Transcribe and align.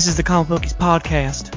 This 0.00 0.08
is 0.08 0.16
the 0.16 0.22
Comic 0.22 0.48
Bookies 0.48 0.72
podcast. 0.72 1.54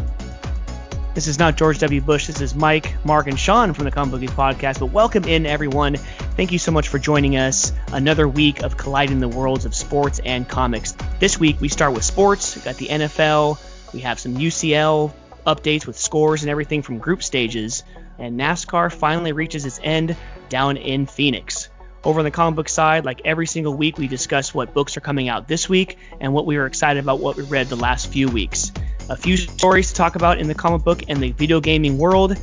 This 1.13 1.27
is 1.27 1.39
not 1.39 1.55
George 1.55 1.79
W. 1.79 2.01
Bush. 2.01 2.27
This 2.27 2.41
is 2.41 2.53
Mike, 2.53 2.93
Mark, 3.05 3.27
and 3.27 3.39
Sean 3.39 3.73
from 3.73 3.85
the 3.85 3.91
Comic 3.91 4.11
Bookies 4.11 4.31
podcast. 4.31 4.81
But 4.81 4.87
welcome 4.87 5.23
in, 5.23 5.45
everyone. 5.45 5.95
Thank 5.95 6.51
you 6.51 6.59
so 6.59 6.69
much 6.69 6.89
for 6.89 6.99
joining 6.99 7.37
us. 7.37 7.71
Another 7.93 8.27
week 8.27 8.61
of 8.61 8.75
colliding 8.75 9.19
the 9.19 9.29
worlds 9.29 9.63
of 9.63 9.73
sports 9.73 10.19
and 10.25 10.45
comics. 10.45 10.93
This 11.21 11.39
week 11.39 11.61
we 11.61 11.69
start 11.69 11.93
with 11.93 12.03
sports. 12.03 12.57
We 12.57 12.63
got 12.63 12.75
the 12.75 12.87
NFL. 12.87 13.93
We 13.93 14.01
have 14.01 14.19
some 14.19 14.35
UCL 14.35 15.13
updates 15.47 15.87
with 15.87 15.97
scores 15.97 16.43
and 16.43 16.49
everything 16.49 16.81
from 16.81 16.97
group 16.97 17.23
stages. 17.23 17.85
And 18.19 18.37
NASCAR 18.37 18.91
finally 18.91 19.31
reaches 19.31 19.65
its 19.65 19.79
end 19.81 20.17
down 20.49 20.75
in 20.75 21.05
Phoenix. 21.05 21.69
Over 22.03 22.19
on 22.19 22.25
the 22.25 22.31
comic 22.31 22.57
book 22.57 22.67
side, 22.67 23.05
like 23.05 23.21
every 23.23 23.47
single 23.47 23.73
week, 23.73 23.97
we 23.97 24.07
discuss 24.07 24.53
what 24.53 24.73
books 24.73 24.97
are 24.97 25.01
coming 25.01 25.29
out 25.29 25.47
this 25.47 25.69
week 25.69 25.97
and 26.19 26.33
what 26.33 26.45
we 26.45 26.57
are 26.57 26.65
excited 26.65 27.01
about 27.01 27.21
what 27.21 27.37
we 27.37 27.43
read 27.43 27.69
the 27.69 27.77
last 27.77 28.07
few 28.07 28.27
weeks. 28.27 28.73
A 29.09 29.15
few 29.15 29.37
stories 29.37 29.89
to 29.89 29.95
talk 29.95 30.15
about 30.15 30.39
in 30.39 30.47
the 30.47 30.53
comic 30.53 30.83
book 30.83 31.03
and 31.07 31.21
the 31.21 31.31
video 31.31 31.61
gaming 31.61 31.97
world. 31.97 32.37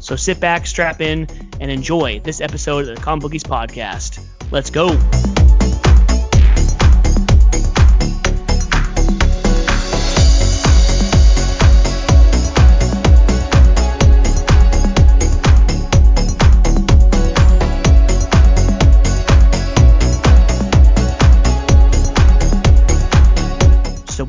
So 0.00 0.16
sit 0.16 0.40
back, 0.40 0.66
strap 0.66 1.02
in, 1.02 1.26
and 1.60 1.70
enjoy 1.70 2.20
this 2.20 2.40
episode 2.40 2.88
of 2.88 2.96
the 2.96 3.02
Comic 3.02 3.22
Bookies 3.22 3.44
podcast. 3.44 4.20
Let's 4.50 4.70
go. 4.70 4.88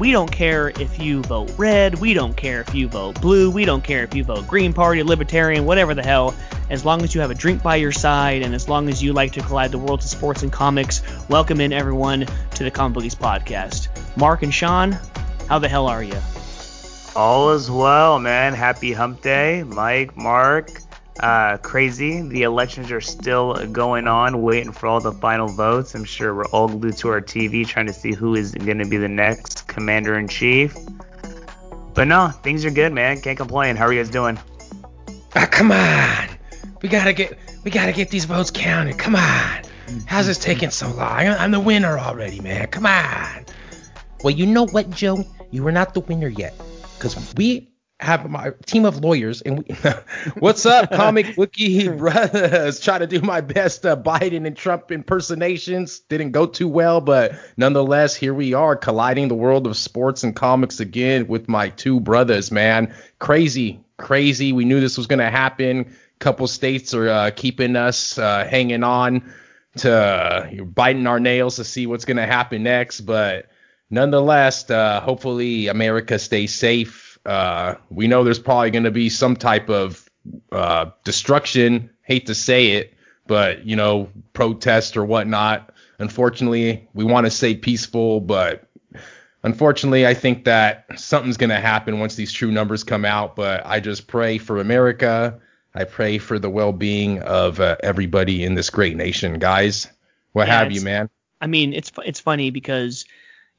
We 0.05 0.11
don't 0.11 0.31
care 0.31 0.69
if 0.79 0.99
you 0.99 1.23
vote 1.23 1.51
red, 1.57 1.95
we 1.95 2.13
don't 2.13 2.37
care 2.37 2.61
if 2.61 2.75
you 2.75 2.87
vote 2.87 3.19
blue, 3.21 3.49
we 3.49 3.65
don't 3.65 3.83
care 3.83 4.03
if 4.03 4.13
you 4.13 4.23
vote 4.23 4.47
Green 4.47 4.71
Party, 4.71 5.01
Libertarian, 5.01 5.65
whatever 5.65 5.95
the 5.95 6.03
hell. 6.03 6.35
As 6.69 6.85
long 6.85 7.01
as 7.01 7.15
you 7.15 7.21
have 7.21 7.31
a 7.31 7.33
drink 7.33 7.63
by 7.63 7.77
your 7.77 7.91
side 7.91 8.43
and 8.43 8.53
as 8.53 8.69
long 8.69 8.87
as 8.87 9.01
you 9.01 9.13
like 9.13 9.31
to 9.31 9.41
collide 9.41 9.71
the 9.71 9.79
worlds 9.79 10.05
of 10.05 10.11
sports 10.11 10.43
and 10.43 10.53
comics, 10.53 11.01
welcome 11.27 11.59
in 11.59 11.73
everyone 11.73 12.27
to 12.53 12.63
the 12.63 12.69
Comic 12.69 12.99
podcast. 13.13 13.87
Mark 14.15 14.43
and 14.43 14.53
Sean, 14.53 14.95
how 15.49 15.57
the 15.57 15.67
hell 15.67 15.87
are 15.87 16.03
you? 16.03 16.19
All 17.15 17.53
is 17.53 17.71
well, 17.71 18.19
man. 18.19 18.53
Happy 18.53 18.93
hump 18.93 19.23
day. 19.23 19.63
Mike, 19.63 20.15
Mark, 20.15 20.69
uh, 21.19 21.57
crazy. 21.57 22.21
The 22.21 22.43
elections 22.43 22.91
are 22.91 23.01
still 23.01 23.53
going 23.67 24.07
on, 24.07 24.41
waiting 24.41 24.71
for 24.71 24.87
all 24.87 24.99
the 24.99 25.13
final 25.13 25.47
votes. 25.47 25.95
I'm 25.95 26.03
sure 26.03 26.35
we're 26.35 26.45
all 26.47 26.67
glued 26.67 26.97
to 26.97 27.09
our 27.09 27.21
TV 27.21 27.65
trying 27.65 27.87
to 27.87 27.93
see 27.93 28.13
who 28.13 28.35
is 28.35 28.53
going 28.53 28.79
to 28.79 28.85
be 28.85 28.97
the 28.97 29.07
next 29.07 29.67
commander 29.67 30.17
in 30.17 30.27
chief. 30.27 30.75
But 31.93 32.07
no, 32.07 32.27
things 32.27 32.65
are 32.65 32.71
good, 32.71 32.91
man. 32.91 33.21
Can't 33.21 33.37
complain. 33.37 33.77
How 33.77 33.85
are 33.85 33.93
you 33.93 34.03
guys 34.03 34.11
doing? 34.11 34.37
Ah, 35.35 35.47
come 35.49 35.71
on. 35.71 36.29
We 36.81 36.89
gotta 36.89 37.13
get 37.13 37.39
we 37.63 37.71
gotta 37.71 37.93
get 37.93 38.09
these 38.09 38.25
votes 38.25 38.51
counted. 38.51 38.99
Come 38.99 39.15
on. 39.15 39.63
How's 40.05 40.27
this 40.27 40.37
taking 40.37 40.71
so 40.71 40.89
long? 40.91 41.27
I'm 41.27 41.51
the 41.51 41.59
winner 41.59 41.97
already, 41.97 42.41
man. 42.41 42.67
Come 42.67 42.85
on. 42.85 43.45
Well, 44.23 44.33
you 44.33 44.45
know 44.45 44.65
what, 44.67 44.89
Joe? 44.89 45.23
You 45.51 45.65
are 45.67 45.71
not 45.71 45.93
the 45.93 46.01
winner 46.01 46.27
yet, 46.27 46.53
because 46.95 47.33
we 47.35 47.69
have 47.99 48.29
my 48.29 48.51
team 48.65 48.85
of 48.85 49.03
lawyers, 49.03 49.41
and 49.41 49.59
we. 49.59 49.75
What's 50.39 50.65
up, 50.65 50.91
comic 50.93 51.35
bookie 51.35 51.87
brothers? 51.87 52.79
Try 52.79 52.99
to 52.99 53.07
do 53.07 53.21
my 53.21 53.41
best 53.41 53.85
uh, 53.85 53.95
Biden 53.95 54.45
and 54.45 54.55
Trump 54.55 54.91
impersonations. 54.91 55.99
Didn't 55.99 56.31
go 56.31 56.45
too 56.45 56.67
well, 56.67 56.99
but 56.99 57.39
nonetheless, 57.57 58.15
here 58.15 58.33
we 58.33 58.53
are, 58.53 58.75
colliding 58.75 59.29
the 59.29 59.35
world 59.35 59.65
of 59.65 59.77
sports 59.77 60.23
and 60.23 60.35
comics 60.35 60.79
again 60.79 61.27
with 61.27 61.47
my 61.47 61.69
two 61.69 61.99
brothers. 61.99 62.51
Man, 62.51 62.93
crazy, 63.19 63.79
crazy. 63.97 64.51
We 64.51 64.65
knew 64.65 64.81
this 64.81 64.97
was 64.97 65.07
gonna 65.07 65.31
happen. 65.31 65.95
Couple 66.19 66.47
states 66.47 66.93
are 66.93 67.09
uh, 67.09 67.31
keeping 67.31 67.75
us 67.75 68.17
uh, 68.17 68.45
hanging 68.45 68.83
on 68.83 69.33
to 69.77 69.91
uh, 69.93 70.63
biting 70.63 71.07
our 71.07 71.19
nails 71.19 71.57
to 71.57 71.63
see 71.63 71.87
what's 71.87 72.05
gonna 72.05 72.25
happen 72.25 72.63
next, 72.63 73.01
but 73.01 73.47
nonetheless, 73.89 74.69
uh, 74.69 75.01
hopefully 75.01 75.67
America 75.67 76.17
stays 76.19 76.53
safe. 76.53 77.04
Uh, 77.25 77.75
we 77.89 78.07
know 78.07 78.23
there's 78.23 78.39
probably 78.39 78.71
going 78.71 78.83
to 78.83 78.91
be 78.91 79.09
some 79.09 79.35
type 79.35 79.69
of 79.69 80.09
uh, 80.51 80.91
destruction. 81.03 81.89
Hate 82.01 82.27
to 82.27 82.35
say 82.35 82.71
it, 82.71 82.93
but 83.27 83.65
you 83.65 83.75
know, 83.75 84.09
protest 84.33 84.97
or 84.97 85.05
whatnot. 85.05 85.73
Unfortunately, 85.97 86.87
we 86.93 87.03
want 87.03 87.25
to 87.25 87.31
say 87.31 87.55
peaceful, 87.55 88.19
but 88.19 88.67
unfortunately, 89.43 90.05
I 90.05 90.13
think 90.13 90.45
that 90.45 90.85
something's 90.99 91.37
going 91.37 91.49
to 91.49 91.59
happen 91.59 91.99
once 91.99 92.15
these 92.15 92.31
true 92.31 92.51
numbers 92.51 92.83
come 92.83 93.05
out. 93.05 93.35
But 93.35 93.65
I 93.65 93.79
just 93.79 94.07
pray 94.07 94.37
for 94.37 94.59
America. 94.59 95.39
I 95.73 95.83
pray 95.83 96.19
for 96.19 96.39
the 96.39 96.49
well-being 96.49 97.21
of 97.21 97.59
uh, 97.59 97.77
everybody 97.81 98.43
in 98.43 98.55
this 98.55 98.69
great 98.69 98.95
nation, 98.95 99.39
guys. 99.39 99.87
What 100.31 100.47
Yeah, 100.47 100.59
have 100.59 100.71
you, 100.71 100.81
man? 100.81 101.09
I 101.41 101.47
mean, 101.47 101.73
it's 101.73 101.91
it's 102.05 102.19
funny 102.19 102.49
because 102.49 103.05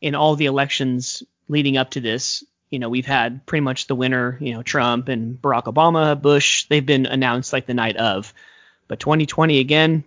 in 0.01 0.15
all 0.15 0.37
the 0.37 0.47
elections 0.47 1.23
leading 1.49 1.77
up 1.77 1.91
to 1.91 2.01
this, 2.01 2.45
you 2.71 2.79
know, 2.79 2.89
we've 2.89 3.07
had 3.07 3.47
pretty 3.47 3.63
much 3.63 3.87
the 3.87 3.95
winner, 3.95 4.37
you 4.41 4.55
know, 4.55 4.63
Trump 4.63 5.09
and 5.09 5.41
Barack 5.41 5.65
Obama, 5.65 6.21
Bush, 6.21 6.67
they've 6.69 6.85
been 6.85 7.07
announced 7.07 7.53
like 7.53 7.67
the 7.67 7.75
night 7.75 7.97
of. 7.97 8.33
But 8.89 9.01
2020 9.01 9.59
again 9.59 10.05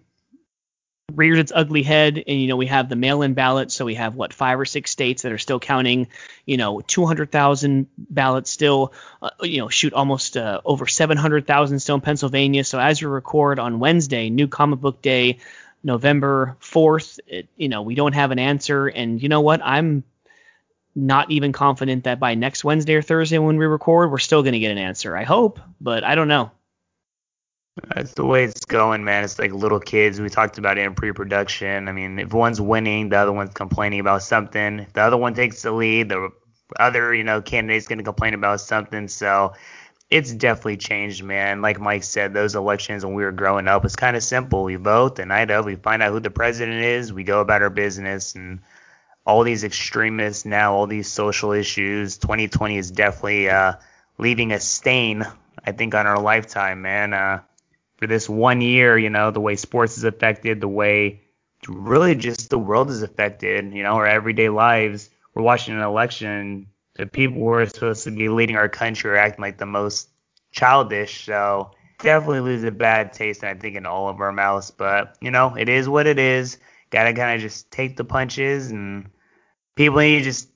rears 1.16 1.40
its 1.40 1.52
ugly 1.54 1.82
head 1.82 2.24
and 2.28 2.40
you 2.40 2.48
know 2.48 2.56
we 2.56 2.68
have 2.68 2.88
the 2.88 2.96
mail-in 2.96 3.34
ballot 3.34 3.72
so 3.72 3.84
we 3.84 3.96
have 3.96 4.14
what 4.14 4.32
five 4.32 4.60
or 4.60 4.66
six 4.66 4.92
states 4.92 5.24
that 5.24 5.32
are 5.32 5.40
still 5.40 5.60
counting 5.60 6.08
you 6.46 6.56
know 6.56 6.82
200,000 6.82 7.88
ballots 7.98 8.52
still 8.52 8.94
uh, 9.24 9.32
you 9.42 9.58
know 9.58 9.70
shoot 9.70 9.92
almost 9.94 10.38
uh, 10.38 10.62
over 10.64 10.86
700,000 10.86 11.80
still 11.80 11.96
in 11.96 12.02
Pennsylvania 12.02 12.64
so 12.64 12.80
as 12.80 13.02
we 13.02 13.08
record 13.08 13.58
on 13.58 13.80
Wednesday 13.80 14.30
new 14.30 14.48
comic 14.48 14.80
book 14.82 15.02
day 15.02 15.40
November 15.84 16.58
4th, 16.62 17.20
it, 17.28 17.48
you 17.56 17.70
know, 17.70 17.82
we 17.82 17.96
don't 17.96 18.14
have 18.14 18.32
an 18.32 18.40
answer. 18.40 18.88
And 18.88 19.22
you 19.22 19.30
know 19.30 19.42
what? 19.42 19.62
I'm 19.64 20.04
not 21.06 21.32
even 21.32 21.52
confident 21.52 22.04
that 22.04 22.20
by 22.20 22.36
next 22.36 22.64
Wednesday 22.64 22.96
or 22.96 23.02
Thursday 23.02 23.38
when 23.38 23.58
we 23.58 23.66
record, 23.66 24.12
we're 24.12 24.18
still 24.18 24.44
going 24.44 24.54
to 24.54 24.60
get 24.60 24.72
an 24.72 24.78
answer. 24.78 25.16
I 25.16 25.24
hope, 25.24 25.60
but 25.80 26.04
I 26.04 26.16
don't 26.16 26.28
know. 26.28 26.52
That's 27.96 28.14
the 28.14 28.26
way 28.26 28.44
it's 28.44 28.66
going, 28.66 29.06
man. 29.06 29.24
It's 29.24 29.40
like 29.40 29.54
little 29.54 29.80
kids. 29.80 30.20
We 30.20 30.30
talked 30.30 30.58
about 30.58 30.78
it 30.78 30.86
in 30.86 30.96
pre-production. 30.96 31.88
I 31.88 31.94
mean, 31.94 32.20
if 32.20 32.34
one's 32.34 32.60
winning, 32.60 33.10
the 33.10 33.18
other 33.18 33.32
one's 33.32 33.54
complaining 33.54 34.02
about 34.02 34.24
something. 34.24 34.80
If 34.80 34.94
the 34.94 35.02
other 35.02 35.18
one 35.18 35.34
takes 35.34 35.62
the 35.62 35.72
lead, 35.72 36.10
the 36.10 36.30
other, 36.78 37.14
you 37.14 37.24
know, 37.24 37.42
candidate's 37.42 37.88
going 37.88 38.00
to 38.00 38.04
complain 38.04 38.34
about 38.34 38.60
something. 38.60 39.08
So 39.08 39.54
it's 40.10 40.34
definitely 40.34 40.78
changed, 40.78 41.24
man. 41.24 41.62
Like 41.62 41.80
Mike 41.80 42.04
said, 42.04 42.34
those 42.34 42.56
elections 42.56 43.06
when 43.06 43.14
we 43.14 43.24
were 43.24 43.32
growing 43.32 43.68
up 43.68 43.86
it's 43.86 43.96
kind 43.96 44.18
of 44.18 44.24
simple. 44.24 44.64
We 44.64 44.76
vote 44.76 45.16
the 45.16 45.26
night 45.26 45.52
of, 45.52 45.66
we 45.66 45.76
find 45.76 46.04
out 46.04 46.12
who 46.12 46.20
the 46.20 46.32
president 46.32 46.84
is, 46.84 47.14
we 47.14 47.24
go 47.24 47.40
about 47.40 47.62
our 47.62 47.70
business, 47.70 48.36
and 48.36 48.60
all 49.26 49.44
these 49.44 49.64
extremists 49.64 50.46
now, 50.46 50.74
all 50.74 50.88
these 50.88 51.12
social 51.12 51.52
issues. 51.52 52.18
2020 52.18 52.78
is 52.78 52.92
definitely 52.92 53.50
uh, 53.50 53.74
leaving 54.18 54.52
a 54.52 54.60
stain, 54.60 55.26
I 55.64 55.72
think, 55.72 55.94
on 55.96 56.08
our 56.08 56.20
lifetime, 56.20 56.82
man. 56.82 57.14
Uh, 57.14 57.42
for 57.98 58.08
this 58.08 58.30
one 58.30 58.62
year, 58.62 58.98
you 58.98 59.10
know, 59.10 59.32
the 59.32 59.42
way 59.42 59.56
sports 59.56 59.98
is 59.98 60.04
affected, 60.04 60.62
the 60.62 60.68
way 60.68 61.22
really 61.68 62.16
just 62.16 62.50
the 62.50 62.58
world 62.58 62.90
is 62.90 63.02
affected, 63.02 63.74
you 63.74 63.84
know, 63.84 63.94
our 63.94 64.08
everyday 64.08 64.50
lives. 64.50 65.10
We're 65.34 65.44
watching 65.44 65.76
an 65.76 65.82
election. 65.82 66.68
The 66.96 67.06
people 67.06 67.40
who 67.40 67.50
are 67.50 67.66
supposed 67.66 68.06
to 68.06 68.12
be 68.12 68.30
leading 68.30 68.56
our 68.56 68.70
country 68.70 69.12
are 69.12 69.18
acting 69.18 69.42
like 69.42 69.58
the 69.58 69.66
most 69.66 70.10
childish. 70.52 71.26
So 71.26 71.72
definitely 72.00 72.42
lose 72.42 72.64
a 72.64 72.72
bad 72.72 73.14
taste, 73.14 73.44
I 73.44 73.54
think, 73.54 73.76
in 73.76 73.86
all 73.86 74.08
of 74.08 74.22
our 74.22 74.32
mouths. 74.32 74.72
But, 74.72 75.18
you 75.22 75.32
know, 75.32 75.56
it 75.56 75.70
is 75.70 75.88
what 75.88 76.08
it 76.08 76.20
is. 76.20 76.58
Gotta 76.92 77.14
kind 77.14 77.36
of 77.36 77.42
just 77.42 77.72
take 77.72 77.98
the 77.98 78.04
punches 78.04 78.72
and 78.72 79.10
people 79.76 80.00
need 80.00 80.20
to 80.20 80.24
just 80.24 80.50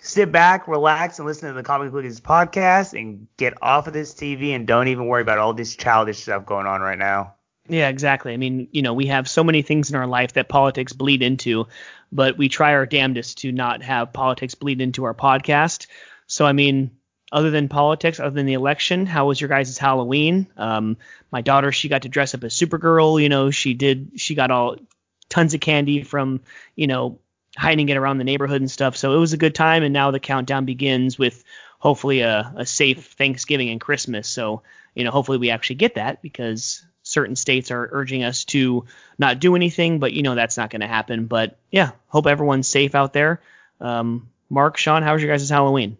sit 0.00 0.30
back, 0.32 0.68
relax, 0.68 1.18
and 1.18 1.26
listen 1.26 1.48
to 1.48 1.54
the 1.54 1.62
Comic 1.62 1.92
Bookies 1.92 2.20
podcast 2.20 2.98
and 2.98 3.26
get 3.36 3.54
off 3.62 3.86
of 3.86 3.92
this 3.92 4.14
TV 4.14 4.54
and 4.54 4.66
don't 4.66 4.88
even 4.88 5.06
worry 5.06 5.22
about 5.22 5.38
all 5.38 5.54
this 5.54 5.76
childish 5.76 6.22
stuff 6.22 6.46
going 6.46 6.66
on 6.66 6.80
right 6.80 6.98
now. 6.98 7.34
Yeah, 7.68 7.88
exactly. 7.88 8.32
I 8.32 8.36
mean, 8.36 8.68
you 8.70 8.82
know, 8.82 8.94
we 8.94 9.06
have 9.06 9.28
so 9.28 9.42
many 9.42 9.62
things 9.62 9.90
in 9.90 9.96
our 9.96 10.06
life 10.06 10.34
that 10.34 10.48
politics 10.48 10.92
bleed 10.92 11.22
into, 11.22 11.66
but 12.12 12.38
we 12.38 12.48
try 12.48 12.74
our 12.74 12.86
damnedest 12.86 13.38
to 13.38 13.52
not 13.52 13.82
have 13.82 14.12
politics 14.12 14.54
bleed 14.54 14.80
into 14.80 15.04
our 15.04 15.14
podcast. 15.14 15.86
So, 16.28 16.46
I 16.46 16.52
mean, 16.52 16.92
other 17.32 17.50
than 17.50 17.68
politics, 17.68 18.20
other 18.20 18.30
than 18.30 18.46
the 18.46 18.52
election, 18.52 19.04
how 19.04 19.26
was 19.26 19.40
your 19.40 19.48
guys' 19.48 19.78
Halloween? 19.78 20.46
Um, 20.56 20.96
my 21.32 21.40
daughter, 21.40 21.72
she 21.72 21.88
got 21.88 22.02
to 22.02 22.08
dress 22.08 22.34
up 22.34 22.44
as 22.44 22.54
Supergirl. 22.54 23.20
You 23.20 23.28
know, 23.28 23.50
she 23.50 23.74
did. 23.74 24.12
She 24.16 24.36
got 24.36 24.52
all 24.52 24.76
tons 25.28 25.54
of 25.54 25.60
candy 25.60 26.02
from, 26.02 26.40
you 26.74 26.86
know, 26.86 27.18
hiding 27.56 27.88
it 27.88 27.96
around 27.96 28.18
the 28.18 28.24
neighborhood 28.24 28.60
and 28.60 28.70
stuff. 28.70 28.96
So 28.96 29.14
it 29.14 29.18
was 29.18 29.32
a 29.32 29.38
good 29.38 29.54
time. 29.54 29.82
And 29.82 29.92
now 29.92 30.10
the 30.10 30.20
countdown 30.20 30.64
begins 30.64 31.18
with 31.18 31.42
hopefully 31.78 32.20
a, 32.20 32.52
a 32.56 32.66
safe 32.66 33.12
Thanksgiving 33.12 33.70
and 33.70 33.80
Christmas. 33.80 34.28
So, 34.28 34.62
you 34.94 35.04
know, 35.04 35.10
hopefully 35.10 35.38
we 35.38 35.50
actually 35.50 35.76
get 35.76 35.94
that 35.94 36.22
because 36.22 36.84
certain 37.02 37.36
states 37.36 37.70
are 37.70 37.88
urging 37.92 38.24
us 38.24 38.44
to 38.46 38.84
not 39.18 39.38
do 39.38 39.54
anything, 39.54 40.00
but 40.00 40.12
you 40.12 40.22
know 40.22 40.34
that's 40.34 40.56
not 40.56 40.70
going 40.70 40.80
to 40.80 40.86
happen. 40.86 41.26
But 41.26 41.56
yeah, 41.70 41.92
hope 42.08 42.26
everyone's 42.26 42.68
safe 42.68 42.94
out 42.94 43.12
there. 43.12 43.40
Um, 43.80 44.28
Mark, 44.50 44.76
Sean, 44.76 45.02
how 45.02 45.12
was 45.12 45.22
your 45.22 45.32
guys' 45.32 45.48
Halloween? 45.48 45.96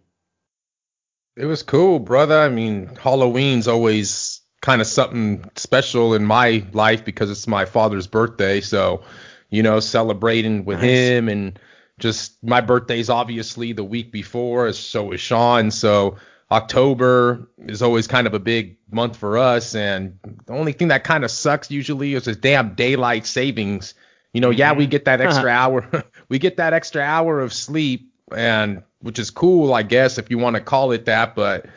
It 1.35 1.45
was 1.45 1.63
cool, 1.63 1.99
brother. 1.99 2.37
I 2.37 2.49
mean, 2.49 2.87
Halloween's 3.01 3.67
always 3.67 4.41
kind 4.61 4.81
of 4.81 4.87
something 4.87 5.49
special 5.55 6.13
in 6.13 6.25
my 6.25 6.65
life 6.73 7.05
because 7.05 7.29
it's 7.29 7.47
my 7.47 7.65
father's 7.65 8.07
birthday. 8.07 8.61
So, 8.61 9.03
you 9.49 9.63
know, 9.63 9.79
celebrating 9.79 10.65
with 10.65 10.79
Nice. 10.79 10.89
him 10.89 11.29
and 11.29 11.59
just 11.99 12.41
my 12.43 12.61
birthday's 12.61 13.09
obviously 13.09 13.73
the 13.73 13.83
week 13.83 14.11
before, 14.11 14.71
so 14.73 15.11
is 15.11 15.21
Sean. 15.21 15.71
So 15.71 16.17
October 16.51 17.49
is 17.59 17.81
always 17.81 18.07
kind 18.07 18.27
of 18.27 18.33
a 18.33 18.39
big 18.39 18.77
month 18.91 19.17
for 19.17 19.37
us. 19.37 19.75
And 19.75 20.17
the 20.45 20.53
only 20.53 20.73
thing 20.73 20.89
that 20.89 21.03
kind 21.03 21.23
of 21.23 21.31
sucks 21.31 21.71
usually 21.71 22.13
is 22.13 22.25
this 22.25 22.37
damn 22.37 22.75
daylight 22.75 23.25
savings. 23.25 23.93
You 24.33 24.41
know, 24.41 24.49
yeah, 24.49 24.73
we 24.73 24.83
mm-hmm. 24.83 24.91
get 24.91 25.05
that 25.05 25.19
uh-huh. 25.19 25.29
extra 25.29 25.49
hour. 25.49 26.03
we 26.29 26.39
get 26.39 26.57
that 26.57 26.73
extra 26.73 27.01
hour 27.01 27.39
of 27.39 27.53
sleep 27.53 28.11
and 28.35 28.83
which 28.99 29.19
is 29.19 29.29
cool, 29.29 29.73
I 29.73 29.83
guess, 29.83 30.17
if 30.17 30.29
you 30.29 30.37
want 30.37 30.55
to 30.55 30.61
call 30.61 30.91
it 30.91 31.05
that, 31.05 31.35
but 31.35 31.67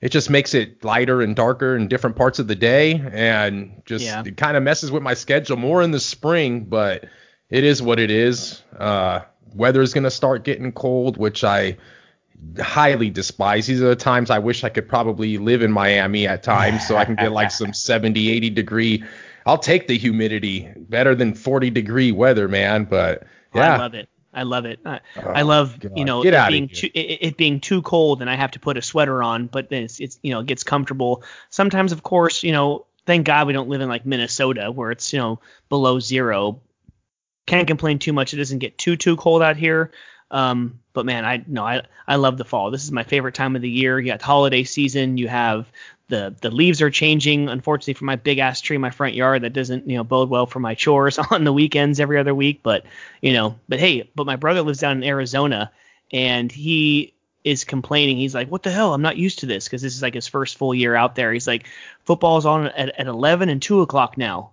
it 0.00 0.10
just 0.10 0.30
makes 0.30 0.54
it 0.54 0.84
lighter 0.84 1.22
and 1.22 1.34
darker 1.34 1.76
in 1.76 1.88
different 1.88 2.16
parts 2.16 2.38
of 2.38 2.48
the 2.48 2.54
day 2.54 3.02
and 3.12 3.82
just 3.86 4.04
Yeah. 4.04 4.22
it 4.24 4.36
kind 4.36 4.56
of 4.56 4.62
messes 4.62 4.90
with 4.90 5.02
my 5.02 5.14
schedule 5.14 5.56
more 5.56 5.82
in 5.82 5.90
the 5.90 6.00
spring, 6.00 6.64
but 6.64 7.04
it 7.50 7.64
is 7.64 7.82
what 7.82 7.98
it 7.98 8.10
is. 8.10 8.62
Uh 8.78 9.20
is 9.58 9.94
going 9.94 10.04
to 10.04 10.10
start 10.10 10.44
getting 10.44 10.70
cold, 10.72 11.16
which 11.16 11.42
I 11.42 11.78
highly 12.60 13.08
despise. 13.08 13.66
These 13.66 13.80
are 13.80 13.88
the 13.88 13.96
times 13.96 14.30
I 14.30 14.38
wish 14.38 14.64
I 14.64 14.68
could 14.68 14.86
probably 14.86 15.38
live 15.38 15.62
in 15.62 15.72
Miami 15.72 16.26
at 16.26 16.42
times 16.42 16.86
so 16.86 16.96
I 16.96 17.06
can 17.06 17.14
get 17.14 17.32
like 17.32 17.50
some 17.50 17.72
70, 17.72 18.30
80 18.30 18.50
degree. 18.50 19.02
I'll 19.46 19.56
take 19.58 19.86
the 19.86 19.96
humidity 19.96 20.70
better 20.76 21.14
than 21.14 21.34
40 21.34 21.70
degree 21.70 22.12
weather, 22.12 22.48
man, 22.48 22.84
but 22.84 23.22
yeah. 23.54 23.74
I 23.74 23.78
love 23.78 23.94
it. 23.94 24.08
I 24.36 24.42
love 24.42 24.66
it. 24.66 24.80
I, 24.84 25.00
Oh, 25.16 25.32
I 25.34 25.42
love 25.42 25.80
God. 25.80 25.92
you 25.96 26.04
know 26.04 26.22
Get 26.22 26.34
it 26.34 26.48
being 26.48 26.68
too, 26.68 26.88
it, 26.94 27.18
it 27.22 27.36
being 27.36 27.60
too 27.60 27.82
cold 27.82 28.20
and 28.20 28.30
I 28.30 28.36
have 28.36 28.52
to 28.52 28.60
put 28.60 28.76
a 28.76 28.82
sweater 28.82 29.22
on, 29.22 29.46
but 29.46 29.70
then 29.70 29.84
it's, 29.84 29.98
it's 29.98 30.18
you 30.22 30.32
know 30.32 30.40
it 30.40 30.46
gets 30.46 30.62
comfortable. 30.62 31.24
Sometimes, 31.50 31.92
of 31.92 32.02
course, 32.02 32.42
you 32.42 32.52
know, 32.52 32.86
thank 33.06 33.26
God 33.26 33.46
we 33.46 33.52
don't 33.52 33.68
live 33.68 33.80
in 33.80 33.88
like 33.88 34.04
Minnesota 34.04 34.70
where 34.70 34.90
it's 34.90 35.12
you 35.12 35.18
know 35.18 35.40
below 35.68 35.98
zero. 35.98 36.60
Can't 37.46 37.66
complain 37.66 37.98
too 37.98 38.12
much. 38.12 38.34
It 38.34 38.38
doesn't 38.38 38.58
get 38.58 38.76
too 38.76 38.96
too 38.96 39.16
cold 39.16 39.42
out 39.42 39.56
here. 39.56 39.90
Um, 40.30 40.80
but 40.92 41.06
man, 41.06 41.24
I 41.24 41.44
no, 41.46 41.64
I 41.64 41.82
I 42.06 42.16
love 42.16 42.36
the 42.36 42.44
fall. 42.44 42.70
This 42.70 42.84
is 42.84 42.92
my 42.92 43.04
favorite 43.04 43.34
time 43.34 43.56
of 43.56 43.62
the 43.62 43.70
year. 43.70 43.98
You 43.98 44.06
got 44.06 44.22
holiday 44.22 44.64
season. 44.64 45.16
You 45.16 45.28
have 45.28 45.70
the 46.08 46.34
the 46.40 46.50
leaves 46.50 46.82
are 46.82 46.90
changing. 46.90 47.48
Unfortunately, 47.48 47.94
for 47.94 48.04
my 48.04 48.16
big 48.16 48.38
ass 48.38 48.60
tree 48.60 48.76
in 48.76 48.82
my 48.82 48.90
front 48.90 49.14
yard, 49.14 49.42
that 49.42 49.52
doesn't 49.52 49.88
you 49.88 49.96
know 49.96 50.04
bode 50.04 50.28
well 50.28 50.46
for 50.46 50.60
my 50.60 50.74
chores 50.74 51.18
on 51.30 51.44
the 51.44 51.52
weekends 51.52 52.00
every 52.00 52.18
other 52.18 52.34
week. 52.34 52.60
But 52.62 52.84
you 53.20 53.32
know, 53.32 53.58
but 53.68 53.80
hey, 53.80 54.08
but 54.14 54.26
my 54.26 54.36
brother 54.36 54.62
lives 54.62 54.80
down 54.80 54.98
in 54.98 55.04
Arizona, 55.04 55.72
and 56.12 56.50
he 56.50 57.14
is 57.44 57.64
complaining. 57.64 58.16
He's 58.16 58.34
like, 58.34 58.50
"What 58.50 58.62
the 58.62 58.70
hell? 58.70 58.94
I'm 58.94 59.02
not 59.02 59.16
used 59.16 59.40
to 59.40 59.46
this 59.46 59.64
because 59.64 59.82
this 59.82 59.94
is 59.94 60.02
like 60.02 60.14
his 60.14 60.28
first 60.28 60.58
full 60.58 60.74
year 60.74 60.94
out 60.94 61.14
there." 61.14 61.32
He's 61.32 61.46
like, 61.46 61.66
"Football's 62.04 62.46
on 62.46 62.68
at, 62.68 62.98
at 62.98 63.06
11 63.06 63.48
and 63.48 63.60
2 63.60 63.80
o'clock 63.80 64.16
now." 64.16 64.50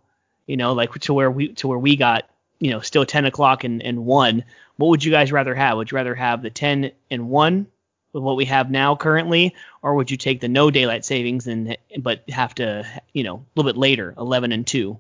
You 0.48 0.58
know, 0.58 0.74
like 0.74 0.92
to 0.94 1.14
where 1.14 1.32
we 1.32 1.50
to 1.54 1.68
where 1.68 1.80
we 1.80 1.96
got 1.96 2.30
you 2.60 2.72
know 2.72 2.80
still 2.80 3.06
10 3.06 3.26
o'clock 3.26 3.64
and, 3.64 3.84
and 3.84 4.06
1 4.06 4.44
what 4.78 4.88
would 4.88 5.04
you 5.04 5.12
guys 5.12 5.32
rather 5.32 5.54
have 5.54 5.76
would 5.78 5.92
you 5.92 5.98
rather 5.98 6.16
have 6.16 6.42
the 6.42 6.50
10 6.50 6.92
and 7.12 7.30
1 7.30 7.68
with 8.14 8.24
what 8.24 8.38
we 8.38 8.46
have 8.46 8.72
now 8.72 8.96
currently 8.96 9.56
or 9.82 9.96
would 9.96 10.10
you 10.10 10.18
take 10.18 10.40
the 10.40 10.48
no 10.48 10.72
daylight 10.72 11.04
savings 11.04 11.48
and 11.48 11.78
but 12.00 12.24
have 12.30 12.54
to 12.56 12.86
you 13.14 13.24
know 13.24 13.36
a 13.36 13.46
little 13.56 13.72
bit 13.72 13.78
later 13.78 14.14
11 14.18 14.52
and 14.52 14.66
2 14.66 14.98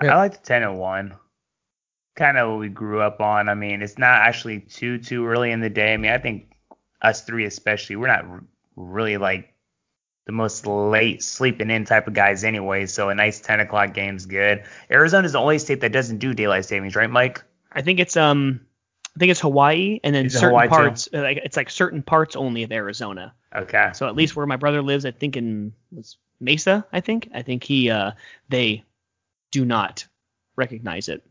I 0.00 0.16
like 0.16 0.32
the 0.32 0.46
10 0.46 0.62
and 0.62 0.78
1. 0.78 1.14
Kind 2.16 2.38
of 2.38 2.50
what 2.50 2.58
we 2.58 2.68
grew 2.68 3.00
up 3.00 3.20
on. 3.20 3.48
I 3.48 3.54
mean, 3.54 3.82
it's 3.82 3.98
not 3.98 4.20
actually 4.22 4.60
too 4.60 4.98
too 4.98 5.26
early 5.26 5.50
in 5.50 5.60
the 5.60 5.70
day. 5.70 5.94
I 5.94 5.96
mean, 5.96 6.10
I 6.10 6.18
think 6.18 6.52
us 7.00 7.22
three 7.22 7.44
especially, 7.44 7.96
we're 7.96 8.08
not 8.08 8.24
r- 8.24 8.44
really 8.76 9.16
like 9.16 9.52
the 10.26 10.32
most 10.32 10.66
late 10.66 11.22
sleeping 11.22 11.70
in 11.70 11.84
type 11.84 12.06
of 12.06 12.14
guys 12.14 12.44
anyway. 12.44 12.86
So 12.86 13.08
a 13.08 13.14
nice 13.14 13.40
10 13.40 13.60
o'clock 13.60 13.94
game's 13.94 14.26
good. 14.26 14.64
Arizona's 14.90 15.32
the 15.32 15.38
only 15.38 15.58
state 15.58 15.80
that 15.80 15.92
doesn't 15.92 16.18
do 16.18 16.34
daylight 16.34 16.64
savings, 16.64 16.96
right, 16.96 17.10
Mike? 17.10 17.42
i 17.74 17.82
think 17.82 18.00
it's 18.00 18.16
um 18.16 18.60
i 19.16 19.18
think 19.18 19.30
it's 19.30 19.40
hawaii 19.40 20.00
and 20.04 20.14
then 20.14 20.26
Is 20.26 20.32
certain 20.34 20.48
Hawaii 20.48 20.66
too? 20.66 20.70
parts 20.70 21.08
uh, 21.14 21.20
like 21.22 21.38
it's 21.44 21.56
like 21.56 21.70
certain 21.70 22.02
parts 22.02 22.36
only 22.36 22.62
of 22.62 22.72
arizona 22.72 23.34
Okay. 23.54 23.90
so 23.94 24.08
at 24.08 24.16
least 24.16 24.34
where 24.34 24.46
my 24.46 24.56
brother 24.56 24.82
lives 24.82 25.04
i 25.06 25.10
think 25.12 25.36
in 25.36 25.72
was 25.92 26.16
mesa 26.40 26.84
i 26.92 27.00
think 27.00 27.28
i 27.34 27.42
think 27.42 27.62
he 27.64 27.90
uh 27.90 28.10
they 28.48 28.82
do 29.52 29.64
not 29.64 30.06
recognize 30.56 31.08
it 31.08 31.22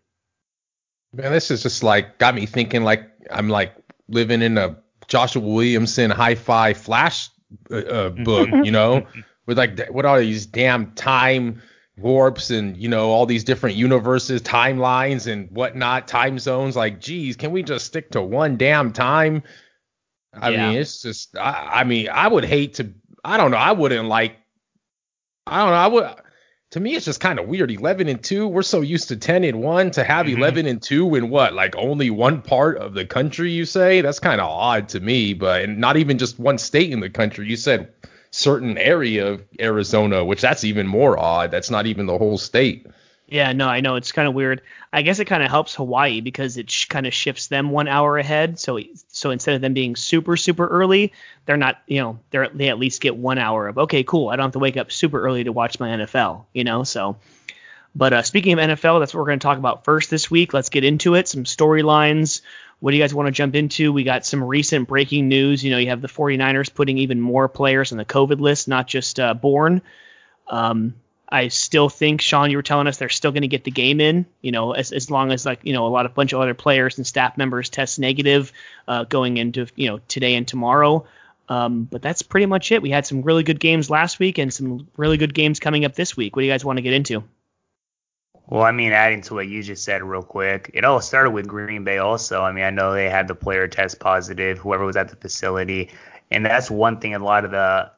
Man, 1.15 1.31
this 1.31 1.51
is 1.51 1.61
just 1.61 1.83
like 1.83 2.17
got 2.17 2.33
me 2.33 2.45
thinking 2.47 2.83
like 2.83 3.09
I'm 3.29 3.47
like 3.49 3.75
living 4.07 4.41
in 4.41 4.57
a 4.57 4.77
Joshua 5.07 5.41
Williamson 5.43 6.09
hi-fi 6.09 6.73
flash 6.73 7.29
uh, 7.69 7.75
uh, 7.77 8.09
book, 8.09 8.49
you 8.63 8.71
know, 8.71 9.05
with 9.45 9.57
like 9.57 9.79
what 9.89 10.05
are 10.05 10.19
these 10.19 10.45
damn 10.47 10.91
time 10.93 11.61
warps 11.97 12.49
and 12.49 12.75
you 12.77 12.89
know 12.89 13.09
all 13.09 13.25
these 13.25 13.43
different 13.43 13.75
universes, 13.75 14.41
timelines 14.41 15.31
and 15.31 15.49
whatnot, 15.51 16.07
time 16.07 16.39
zones. 16.39 16.75
Like, 16.75 16.99
geez, 16.99 17.35
can 17.35 17.51
we 17.51 17.63
just 17.63 17.85
stick 17.85 18.11
to 18.11 18.21
one 18.21 18.57
damn 18.57 18.91
time? 18.91 19.43
I 20.33 20.49
Yeah. 20.49 20.69
mean, 20.69 20.79
it's 20.79 21.01
just 21.01 21.37
I, 21.37 21.69
I 21.81 21.83
mean, 21.83 22.09
I 22.09 22.27
would 22.27 22.45
hate 22.45 22.75
to. 22.75 22.91
I 23.23 23.37
don't 23.37 23.51
know. 23.51 23.57
I 23.57 23.71
wouldn't 23.71 24.07
like. 24.07 24.37
I 25.45 25.59
don't 25.59 25.69
know. 25.69 25.75
I 25.75 25.87
would. 25.87 26.15
To 26.71 26.79
me, 26.79 26.95
it's 26.95 27.05
just 27.05 27.19
kind 27.19 27.37
of 27.37 27.47
weird. 27.47 27.69
11 27.69 28.07
and 28.07 28.23
2. 28.23 28.47
We're 28.47 28.63
so 28.63 28.81
used 28.81 29.09
to 29.09 29.15
10 29.15 29.43
and 29.43 29.61
1 29.61 29.91
to 29.91 30.03
have 30.03 30.25
Mhm. 30.25 30.37
11 30.37 30.65
and 30.65 30.81
2 30.81 31.13
in 31.13 31.29
what? 31.29 31.53
Like 31.53 31.75
only 31.75 32.09
one 32.09 32.41
part 32.41 32.79
of 32.79 32.95
the 32.95 33.05
country, 33.05 33.51
you 33.51 33.65
say? 33.65 34.01
That's 34.01 34.19
kind 34.19 34.41
of 34.41 34.49
odd 34.49 34.89
to 34.89 34.99
me, 34.99 35.33
but 35.35 35.61
and 35.61 35.77
not 35.77 35.97
even 35.97 36.17
just 36.17 36.39
one 36.39 36.57
state 36.57 36.91
in 36.91 36.99
the 36.99 37.11
country. 37.11 37.47
You 37.47 37.57
said 37.57 37.89
certain 38.33 38.79
area 38.79 39.27
of 39.27 39.43
Arizona, 39.59 40.25
which 40.25 40.41
that's 40.41 40.63
even 40.63 40.87
more 40.87 41.19
odd. 41.19 41.51
That's 41.51 41.69
not 41.69 41.85
even 41.85 42.07
the 42.07 42.17
whole 42.17 42.37
state. 42.37 42.87
Yeah, 43.27 43.53
no, 43.53 43.67
I 43.67 43.79
know 43.79 43.95
it's 43.95 44.11
kind 44.11 44.27
of 44.27 44.33
weird. 44.33 44.61
I 44.91 45.01
guess 45.01 45.19
it 45.19 45.25
kind 45.25 45.43
of 45.43 45.49
helps 45.49 45.75
Hawaii 45.75 46.19
because 46.19 46.57
it 46.57 46.69
sh- 46.69 46.85
kind 46.85 47.07
of 47.07 47.13
shifts 47.13 47.47
them 47.47 47.69
one 47.69 47.87
hour 47.87 48.17
ahead. 48.17 48.59
So 48.59 48.79
so 49.07 49.31
instead 49.31 49.55
of 49.55 49.61
them 49.61 49.73
being 49.73 49.95
super 49.95 50.35
super 50.35 50.67
early, 50.67 51.13
they're 51.45 51.57
not, 51.57 51.81
you 51.87 52.01
know, 52.01 52.19
they're 52.31 52.49
they 52.49 52.69
at 52.69 52.79
least 52.79 53.01
get 53.01 53.15
one 53.15 53.37
hour 53.37 53.67
of 53.67 53.77
okay, 53.77 54.03
cool. 54.03 54.29
I 54.29 54.35
don't 54.35 54.45
have 54.45 54.53
to 54.53 54.59
wake 54.59 54.77
up 54.77 54.91
super 54.91 55.21
early 55.21 55.43
to 55.45 55.51
watch 55.51 55.79
my 55.79 55.89
NFL, 55.89 56.45
you 56.53 56.63
know. 56.63 56.83
So, 56.83 57.17
but 57.95 58.13
uh, 58.13 58.21
speaking 58.23 58.53
of 58.53 58.59
NFL, 58.59 58.99
that's 58.99 59.13
what 59.13 59.21
we're 59.21 59.27
going 59.27 59.39
to 59.39 59.43
talk 59.43 59.57
about 59.57 59.85
first 59.85 60.09
this 60.09 60.29
week. 60.29 60.53
Let's 60.53 60.69
get 60.69 60.83
into 60.83 61.15
it. 61.15 61.27
Some 61.27 61.43
storylines. 61.43 62.41
What 62.83 62.91
do 62.91 62.97
you 62.97 63.03
guys 63.03 63.13
want 63.13 63.27
to 63.27 63.31
jump 63.31 63.55
into? 63.55 63.93
We 63.93 64.03
got 64.03 64.25
some 64.25 64.43
recent 64.43 64.89
breaking 64.89 65.29
news. 65.29 65.63
You 65.63 65.71
know, 65.71 65.77
you 65.77 65.87
have 65.87 66.01
the 66.01 66.09
49ers 66.09 66.73
putting 66.73 66.97
even 66.97 67.21
more 67.21 67.47
players 67.47 67.93
on 67.93 67.97
the 67.97 68.03
COVID 68.03 68.41
list, 68.41 68.67
not 68.67 68.87
just 68.87 69.21
uh, 69.21 69.33
Bourne. 69.33 69.81
Um, 70.49 70.95
I 71.29 71.47
still 71.47 71.87
think 71.87 72.19
Sean, 72.19 72.51
you 72.51 72.57
were 72.57 72.61
telling 72.61 72.87
us 72.87 72.97
they're 72.97 73.07
still 73.07 73.31
going 73.31 73.43
to 73.43 73.47
get 73.47 73.63
the 73.63 73.71
game 73.71 74.01
in, 74.01 74.25
you 74.41 74.51
know, 74.51 74.73
as, 74.73 74.91
as 74.91 75.09
long 75.09 75.31
as 75.31 75.45
like 75.45 75.61
you 75.63 75.71
know 75.71 75.87
a 75.87 75.95
lot 75.95 76.05
of 76.05 76.13
bunch 76.13 76.33
of 76.33 76.41
other 76.41 76.53
players 76.53 76.97
and 76.97 77.07
staff 77.07 77.37
members 77.37 77.69
test 77.69 77.99
negative 77.99 78.51
uh, 78.85 79.05
going 79.05 79.37
into 79.37 79.65
you 79.77 79.87
know 79.87 80.01
today 80.09 80.35
and 80.35 80.45
tomorrow. 80.45 81.05
Um, 81.47 81.87
but 81.89 82.01
that's 82.01 82.21
pretty 82.21 82.47
much 82.47 82.73
it. 82.73 82.81
We 82.81 82.89
had 82.89 83.05
some 83.05 83.21
really 83.21 83.43
good 83.43 83.61
games 83.61 83.89
last 83.89 84.19
week 84.19 84.39
and 84.39 84.53
some 84.53 84.89
really 84.97 85.15
good 85.15 85.33
games 85.33 85.61
coming 85.61 85.85
up 85.85 85.95
this 85.95 86.17
week. 86.17 86.35
What 86.35 86.41
do 86.41 86.47
you 86.47 86.51
guys 86.51 86.65
want 86.65 86.79
to 86.79 86.83
get 86.83 86.93
into? 86.93 87.23
Well, 88.47 88.63
I 88.63 88.71
mean, 88.71 88.91
adding 88.91 89.21
to 89.21 89.35
what 89.35 89.47
you 89.47 89.63
just 89.63 89.83
said 89.83 90.03
real 90.03 90.21
quick, 90.21 90.69
it 90.73 90.83
all 90.83 91.01
started 91.01 91.31
with 91.31 91.47
Green 91.47 91.83
Bay 91.83 91.97
also. 91.97 92.41
I 92.41 92.51
mean, 92.51 92.65
I 92.65 92.69
know 92.69 92.93
they 92.93 93.09
had 93.09 93.27
the 93.27 93.35
player 93.35 93.67
test 93.67 93.99
positive, 93.99 94.57
whoever 94.57 94.85
was 94.85 94.97
at 94.97 95.09
the 95.09 95.15
facility. 95.15 95.89
And 96.29 96.45
that's 96.45 96.69
one 96.69 96.99
thing 96.99 97.15
a 97.15 97.19
lot 97.19 97.45
of 97.45 97.51
the 97.51 97.91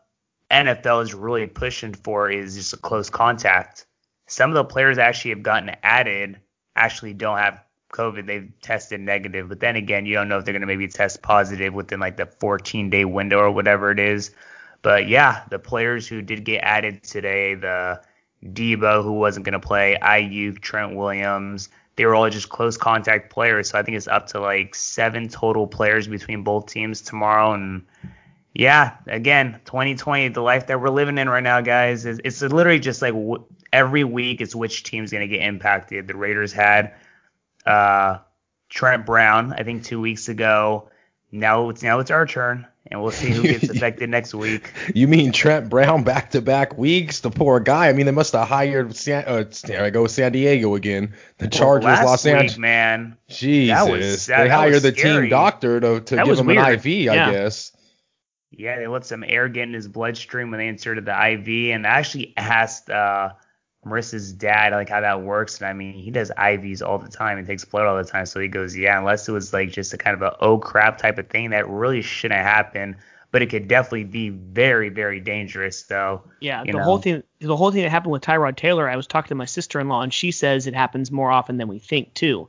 NFL 0.51 1.03
is 1.03 1.13
really 1.13 1.47
pushing 1.47 1.93
for 1.93 2.29
is 2.29 2.55
just 2.55 2.73
a 2.73 2.77
close 2.77 3.09
contact. 3.09 3.85
Some 4.27 4.51
of 4.51 4.55
the 4.55 4.63
players 4.63 4.97
actually 4.97 5.31
have 5.31 5.43
gotten 5.43 5.75
added 5.83 6.39
actually 6.75 7.13
don't 7.13 7.37
have 7.37 7.63
COVID. 7.93 8.27
They've 8.27 8.51
tested 8.61 8.99
negative. 8.99 9.49
But 9.49 9.59
then 9.59 9.75
again, 9.75 10.05
you 10.05 10.13
don't 10.13 10.27
know 10.27 10.37
if 10.37 10.45
they're 10.45 10.53
going 10.53 10.61
to 10.61 10.67
maybe 10.67 10.87
test 10.87 11.21
positive 11.21 11.73
within 11.73 11.99
like 11.99 12.17
the 12.17 12.25
14 12.25 12.89
day 12.89 13.05
window 13.05 13.39
or 13.39 13.51
whatever 13.51 13.91
it 13.91 13.99
is. 13.99 14.31
But 14.81 15.07
yeah, 15.07 15.43
the 15.49 15.57
players 15.57 16.07
who 16.07 16.21
did 16.21 16.43
get 16.43 16.59
added 16.59 17.03
today, 17.03 17.55
the 17.55 18.01
Deebo, 18.45 19.03
who 19.03 19.13
wasn't 19.13 19.45
going 19.45 19.53
to 19.53 19.59
play, 19.59 19.97
Aiyuk, 20.01 20.59
Trent 20.61 20.95
Williams. 20.95 21.69
They 21.95 22.05
were 22.05 22.15
all 22.15 22.29
just 22.29 22.49
close 22.49 22.77
contact 22.77 23.31
players. 23.31 23.69
So 23.69 23.79
I 23.79 23.83
think 23.83 23.97
it's 23.97 24.07
up 24.07 24.27
to 24.27 24.39
like 24.39 24.75
seven 24.75 25.29
total 25.29 25.65
players 25.65 26.07
between 26.07 26.43
both 26.43 26.67
teams 26.67 27.01
tomorrow. 27.01 27.53
And 27.53 27.85
yeah, 28.53 28.97
again, 29.07 29.59
2020, 29.65 30.29
the 30.29 30.41
life 30.41 30.67
that 30.67 30.79
we're 30.79 30.89
living 30.89 31.17
in 31.17 31.29
right 31.29 31.43
now, 31.43 31.61
guys, 31.61 32.05
is 32.05 32.19
it's 32.23 32.41
literally 32.41 32.79
just 32.79 33.01
like 33.01 33.13
w- 33.13 33.45
every 33.71 34.03
week 34.03 34.41
is 34.41 34.55
which 34.55 34.83
team's 34.83 35.11
going 35.11 35.27
to 35.27 35.33
get 35.33 35.45
impacted. 35.45 36.07
The 36.07 36.15
Raiders 36.15 36.51
had 36.51 36.93
uh, 37.65 38.19
Trent 38.69 39.05
Brown, 39.05 39.53
I 39.53 39.63
think 39.63 39.83
two 39.83 40.01
weeks 40.01 40.27
ago. 40.27 40.89
Now 41.31 41.69
it's 41.69 41.83
now 41.83 41.99
it's 41.99 42.11
our 42.11 42.25
turn. 42.25 42.67
And 42.87 43.01
we'll 43.01 43.11
see 43.11 43.31
who 43.31 43.41
gets 43.43 43.69
affected 43.69 44.09
next 44.09 44.33
week. 44.33 44.71
You 44.93 45.07
mean 45.07 45.31
Trent 45.31 45.69
Brown 45.69 46.03
back 46.03 46.31
to 46.31 46.41
back 46.41 46.77
weeks? 46.77 47.21
The 47.21 47.31
poor 47.31 47.59
guy. 47.59 47.89
I 47.89 47.93
mean, 47.93 48.05
they 48.05 48.11
must 48.11 48.33
have 48.33 48.47
hired 48.47 48.95
San. 48.95 49.23
Uh, 49.25 49.45
there 49.63 49.83
I 49.83 49.89
go, 49.89 50.07
San 50.07 50.31
Diego 50.31 50.75
again. 50.75 51.13
The 51.37 51.47
Chargers, 51.47 51.85
well, 51.85 52.05
Los 52.05 52.25
Angeles. 52.25 52.57
man. 52.57 53.17
Jesus, 53.27 53.75
that 53.75 53.91
was, 53.91 54.25
that, 54.27 54.43
they 54.43 54.49
hired 54.49 54.81
the 54.81 54.91
team 54.91 55.29
doctor 55.29 55.79
to, 55.79 55.99
to 56.01 56.23
give 56.23 56.39
him 56.39 56.45
weird. 56.45 56.59
an 56.59 56.73
IV, 56.73 56.85
yeah. 56.85 57.27
I 57.27 57.31
guess. 57.31 57.71
Yeah, 58.51 58.77
they 58.77 58.87
let 58.87 59.05
some 59.05 59.23
air 59.27 59.49
get 59.49 59.63
in 59.63 59.73
his 59.73 59.87
bloodstream 59.87 60.51
when 60.51 60.59
they 60.59 60.67
inserted 60.67 61.05
the 61.05 61.11
IV, 61.11 61.75
and 61.75 61.85
I 61.85 61.99
actually 61.99 62.33
asked 62.37 62.89
uh, 62.89 63.33
Marissa's 63.85 64.31
dad 64.31 64.73
like 64.73 64.89
how 64.89 65.01
that 65.01 65.21
works, 65.21 65.59
and 65.59 65.67
I 65.67 65.73
mean 65.73 65.93
he 65.93 66.11
does 66.11 66.31
IVs 66.37 66.81
all 66.81 66.97
the 66.97 67.09
time 67.09 67.37
and 67.37 67.45
takes 67.45 67.65
blood 67.65 67.85
all 67.85 67.97
the 67.97 68.03
time, 68.03 68.25
so 68.25 68.39
he 68.39 68.47
goes, 68.47 68.75
yeah, 68.75 68.97
unless 68.97 69.27
it 69.27 69.31
was 69.31 69.53
like 69.53 69.71
just 69.71 69.93
a 69.93 69.97
kind 69.97 70.15
of 70.15 70.21
a 70.21 70.35
oh 70.41 70.57
crap 70.57 70.97
type 70.97 71.17
of 71.17 71.27
thing 71.27 71.51
that 71.51 71.67
really 71.69 72.01
shouldn't 72.01 72.41
happen 72.41 72.95
but 73.35 73.41
it 73.41 73.49
could 73.49 73.67
definitely 73.67 74.05
be 74.05 74.29
very, 74.29 74.87
very 74.87 75.19
dangerous. 75.19 75.83
Though. 75.83 76.23
Yeah, 76.39 76.63
the 76.63 76.71
know. 76.71 76.83
whole 76.83 76.99
thing, 76.99 77.21
the 77.39 77.57
whole 77.57 77.69
thing 77.69 77.81
that 77.81 77.89
happened 77.89 78.13
with 78.13 78.21
Tyrod 78.21 78.55
Taylor, 78.55 78.89
I 78.89 78.95
was 78.95 79.07
talking 79.07 79.27
to 79.27 79.35
my 79.35 79.43
sister-in-law, 79.43 80.03
and 80.03 80.13
she 80.13 80.31
says 80.31 80.67
it 80.67 80.73
happens 80.73 81.11
more 81.11 81.29
often 81.31 81.57
than 81.57 81.67
we 81.67 81.77
think 81.77 82.13
too. 82.13 82.47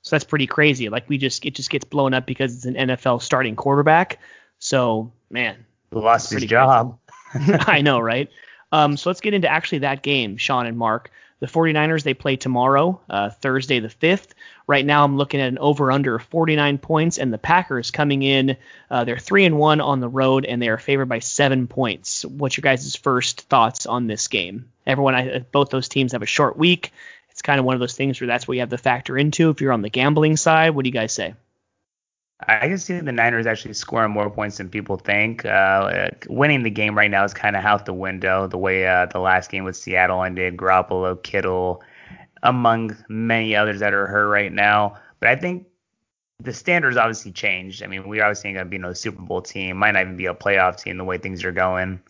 So 0.00 0.16
that's 0.16 0.24
pretty 0.24 0.46
crazy. 0.46 0.88
Like 0.88 1.06
we 1.06 1.18
just, 1.18 1.44
it 1.44 1.54
just 1.54 1.68
gets 1.68 1.84
blown 1.84 2.14
up 2.14 2.24
because 2.24 2.56
it's 2.56 2.64
an 2.64 2.76
NFL 2.76 3.20
starting 3.20 3.56
quarterback. 3.56 4.20
So 4.58 5.12
man, 5.28 5.66
lost 5.90 6.30
his 6.30 6.46
job. 6.46 6.98
I 7.34 7.82
know, 7.82 8.00
right? 8.00 8.30
Um, 8.72 8.96
so 8.96 9.10
let's 9.10 9.20
get 9.20 9.34
into 9.34 9.48
actually 9.48 9.80
that 9.80 10.02
game, 10.02 10.38
Sean 10.38 10.66
and 10.66 10.78
Mark. 10.78 11.10
The 11.40 11.48
49ers, 11.48 12.04
they 12.04 12.14
play 12.14 12.36
tomorrow, 12.36 13.00
uh, 13.10 13.30
Thursday 13.30 13.80
the 13.80 13.88
5th. 13.88 14.28
Right 14.68 14.86
now, 14.86 15.04
I'm 15.04 15.16
looking 15.16 15.40
at 15.40 15.48
an 15.48 15.58
over 15.58 15.90
under 15.90 16.20
49 16.20 16.78
points, 16.78 17.18
and 17.18 17.32
the 17.32 17.38
Packers 17.38 17.90
coming 17.90 18.22
in, 18.22 18.56
uh, 18.88 19.02
they're 19.02 19.18
3 19.18 19.46
and 19.46 19.58
1 19.58 19.80
on 19.80 19.98
the 19.98 20.08
road, 20.08 20.44
and 20.44 20.62
they 20.62 20.68
are 20.68 20.78
favored 20.78 21.08
by 21.08 21.18
7 21.18 21.66
points. 21.66 22.24
What's 22.24 22.56
your 22.56 22.62
guys' 22.62 22.94
first 22.94 23.42
thoughts 23.42 23.86
on 23.86 24.06
this 24.06 24.28
game? 24.28 24.66
Everyone, 24.86 25.16
I, 25.16 25.38
both 25.40 25.70
those 25.70 25.88
teams 25.88 26.12
have 26.12 26.22
a 26.22 26.26
short 26.26 26.56
week. 26.56 26.92
It's 27.32 27.42
kind 27.42 27.58
of 27.58 27.66
one 27.66 27.74
of 27.74 27.80
those 27.80 27.94
things 27.94 28.20
where 28.20 28.28
that's 28.28 28.46
what 28.46 28.54
you 28.54 28.60
have 28.60 28.70
to 28.70 28.78
factor 28.78 29.18
into 29.18 29.50
if 29.50 29.60
you're 29.60 29.72
on 29.72 29.82
the 29.82 29.90
gambling 29.90 30.36
side. 30.36 30.70
What 30.70 30.84
do 30.84 30.88
you 30.88 30.94
guys 30.94 31.12
say? 31.12 31.34
I 32.48 32.68
can 32.68 32.78
see 32.78 32.98
the 32.98 33.12
Niners 33.12 33.46
actually 33.46 33.74
scoring 33.74 34.10
more 34.10 34.30
points 34.30 34.58
than 34.58 34.68
people 34.68 34.96
think. 34.96 35.44
Uh, 35.44 36.08
winning 36.28 36.62
the 36.62 36.70
game 36.70 36.96
right 36.96 37.10
now 37.10 37.24
is 37.24 37.34
kind 37.34 37.56
of 37.56 37.64
out 37.64 37.86
the 37.86 37.94
window. 37.94 38.46
The 38.46 38.58
way 38.58 38.86
uh, 38.86 39.06
the 39.06 39.18
last 39.18 39.50
game 39.50 39.64
with 39.64 39.76
Seattle 39.76 40.22
ended, 40.22 40.56
Garoppolo, 40.56 41.22
Kittle, 41.22 41.82
among 42.42 42.96
many 43.08 43.54
others 43.54 43.80
that 43.80 43.94
are 43.94 44.06
hurt 44.06 44.28
right 44.28 44.52
now. 44.52 44.96
But 45.20 45.28
I 45.28 45.36
think 45.36 45.66
the 46.40 46.52
standards 46.52 46.96
obviously 46.96 47.32
changed. 47.32 47.82
I 47.82 47.86
mean, 47.86 48.08
we're 48.08 48.24
obviously 48.24 48.52
going 48.52 48.66
to 48.66 48.70
be 48.70 48.78
no 48.78 48.92
Super 48.92 49.22
Bowl 49.22 49.42
team. 49.42 49.76
Might 49.76 49.92
not 49.92 50.02
even 50.02 50.16
be 50.16 50.26
a 50.26 50.34
playoff 50.34 50.82
team 50.82 50.98
the 50.98 51.04
way 51.04 51.18
things 51.18 51.44
are 51.44 51.52
going. 51.52 52.00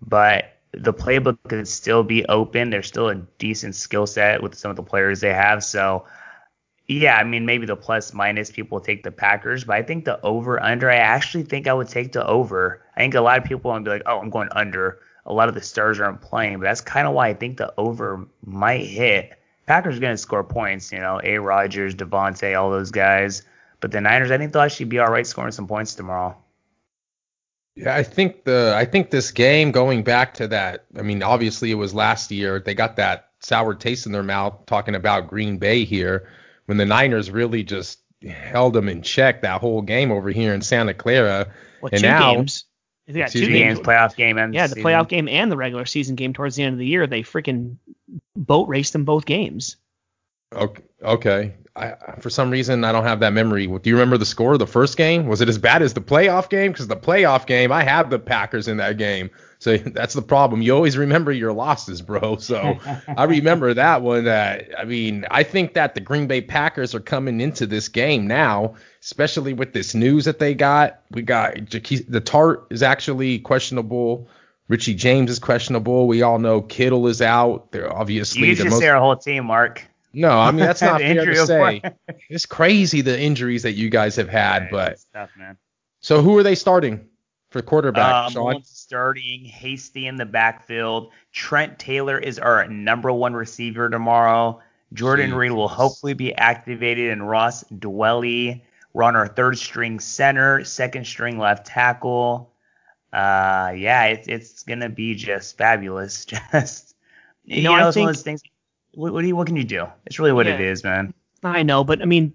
But 0.00 0.56
the 0.72 0.94
playbook 0.94 1.38
could 1.48 1.68
still 1.68 2.02
be 2.02 2.24
open. 2.26 2.70
There's 2.70 2.88
still 2.88 3.08
a 3.10 3.16
decent 3.38 3.74
skill 3.74 4.06
set 4.06 4.42
with 4.42 4.54
some 4.54 4.70
of 4.70 4.76
the 4.76 4.82
players 4.82 5.20
they 5.20 5.34
have. 5.34 5.62
So 5.62 6.06
yeah, 7.00 7.16
I 7.16 7.24
mean 7.24 7.46
maybe 7.46 7.66
the 7.66 7.76
plus 7.76 8.12
minus 8.12 8.50
people 8.50 8.80
take 8.80 9.02
the 9.02 9.10
Packers, 9.10 9.64
but 9.64 9.76
I 9.76 9.82
think 9.82 10.04
the 10.04 10.20
over 10.22 10.62
under. 10.62 10.90
I 10.90 10.96
actually 10.96 11.44
think 11.44 11.66
I 11.66 11.72
would 11.72 11.88
take 11.88 12.12
the 12.12 12.26
over. 12.26 12.82
I 12.96 13.00
think 13.00 13.14
a 13.14 13.20
lot 13.20 13.38
of 13.38 13.44
people 13.44 13.72
to 13.72 13.80
be 13.80 13.90
like, 13.90 14.02
oh, 14.06 14.18
I'm 14.18 14.30
going 14.30 14.48
under. 14.52 14.98
A 15.24 15.32
lot 15.32 15.48
of 15.48 15.54
the 15.54 15.60
stars 15.62 16.00
aren't 16.00 16.20
playing, 16.20 16.58
but 16.58 16.64
that's 16.64 16.80
kind 16.80 17.06
of 17.06 17.14
why 17.14 17.28
I 17.28 17.34
think 17.34 17.56
the 17.56 17.72
over 17.78 18.26
might 18.44 18.86
hit. 18.86 19.38
Packers 19.66 19.96
are 19.96 20.00
going 20.00 20.14
to 20.14 20.18
score 20.18 20.42
points, 20.42 20.90
you 20.90 20.98
know, 20.98 21.20
A. 21.22 21.38
Rodgers, 21.38 21.94
Davante, 21.94 22.58
all 22.60 22.70
those 22.70 22.90
guys. 22.90 23.42
But 23.80 23.92
the 23.92 24.00
Niners, 24.00 24.30
I 24.30 24.38
think 24.38 24.52
they'll 24.52 24.62
actually 24.62 24.86
be 24.86 24.98
all 24.98 25.10
right 25.10 25.26
scoring 25.26 25.52
some 25.52 25.68
points 25.68 25.94
tomorrow. 25.94 26.36
Yeah, 27.76 27.94
I 27.94 28.02
think 28.02 28.44
the 28.44 28.74
I 28.76 28.84
think 28.84 29.10
this 29.10 29.30
game 29.30 29.70
going 29.70 30.02
back 30.02 30.34
to 30.34 30.48
that. 30.48 30.84
I 30.98 31.02
mean, 31.02 31.22
obviously 31.22 31.70
it 31.70 31.76
was 31.76 31.94
last 31.94 32.30
year. 32.30 32.60
They 32.60 32.74
got 32.74 32.96
that 32.96 33.30
sour 33.38 33.74
taste 33.74 34.04
in 34.04 34.12
their 34.12 34.22
mouth 34.22 34.66
talking 34.66 34.94
about 34.94 35.28
Green 35.28 35.56
Bay 35.56 35.84
here 35.84 36.28
when 36.66 36.78
the 36.78 36.86
Niners 36.86 37.30
really 37.30 37.62
just 37.62 38.00
held 38.28 38.72
them 38.74 38.88
in 38.88 39.02
check 39.02 39.42
that 39.42 39.60
whole 39.60 39.82
game 39.82 40.12
over 40.12 40.30
here 40.30 40.54
in 40.54 40.62
Santa 40.62 40.94
Clara. 40.94 41.52
Well, 41.80 41.90
and 41.92 42.00
two 42.00 42.06
now, 42.06 42.34
games. 42.34 42.64
They 43.06 43.18
got 43.18 43.30
two 43.30 43.48
games, 43.48 43.80
playoff 43.80 44.14
game 44.14 44.38
and 44.38 44.54
yeah, 44.54 44.68
the 44.68 44.76
season. 44.76 44.84
playoff 44.84 45.08
game 45.08 45.28
and 45.28 45.50
the 45.50 45.56
regular 45.56 45.84
season 45.84 46.14
game 46.14 46.32
towards 46.32 46.56
the 46.56 46.62
end 46.62 46.74
of 46.74 46.78
the 46.78 46.86
year. 46.86 47.06
They 47.06 47.22
freaking 47.22 47.76
boat 48.36 48.68
raced 48.68 48.94
in 48.94 49.04
both 49.04 49.26
games. 49.26 49.76
Okay, 50.54 50.82
okay. 51.02 51.54
I, 51.74 51.94
for 52.20 52.30
some 52.30 52.50
reason, 52.50 52.84
I 52.84 52.92
don't 52.92 53.04
have 53.04 53.20
that 53.20 53.32
memory. 53.32 53.66
Do 53.66 53.80
you 53.90 53.96
remember 53.96 54.18
the 54.18 54.26
score 54.26 54.52
of 54.52 54.58
the 54.58 54.66
first 54.66 54.96
game? 54.96 55.26
Was 55.26 55.40
it 55.40 55.48
as 55.48 55.58
bad 55.58 55.82
as 55.82 55.94
the 55.94 56.02
playoff 56.02 56.50
game? 56.50 56.72
Because 56.72 56.86
the 56.86 56.96
playoff 56.96 57.46
game, 57.46 57.72
I 57.72 57.82
had 57.82 58.10
the 58.10 58.18
Packers 58.18 58.68
in 58.68 58.76
that 58.76 58.98
game. 58.98 59.30
So 59.62 59.76
that's 59.86 60.14
the 60.14 60.22
problem. 60.22 60.60
You 60.60 60.74
always 60.74 60.96
remember 60.96 61.30
your 61.30 61.52
losses, 61.52 62.02
bro. 62.02 62.36
So 62.36 62.80
I 63.16 63.24
remember 63.24 63.72
that 63.74 64.02
one. 64.02 64.24
That 64.24 64.68
I 64.76 64.84
mean, 64.84 65.24
I 65.30 65.44
think 65.44 65.74
that 65.74 65.94
the 65.94 66.00
Green 66.00 66.26
Bay 66.26 66.40
Packers 66.40 66.96
are 66.96 67.00
coming 67.00 67.40
into 67.40 67.66
this 67.66 67.88
game 67.88 68.26
now, 68.26 68.74
especially 69.00 69.52
with 69.52 69.72
this 69.72 69.94
news 69.94 70.24
that 70.24 70.40
they 70.40 70.54
got. 70.54 71.02
We 71.12 71.22
got 71.22 71.54
the 71.54 72.20
Tartt 72.20 72.72
is 72.72 72.82
actually 72.82 73.38
questionable. 73.38 74.28
Richie 74.66 74.94
James 74.94 75.30
is 75.30 75.38
questionable. 75.38 76.08
We 76.08 76.22
all 76.22 76.40
know 76.40 76.62
Kittle 76.62 77.06
is 77.06 77.22
out. 77.22 77.70
They're 77.70 77.92
obviously 77.92 78.48
you 78.48 78.56
the 78.56 78.64
just 78.64 78.70
most... 78.70 78.80
say 78.80 78.88
our 78.88 78.98
whole 78.98 79.16
team, 79.16 79.44
Mark. 79.44 79.86
No, 80.12 80.30
I 80.30 80.50
mean 80.50 80.60
that's 80.60 80.82
not 80.82 81.00
fair 81.00 81.24
to 81.24 81.46
say. 81.46 81.82
it's 82.28 82.46
crazy 82.46 83.00
the 83.00 83.18
injuries 83.18 83.62
that 83.62 83.74
you 83.74 83.90
guys 83.90 84.16
have 84.16 84.28
had, 84.28 84.70
but 84.72 84.98
tough, 85.14 85.30
so 86.00 86.20
who 86.20 86.36
are 86.36 86.42
they 86.42 86.56
starting? 86.56 87.08
For 87.52 87.60
quarterback, 87.60 88.26
um, 88.26 88.32
Sean? 88.32 88.64
Starting 88.64 89.44
Hasty 89.44 90.06
in 90.06 90.16
the 90.16 90.24
backfield. 90.24 91.10
Trent 91.32 91.78
Taylor 91.78 92.18
is 92.18 92.38
our 92.38 92.66
number 92.66 93.12
one 93.12 93.34
receiver 93.34 93.90
tomorrow. 93.90 94.58
Jordan 94.94 95.32
Jeez. 95.32 95.36
Reed 95.36 95.52
will 95.52 95.68
hopefully 95.68 96.14
be 96.14 96.34
activated, 96.34 97.10
and 97.10 97.28
Ross 97.28 97.62
Dwelley. 97.64 98.62
We're 98.94 99.02
on 99.02 99.16
our 99.16 99.28
third 99.28 99.58
string 99.58 100.00
center, 100.00 100.64
second 100.64 101.06
string 101.06 101.38
left 101.38 101.66
tackle. 101.66 102.54
Uh, 103.12 103.74
yeah, 103.76 104.04
it's 104.06 104.28
it's 104.28 104.62
gonna 104.62 104.88
be 104.88 105.14
just 105.14 105.58
fabulous. 105.58 106.24
Just 106.52 106.94
you, 107.44 107.56
you 107.56 107.62
know, 107.64 107.76
know 107.76 107.88
it's 107.88 107.94
think, 107.94 108.04
one 108.04 108.10
of 108.10 108.16
those 108.16 108.22
things. 108.22 108.42
What, 108.94 109.12
what, 109.12 109.20
do 109.20 109.26
you, 109.26 109.36
what 109.36 109.46
can 109.46 109.56
you 109.56 109.64
do? 109.64 109.86
It's 110.06 110.18
really 110.18 110.32
what 110.32 110.46
yeah, 110.46 110.54
it 110.54 110.60
is, 110.60 110.82
man. 110.82 111.12
I 111.42 111.62
know, 111.64 111.84
but 111.84 112.00
I 112.00 112.06
mean, 112.06 112.32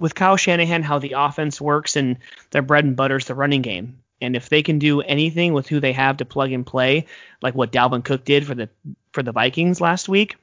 with 0.00 0.16
Kyle 0.16 0.36
Shanahan, 0.36 0.82
how 0.82 0.98
the 0.98 1.12
offense 1.12 1.60
works 1.60 1.94
and 1.94 2.18
their 2.50 2.62
bread 2.62 2.84
and 2.84 2.96
butter 2.96 3.18
is 3.18 3.26
the 3.26 3.36
running 3.36 3.62
game. 3.62 4.00
And 4.20 4.34
if 4.34 4.48
they 4.48 4.62
can 4.62 4.78
do 4.78 5.00
anything 5.00 5.52
with 5.52 5.68
who 5.68 5.80
they 5.80 5.92
have 5.92 6.18
to 6.18 6.24
plug 6.24 6.52
and 6.52 6.66
play, 6.66 7.06
like 7.40 7.54
what 7.54 7.72
Dalvin 7.72 8.04
Cook 8.04 8.24
did 8.24 8.46
for 8.46 8.54
the 8.54 8.68
for 9.12 9.22
the 9.22 9.32
Vikings 9.32 9.80
last 9.80 10.08
week, 10.08 10.36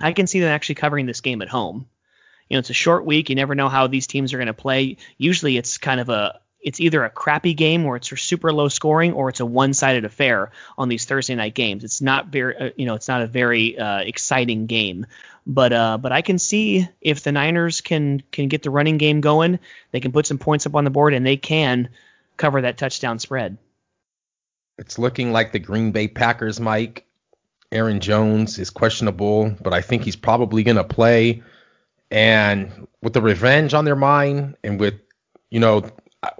I 0.00 0.12
can 0.12 0.26
see 0.26 0.40
them 0.40 0.48
actually 0.48 0.76
covering 0.76 1.06
this 1.06 1.20
game 1.20 1.42
at 1.42 1.48
home. 1.48 1.86
You 2.48 2.56
know, 2.56 2.60
it's 2.60 2.70
a 2.70 2.74
short 2.74 3.04
week. 3.04 3.28
You 3.28 3.36
never 3.36 3.54
know 3.54 3.68
how 3.68 3.86
these 3.86 4.06
teams 4.06 4.32
are 4.32 4.38
going 4.38 4.46
to 4.46 4.54
play. 4.54 4.96
Usually, 5.18 5.56
it's 5.56 5.78
kind 5.78 6.00
of 6.00 6.08
a 6.08 6.40
it's 6.60 6.80
either 6.80 7.04
a 7.04 7.10
crappy 7.10 7.54
game 7.54 7.84
where 7.84 7.96
it's 7.96 8.20
super 8.20 8.52
low 8.52 8.68
scoring 8.68 9.14
or 9.14 9.30
it's 9.30 9.40
a 9.40 9.46
one-sided 9.46 10.04
affair 10.04 10.50
on 10.76 10.88
these 10.88 11.06
Thursday 11.06 11.34
night 11.34 11.54
games. 11.54 11.84
It's 11.84 12.02
not 12.02 12.26
very, 12.26 12.56
uh, 12.56 12.70
you 12.76 12.84
know, 12.84 12.94
it's 12.94 13.08
not 13.08 13.22
a 13.22 13.26
very 13.26 13.78
uh, 13.78 14.00
exciting 14.00 14.66
game. 14.66 15.06
But 15.46 15.72
uh, 15.72 15.98
but 15.98 16.12
I 16.12 16.22
can 16.22 16.38
see 16.38 16.86
if 17.00 17.22
the 17.22 17.32
Niners 17.32 17.80
can 17.80 18.22
can 18.30 18.48
get 18.48 18.62
the 18.62 18.70
running 18.70 18.98
game 18.98 19.20
going, 19.20 19.58
they 19.90 20.00
can 20.00 20.12
put 20.12 20.26
some 20.26 20.38
points 20.38 20.66
up 20.66 20.74
on 20.74 20.84
the 20.84 20.90
board 20.90 21.14
and 21.14 21.24
they 21.24 21.38
can 21.38 21.88
cover 22.40 22.62
that 22.62 22.78
touchdown 22.78 23.18
spread. 23.18 23.58
It's 24.78 24.98
looking 24.98 25.30
like 25.30 25.52
the 25.52 25.58
Green 25.58 25.92
Bay 25.92 26.08
Packers, 26.08 26.58
Mike. 26.58 27.06
Aaron 27.70 28.00
Jones 28.00 28.58
is 28.58 28.70
questionable, 28.70 29.54
but 29.62 29.72
I 29.72 29.80
think 29.80 30.02
he's 30.02 30.16
probably 30.16 30.64
going 30.64 30.78
to 30.78 30.84
play. 30.84 31.42
And 32.10 32.88
with 33.00 33.12
the 33.12 33.22
revenge 33.22 33.74
on 33.74 33.84
their 33.84 33.94
mind, 33.94 34.56
and 34.64 34.80
with, 34.80 34.94
you 35.50 35.60
know, 35.60 35.84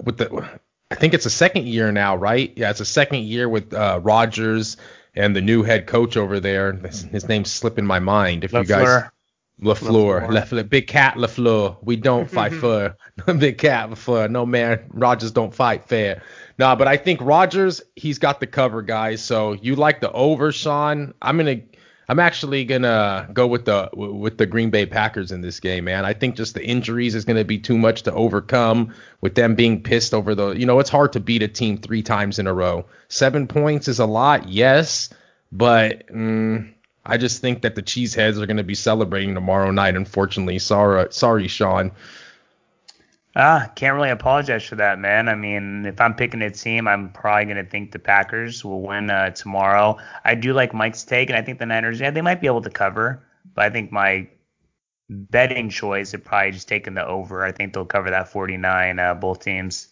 with 0.03 0.17
the, 0.17 0.59
I 0.89 0.95
think 0.95 1.13
it's 1.13 1.25
a 1.25 1.29
second 1.29 1.67
year 1.67 1.91
now, 1.93 2.17
right? 2.17 2.51
Yeah, 2.57 2.71
it's 2.71 2.81
a 2.81 2.85
second 2.85 3.23
year 3.23 3.47
with 3.47 3.73
uh, 3.73 4.01
Rodgers 4.03 4.75
and 5.15 5.33
the 5.33 5.41
new 5.41 5.63
head 5.63 5.87
coach 5.87 6.17
over 6.17 6.41
there. 6.41 6.73
His 6.73 7.29
name's 7.29 7.51
slipping 7.51 7.85
my 7.85 7.99
mind. 7.99 8.43
If 8.43 8.51
you 8.51 8.65
guys, 8.65 9.03
LaFleur, 9.61 10.27
LaFleur, 10.27 10.67
Big 10.67 10.87
Cat 10.87 11.15
LaFleur. 11.15 11.77
We 11.83 11.95
don't 11.95 12.29
fight 12.29 12.53
fair. 12.53 12.97
Big 13.37 13.57
Cat 13.57 13.89
LaFleur. 13.89 14.29
No 14.29 14.45
man, 14.45 14.83
Rodgers 14.89 15.31
don't 15.31 15.53
fight 15.53 15.87
fair. 15.87 16.23
Nah, 16.57 16.75
but 16.75 16.87
I 16.87 16.97
think 16.97 17.21
Rodgers, 17.21 17.81
he's 17.95 18.19
got 18.19 18.39
the 18.39 18.47
cover, 18.47 18.81
guys. 18.81 19.23
So 19.23 19.53
you 19.53 19.75
like 19.75 20.01
the 20.01 20.11
over, 20.11 20.51
Sean? 20.51 21.13
I'm 21.21 21.37
gonna, 21.37 21.61
I'm 22.09 22.19
actually 22.19 22.65
gonna 22.65 23.29
go 23.33 23.45
with 23.45 23.65
the 23.65 23.89
with 23.93 24.37
the 24.37 24.47
Green 24.47 24.71
Bay 24.71 24.85
Packers 24.87 25.31
in 25.31 25.41
this 25.41 25.59
game, 25.59 25.85
man. 25.85 26.05
I 26.05 26.13
think 26.13 26.35
just 26.35 26.55
the 26.55 26.65
injuries 26.65 27.13
is 27.13 27.23
gonna 27.23 27.45
be 27.45 27.59
too 27.59 27.77
much 27.77 28.01
to 28.03 28.13
overcome 28.13 28.93
with 29.21 29.35
them 29.35 29.53
being 29.55 29.83
pissed 29.83 30.13
over 30.13 30.33
the. 30.33 30.51
You 30.51 30.65
know, 30.65 30.79
it's 30.79 30.89
hard 30.89 31.13
to 31.13 31.19
beat 31.19 31.43
a 31.43 31.47
team 31.47 31.77
three 31.77 32.01
times 32.01 32.39
in 32.39 32.47
a 32.47 32.53
row. 32.53 32.85
Seven 33.09 33.47
points 33.47 33.87
is 33.87 33.99
a 33.99 34.05
lot, 34.07 34.49
yes, 34.49 35.09
but. 35.51 36.07
Mm, 36.07 36.73
I 37.05 37.17
just 37.17 37.41
think 37.41 37.61
that 37.63 37.75
the 37.75 37.81
Cheeseheads 37.81 38.41
are 38.41 38.45
going 38.45 38.57
to 38.57 38.63
be 38.63 38.75
celebrating 38.75 39.33
tomorrow 39.33 39.71
night. 39.71 39.95
Unfortunately, 39.95 40.59
sorry, 40.59 41.07
sorry, 41.11 41.47
Sean. 41.47 41.91
Ah, 43.35 43.71
can't 43.75 43.95
really 43.95 44.09
apologize 44.09 44.65
for 44.65 44.75
that, 44.75 44.99
man. 44.99 45.29
I 45.29 45.35
mean, 45.35 45.85
if 45.85 46.01
I'm 46.01 46.13
picking 46.13 46.41
a 46.41 46.51
team, 46.51 46.85
I'm 46.85 47.13
probably 47.13 47.45
gonna 47.45 47.63
think 47.63 47.93
the 47.93 47.99
Packers 47.99 48.65
will 48.65 48.81
win 48.81 49.09
uh, 49.09 49.29
tomorrow. 49.29 49.97
I 50.25 50.35
do 50.35 50.51
like 50.51 50.73
Mike's 50.73 51.05
take, 51.05 51.29
and 51.29 51.37
I 51.37 51.41
think 51.41 51.57
the 51.57 51.65
Niners, 51.65 52.01
yeah, 52.01 52.11
they 52.11 52.21
might 52.21 52.41
be 52.41 52.47
able 52.47 52.61
to 52.63 52.69
cover, 52.69 53.23
but 53.55 53.63
I 53.63 53.69
think 53.69 53.89
my 53.89 54.27
betting 55.09 55.69
choice 55.69 56.11
would 56.11 56.25
probably 56.25 56.51
just 56.51 56.67
taking 56.67 56.93
the 56.93 57.05
over. 57.05 57.45
I 57.45 57.53
think 57.53 57.73
they'll 57.73 57.85
cover 57.85 58.09
that 58.09 58.29
49, 58.29 58.99
uh, 58.99 59.13
both 59.13 59.43
teams. 59.43 59.87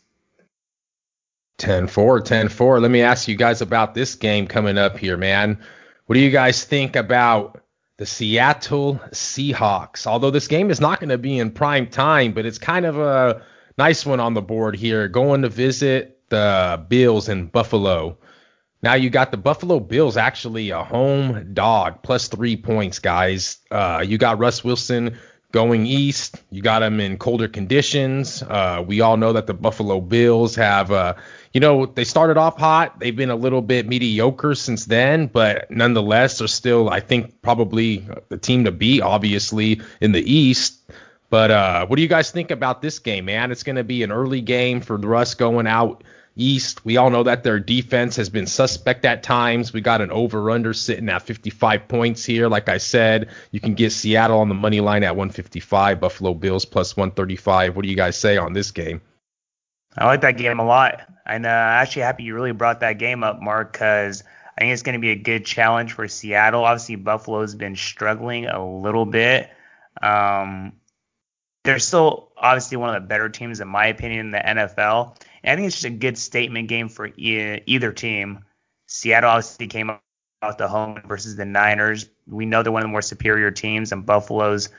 10-4, 1.60 2.22
10-4. 2.22 2.82
Let 2.82 2.92
me 2.92 3.02
ask 3.02 3.28
you 3.28 3.36
guys 3.36 3.62
about 3.62 3.94
this 3.94 4.16
game 4.16 4.48
coming 4.48 4.78
up 4.78 4.98
here, 4.98 5.18
man. 5.18 5.60
What 6.10 6.16
do 6.16 6.22
you 6.22 6.32
guys 6.32 6.64
think 6.64 6.96
about 6.96 7.62
the 8.00 8.06
Seattle 8.08 9.00
Seahawks? 9.12 10.08
Although 10.08 10.32
this 10.32 10.48
game 10.48 10.72
is 10.72 10.82
not 10.82 11.00
going 11.00 11.10
to 11.12 11.20
be 11.20 11.38
in 11.38 11.52
prime 11.52 11.86
time, 11.86 12.34
but 12.34 12.48
it's 12.48 12.58
kind 12.58 12.88
of 12.88 12.98
a 12.98 13.44
nice 13.78 14.08
one 14.08 14.20
on 14.20 14.34
the 14.34 14.42
board 14.42 14.76
here. 14.76 15.08
Going 15.08 15.44
to 15.44 15.50
visit 15.50 16.20
the 16.30 16.84
Bills 16.88 17.30
in 17.30 17.46
Buffalo. 17.46 18.18
Now 18.82 18.96
you 18.96 19.12
got 19.12 19.30
the 19.30 19.38
Buffalo 19.38 19.80
Bills 19.80 20.18
actually 20.18 20.72
a 20.72 20.84
home 20.84 21.54
dog 21.54 22.02
plus 22.02 22.28
three 22.28 22.58
points, 22.58 22.98
guys. 22.98 23.60
Uh, 23.70 24.04
you 24.04 24.18
got 24.18 24.40
Russ 24.40 24.64
Wilson 24.64 25.16
going 25.52 25.86
east. 25.86 26.42
You 26.50 26.64
got 26.64 26.82
him 26.82 27.00
in 27.00 27.20
colder 27.20 27.48
conditions. 27.48 28.42
Uh, 28.42 28.84
we 28.84 29.02
all 29.02 29.18
know 29.18 29.34
that 29.34 29.46
the 29.46 29.54
Buffalo 29.54 30.02
Bills 30.02 30.56
have, 30.56 30.92
uh, 30.92 31.14
you 31.54 31.60
know, 31.60 31.86
they 31.86 32.04
started 32.04 32.38
off 32.38 32.58
hot. 32.58 33.00
They've 33.00 33.16
been 33.16 33.30
a 33.30 33.36
little 33.36 33.62
bit 33.62 33.88
mediocre 33.88 34.56
since 34.56 34.86
then, 34.86 35.28
but 35.28 35.70
nonetheless 35.72 36.40
they're 36.40 36.48
still, 36.48 36.90
I 36.90 37.00
think, 37.00 37.42
probably 37.42 38.06
the 38.30 38.38
team 38.38 38.66
to 38.66 38.72
beat, 38.72 39.02
obviously, 39.02 39.82
in 40.00 40.12
the 40.12 40.22
East. 40.22 40.80
But 41.30 41.52
uh, 41.52 41.86
what 41.86 41.96
do 41.96 42.02
you 42.02 42.08
guys 42.08 42.32
think 42.32 42.52
about 42.52 42.82
this 42.82 43.00
game, 43.00 43.26
man? 43.26 43.52
It's 43.52 43.64
going 43.64 43.76
to 43.76 43.84
be 43.84 44.04
an 44.04 44.12
early 44.12 44.42
game 44.42 44.82
for 44.82 44.98
the 44.98 45.08
Russ 45.08 45.36
going 45.36 45.68
out 45.68 46.04
East. 46.36 46.86
We 46.86 46.98
all 46.98 47.10
know 47.10 47.24
that 47.24 47.44
their 47.44 47.60
defense 47.60 48.16
has 48.16 48.30
been 48.30 48.48
suspect 48.48 49.06
at 49.06 49.24
times. 49.24 49.74
We 49.74 49.82
got 49.82 50.02
an 50.02 50.12
over 50.12 50.50
under 50.52 50.74
sitting 50.74 51.10
at 51.10 51.24
55 51.24 51.88
points 51.88 52.26
here. 52.26 52.48
Like 52.48 52.70
I 52.70 52.78
said, 52.78 53.30
you 53.52 53.60
can 53.60 53.74
get 53.74 53.92
Seattle 53.92 54.40
on 54.40 54.50
the 54.50 54.56
money 54.56 54.80
line 54.80 55.04
at 55.04 55.16
155, 55.16 56.00
Buffalo 56.00 56.34
Bills 56.34 56.66
plus 56.66 56.96
135. 56.96 57.76
What 57.76 57.84
do 57.84 57.90
you 57.90 57.96
guys 57.96 58.18
say 58.18 58.38
on 58.38 58.54
this 58.54 58.72
game? 58.72 59.02
I 59.98 60.06
like 60.06 60.22
that 60.22 60.38
game 60.38 60.60
a 60.60 60.66
lot. 60.66 61.08
And 61.30 61.46
uh, 61.46 61.50
actually 61.50 62.02
happy 62.02 62.24
you 62.24 62.34
really 62.34 62.52
brought 62.52 62.80
that 62.80 62.94
game 62.94 63.24
up, 63.24 63.40
Mark, 63.40 63.74
because 63.74 64.24
I 64.58 64.62
think 64.62 64.74
it's 64.74 64.82
going 64.82 64.94
to 64.94 65.00
be 65.00 65.12
a 65.12 65.16
good 65.16 65.46
challenge 65.46 65.94
for 65.94 66.08
Seattle. 66.08 66.66
Obviously, 66.66 66.96
Buffalo's 66.96 67.54
been 67.54 67.76
struggling 67.76 68.48
a 68.48 68.66
little 68.66 69.06
bit. 69.06 69.50
Um, 70.02 70.74
they're 71.64 71.80
still 71.80 72.32
obviously 72.36 72.78
one 72.78 72.96
of 72.96 73.02
the 73.02 73.08
better 73.08 73.30
teams, 73.30 73.60
in 73.60 73.68
my 73.68 73.88
opinion, 73.88 74.28
in 74.28 74.32
the 74.32 74.40
NFL. 74.40 75.16
And 75.44 75.54
I 75.54 75.56
think 75.56 75.68
it's 75.68 75.76
just 75.76 75.86
a 75.86 75.92
good 75.92 76.18
statement 76.18 76.68
game 76.68 76.90
for 76.90 77.08
e- 77.08 77.62
either 77.66 77.92
team. 77.92 78.44
Seattle 78.88 79.30
obviously 79.30 79.68
came 79.68 79.92
out 79.92 80.58
the 80.58 80.68
home 80.68 81.00
versus 81.06 81.36
the 81.36 81.46
Niners. 81.46 82.10
We 82.28 82.48
know 82.48 82.64
they're 82.64 82.72
one 82.72 82.82
of 82.82 82.88
the 82.88 82.92
more 82.92 83.04
superior 83.04 83.52
teams, 83.52 83.92
and 83.92 84.04
Buffalo's, 84.04 84.70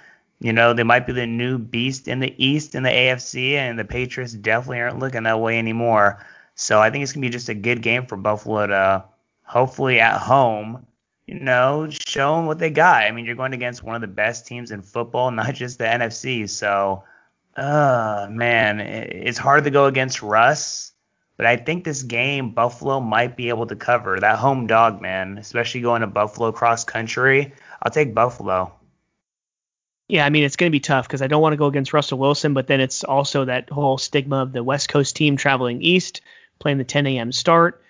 you 0.40 0.52
know, 0.52 0.72
they 0.72 0.82
might 0.82 1.06
be 1.06 1.12
the 1.12 1.26
new 1.26 1.58
beast 1.58 2.08
in 2.08 2.18
the 2.18 2.34
East 2.44 2.74
in 2.74 2.82
the 2.82 2.90
AFC, 2.90 3.52
and 3.52 3.78
the 3.78 3.84
Patriots 3.84 4.32
definitely 4.32 4.80
aren't 4.80 4.98
looking 4.98 5.22
that 5.22 5.40
way 5.40 5.58
anymore. 5.58 6.26
So 6.60 6.78
I 6.78 6.90
think 6.90 7.02
it's 7.02 7.14
gonna 7.14 7.24
be 7.24 7.30
just 7.30 7.48
a 7.48 7.54
good 7.54 7.80
game 7.80 8.04
for 8.04 8.18
Buffalo 8.18 8.66
to 8.66 9.04
hopefully 9.44 9.98
at 9.98 10.18
home, 10.18 10.86
you 11.26 11.40
know, 11.40 11.88
show 11.88 12.36
them 12.36 12.44
what 12.44 12.58
they 12.58 12.68
got. 12.68 13.04
I 13.04 13.12
mean, 13.12 13.24
you're 13.24 13.34
going 13.34 13.54
against 13.54 13.82
one 13.82 13.94
of 13.94 14.02
the 14.02 14.06
best 14.06 14.46
teams 14.46 14.70
in 14.70 14.82
football, 14.82 15.30
not 15.30 15.54
just 15.54 15.78
the 15.78 15.84
NFC. 15.84 16.46
So 16.50 17.02
uh 17.56 18.28
man, 18.30 18.80
it's 18.80 19.38
hard 19.38 19.64
to 19.64 19.70
go 19.70 19.86
against 19.86 20.20
Russ, 20.20 20.92
but 21.38 21.46
I 21.46 21.56
think 21.56 21.82
this 21.82 22.02
game 22.02 22.52
Buffalo 22.52 23.00
might 23.00 23.38
be 23.38 23.48
able 23.48 23.66
to 23.68 23.74
cover 23.74 24.20
that 24.20 24.38
home 24.38 24.66
dog, 24.66 25.00
man. 25.00 25.38
Especially 25.38 25.80
going 25.80 26.02
to 26.02 26.08
Buffalo 26.08 26.52
cross 26.52 26.84
country, 26.84 27.54
I'll 27.82 27.90
take 27.90 28.14
Buffalo. 28.14 28.70
Yeah, 30.08 30.26
I 30.26 30.28
mean 30.28 30.44
it's 30.44 30.56
going 30.56 30.70
to 30.70 30.76
be 30.76 30.80
tough 30.80 31.08
because 31.08 31.22
I 31.22 31.26
don't 31.26 31.40
want 31.40 31.54
to 31.54 31.56
go 31.56 31.66
against 31.66 31.94
Russell 31.94 32.18
Wilson, 32.18 32.52
but 32.52 32.66
then 32.66 32.82
it's 32.82 33.02
also 33.02 33.46
that 33.46 33.70
whole 33.70 33.96
stigma 33.96 34.42
of 34.42 34.52
the 34.52 34.62
West 34.62 34.90
Coast 34.90 35.16
team 35.16 35.38
traveling 35.38 35.80
east, 35.80 36.20
playing 36.60 36.78
the 36.78 36.84
10 36.84 37.06
a.m. 37.08 37.32
start. 37.32 37.82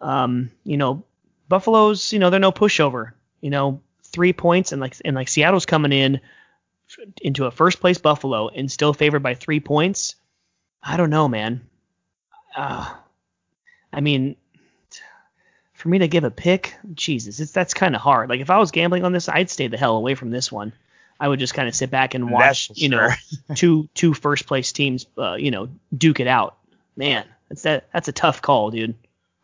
Um, 0.00 0.50
you 0.64 0.76
know, 0.76 1.04
Buffalo's, 1.48 2.12
you 2.12 2.18
know, 2.18 2.28
they're 2.28 2.38
no 2.38 2.52
pushover. 2.52 3.12
You 3.40 3.50
know, 3.50 3.80
three 4.02 4.32
points 4.32 4.72
and 4.72 4.80
like 4.80 4.96
and 5.04 5.16
like 5.16 5.28
Seattle's 5.28 5.66
coming 5.66 5.92
in 5.92 6.20
into 7.20 7.46
a 7.46 7.50
first 7.50 7.80
place 7.80 7.98
Buffalo 7.98 8.48
and 8.48 8.70
still 8.70 8.92
favored 8.92 9.22
by 9.22 9.34
three 9.34 9.60
points, 9.60 10.14
I 10.82 10.96
don't 10.96 11.10
know, 11.10 11.28
man. 11.28 11.62
Uh, 12.56 12.92
I 13.92 14.00
mean, 14.00 14.36
for 15.74 15.88
me 15.88 15.98
to 15.98 16.08
give 16.08 16.24
a 16.24 16.30
pick, 16.30 16.74
Jesus, 16.94 17.40
it's 17.40 17.52
that's 17.52 17.74
kind 17.74 17.94
of 17.94 18.00
hard. 18.00 18.28
Like 18.28 18.40
if 18.40 18.50
I 18.50 18.58
was 18.58 18.70
gambling 18.70 19.04
on 19.04 19.12
this, 19.12 19.28
I'd 19.28 19.50
stay 19.50 19.68
the 19.68 19.76
hell 19.76 19.96
away 19.96 20.14
from 20.14 20.30
this 20.30 20.50
one. 20.50 20.72
I 21.18 21.28
would 21.28 21.38
just 21.38 21.54
kind 21.54 21.68
of 21.68 21.74
sit 21.74 21.90
back 21.90 22.14
and 22.14 22.30
watch, 22.30 22.70
you 22.74 22.88
know, 22.88 23.08
two 23.54 23.88
two 23.94 24.14
first 24.14 24.46
place 24.46 24.72
teams, 24.72 25.06
uh, 25.18 25.34
you 25.34 25.50
know, 25.50 25.68
duke 25.96 26.20
it 26.20 26.26
out. 26.26 26.56
Man, 26.96 27.24
that's 27.48 27.62
that 27.62 27.88
that's 27.92 28.08
a 28.08 28.12
tough 28.12 28.42
call, 28.42 28.70
dude. 28.70 28.94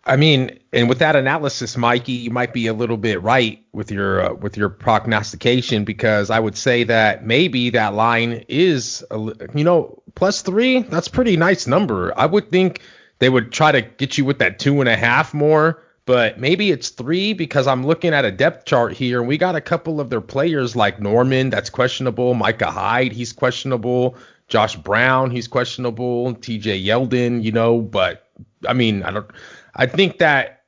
I 0.04 0.16
mean, 0.16 0.58
and 0.72 0.88
with 0.88 0.98
that 0.98 1.14
analysis, 1.14 1.76
Mikey, 1.76 2.12
you 2.12 2.30
might 2.30 2.52
be 2.52 2.66
a 2.66 2.74
little 2.74 2.96
bit 2.96 3.22
right 3.22 3.64
with 3.72 3.92
your 3.92 4.20
uh, 4.20 4.34
with 4.34 4.56
your 4.56 4.68
prognostication 4.68 5.84
because 5.84 6.28
I 6.28 6.40
would 6.40 6.56
say 6.56 6.82
that 6.84 7.24
maybe 7.24 7.70
that 7.70 7.94
line 7.94 8.44
is, 8.48 9.04
a, 9.12 9.18
you 9.54 9.62
know, 9.62 10.02
plus 10.16 10.42
three. 10.42 10.80
That's 10.80 11.06
pretty 11.06 11.36
nice 11.36 11.68
number. 11.68 12.18
I 12.18 12.26
would 12.26 12.50
think 12.50 12.80
they 13.20 13.28
would 13.28 13.52
try 13.52 13.70
to 13.70 13.82
get 13.82 14.18
you 14.18 14.24
with 14.24 14.40
that 14.40 14.58
two 14.58 14.80
and 14.80 14.88
a 14.88 14.96
half 14.96 15.32
more, 15.32 15.80
but 16.04 16.40
maybe 16.40 16.72
it's 16.72 16.88
three 16.88 17.32
because 17.32 17.68
I'm 17.68 17.86
looking 17.86 18.12
at 18.12 18.24
a 18.24 18.32
depth 18.32 18.64
chart 18.64 18.94
here 18.94 19.20
and 19.20 19.28
we 19.28 19.38
got 19.38 19.54
a 19.54 19.60
couple 19.60 20.00
of 20.00 20.10
their 20.10 20.20
players 20.20 20.74
like 20.74 21.00
Norman, 21.00 21.48
that's 21.48 21.70
questionable. 21.70 22.34
Micah 22.34 22.72
Hyde, 22.72 23.12
he's 23.12 23.32
questionable. 23.32 24.16
Josh 24.48 24.76
Brown, 24.76 25.30
he's 25.30 25.48
questionable. 25.48 26.34
T.J. 26.34 26.82
Yeldon, 26.82 27.42
you 27.42 27.52
know, 27.52 27.80
but 27.80 28.28
I 28.68 28.72
mean, 28.72 29.02
I 29.02 29.10
don't. 29.10 29.30
I 29.74 29.86
think 29.86 30.18
that 30.18 30.64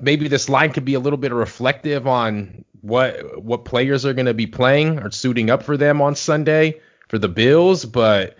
maybe 0.00 0.28
this 0.28 0.48
line 0.48 0.72
could 0.72 0.84
be 0.84 0.94
a 0.94 1.00
little 1.00 1.18
bit 1.18 1.32
reflective 1.32 2.06
on 2.06 2.64
what 2.80 3.42
what 3.42 3.64
players 3.64 4.06
are 4.06 4.14
going 4.14 4.26
to 4.26 4.34
be 4.34 4.46
playing 4.46 4.98
or 5.00 5.10
suiting 5.10 5.50
up 5.50 5.62
for 5.62 5.76
them 5.76 6.00
on 6.00 6.14
Sunday 6.14 6.80
for 7.08 7.18
the 7.18 7.28
Bills, 7.28 7.84
but 7.84 8.36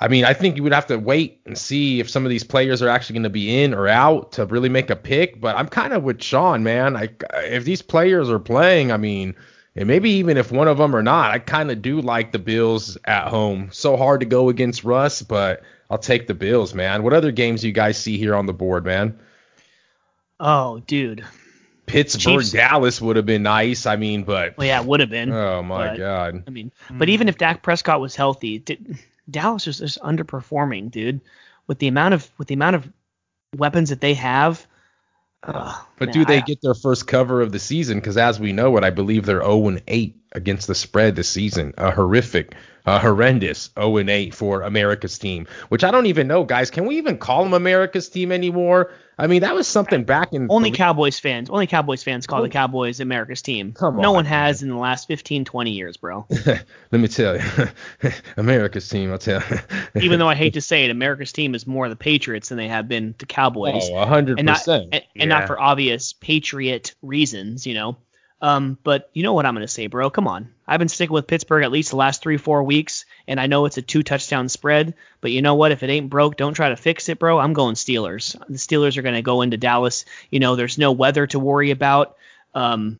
I 0.00 0.08
mean, 0.08 0.24
I 0.24 0.34
think 0.34 0.56
you 0.56 0.64
would 0.64 0.72
have 0.72 0.86
to 0.86 0.98
wait 0.98 1.40
and 1.46 1.56
see 1.56 2.00
if 2.00 2.10
some 2.10 2.24
of 2.24 2.30
these 2.30 2.42
players 2.42 2.82
are 2.82 2.88
actually 2.88 3.14
going 3.14 3.22
to 3.22 3.30
be 3.30 3.62
in 3.62 3.72
or 3.72 3.86
out 3.86 4.32
to 4.32 4.46
really 4.46 4.68
make 4.68 4.90
a 4.90 4.96
pick. 4.96 5.40
But 5.40 5.56
I'm 5.56 5.68
kind 5.68 5.92
of 5.92 6.02
with 6.02 6.20
Sean, 6.20 6.64
man. 6.64 6.96
I, 6.96 7.10
if 7.44 7.64
these 7.64 7.82
players 7.82 8.28
are 8.28 8.40
playing, 8.40 8.90
I 8.90 8.96
mean, 8.96 9.36
and 9.76 9.86
maybe 9.86 10.10
even 10.10 10.36
if 10.36 10.52
one 10.52 10.68
of 10.68 10.78
them 10.78 10.94
are 10.94 11.02
not, 11.02 11.30
I 11.30 11.38
kind 11.38 11.70
of 11.70 11.82
do 11.82 12.00
like 12.00 12.32
the 12.32 12.38
Bills 12.38 12.98
at 13.04 13.28
home. 13.28 13.70
So 13.72 13.96
hard 13.96 14.20
to 14.20 14.26
go 14.26 14.48
against 14.48 14.84
Russ, 14.84 15.22
but 15.22 15.62
I'll 15.90 15.98
take 15.98 16.26
the 16.26 16.34
Bills, 16.34 16.74
man. 16.74 17.02
What 17.02 17.12
other 17.12 17.32
games 17.32 17.64
you 17.64 17.72
guys 17.72 17.98
see 17.98 18.18
here 18.18 18.34
on 18.34 18.46
the 18.46 18.52
board, 18.52 18.84
man? 18.84 19.18
Oh, 20.40 20.80
dude. 20.86 21.24
Pittsburgh, 21.86 22.40
Chiefs. 22.40 22.52
Dallas 22.52 23.00
would 23.00 23.16
have 23.16 23.26
been 23.26 23.42
nice. 23.42 23.86
I 23.86 23.96
mean, 23.96 24.22
but 24.24 24.56
well, 24.56 24.66
yeah, 24.66 24.80
it 24.80 24.86
would 24.86 25.00
have 25.00 25.10
been. 25.10 25.32
Oh 25.32 25.62
my 25.62 25.88
but, 25.88 25.98
god. 25.98 26.44
I 26.46 26.50
mean, 26.50 26.72
but 26.92 27.08
even 27.08 27.28
if 27.28 27.38
Dak 27.38 27.62
Prescott 27.62 28.00
was 28.00 28.14
healthy, 28.14 28.60
did, 28.60 28.98
Dallas 29.30 29.66
is 29.66 29.78
just 29.78 30.00
underperforming, 30.00 30.90
dude. 30.90 31.20
With 31.66 31.80
the 31.80 31.88
amount 31.88 32.14
of 32.14 32.30
with 32.38 32.48
the 32.48 32.54
amount 32.54 32.76
of 32.76 32.90
weapons 33.56 33.90
that 33.90 34.00
they 34.00 34.14
have. 34.14 34.66
But 35.98 36.06
man, 36.06 36.12
do 36.12 36.24
they 36.24 36.38
I, 36.38 36.40
get 36.40 36.62
their 36.62 36.74
first 36.74 37.06
cover 37.06 37.40
of 37.40 37.52
the 37.52 37.58
season? 37.58 37.98
Because 37.98 38.16
as 38.16 38.38
we 38.38 38.52
know 38.52 38.76
it, 38.76 38.84
I 38.84 38.90
believe 38.90 39.26
they're 39.26 39.42
0 39.42 39.68
and 39.68 39.82
8 39.88 40.16
against 40.32 40.66
the 40.66 40.74
spread 40.74 41.16
this 41.16 41.28
season. 41.28 41.74
A 41.78 41.90
horrific 41.90 42.54
uh, 42.86 42.98
horrendous 42.98 43.70
0 43.78 43.98
and 43.98 44.10
8 44.10 44.34
for 44.34 44.62
America's 44.62 45.18
team, 45.18 45.46
which 45.68 45.84
I 45.84 45.90
don't 45.90 46.06
even 46.06 46.26
know, 46.26 46.44
guys. 46.44 46.70
Can 46.70 46.86
we 46.86 46.98
even 46.98 47.18
call 47.18 47.44
them 47.44 47.54
America's 47.54 48.08
team 48.08 48.32
anymore? 48.32 48.90
I 49.18 49.26
mean, 49.28 49.42
that 49.42 49.54
was 49.54 49.68
something 49.68 50.04
back 50.04 50.32
in 50.32 50.48
only 50.50 50.72
Cowboys 50.72 51.18
fans. 51.18 51.48
Only 51.48 51.66
Cowboys 51.66 52.02
fans 52.02 52.26
call 52.26 52.40
oh. 52.40 52.42
the 52.42 52.48
Cowboys 52.48 52.98
America's 52.98 53.42
team. 53.42 53.72
Come 53.72 53.96
on, 53.96 54.02
no 54.02 54.10
one 54.12 54.24
has 54.24 54.62
in 54.62 54.68
the 54.68 54.76
last 54.76 55.06
15, 55.06 55.44
20 55.44 55.70
years, 55.70 55.96
bro. 55.96 56.26
Let 56.46 56.64
me 56.92 57.08
tell 57.08 57.36
you, 57.36 57.42
America's 58.36 58.88
team. 58.88 59.12
I'll 59.12 59.18
tell 59.18 59.42
you. 59.48 59.58
even 60.02 60.18
though 60.18 60.28
I 60.28 60.34
hate 60.34 60.54
to 60.54 60.60
say 60.60 60.84
it, 60.84 60.90
America's 60.90 61.32
team 61.32 61.54
is 61.54 61.66
more 61.66 61.88
the 61.88 61.96
Patriots 61.96 62.48
than 62.48 62.58
they 62.58 62.68
have 62.68 62.88
been 62.88 63.14
the 63.18 63.26
Cowboys. 63.26 63.88
Oh, 63.92 64.04
hundred 64.06 64.38
percent. 64.38 64.88
And, 64.92 65.04
yeah. 65.14 65.22
and 65.22 65.28
not 65.28 65.46
for 65.46 65.60
obvious 65.60 66.14
Patriot 66.14 66.94
reasons, 67.02 67.66
you 67.66 67.74
know. 67.74 67.98
Um, 68.42 68.76
but 68.82 69.08
you 69.14 69.22
know 69.22 69.34
what 69.34 69.46
I'm 69.46 69.54
going 69.54 69.64
to 69.64 69.72
say, 69.72 69.86
bro. 69.86 70.10
Come 70.10 70.26
on. 70.26 70.52
I've 70.66 70.80
been 70.80 70.88
sticking 70.88 71.14
with 71.14 71.28
Pittsburgh 71.28 71.62
at 71.62 71.70
least 71.70 71.90
the 71.90 71.96
last 71.96 72.22
three, 72.22 72.36
four 72.36 72.64
weeks, 72.64 73.04
and 73.28 73.38
I 73.38 73.46
know 73.46 73.66
it's 73.66 73.78
a 73.78 73.82
two 73.82 74.02
touchdown 74.02 74.48
spread. 74.48 74.94
But 75.20 75.30
you 75.30 75.42
know 75.42 75.54
what? 75.54 75.70
If 75.70 75.84
it 75.84 75.90
ain't 75.90 76.10
broke, 76.10 76.36
don't 76.36 76.54
try 76.54 76.70
to 76.70 76.76
fix 76.76 77.08
it, 77.08 77.20
bro. 77.20 77.38
I'm 77.38 77.52
going 77.52 77.76
Steelers. 77.76 78.32
The 78.48 78.58
Steelers 78.58 78.96
are 78.96 79.02
going 79.02 79.14
to 79.14 79.22
go 79.22 79.42
into 79.42 79.56
Dallas. 79.56 80.04
You 80.28 80.40
know, 80.40 80.56
there's 80.56 80.76
no 80.76 80.90
weather 80.90 81.26
to 81.28 81.38
worry 81.38 81.70
about. 81.70 82.16
Um, 82.52 82.98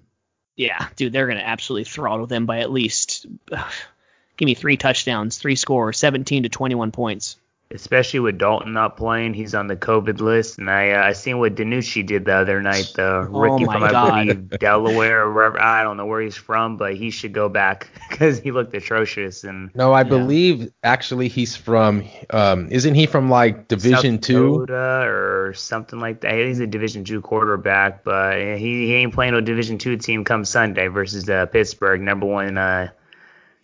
yeah, 0.54 0.86
dude, 0.94 1.12
they're 1.12 1.26
going 1.26 1.38
to 1.38 1.46
absolutely 1.46 1.84
throttle 1.84 2.28
them 2.28 2.46
by 2.46 2.60
at 2.60 2.70
least. 2.70 3.26
give 4.36 4.46
me 4.46 4.54
three 4.54 4.76
touchdowns, 4.76 5.38
three 5.38 5.56
scores, 5.56 5.98
17 5.98 6.44
to 6.44 6.48
21 6.48 6.92
points 6.92 7.36
especially 7.74 8.20
with 8.20 8.38
Dalton 8.38 8.72
not 8.72 8.96
playing. 8.96 9.34
He's 9.34 9.54
on 9.54 9.66
the 9.66 9.76
COVID 9.76 10.20
list, 10.20 10.58
and 10.58 10.70
I 10.70 10.92
uh, 10.92 11.04
I 11.08 11.12
seen 11.12 11.38
what 11.38 11.54
DiNucci 11.54 12.04
did 12.06 12.24
the 12.26 12.34
other 12.34 12.60
night. 12.62 12.94
The 12.94 13.28
Oh 13.32 13.58
rookie 13.58 13.64
my 13.64 13.72
from 13.72 13.82
I 13.84 13.92
believe 13.92 14.58
Delaware 14.58 15.22
or 15.22 15.32
wherever 15.32 15.60
I 15.60 15.82
don't 15.82 15.96
know 15.96 16.06
where 16.06 16.20
he's 16.20 16.36
from, 16.36 16.76
but 16.76 16.94
he 16.94 17.10
should 17.10 17.32
go 17.32 17.48
back 17.48 17.88
because 18.10 18.38
he 18.38 18.50
looked 18.50 18.74
atrocious 18.74 19.44
and. 19.44 19.70
No, 19.74 19.92
I 19.92 20.02
Yeah. 20.02 20.08
believe 20.10 20.70
actually 20.82 21.28
he's 21.28 21.56
from. 21.56 22.04
Um, 22.30 22.68
isn't 22.70 22.94
he 22.94 23.06
from 23.06 23.30
like 23.30 23.68
Division 23.68 24.16
South 24.16 24.20
Two? 24.26 24.66
Or 24.70 25.52
something 25.54 25.98
like 25.98 26.20
that. 26.22 26.34
He's 26.34 26.60
a 26.60 26.66
Division 26.66 27.04
two 27.04 27.20
quarterback, 27.20 28.04
but 28.04 28.38
he, 28.58 28.86
he 28.86 28.94
ain't 28.94 29.14
playing 29.14 29.32
no 29.32 29.40
Division 29.40 29.78
two 29.78 29.96
team 29.96 30.24
come 30.24 30.44
Sunday 30.44 30.88
versus 30.88 31.28
uh, 31.28 31.46
Pittsburgh, 31.46 32.00
number 32.00 32.26
one 32.26 32.58
uh, 32.58 32.88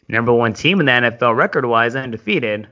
number 0.09 0.33
one 0.33 0.55
team 0.55 0.81
in 0.81 0.87
the 0.87 0.93
NFL 0.93 1.37
record 1.37 1.67
wise, 1.67 1.95
undefeated. 1.95 2.69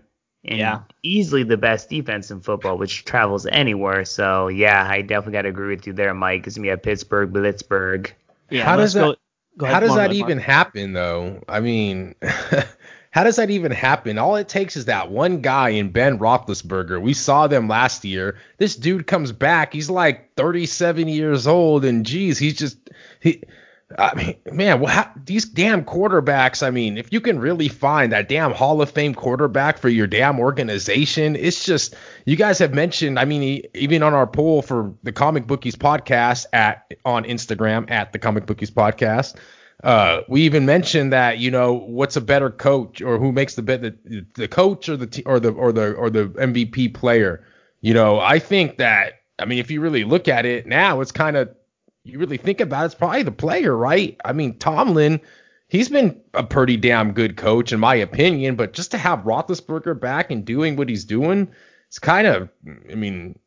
And 0.49 0.59
Yeah. 0.59 0.81
easily 1.03 1.43
the 1.43 1.57
best 1.57 1.91
defense 1.91 2.31
in 2.31 2.41
football, 2.41 2.79
which 2.79 3.05
travels 3.05 3.47
anywhere. 3.47 4.05
So 4.05 4.49
yeah, 4.49 4.87
I 4.89 5.03
definitely 5.03 5.33
got 5.33 5.43
to 5.43 5.49
agree 5.49 5.75
with 5.75 5.87
you 5.87 5.93
there, 5.93 6.15
Mike. 6.15 6.47
It's 6.47 6.57
gonna 6.57 6.67
be 6.67 6.71
at 6.71 6.83
Pittsburgh, 6.83 7.33
Blitzburg. 7.33 8.11
Yeah, 8.51 8.65
How 8.65 8.77
does 8.77 8.95
go- 8.95 9.11
that- 9.11 9.19
go 9.59 9.67
ahead, 9.67 9.75
How 9.75 9.81
does 9.81 9.89
Mark, 9.91 9.99
that 10.01 10.09
Mark. 10.11 10.17
even 10.17 10.39
happen 10.39 10.93
though? 10.93 11.43
I 11.49 11.61
mean, 11.61 12.15
how 13.11 13.25
does 13.25 13.37
that 13.37 13.51
even 13.51 13.73
happen? 13.73 14.19
All 14.19 14.37
it 14.37 14.49
takes 14.49 14.77
is 14.77 14.85
that 14.85 15.11
one 15.11 15.41
guy 15.41 15.71
in 15.71 15.89
Ben 15.91 16.19
Roethlisberger. 16.19 17.01
We 17.01 17.13
saw 17.15 17.47
them 17.47 17.67
last 17.67 18.05
year. 18.05 18.37
This 18.59 18.77
dude 18.77 19.07
comes 19.07 19.33
back. 19.33 19.73
He's 19.73 19.91
like 19.91 20.35
37 20.37 21.09
years 21.09 21.47
old, 21.47 21.85
and 21.85 22.05
geez, 22.07 22.39
he's 22.39 22.55
just 22.55 22.77
he. 23.21 23.43
I 23.99 24.15
mean, 24.15 24.37
man, 24.53 24.81
well, 24.81 24.93
how, 24.93 25.11
these 25.25 25.45
damn 25.45 25.85
quarterbacks. 25.85 26.67
I 26.67 26.71
mean, 26.71 26.99
if 26.99 27.13
you 27.13 27.21
can 27.21 27.39
really 27.39 27.69
find 27.69 28.11
that 28.13 28.29
damn 28.29 28.53
Hall 28.53 28.83
of 28.83 28.91
Fame 28.91 29.15
quarterback 29.15 29.79
for 29.79 29.89
your 29.89 30.09
damn 30.09 30.41
organization, 30.41 31.37
it's 31.37 31.65
just 31.65 31.95
you 32.25 32.35
guys 32.35 32.59
have 32.59 32.75
mentioned. 32.75 33.19
I 33.19 33.25
mean, 33.25 33.63
even 33.75 34.03
on 34.03 34.13
our 34.13 34.27
poll 34.27 34.63
for 34.63 34.93
the 35.05 35.13
Comic 35.13 35.47
Bookies 35.47 35.77
podcast 35.77 36.47
at 36.53 36.93
on 37.05 37.25
Instagram 37.25 37.89
at 37.89 38.13
the 38.13 38.19
Comic 38.19 38.47
Bookies 38.47 38.73
podcast, 38.73 39.37
uh, 39.85 40.23
we 40.29 40.43
even 40.43 40.67
mentioned 40.67 41.13
that 41.13 41.39
you 41.39 41.53
know 41.53 41.75
what's 41.75 42.17
a 42.17 42.21
better 42.21 42.51
coach 42.51 43.01
or 43.01 43.19
who 43.19 43.31
makes 43.31 43.55
the 43.55 43.63
bet 43.63 43.83
the, 43.83 44.27
the 44.35 44.49
coach 44.49 44.89
or 44.89 44.97
the 44.97 45.07
t- 45.07 45.23
or 45.27 45.39
the 45.39 45.51
or 45.53 45.71
the 45.71 45.93
or 45.93 46.11
the 46.11 46.27
MVP 46.31 46.93
player. 46.93 47.45
You 47.83 47.95
know, 47.95 48.19
I 48.19 48.41
think 48.41 48.79
that 48.79 49.21
I 49.39 49.45
mean, 49.45 49.61
if 49.61 49.71
you 49.71 49.81
really 49.81 50.03
look 50.03 50.27
at 50.27 50.45
it 50.45 50.67
now, 50.67 51.01
it's 51.01 51.13
kind 51.13 51.37
of 51.37 51.55
you 52.07 52.19
really 52.19 52.37
think 52.37 52.61
about 52.61 52.83
it, 52.83 52.87
it's 52.87 52.95
probably 52.95 53.23
the 53.23 53.33
player, 53.33 53.77
right? 53.77 54.17
I 54.25 54.33
mean, 54.33 54.59
Tomlin, 54.59 55.21
he's 55.69 55.89
been 55.89 56.21
a 56.35 56.45
pretty 56.45 56.77
damn 56.77 57.13
good 57.13 57.37
coach 57.37 57.73
in 57.73 57.81
my 57.81 57.95
opinion, 57.97 58.57
but 58.57 58.73
just 58.73 58.93
to 58.93 58.99
have 58.99 59.21
Roethlisberger 59.21 59.99
back 60.01 60.31
and 60.31 60.45
doing 60.45 60.77
what 60.77 60.89
he's 60.89 61.05
doing, 61.05 61.49
it's 61.89 61.99
kind 61.99 62.27
of, 62.27 62.49
I 62.91 62.95
mean, 62.95 63.39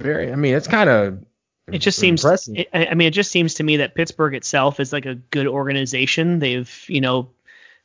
very, 0.00 0.32
I 0.32 0.36
mean, 0.36 0.54
it's 0.54 0.68
kind 0.68 0.90
of. 0.90 1.24
It 1.70 1.78
just 1.78 1.98
seems. 1.98 2.24
It, 2.24 2.68
I 2.72 2.94
mean, 2.94 3.08
it 3.08 3.12
just 3.12 3.30
seems 3.30 3.54
to 3.54 3.62
me 3.62 3.76
that 3.76 3.94
Pittsburgh 3.94 4.34
itself 4.34 4.80
is 4.80 4.92
like 4.92 5.06
a 5.06 5.14
good 5.14 5.46
organization. 5.46 6.40
They've, 6.40 6.84
you 6.88 7.00
know, 7.00 7.30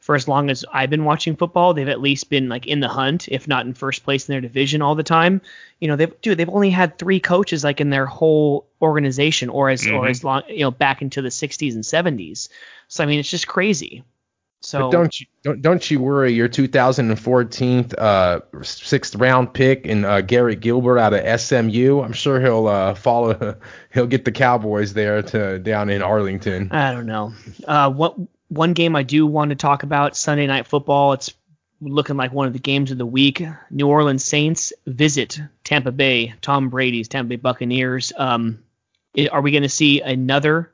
for 0.05 0.13
as 0.13 0.27
long 0.27 0.51
as 0.51 0.63
I've 0.71 0.91
been 0.91 1.03
watching 1.03 1.35
football, 1.35 1.73
they've 1.73 1.89
at 1.89 1.99
least 1.99 2.29
been 2.29 2.47
like 2.47 2.67
in 2.67 2.79
the 2.79 2.87
hunt, 2.87 3.27
if 3.27 3.47
not 3.47 3.65
in 3.65 3.73
first 3.73 4.03
place 4.03 4.29
in 4.29 4.33
their 4.33 4.41
division 4.41 4.83
all 4.83 4.93
the 4.93 5.01
time. 5.01 5.41
You 5.79 5.87
know, 5.87 5.95
they've 5.95 6.21
dude, 6.21 6.37
they've 6.37 6.47
only 6.47 6.69
had 6.69 6.99
three 6.99 7.19
coaches 7.19 7.63
like 7.63 7.81
in 7.81 7.89
their 7.89 8.05
whole 8.05 8.67
organization, 8.83 9.49
or 9.49 9.71
as 9.71 9.83
or 9.87 10.03
Mhm. 10.03 10.09
as 10.11 10.23
long, 10.23 10.43
you 10.47 10.59
know, 10.59 10.69
back 10.69 11.01
into 11.01 11.23
the 11.23 11.31
60s 11.31 11.73
and 11.73 11.83
70s. 11.83 12.49
So 12.87 13.03
I 13.03 13.07
mean, 13.07 13.19
it's 13.19 13.31
just 13.31 13.47
crazy. 13.47 14.03
So 14.61 14.79
But 14.79 14.91
don't 14.91 15.19
you 15.19 15.25
don't 15.43 15.61
don't 15.63 15.89
you 15.91 15.99
worry? 15.99 16.33
Your 16.33 16.47
2014 16.47 17.89
uh 17.97 18.39
sixth 18.61 19.15
round 19.15 19.53
pick 19.53 19.87
and 19.87 20.05
uh, 20.05 20.21
Garrett 20.21 20.59
Gilbert 20.59 20.99
out 20.99 21.13
of 21.13 21.39
SMU. 21.39 22.01
I'm 22.01 22.13
sure 22.13 22.39
he'll 22.39 22.67
uh 22.67 22.93
follow. 22.93 23.55
He'll 23.93 24.07
get 24.07 24.25
the 24.25 24.31
Cowboys 24.31 24.93
there 24.93 25.21
to 25.21 25.57
down 25.59 25.89
in 25.89 26.01
Arlington. 26.01 26.69
I 26.71 26.91
don't 26.91 27.05
know. 27.05 27.33
Uh, 27.65 27.89
what 27.89 28.15
one 28.49 28.73
game 28.73 28.95
I 28.95 29.03
do 29.03 29.25
want 29.25 29.49
to 29.49 29.55
talk 29.55 29.83
about 29.83 30.15
Sunday 30.15 30.47
Night 30.47 30.67
Football. 30.67 31.13
It's 31.13 31.33
looking 31.81 32.17
like 32.17 32.31
one 32.31 32.47
of 32.47 32.53
the 32.53 32.59
games 32.59 32.91
of 32.91 32.97
the 32.97 33.05
week. 33.05 33.43
New 33.69 33.87
Orleans 33.87 34.23
Saints 34.23 34.73
visit 34.85 35.39
Tampa 35.63 35.91
Bay. 35.91 36.33
Tom 36.41 36.69
Brady's 36.69 37.07
Tampa 37.07 37.29
Bay 37.29 37.35
Buccaneers. 37.35 38.13
Um, 38.15 38.59
are 39.31 39.41
we 39.41 39.51
going 39.51 39.63
to 39.63 39.69
see 39.69 40.01
another 40.01 40.71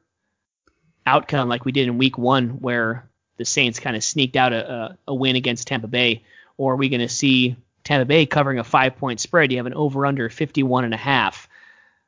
outcome 1.05 1.49
like 1.49 1.65
we 1.65 1.71
did 1.71 1.87
in 1.87 1.97
Week 1.97 2.17
One, 2.17 2.49
where 2.59 3.09
the 3.37 3.45
Saints 3.45 3.79
kind 3.79 3.95
of 3.95 4.03
sneaked 4.03 4.35
out 4.35 4.53
a, 4.53 4.71
a, 4.71 4.97
a 5.09 5.15
win 5.15 5.35
against 5.35 5.67
Tampa 5.67 5.87
Bay, 5.87 6.23
or 6.57 6.73
are 6.73 6.77
we 6.77 6.89
going 6.89 7.01
to 7.01 7.09
see 7.09 7.55
Tampa 7.83 8.05
Bay 8.05 8.25
covering 8.25 8.59
a 8.59 8.63
five-point 8.63 9.19
spread? 9.19 9.51
You 9.51 9.57
have 9.57 9.65
an 9.65 9.73
over/under 9.73 10.29
51 10.29 10.85
and 10.85 10.93
a 10.93 10.97
half. 10.97 11.47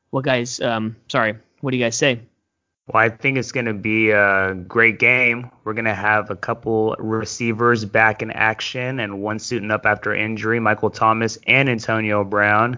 What 0.09 0.23
guys? 0.23 0.59
Um, 0.61 0.95
sorry. 1.07 1.35
What 1.61 1.71
do 1.71 1.77
you 1.77 1.83
guys 1.83 1.95
say? 1.95 2.19
Well, 2.87 3.01
I 3.01 3.07
think 3.07 3.37
it's 3.37 3.53
going 3.53 3.67
to 3.67 3.73
be 3.73 4.11
a 4.11 4.53
great 4.67 4.99
game. 4.99 5.49
We're 5.63 5.73
going 5.73 5.85
to 5.85 5.93
have 5.93 6.29
a 6.29 6.35
couple 6.35 6.97
receivers 6.99 7.85
back 7.85 8.21
in 8.21 8.29
action 8.31 8.99
and 8.99 9.21
one 9.21 9.39
suiting 9.39 9.71
up 9.71 9.85
after 9.85 10.13
injury, 10.13 10.59
Michael 10.59 10.89
Thomas 10.89 11.37
and 11.47 11.69
Antonio 11.69 12.25
Brown. 12.25 12.77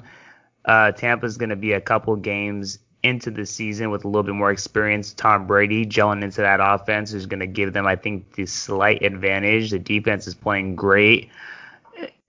Uh, 0.66 0.92
Tampa's 0.92 1.38
going 1.38 1.50
to 1.50 1.56
be 1.56 1.72
a 1.72 1.82
couple 1.82 2.16
games 2.18 2.78
into 3.02 3.32
the 3.32 3.48
season 3.48 3.90
with 3.90 4.06
a 4.06 4.08
little 4.08 4.24
bit 4.24 4.36
more 4.36 4.52
experience. 4.52 5.12
Tom 5.12 5.48
Brady 5.48 5.88
gelling 5.88 6.24
into 6.24 6.42
that 6.42 6.60
offense 6.62 7.12
is 7.12 7.26
going 7.26 7.40
to 7.40 7.48
give 7.48 7.74
them, 7.74 7.88
I 7.88 7.96
think, 7.96 8.34
the 8.36 8.46
slight 8.46 9.02
advantage. 9.02 9.72
The 9.72 9.80
defense 9.80 10.28
is 10.28 10.36
playing 10.36 10.76
great. 10.76 11.30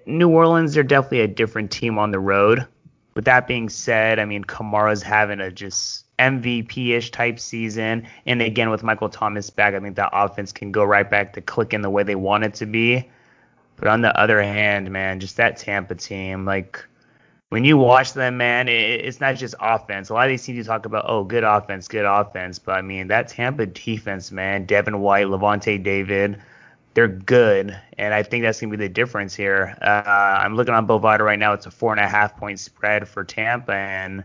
New 0.06 0.30
Orleans, 0.30 0.72
they're 0.72 0.82
definitely 0.82 1.20
a 1.20 1.28
different 1.28 1.70
team 1.70 1.98
on 1.98 2.10
the 2.10 2.20
road. 2.20 2.66
With 3.14 3.26
that 3.26 3.46
being 3.46 3.68
said, 3.68 4.18
I 4.18 4.24
mean, 4.24 4.44
Kamara's 4.44 5.02
having 5.02 5.40
a 5.40 5.50
just 5.50 6.05
MVP-ish 6.18 7.10
type 7.10 7.38
season, 7.38 8.06
and 8.24 8.42
again 8.42 8.70
with 8.70 8.82
Michael 8.82 9.08
Thomas 9.08 9.50
back, 9.50 9.74
I 9.74 9.80
think 9.80 9.96
that 9.96 10.10
offense 10.12 10.52
can 10.52 10.72
go 10.72 10.84
right 10.84 11.08
back 11.08 11.32
to 11.34 11.40
clicking 11.40 11.82
the 11.82 11.90
way 11.90 12.02
they 12.02 12.14
want 12.14 12.44
it 12.44 12.54
to 12.54 12.66
be. 12.66 13.08
But 13.76 13.88
on 13.88 14.00
the 14.00 14.18
other 14.18 14.42
hand, 14.42 14.90
man, 14.90 15.20
just 15.20 15.36
that 15.36 15.58
Tampa 15.58 15.94
team, 15.94 16.46
like 16.46 16.84
when 17.50 17.64
you 17.64 17.76
watch 17.76 18.14
them, 18.14 18.38
man, 18.38 18.68
it, 18.68 19.04
it's 19.04 19.20
not 19.20 19.36
just 19.36 19.54
offense. 19.60 20.08
A 20.08 20.14
lot 20.14 20.26
of 20.26 20.30
these 20.30 20.44
teams 20.44 20.56
you 20.58 20.64
talk 20.64 20.86
about, 20.86 21.04
oh, 21.06 21.24
good 21.24 21.44
offense, 21.44 21.86
good 21.86 22.06
offense, 22.06 22.58
but 22.58 22.72
I 22.72 22.82
mean 22.82 23.08
that 23.08 23.28
Tampa 23.28 23.66
defense, 23.66 24.32
man, 24.32 24.64
Devin 24.64 25.00
White, 25.00 25.26
Lavonte 25.26 25.82
David, 25.82 26.40
they're 26.94 27.08
good, 27.08 27.78
and 27.98 28.14
I 28.14 28.22
think 28.22 28.42
that's 28.42 28.58
gonna 28.58 28.70
be 28.70 28.78
the 28.78 28.88
difference 28.88 29.34
here. 29.34 29.76
Uh, 29.82 29.86
I'm 29.86 30.56
looking 30.56 30.72
on 30.72 30.86
Bovada 30.86 31.20
right 31.20 31.38
now; 31.38 31.52
it's 31.52 31.66
a 31.66 31.70
four 31.70 31.92
and 31.92 32.00
a 32.00 32.08
half 32.08 32.38
point 32.38 32.58
spread 32.58 33.06
for 33.06 33.22
Tampa, 33.22 33.74
and 33.74 34.24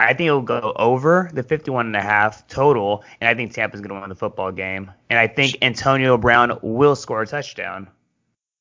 I 0.00 0.14
think 0.14 0.28
it'll 0.28 0.40
go 0.42 0.72
over 0.76 1.30
the 1.32 1.42
51 1.42 1.86
and 1.86 1.96
a 1.96 2.00
half 2.00 2.48
total, 2.48 3.04
and 3.20 3.28
I 3.28 3.34
think 3.34 3.52
Tampa's 3.52 3.80
gonna 3.80 4.00
win 4.00 4.08
the 4.08 4.14
football 4.14 4.50
game, 4.50 4.90
and 5.10 5.18
I 5.18 5.26
think 5.26 5.58
Antonio 5.62 6.16
Brown 6.16 6.58
will 6.62 6.96
score 6.96 7.22
a 7.22 7.26
touchdown. 7.26 7.88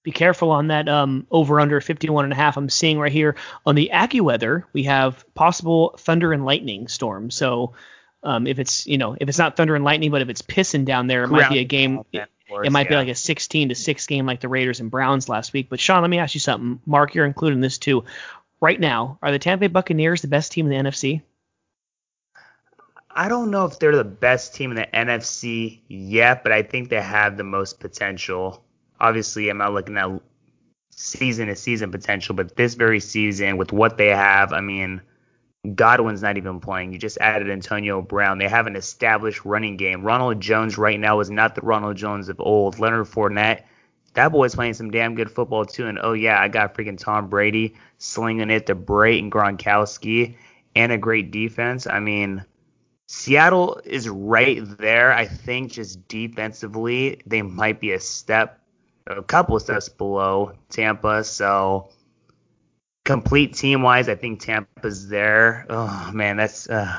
be 0.04 0.12
careful 0.12 0.52
on 0.52 0.68
that 0.68 0.88
um, 0.90 1.28
over 1.32 1.60
under 1.60 1.80
51 1.82 2.24
and 2.26 2.34
a 2.34 2.36
half. 2.36 2.58
I'm 2.58 2.70
seeing 2.70 3.00
right 3.00 3.12
here 3.12 3.36
on 3.66 3.76
the 3.76 3.90
AccuWeather, 3.94 4.64
we 4.74 4.84
have 4.84 5.26
possible 5.34 5.96
thunder 5.98 6.34
and 6.34 6.46
lightning 6.46 6.88
storm. 6.88 7.32
So 7.32 7.74
um, 8.24 8.48
if 8.48 8.60
it's, 8.60 8.88
you 8.88 8.98
know, 8.98 9.16
if 9.20 9.30
it's 9.30 9.38
not 9.38 9.56
thunder 9.56 9.76
and 9.76 9.84
lightning, 9.84 10.12
but 10.12 10.22
if 10.22 10.30
it's 10.30 10.42
pissing 10.42 10.86
down 10.86 11.08
there, 11.08 11.24
it 11.24 11.30
might 11.30 11.50
be 11.50 11.60
a 11.60 11.64
game. 11.64 12.04
It, 12.12 12.28
it 12.64 12.72
might 12.72 12.90
be 12.90 12.96
like 12.96 13.08
a 13.08 13.16
16 13.16 13.70
to 13.70 13.76
6 13.76 14.08
game 14.08 14.26
like 14.26 14.42
the 14.42 14.48
Raiders 14.48 14.80
and 14.80 14.90
Browns 14.90 15.30
last 15.30 15.54
week. 15.54 15.70
But 15.70 15.80
Sean, 15.80 16.02
let 16.02 16.10
me 16.10 16.18
ask 16.18 16.34
you 16.34 16.40
something. 16.40 16.82
Mark, 16.86 17.14
you're 17.14 17.26
including 17.26 17.62
this 17.62 17.78
too. 17.78 18.06
Right 18.60 18.80
now, 18.80 19.20
are 19.22 19.32
the 19.32 19.40
Tampa 19.40 19.62
Bay 19.62 19.68
Buccaneers 19.68 20.22
the 20.22 20.28
best 20.28 20.52
team 20.52 20.70
in 20.70 20.72
the 20.72 20.90
NFC? 20.90 21.22
I 23.20 23.28
don't 23.28 23.52
know 23.52 23.66
if 23.66 23.80
they're 23.80 23.98
the 23.98 24.06
best 24.06 24.56
team 24.56 24.72
in 24.72 24.78
the 24.78 24.88
NFC 24.94 25.82
yet, 25.90 26.42
but 26.42 26.54
I 26.54 26.64
think 26.64 26.88
they 26.88 27.02
have 27.02 27.36
the 27.36 27.44
most 27.44 27.82
potential. 27.82 28.64
Obviously, 29.02 29.50
I'm 29.50 29.58
not 29.58 29.74
looking 29.74 29.98
at 29.98 30.22
season 30.90 31.48
to 31.48 31.56
season 31.58 31.92
potential, 31.92 32.34
but 32.34 32.56
this 32.56 32.76
very 32.76 33.02
season 33.02 33.58
with 33.58 33.74
what 33.74 33.98
they 33.98 34.08
have, 34.08 34.54
I 34.54 34.62
mean, 34.62 35.02
Godwin's 35.76 36.22
not 36.22 36.38
even 36.38 36.62
playing. 36.62 36.94
You 36.94 36.98
just 36.98 37.18
added 37.18 37.50
Antonio 37.50 38.02
Brown. 38.02 38.38
They 38.38 38.48
have 38.48 38.68
an 38.68 38.78
established 38.78 39.44
running 39.44 39.76
game. 39.76 40.02
Ronald 40.02 40.40
Jones 40.40 40.78
right 40.78 40.98
now 40.98 41.20
is 41.20 41.30
not 41.30 41.56
the 41.56 41.62
Ronald 41.62 41.98
Jones 41.98 42.30
of 42.30 42.40
old. 42.40 42.80
Leonard 42.80 43.08
Fournette, 43.08 43.64
that 44.14 44.32
boy's 44.32 44.56
playing 44.56 44.76
some 44.76 44.92
damn 44.92 45.16
good 45.16 45.30
football 45.30 45.66
too. 45.66 45.88
And 45.88 46.00
oh 46.02 46.14
yeah, 46.14 46.40
I 46.40 46.48
got 46.48 46.74
freaking 46.74 46.98
Tom 46.98 47.28
Brady 47.28 47.76
slinging 47.98 48.50
it 48.50 48.66
to 48.68 48.76
Brate 48.76 49.20
and 49.20 49.30
Gronkowski 49.30 50.38
and 50.74 50.94
a 50.94 50.98
great 50.98 51.32
defense. 51.32 51.86
I 51.86 52.00
mean, 52.00 52.46
Seattle 53.12 53.82
is 53.86 54.08
right 54.08 54.62
there. 54.78 55.12
I 55.12 55.26
think 55.26 55.72
just 55.72 56.08
defensively, 56.08 57.20
they 57.26 57.42
might 57.42 57.80
be 57.80 57.94
a 57.94 58.00
step, 58.00 58.62
a 59.08 59.24
couple 59.24 59.56
of 59.56 59.64
steps 59.64 59.90
below 59.90 60.54
Tampa. 60.70 61.24
So 61.24 61.90
complete 63.06 63.56
team 63.56 63.82
wise, 63.82 64.10
I 64.10 64.14
think 64.14 64.42
Tampa's 64.42 65.10
there. 65.10 65.66
Oh 65.72 66.12
man, 66.14 66.38
that's 66.38 66.70
uh, 66.70 66.96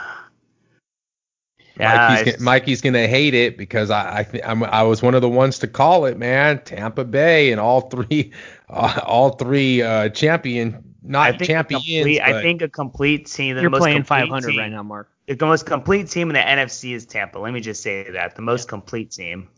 Yeah, 1.79 2.09
Mikey's, 2.09 2.33
gonna, 2.33 2.45
Mikey's 2.45 2.81
gonna 2.81 3.07
hate 3.07 3.35
it 3.35 3.57
because 3.57 3.91
I 3.91 4.19
I, 4.19 4.23
th- 4.25 4.43
I'm, 4.45 4.65
I 4.65 4.83
was 4.83 5.03
one 5.03 5.15
of 5.15 5.23
the 5.23 5.29
ones 5.29 5.61
to 5.61 5.69
call 5.69 6.07
it, 6.07 6.19
man. 6.19 6.61
Tampa 6.65 7.05
Bay 7.05 7.53
and 7.53 7.61
all 7.61 7.83
three, 7.83 8.33
uh, 8.69 9.01
all 9.07 9.31
three 9.31 9.81
uh, 9.81 10.09
champion, 10.09 10.93
not 11.05 11.29
I 11.29 11.31
think 11.31 11.43
a 11.43 11.47
champions. 11.47 11.85
complete, 11.85 12.21
I 12.21 12.43
think 12.43 12.63
a 12.63 12.69
complete 12.69 13.27
team. 13.27 13.55
The 13.55 13.63
You're 13.63 13.71
most 13.71 13.79
playing 13.79 14.03
500 14.03 14.49
team, 14.49 14.59
right 14.59 14.73
now, 14.73 14.83
Mark. 14.83 15.09
The 15.39 15.47
most 15.47 15.65
complete 15.65 16.09
team 16.11 16.29
in 16.31 16.35
the 16.35 16.41
NFC 16.41 16.93
is 16.93 17.07
Tampa. 17.07 17.39
Let 17.39 17.53
me 17.53 17.61
just 17.61 17.83
say 17.83 18.11
that 18.11 18.35
the 18.35 18.43
most 18.43 18.69
complete 18.69 19.13
team. 19.13 19.49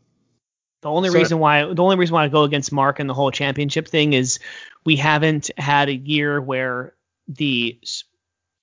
The 0.82 0.90
only 0.90 1.08
So- 1.08 1.18
reason 1.18 1.38
why 1.38 1.64
the 1.72 1.82
only 1.82 1.96
reason 1.96 2.14
why 2.14 2.24
I 2.24 2.28
go 2.28 2.42
against 2.42 2.72
Mark 2.72 3.00
and 3.00 3.08
the 3.08 3.14
whole 3.14 3.30
championship 3.30 3.88
thing 3.88 4.12
is 4.12 4.38
we 4.85 4.96
haven't 4.96 5.50
had 5.56 5.88
a 5.88 5.94
year 5.94 6.40
where 6.40 6.94
the 7.28 7.78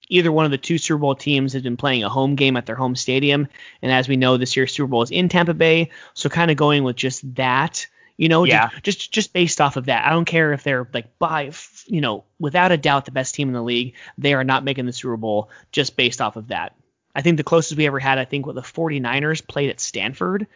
either 0.09 0.31
one 0.31 0.45
of 0.45 0.51
the 0.51 0.57
two 0.57 0.77
Super 0.77 0.97
Bowl 0.99 1.15
teams 1.15 1.53
has 1.53 1.61
been 1.63 1.77
playing 1.77 2.03
a 2.03 2.09
home 2.09 2.35
game 2.35 2.57
at 2.57 2.65
their 2.65 2.75
home 2.75 2.95
stadium, 2.95 3.47
and 3.81 3.91
as 3.91 4.07
we 4.07 4.15
know, 4.15 4.37
this 4.37 4.55
year's 4.55 4.73
Super 4.73 4.87
Bowl 4.87 5.01
is 5.01 5.11
in 5.11 5.29
Tampa 5.29 5.53
Bay, 5.53 5.89
so 6.13 6.29
kind 6.29 6.51
of 6.51 6.57
going 6.57 6.83
with 6.83 6.95
just 6.95 7.35
that, 7.35 7.87
you 8.17 8.27
know, 8.27 8.43
Yeah. 8.43 8.69
just 8.83 9.11
just 9.11 9.33
based 9.33 9.61
off 9.61 9.77
of 9.77 9.85
that. 9.85 10.05
I 10.05 10.09
don't 10.11 10.25
care 10.25 10.51
if 10.53 10.61
they're 10.63 10.87
like 10.93 11.17
by 11.17 11.51
you 11.87 12.01
know 12.01 12.25
without 12.39 12.71
a 12.71 12.77
doubt 12.77 13.05
the 13.05 13.11
best 13.11 13.33
team 13.33 13.47
in 13.47 13.53
the 13.55 13.63
league, 13.63 13.95
they 14.17 14.33
are 14.35 14.43
not 14.43 14.63
making 14.63 14.85
the 14.85 14.93
Super 14.93 15.17
Bowl 15.17 15.49
just 15.71 15.95
based 15.97 16.21
off 16.21 16.35
of 16.35 16.49
that. 16.49 16.75
I 17.15 17.21
think 17.21 17.37
the 17.37 17.43
closest 17.43 17.77
we 17.77 17.87
ever 17.87 17.99
had, 17.99 18.17
I 18.17 18.25
think, 18.25 18.45
with 18.45 18.55
the 18.55 18.61
49ers 18.61 19.45
played 19.45 19.69
at 19.69 19.79
Stanford. 19.79 20.47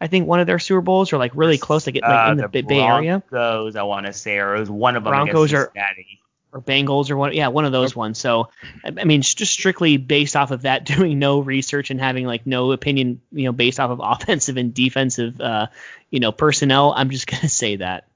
I 0.00 0.08
think 0.08 0.26
one 0.26 0.40
of 0.40 0.46
their 0.46 0.58
Super 0.58 0.80
Bowls 0.80 1.12
or 1.12 1.18
like 1.18 1.32
really 1.34 1.58
close, 1.58 1.86
like, 1.86 1.94
like 1.96 2.04
Uh, 2.04 2.30
in 2.32 2.36
the, 2.38 2.48
Bay- 2.48 2.62
Bay 2.62 2.80
Area 2.80 3.22
Broncos, 3.30 3.76
I 3.76 3.82
want 3.84 4.06
to 4.06 4.12
say, 4.12 4.38
or 4.38 4.56
it 4.56 4.60
was 4.60 4.70
one 4.70 4.96
of 4.96 5.04
them 5.04 5.12
Broncos 5.12 5.50
against 5.52 5.54
are- 5.54 5.72
Cincinnati. 5.74 6.18
or 6.52 6.60
Bengals 6.60 7.10
or 7.10 7.16
one, 7.16 7.32
yeah, 7.32 7.48
one 7.48 7.64
of 7.64 7.72
those 7.72 7.94
ones. 7.96 8.18
So, 8.18 8.50
I 8.84 8.88
I 9.00 9.04
mean, 9.04 9.22
just 9.22 9.52
strictly 9.52 9.96
based 9.96 10.34
off 10.36 10.50
of 10.50 10.62
that, 10.62 10.84
doing 10.96 11.18
no 11.18 11.38
research 11.40 11.90
and 11.90 12.00
having 12.00 12.26
like 12.26 12.46
no 12.46 12.72
opinion, 12.72 13.20
you 13.30 13.44
know, 13.44 13.52
based 13.52 13.78
off 13.80 13.90
of 13.90 14.00
offensive 14.02 14.56
and 14.56 14.74
defensive, 14.74 15.40
uh, 15.40 15.68
you 16.10 16.20
know, 16.20 16.32
personnel. 16.32 16.92
I'm 16.96 17.10
just 17.10 17.26
gonna 17.28 17.48
say 17.48 17.76
that. 17.76 18.08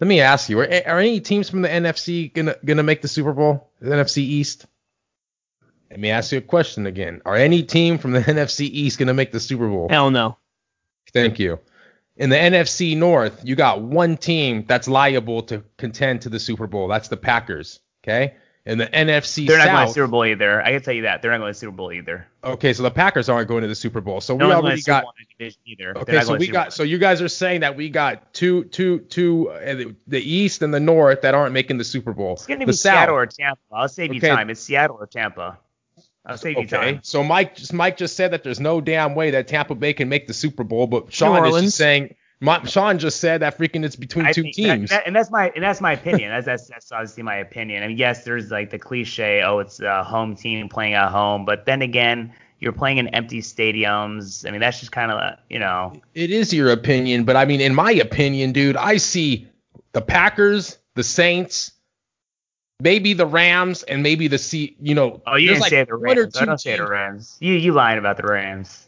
Let 0.00 0.08
me 0.08 0.20
ask 0.20 0.48
you: 0.48 0.58
Are, 0.60 0.64
are 0.86 0.98
any 0.98 1.20
teams 1.20 1.50
from 1.50 1.62
the 1.62 1.68
NFC 1.68 2.32
gonna 2.32 2.56
gonna 2.64 2.82
make 2.82 3.02
the 3.02 3.08
Super 3.08 3.32
Bowl? 3.32 3.70
The 3.80 3.90
NFC 3.90 4.18
East. 4.18 4.66
Let 5.94 6.00
me 6.00 6.10
ask 6.10 6.32
you 6.32 6.38
a 6.38 6.40
question 6.40 6.86
again: 6.86 7.22
Are 7.24 7.36
any 7.36 7.62
team 7.62 7.98
from 7.98 8.10
the 8.10 8.20
NFC 8.34 8.62
East 8.62 8.98
gonna 8.98 9.14
make 9.14 9.30
the 9.30 9.38
Super 9.38 9.68
Bowl? 9.68 9.86
Hell 9.88 10.10
no. 10.10 10.36
Thank 11.12 11.38
you. 11.38 11.60
In 12.16 12.30
the 12.30 12.36
NFC 12.36 12.96
North, 12.96 13.40
you 13.44 13.54
got 13.54 13.80
one 13.80 14.16
team 14.16 14.64
that's 14.66 14.88
liable 14.88 15.42
to 15.44 15.62
contend 15.76 16.22
to 16.22 16.28
the 16.28 16.40
Super 16.40 16.66
Bowl. 16.66 16.88
That's 16.88 17.06
the 17.06 17.16
Packers. 17.16 17.78
Okay. 18.02 18.34
In 18.66 18.78
the 18.78 18.86
NFC 18.86 19.46
They're 19.46 19.58
not 19.58 19.66
going 19.68 19.80
to 19.82 19.90
the 19.90 19.94
Super 19.94 20.06
Bowl 20.08 20.24
either. 20.24 20.60
I 20.62 20.72
can 20.72 20.82
tell 20.82 20.94
you 20.94 21.02
that 21.02 21.22
they're 21.22 21.30
not 21.30 21.38
going 21.38 21.52
to 21.52 21.56
the 21.56 21.60
Super 21.60 21.76
Bowl 21.76 21.92
either. 21.92 22.26
okay, 22.42 22.72
so 22.72 22.82
the 22.82 22.90
Packers 22.90 23.28
aren't 23.28 23.46
going 23.46 23.62
to 23.62 23.68
the 23.68 23.74
Super 23.76 24.00
Bowl. 24.00 24.20
So 24.20 24.36
No 24.36 24.48
we 24.48 24.54
one's 24.54 24.64
already 24.64 24.76
the 24.76 24.82
Super 24.82 24.90
got 24.94 25.02
Bowl 25.04 25.12
in 25.20 25.26
the 25.28 25.44
division 25.44 25.60
either. 25.66 25.98
Okay, 25.98 26.12
not 26.14 26.24
so 26.26 26.36
we 26.36 26.48
got 26.48 26.72
so 26.72 26.82
you 26.82 26.98
guys 26.98 27.22
are 27.22 27.28
saying 27.28 27.60
that 27.60 27.76
we 27.76 27.88
got 27.88 28.34
two 28.34 28.64
two 28.64 28.98
two 29.00 29.50
uh, 29.50 29.74
the- 29.74 29.94
the 30.08 30.20
East 30.20 30.62
and 30.62 30.74
the 30.74 30.80
North 30.80 31.20
that 31.22 31.34
aren't 31.34 31.52
making 31.52 31.78
the 31.78 31.84
Super 31.84 32.12
Bowl. 32.12 32.32
It's 32.32 32.46
going 32.46 32.58
to 32.58 32.66
the 32.66 32.72
be 32.72 32.76
Seattle 32.76 33.14
or 33.14 33.26
Tampa. 33.26 33.60
I'll 33.70 33.88
save 33.88 34.12
you 34.12 34.18
Okay. 34.18 34.30
time. 34.30 34.50
It's 34.50 34.60
Seattle 34.62 34.96
or 34.98 35.06
Tampa. 35.06 35.58
I'll 36.26 36.38
save 36.38 36.56
you 36.56 36.62
Okay, 36.64 36.76
time. 36.92 37.00
so 37.02 37.22
Mike 37.22 37.56
just 37.56 37.72
Mike 37.72 37.96
just 37.96 38.16
said 38.16 38.30
that 38.32 38.42
there's 38.42 38.60
no 38.60 38.80
damn 38.80 39.14
way 39.14 39.30
that 39.32 39.46
Tampa 39.48 39.74
Bay 39.74 39.92
can 39.92 40.08
make 40.08 40.26
the 40.26 40.34
Super 40.34 40.64
Bowl, 40.64 40.86
but 40.86 41.12
Sean 41.12 41.46
is 41.46 41.62
just 41.62 41.76
saying. 41.76 42.14
My, 42.40 42.62
Sean 42.64 42.98
just 42.98 43.20
said 43.20 43.40
that 43.40 43.56
freaking 43.56 43.84
it's 43.84 43.96
between 43.96 44.26
I 44.26 44.32
two 44.32 44.42
think 44.42 44.54
teams. 44.56 44.90
that- 44.90 45.06
and 45.06 45.14
that's 45.16 45.30
my 45.30 45.50
and 45.54 45.62
that's 45.64 45.80
my 45.80 45.92
opinion. 46.00 46.30
That's, 46.30 46.44
that's 46.46 46.66
that's 46.68 46.92
obviously 46.92 47.22
my 47.22 47.36
opinion. 47.36 47.82
I 47.82 47.88
mean, 47.88 47.96
yes, 47.96 48.24
there's 48.24 48.50
like 48.50 48.70
the 48.70 48.78
cliche, 48.78 49.42
oh, 49.42 49.60
it's 49.60 49.80
a 49.80 50.02
home 50.04 50.34
team 50.36 50.68
playing 50.68 50.94
at 50.94 51.10
home, 51.10 51.44
but 51.44 51.64
then 51.64 51.80
again, 51.80 52.32
you're 52.58 52.72
playing 52.72 52.98
in 52.98 53.08
empty 53.08 53.40
stadiums. 53.40 54.46
I 54.46 54.50
mean, 54.50 54.60
that's 54.60 54.80
just 54.80 54.92
kind 54.92 55.10
of 55.10 55.18
uh, 55.18 55.36
you 55.48 55.58
know, 55.58 56.00
It 56.14 56.30
is 56.30 56.52
your 56.52 56.70
opinion, 56.70 57.24
but 57.24 57.36
I 57.36 57.44
mean, 57.44 57.60
in 57.60 57.74
my 57.74 57.92
opinion, 57.92 58.52
dude, 58.52 58.76
I 58.76 58.96
see 58.98 59.48
the 59.92 60.02
Packers, 60.02 60.76
the 60.94 61.04
Saints, 61.04 61.72
maybe 62.84 63.14
the 63.14 63.26
Rams, 63.26 63.82
and 63.82 64.02
maybe 64.02 64.28
the 64.28 64.38
C. 64.38 64.76
You 64.80 64.94
know, 64.94 65.22
oh, 65.26 65.34
you 65.34 65.48
didn't 65.48 65.62
like 65.62 65.70
say 65.70 65.84
the 65.84 65.96
Rams. 65.96 66.36
I 66.36 66.44
don't 66.44 66.60
say 66.60 66.76
the 66.76 66.86
Rams. 66.86 67.36
You 67.40 67.54
you 67.54 67.72
lying 67.72 67.98
about 67.98 68.18
the 68.18 68.24
Rams. 68.24 68.86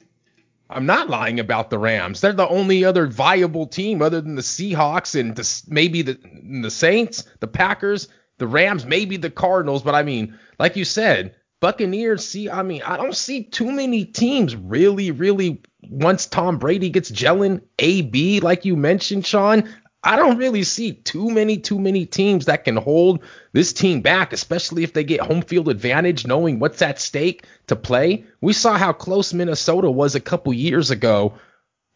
I'm 0.68 0.86
not 0.86 1.08
lying 1.08 1.40
about 1.40 1.70
the 1.70 1.78
Rams. 1.78 2.20
They're 2.20 2.32
the 2.32 2.48
only 2.48 2.84
other 2.84 3.06
viable 3.06 3.66
team 3.66 4.02
other 4.02 4.20
than 4.20 4.34
the 4.34 4.42
Seahawks 4.42 5.18
and 5.18 5.34
the, 5.34 5.62
maybe 5.68 6.02
the 6.02 6.18
the 6.62 6.70
Saints, 6.70 7.24
the 7.40 7.46
Packers, 7.48 8.08
the 8.38 8.46
Rams, 8.46 8.84
maybe 8.84 9.16
the 9.16 9.30
Cardinals. 9.30 9.82
But 9.82 9.94
I 9.94 10.02
mean, 10.02 10.38
like 10.58 10.76
you 10.76 10.84
said, 10.84 11.34
Buccaneers. 11.60 12.26
See, 12.26 12.50
I 12.50 12.62
mean, 12.62 12.82
I 12.82 12.96
don't 12.96 13.16
see 13.16 13.44
too 13.44 13.72
many 13.72 14.04
teams 14.04 14.54
really, 14.54 15.10
really. 15.10 15.62
Once 15.88 16.26
Tom 16.26 16.58
Brady 16.58 16.90
gets 16.90 17.12
gelling, 17.12 17.60
AB, 17.78 18.40
like 18.40 18.64
you 18.64 18.76
mentioned, 18.76 19.24
Sean. 19.24 19.68
I 20.06 20.16
don't 20.16 20.38
really 20.38 20.62
see 20.62 20.92
too 20.92 21.30
many, 21.30 21.58
too 21.58 21.78
many 21.78 22.06
teams 22.06 22.46
that 22.46 22.64
can 22.64 22.76
hold 22.76 23.22
this 23.52 23.72
team 23.72 24.00
back, 24.00 24.32
especially 24.32 24.84
if 24.84 24.92
they 24.92 25.04
get 25.04 25.20
home 25.20 25.42
field 25.42 25.68
advantage, 25.68 26.26
knowing 26.26 26.58
what's 26.60 26.80
at 26.80 27.00
stake 27.00 27.44
to 27.66 27.76
play. 27.76 28.24
We 28.40 28.52
saw 28.52 28.78
how 28.78 28.92
close 28.92 29.34
Minnesota 29.34 29.90
was 29.90 30.14
a 30.14 30.20
couple 30.20 30.52
years 30.52 30.90
ago, 30.90 31.34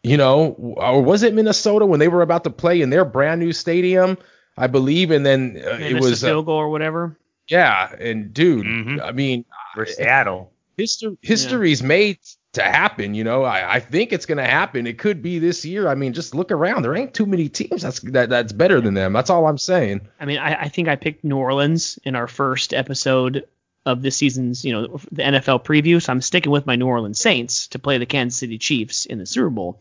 you 0.03 0.17
know, 0.17 0.51
or 0.77 1.01
was 1.01 1.23
it 1.23 1.33
Minnesota 1.33 1.85
when 1.85 1.99
they 1.99 2.07
were 2.09 2.21
about 2.21 2.43
to 2.43 2.49
play 2.49 2.81
in 2.81 2.89
their 2.89 3.05
brand 3.05 3.39
new 3.39 3.53
stadium, 3.53 4.17
I 4.57 4.67
believe, 4.67 5.11
and 5.11 5.25
then 5.25 5.61
uh, 5.65 5.77
They 5.77 5.91
it 5.91 5.99
was 6.01 6.21
a 6.21 6.27
uh, 6.27 6.29
field 6.29 6.45
goal 6.47 6.57
or 6.57 6.69
whatever. 6.69 7.17
yeah, 7.47 7.93
and 7.99 8.33
dude, 8.33 8.65
Mhm. 8.65 9.01
I 9.01 9.11
mean, 9.11 9.45
For 9.73 9.85
Seattle. 9.85 10.51
history 10.77 11.17
history's 11.21 11.81
made 11.81 12.17
to 12.53 12.63
happen. 12.63 13.13
You 13.13 13.23
know, 13.23 13.43
I, 13.43 13.75
I 13.75 13.79
think 13.79 14.11
it's 14.11 14.25
gonna 14.25 14.45
happen. 14.45 14.87
It 14.87 14.97
could 14.97 15.21
be 15.21 15.39
this 15.39 15.63
year. 15.63 15.87
I 15.87 15.95
mean, 15.95 16.13
just 16.13 16.35
look 16.35 16.51
around. 16.51 16.81
There 16.81 16.95
ain't 16.95 17.13
too 17.13 17.25
many 17.25 17.49
teams 17.49 17.81
that's 17.81 17.99
that, 18.01 18.29
that's 18.29 18.53
better 18.53 18.81
than 18.81 18.93
them. 18.93 19.13
That's 19.13 19.29
all 19.29 19.47
I'm 19.47 19.57
saying. 19.57 20.07
I 20.19 20.25
mean, 20.25 20.37
I, 20.37 20.63
I 20.63 20.67
think 20.67 20.87
I 20.87 20.95
picked 20.95 21.23
New 21.23 21.37
Orleans 21.37 21.97
in 22.03 22.15
our 22.15 22.27
first 22.27 22.73
episode 22.73 23.47
of 23.85 24.01
this 24.01 24.17
season's, 24.17 24.63
you 24.63 24.73
know, 24.73 24.99
the 25.11 25.23
NFL 25.23 25.63
preview. 25.63 26.01
So 26.01 26.11
I'm 26.11 26.21
sticking 26.21 26.51
with 26.51 26.67
my 26.67 26.75
New 26.75 26.87
Orleans 26.87 27.19
Saints 27.19 27.67
to 27.67 27.79
play 27.79 27.97
the 27.97 28.05
Kansas 28.05 28.39
City 28.39 28.57
Chiefs 28.57 29.05
in 29.05 29.17
the 29.17 29.25
Super 29.25 29.49
Bowl. 29.49 29.79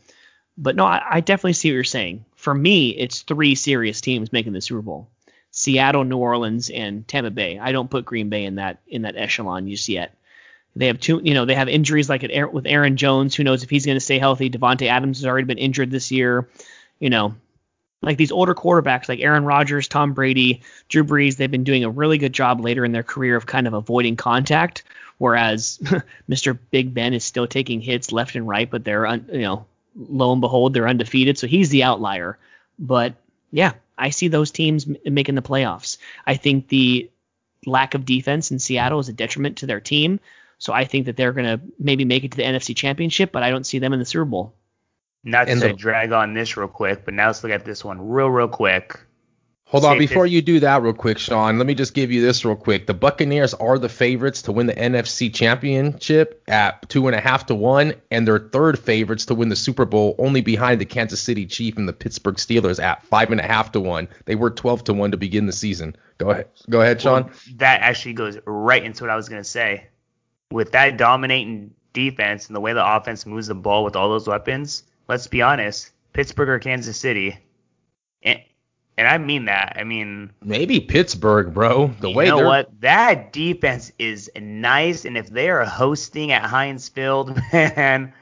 But 0.57 0.77
no, 0.77 0.85
I, 0.85 1.03
I 1.11 1.21
definitely 1.21 1.55
see 1.55 1.71
what 1.71 1.75
you're 1.75 1.85
saying. 1.85 2.25
For 2.37 2.55
me, 2.55 2.91
it's 2.91 3.23
three 3.23 3.55
serious 3.55 4.01
teams 4.01 4.33
making 4.33 4.53
the 4.53 4.61
Super 4.61 4.83
Bowl: 4.83 5.09
Seattle, 5.51 6.05
New 6.05 6.19
Orleans, 6.19 6.71
and 6.71 7.07
Tampa 7.07 7.31
Bay. 7.31 7.59
I 7.59 7.73
don't 7.73 7.91
put 7.91 8.05
Green 8.05 8.29
Bay 8.29 8.45
in 8.45 8.57
that 8.57 8.81
in 8.87 9.03
that 9.03 9.17
echelon 9.17 9.69
just 9.69 9.89
yet. 9.89 10.15
They 10.77 10.87
have 10.87 11.01
two, 11.01 11.21
you 11.23 11.35
know, 11.35 11.45
they 11.45 11.55
have 11.55 11.69
injuries 11.69 12.09
like 12.09 12.25
at, 12.25 12.53
with 12.53 12.67
Aaron 12.67 12.97
Jones. 12.97 13.35
Who 13.35 13.45
knows 13.45 13.63
if 13.63 13.71
he's 13.71 13.87
going 13.87 13.97
to 13.97 14.01
stay 14.01 14.19
healthy? 14.19 14.51
Davante 14.51 14.87
Adams 14.87 15.19
has 15.19 15.27
already 15.27 15.47
been 15.47 15.59
injured 15.59 15.91
this 15.91 16.11
year. 16.11 16.49
You 17.01 17.11
know, 17.11 17.35
like 18.03 18.17
these 18.17 18.33
older 18.33 18.55
quarterbacks 18.55 19.09
like 19.09 19.21
Aaron 19.21 19.45
Rodgers, 19.45 19.89
Tom 19.89 20.13
Brady, 20.13 20.63
Drew 20.89 21.05
Brees, 21.05 21.37
they've 21.37 21.51
been 21.51 21.65
doing 21.65 21.85
a 21.85 21.91
really 21.91 22.19
good 22.19 22.33
job 22.33 22.61
later 22.61 22.85
in 22.85 22.93
their 22.93 23.03
career 23.03 23.37
of 23.37 23.47
kind 23.47 23.67
of 23.67 23.75
avoiding 23.75 24.17
contact, 24.17 24.85
whereas 25.19 25.79
Mr. 26.29 26.59
Big 26.71 26.95
Ben 26.95 27.15
is 27.15 27.25
still 27.25 27.47
taking 27.47 27.81
hits 27.81 28.13
left 28.13 28.37
and 28.37 28.49
right, 28.49 28.71
but 28.71 28.85
they're 28.85 29.07
un, 29.07 29.29
you 29.33 29.41
know, 29.41 29.67
lo 29.97 30.33
and 30.33 30.41
behold, 30.41 30.73
they're 30.73 30.89
undefeated, 30.89 31.37
so 31.37 31.47
he's 31.47 31.69
the 31.71 31.83
outlier. 31.83 32.39
But 32.79 33.15
yeah, 33.51 33.73
I 33.99 34.11
see 34.11 34.29
those 34.29 34.51
teams 34.51 34.89
m- 34.89 34.97
making 35.15 35.35
the 35.35 35.43
playoffs. 35.43 35.99
I 36.27 36.37
think 36.37 36.69
the 36.69 37.11
lack 37.67 37.95
of 37.95 38.07
defense 38.07 38.51
in 38.51 38.59
Seattle 38.59 39.01
is 39.01 39.11
a 39.11 39.13
detriment 39.13 39.59
to 39.59 39.67
their 39.67 39.81
team. 39.81 40.21
So 40.61 40.75
I 40.75 40.85
think 40.85 41.07
that 41.07 41.17
they're 41.17 41.33
going 41.33 41.47
to 41.47 41.61
maybe 41.79 42.05
make 42.05 42.23
it 42.23 42.33
to 42.33 42.37
the 42.37 42.43
NFC 42.45 42.77
Championship, 42.77 43.33
but 43.33 43.43
I 43.43 43.51
don't 43.51 43.65
see 43.65 43.79
them 43.79 43.95
in 43.95 43.99
the 43.99 44.05
Super 44.05 44.27
Bowl. 44.27 44.55
Not 45.25 45.47
to 45.47 45.53
And 45.53 45.61
say 45.61 45.69
the- 45.69 45.75
drag 45.75 46.13
on 46.13 46.35
this 46.35 46.57
real 46.57 46.69
quick, 46.69 47.05
but 47.07 47.15
now 47.15 47.27
let's 47.29 47.43
look 47.43 47.51
at 47.53 47.65
this 47.65 47.83
one 47.83 48.09
real, 48.09 48.29
real 48.29 48.47
quick. 48.47 49.01
Hold 49.65 49.85
on, 49.85 49.95
Safest- 49.95 50.09
before 50.11 50.27
you 50.27 50.43
do 50.43 50.59
that 50.61 50.83
real 50.83 50.93
quick, 50.93 51.17
Sean, 51.17 51.57
let 51.57 51.67
me 51.67 51.75
just 51.75 51.95
give 51.95 52.11
you 52.11 52.21
this 52.21 52.45
real 52.45 52.57
quick. 52.57 52.87
The 52.89 52.95
Buccaneers 52.95 53.55
are 53.55 53.79
the 53.79 53.89
favorites 53.89 54.43
to 54.43 54.53
win 54.53 54.67
the 54.67 54.75
NFC 54.75 55.33
championship 55.33 56.43
at 56.49 56.89
two 56.89 57.07
and 57.07 57.15
a 57.15 57.21
half 57.21 57.47
to 57.47 57.55
one, 57.55 57.95
and 58.11 58.27
they're 58.27 58.41
third 58.41 58.79
favorites 58.79 59.27
to 59.27 59.35
win 59.35 59.49
the 59.49 59.55
Super 59.57 59.85
Bowl, 59.85 60.17
only 60.19 60.41
behind 60.41 60.81
the 60.81 60.85
Kansas 60.85 61.21
City 61.21 61.47
Chief 61.47 61.77
and 61.77 61.89
the 61.89 61.93
Pittsburgh 61.93 62.35
Steelers 62.35 62.83
at 62.83 63.05
five 63.05 63.31
and 63.31 63.41
a 63.41 63.47
half 63.47 63.71
to 63.73 63.81
one. 63.81 64.09
They 64.25 64.35
were 64.35 64.51
twelve 64.51 64.83
to 64.85 64.93
one 64.93 65.13
to 65.13 65.17
begin 65.17 65.47
the 65.47 65.53
season. 65.53 65.95
Go 66.19 66.31
ahead. 66.31 66.49
Go 66.69 66.81
ahead, 66.81 67.01
Sean. 67.01 67.25
Well, 67.25 67.33
that 67.57 67.81
actually 67.83 68.15
goes 68.15 68.39
right 68.45 68.83
into 68.83 69.05
what 69.05 69.11
I 69.11 69.17
was 69.17 69.29
going 69.29 69.41
to 69.43 69.49
say. 69.49 69.87
With 70.51 70.73
that 70.73 70.97
dominating 70.97 71.73
defense 71.93 72.49
and 72.49 72.57
the 72.57 72.61
way 72.61 72.73
the 72.73 72.97
offense 72.97 73.27
moves 73.27 73.49
the 73.49 73.55
ball 73.55 73.85
with 73.85 73.97
all 73.97 74.09
those 74.09 74.27
weapons, 74.27 74.85
let's 75.09 75.27
be 75.27 75.43
honest, 75.43 75.91
Pittsburgh 76.13 76.49
or 76.49 76.59
Kansas 76.59 76.97
City, 76.97 77.39
and, 78.23 78.41
and 78.99 79.09
I 79.09 79.19
mean 79.19 79.47
that. 79.47 79.77
I 79.77 79.85
mean, 79.85 80.31
Maybe 80.43 80.81
Pittsburgh, 80.81 81.55
bro. 81.55 81.89
The 82.01 82.11
you 82.11 82.17
way 82.17 82.27
know 82.27 82.39
they're 82.39 82.47
what? 82.47 82.81
That 82.81 83.33
defense 83.33 83.93
is 83.99 84.31
nice, 84.37 85.05
and 85.05 85.17
if 85.17 85.29
they 85.29 85.49
are 85.51 85.65
hosting 85.65 86.33
at 86.33 86.43
Heinz 86.43 86.89
Field, 86.89 87.41
man, 87.53 88.13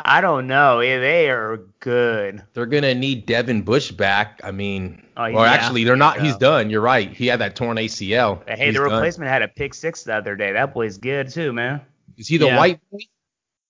I 0.00 0.20
don't 0.20 0.46
know. 0.46 0.80
Yeah, 0.80 0.98
They 1.00 1.28
are 1.28 1.58
good. 1.80 2.42
they're 2.54 2.66
gonna 2.66 2.94
need 2.94 3.26
Devin 3.26 3.62
Bush 3.62 3.90
back. 3.90 4.40
I 4.44 4.52
mean, 4.52 5.02
Oh, 5.16 5.22
well, 5.32 5.44
yeah. 5.44 5.50
actually, 5.52 5.84
they're 5.84 5.96
not. 5.96 6.20
He's 6.20 6.36
done. 6.36 6.70
You're 6.70 6.80
right. 6.80 7.10
He 7.12 7.26
had 7.26 7.40
that 7.40 7.56
torn 7.56 7.76
ACL. 7.78 8.42
But 8.46 8.58
hey, 8.58 8.66
He's 8.66 8.74
the 8.74 8.80
done. 8.84 8.92
replacement 8.92 9.30
had 9.30 9.42
a 9.42 9.48
pick 9.48 9.74
six 9.74 10.04
the 10.04 10.14
other 10.14 10.36
day. 10.36 10.52
That 10.52 10.72
boy's 10.72 10.98
good 10.98 11.30
too, 11.30 11.52
man. 11.52 11.80
Is 12.16 12.28
he 12.28 12.36
the 12.36 12.46
Yeah. 12.46 12.56
white 12.58 12.80
boy? 12.90 12.98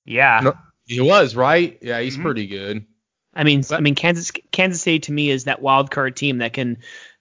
Yeah. 0.05 0.41
No. 0.45 0.53
He 0.87 1.01
was 1.01 1.35
right. 1.35 1.79
Yeah, 1.83 2.01
he's 2.01 2.17
Mhm. 2.19 2.23
pretty 2.23 2.47
good. 2.47 2.85
I 3.35 3.45
mean, 3.45 3.63
But- 3.69 3.77
I 3.77 3.81
mean, 3.81 3.95
Kansas 3.95 4.31
Kansas 4.53 4.83
City 4.83 4.99
to 5.01 5.13
me 5.13 5.31
is 5.31 5.45
that 5.45 5.63
wild 5.63 5.91
card 5.91 6.17
team 6.17 6.39
that 6.39 6.53
can, 6.53 6.79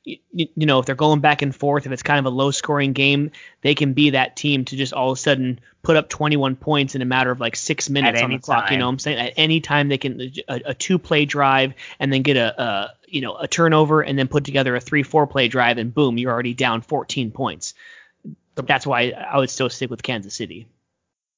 you, 0.08 0.48
you 0.56 0.66
know, 0.66 0.80
if 0.80 0.86
they're 0.86 0.96
going 0.96 1.20
back 1.20 1.42
and 1.42 1.54
forth, 1.54 1.86
if 1.86 1.92
it's 1.92 2.04
kind 2.04 2.20
of 2.20 2.26
a 2.26 2.36
low 2.36 2.52
scoring 2.52 2.94
game, 2.94 3.32
they 3.62 3.76
can 3.76 3.94
be 3.94 4.12
that 4.12 4.36
team 4.36 4.64
to 4.66 4.76
just 4.78 4.94
all 4.94 5.12
of 5.12 5.18
a 5.18 5.20
sudden 5.20 5.60
put 5.84 5.98
up 5.98 6.08
21 6.08 6.56
points 6.56 6.96
in 6.96 7.02
a 7.02 7.06
matter 7.06 7.30
of 7.30 7.40
like 7.40 7.56
six 7.56 7.90
minutes 7.90 8.22
on 8.22 8.32
the 8.32 8.40
clock. 8.40 8.72
You 8.72 8.78
know, 8.78 8.86
what 8.86 8.94
I'm 8.94 9.00
saying 9.00 9.20
at 9.20 9.34
any 9.36 9.60
time 9.60 9.90
they 9.90 9.98
can 9.98 10.32
a, 10.48 10.62
a 10.68 10.74
two 10.74 10.98
play 10.98 11.26
drive 11.26 11.74
and 12.00 12.12
then 12.12 12.22
get 12.22 12.38
a, 12.38 12.62
a 12.62 12.94
you 13.08 13.22
know 13.22 13.36
a 13.36 13.48
turnover 13.48 14.02
and 14.02 14.18
then 14.18 14.28
put 14.28 14.46
together 14.46 14.76
a 14.76 14.80
three 14.80 15.04
four 15.04 15.28
play 15.28 15.50
drive 15.50 15.78
and 15.78 15.94
boom, 15.94 16.18
you're 16.18 16.32
already 16.32 16.54
down 16.54 16.82
14 16.82 17.32
points. 17.32 17.74
That's 18.56 18.88
why 18.88 19.12
I 19.12 19.38
would 19.38 19.50
still 19.50 19.70
stick 19.70 19.90
with 19.90 20.02
Kansas 20.02 20.34
City. 20.34 20.68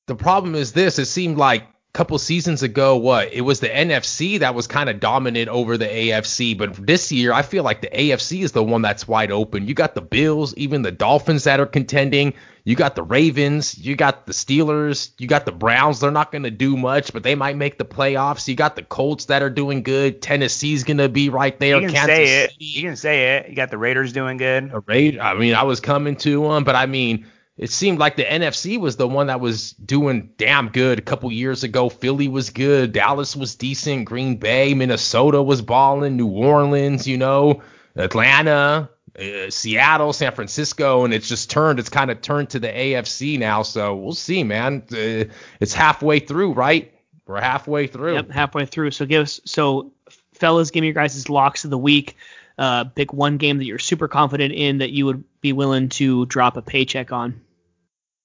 The 0.07 0.15
problem 0.15 0.55
is 0.55 0.73
this: 0.73 0.99
it 0.99 1.05
seemed 1.05 1.37
like 1.37 1.63
a 1.63 1.67
couple 1.99 2.17
seasons 2.17 2.63
ago, 2.63 2.95
what 2.95 3.33
it 3.33 3.41
was 3.41 3.59
the 3.59 3.67
NFC 3.67 4.39
that 4.39 4.55
was 4.55 4.67
kind 4.67 4.89
of 4.89 5.01
dominant 5.01 5.49
over 5.49 5.77
the 5.77 5.85
AFC, 5.85 6.57
but 6.57 6.73
this 6.73 7.11
year 7.11 7.33
I 7.33 7.41
feel 7.41 7.65
like 7.65 7.81
the 7.81 7.89
AFC 7.89 8.41
is 8.41 8.53
the 8.53 8.63
one 8.63 8.81
that's 8.81 9.05
wide 9.05 9.33
open. 9.33 9.67
You 9.67 9.73
got 9.73 9.95
the 9.95 10.01
Bills, 10.01 10.53
even 10.55 10.81
the 10.81 10.93
Dolphins 10.93 11.43
that 11.43 11.59
are 11.59 11.65
contending. 11.65 12.35
You 12.63 12.77
got 12.77 12.95
the 12.95 13.03
Ravens, 13.03 13.77
you 13.77 13.97
got 13.97 14.27
the 14.27 14.31
Steelers, 14.31 15.11
you 15.17 15.27
got 15.27 15.45
the 15.45 15.51
Browns. 15.51 15.99
They're 15.99 16.09
not 16.09 16.31
going 16.31 16.43
to 16.43 16.51
do 16.51 16.77
much, 16.77 17.11
but 17.11 17.23
they 17.23 17.35
might 17.35 17.57
make 17.57 17.77
the 17.77 17.83
playoffs. 17.83 18.47
You 18.47 18.55
got 18.55 18.77
the 18.77 18.83
Colts 18.83 19.25
that 19.25 19.41
are 19.41 19.49
doing 19.49 19.83
good. 19.83 20.21
Tennessee's 20.21 20.85
going 20.85 20.99
to 20.99 21.09
be 21.09 21.27
right 21.27 21.59
there. 21.59 21.81
You 21.81 21.87
can 21.87 21.95
Kansas 21.95 22.15
say 22.15 22.43
it. 22.43 22.51
City. 22.51 22.65
You 22.65 22.81
can 22.83 22.95
say 22.95 23.35
it. 23.35 23.49
You 23.49 23.55
got 23.55 23.71
the 23.71 23.77
Raiders 23.77 24.13
doing 24.13 24.37
good. 24.37 24.71
a 24.71 24.79
raid. 24.79 25.19
I 25.19 25.33
mean, 25.33 25.53
I 25.53 25.63
was 25.63 25.81
coming 25.81 26.15
to 26.17 26.47
them, 26.47 26.63
but 26.63 26.75
I 26.77 26.85
mean, 26.85 27.25
it 27.59 27.69
seemed 27.69 27.99
like 27.99 28.15
the 28.15 28.23
NFC 28.23 28.79
was 28.79 28.95
the 28.95 29.07
one 29.07 29.27
that 29.27 29.41
was 29.41 29.73
doing 29.73 30.31
damn 30.37 30.69
good 30.69 30.97
a 30.97 31.01
couple 31.01 31.29
years 31.29 31.65
ago. 31.65 31.89
Philly 31.89 32.29
was 32.29 32.51
good, 32.51 32.93
Dallas 32.93 33.35
was 33.35 33.55
decent, 33.55 34.05
Green 34.05 34.37
Bay, 34.37 34.73
Minnesota 34.73 35.43
was 35.43 35.61
balling, 35.61 36.15
New 36.15 36.29
Orleans, 36.29 37.05
you 37.05 37.17
know, 37.17 37.61
Atlanta, 37.97 38.89
uh, 39.19 39.49
Seattle, 39.49 40.13
San 40.13 40.31
Francisco, 40.31 41.03
and 41.03 41.13
it's 41.13 41.27
just 41.27 41.49
turned. 41.49 41.79
It's 41.79 41.89
kind 41.89 42.09
of 42.09 42.21
turned 42.21 42.49
to 42.51 42.59
the 42.59 42.69
AFC 42.69 43.37
now. 43.37 43.63
So 43.63 43.93
we'll 43.93 44.13
see, 44.13 44.45
man. 44.45 44.83
Uh, 44.89 45.25
it's 45.59 45.73
halfway 45.73 46.19
through, 46.19 46.53
right? 46.53 46.93
We're 47.25 47.41
halfway 47.41 47.87
through. 47.87 48.13
Yep, 48.15 48.31
halfway 48.31 48.67
through. 48.67 48.91
So 48.91 49.05
give 49.05 49.23
us 49.23 49.41
so 49.43 49.91
fellas, 50.31 50.71
give 50.71 50.79
me 50.79 50.87
your 50.87 50.93
guys' 50.93 51.27
locks 51.27 51.65
of 51.65 51.71
the 51.71 51.77
week. 51.77 52.15
Uh, 52.57 52.85
pick 52.85 53.11
one 53.11 53.37
game 53.37 53.57
that 53.57 53.65
you're 53.65 53.79
super 53.79 54.07
confident 54.07 54.53
in 54.53 54.77
that 54.77 54.91
you 54.91 55.05
would 55.05 55.25
be 55.41 55.51
willing 55.51 55.89
to 55.89 56.25
drop 56.27 56.55
a 56.55 56.61
paycheck 56.61 57.11
on. 57.11 57.41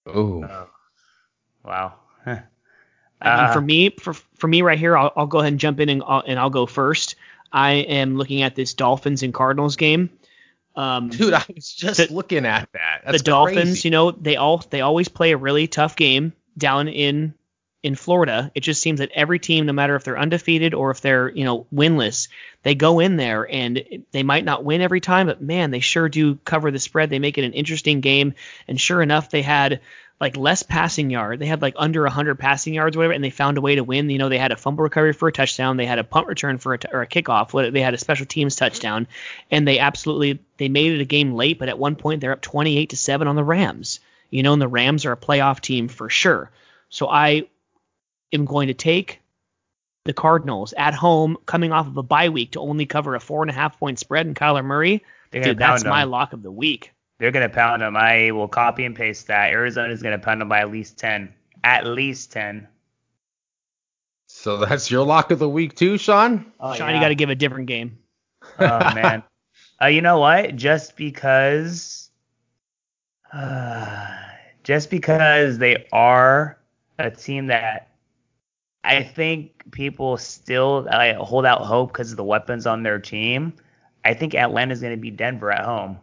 Ooh. 0.08 0.44
Oh, 0.44 0.68
wow. 1.64 1.94
I 2.26 2.30
mean, 2.32 2.42
Uh, 3.22 3.52
for 3.52 3.60
me, 3.60 3.90
for 3.90 4.12
for 4.12 4.48
me 4.48 4.62
right 4.62 4.78
here, 4.78 4.96
I'll, 4.96 5.12
I'll 5.16 5.26
go 5.26 5.38
ahead 5.38 5.52
and 5.52 5.60
jump 5.60 5.80
in 5.80 5.88
and 5.88 6.02
I'll, 6.06 6.22
and 6.26 6.38
I'll 6.38 6.50
go 6.50 6.66
first. 6.66 7.14
I 7.52 7.72
am 7.72 8.16
looking 8.16 8.42
at 8.42 8.54
this 8.56 8.74
Dolphins 8.74 9.22
and 9.22 9.32
Cardinals 9.32 9.76
game. 9.76 10.10
Um, 10.76 11.08
Dude, 11.08 11.32
I 11.32 11.44
was 11.54 11.72
just 11.72 12.08
The- 12.08 12.12
looking 12.12 12.44
at 12.44 12.68
that. 12.72 13.02
That's 13.06 13.18
the 13.18 13.24
Dolphins, 13.24 13.56
crazy. 13.70 13.88
you 13.88 13.92
know, 13.92 14.10
they 14.10 14.36
all 14.36 14.58
they 14.70 14.80
always 14.80 15.08
play 15.08 15.30
a 15.32 15.36
really 15.36 15.66
tough 15.68 15.94
game 15.96 16.32
down 16.58 16.88
in 16.88 17.32
in 17.84 17.94
Florida. 17.94 18.50
It 18.54 18.60
just 18.60 18.80
seems 18.80 19.00
that 19.00 19.10
every 19.14 19.38
team, 19.38 19.66
no 19.66 19.74
matter 19.74 19.94
if 19.94 20.04
they're 20.04 20.18
undefeated 20.18 20.72
or 20.72 20.90
if 20.90 21.02
they're 21.02 21.28
you 21.30 21.44
know 21.44 21.66
winless, 21.72 22.28
they 22.62 22.74
go 22.74 22.98
in 22.98 23.16
there 23.16 23.46
and 23.48 24.04
they 24.10 24.22
might 24.22 24.46
not 24.46 24.64
win 24.64 24.80
every 24.80 25.02
time, 25.02 25.26
but 25.26 25.42
man, 25.42 25.70
they 25.70 25.80
sure 25.80 26.08
do 26.08 26.36
cover 26.46 26.70
the 26.70 26.78
spread. 26.78 27.10
They 27.10 27.18
make 27.18 27.36
it 27.36 27.44
an 27.44 27.52
interesting 27.52 28.00
game, 28.00 28.32
and 28.66 28.80
sure 28.80 29.02
enough, 29.02 29.28
they 29.28 29.42
had 29.42 29.82
like 30.18 30.38
less 30.38 30.62
passing 30.62 31.10
yard. 31.10 31.40
They 31.40 31.46
had 31.46 31.60
like 31.60 31.74
under 31.76 32.02
100 32.04 32.38
passing 32.38 32.72
yards, 32.72 32.96
whatever, 32.96 33.12
and 33.12 33.22
they 33.22 33.28
found 33.28 33.58
a 33.58 33.60
way 33.60 33.74
to 33.74 33.84
win. 33.84 34.08
You 34.08 34.16
know, 34.16 34.30
they 34.30 34.38
had 34.38 34.52
a 34.52 34.56
fumble 34.56 34.84
recovery 34.84 35.12
for 35.12 35.28
a 35.28 35.32
touchdown, 35.32 35.76
they 35.76 35.84
had 35.84 35.98
a 35.98 36.04
punt 36.04 36.26
return 36.26 36.56
for 36.56 36.72
a 36.72 36.78
t- 36.78 36.88
or 36.90 37.02
a 37.02 37.06
kickoff, 37.06 37.70
they 37.70 37.82
had 37.82 37.92
a 37.92 37.98
special 37.98 38.24
teams 38.24 38.56
touchdown, 38.56 39.08
and 39.50 39.68
they 39.68 39.78
absolutely 39.78 40.38
they 40.56 40.70
made 40.70 40.92
it 40.92 41.02
a 41.02 41.04
game 41.04 41.34
late. 41.34 41.58
But 41.58 41.68
at 41.68 41.78
one 41.78 41.96
point, 41.96 42.22
they're 42.22 42.32
up 42.32 42.40
28 42.40 42.90
to 42.90 42.96
seven 42.96 43.28
on 43.28 43.36
the 43.36 43.44
Rams. 43.44 44.00
You 44.30 44.42
know, 44.42 44.54
and 44.54 44.62
the 44.62 44.68
Rams 44.68 45.04
are 45.04 45.12
a 45.12 45.18
playoff 45.18 45.60
team 45.60 45.88
for 45.88 46.08
sure. 46.08 46.50
So 46.88 47.08
I 47.08 47.48
am 48.34 48.44
going 48.44 48.68
to 48.68 48.74
take 48.74 49.20
the 50.04 50.12
Cardinals 50.12 50.74
at 50.76 50.94
home, 50.94 51.36
coming 51.46 51.72
off 51.72 51.86
of 51.86 51.96
a 51.96 52.02
bye 52.02 52.28
week 52.28 52.52
to 52.52 52.60
only 52.60 52.84
cover 52.84 53.14
a 53.14 53.20
four 53.20 53.42
and 53.42 53.50
a 53.50 53.54
half 53.54 53.78
point 53.78 53.98
spread, 53.98 54.26
and 54.26 54.36
Kyler 54.36 54.64
Murray. 54.64 55.02
Dude, 55.30 55.58
that's 55.58 55.82
pound 55.82 55.90
my 55.90 56.04
lock 56.04 56.32
of 56.32 56.42
the 56.42 56.52
week. 56.52 56.92
They're 57.18 57.30
gonna 57.30 57.48
pound 57.48 57.82
them. 57.82 57.96
I 57.96 58.30
will 58.32 58.48
copy 58.48 58.84
and 58.84 58.94
paste 58.94 59.28
that. 59.28 59.50
Arizona's 59.50 60.02
gonna 60.02 60.18
pound 60.18 60.40
them 60.40 60.48
by 60.48 60.60
at 60.60 60.70
least 60.70 60.98
ten. 60.98 61.32
At 61.62 61.86
least 61.86 62.32
ten. 62.32 62.68
So 64.26 64.58
that's 64.58 64.90
your 64.90 65.06
lock 65.06 65.30
of 65.30 65.38
the 65.38 65.48
week 65.48 65.74
too, 65.74 65.96
Sean? 65.96 66.52
Oh, 66.60 66.74
Sean, 66.74 66.92
you 66.94 67.00
got 67.00 67.08
to 67.08 67.14
give 67.14 67.30
a 67.30 67.34
different 67.34 67.66
game. 67.66 67.98
Oh 68.58 68.94
man. 68.94 69.22
uh, 69.82 69.86
you 69.86 70.02
know 70.02 70.18
what? 70.18 70.56
Just 70.56 70.96
because, 70.96 72.10
uh, 73.32 74.16
just 74.64 74.90
because 74.90 75.58
they 75.58 75.86
are 75.92 76.58
a 76.98 77.10
team 77.10 77.46
that 77.46 77.93
I 78.84 79.02
think 79.02 79.70
people 79.70 80.16
still 80.18 80.86
uh, 80.90 81.14
hold 81.14 81.46
out 81.46 81.62
hope 81.62 81.92
because 81.92 82.10
of 82.10 82.16
the 82.16 82.24
weapons 82.24 82.66
on 82.66 82.82
their 82.82 82.98
team. 82.98 83.54
I 84.04 84.12
think 84.14 84.34
Atlanta's 84.34 84.80
going 84.80 84.92
to 84.92 85.00
beat 85.00 85.16
Denver 85.16 85.50
at 85.50 85.64
home. 85.64 85.98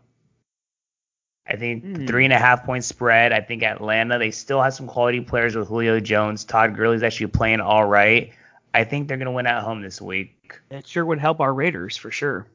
I 1.47 1.55
think 1.55 1.83
Hmm. 1.83 2.05
three 2.07 2.23
and 2.23 2.33
a 2.33 2.39
half 2.39 2.65
point 2.65 2.83
spread. 2.83 3.31
I 3.33 3.41
think 3.41 3.61
Atlanta, 3.63 4.17
they 4.17 4.31
still 4.31 4.61
have 4.61 4.73
some 4.73 4.87
quality 4.87 5.21
players 5.21 5.55
with 5.55 5.67
Julio 5.67 5.99
Jones. 5.99 6.43
Todd 6.43 6.75
Gurley's 6.75 7.03
actually 7.03 7.27
playing 7.27 7.59
all 7.59 7.85
right. 7.85 8.31
I 8.73 8.83
think 8.83 9.07
they're 9.07 9.17
going 9.17 9.25
to 9.25 9.31
win 9.31 9.47
at 9.47 9.61
home 9.63 9.81
this 9.81 10.01
week. 10.01 10.59
That 10.69 10.87
sure 10.87 11.05
would 11.05 11.19
help 11.19 11.39
our 11.39 11.53
Raiders 11.53 11.97
for 11.97 12.09
sure. 12.09 12.47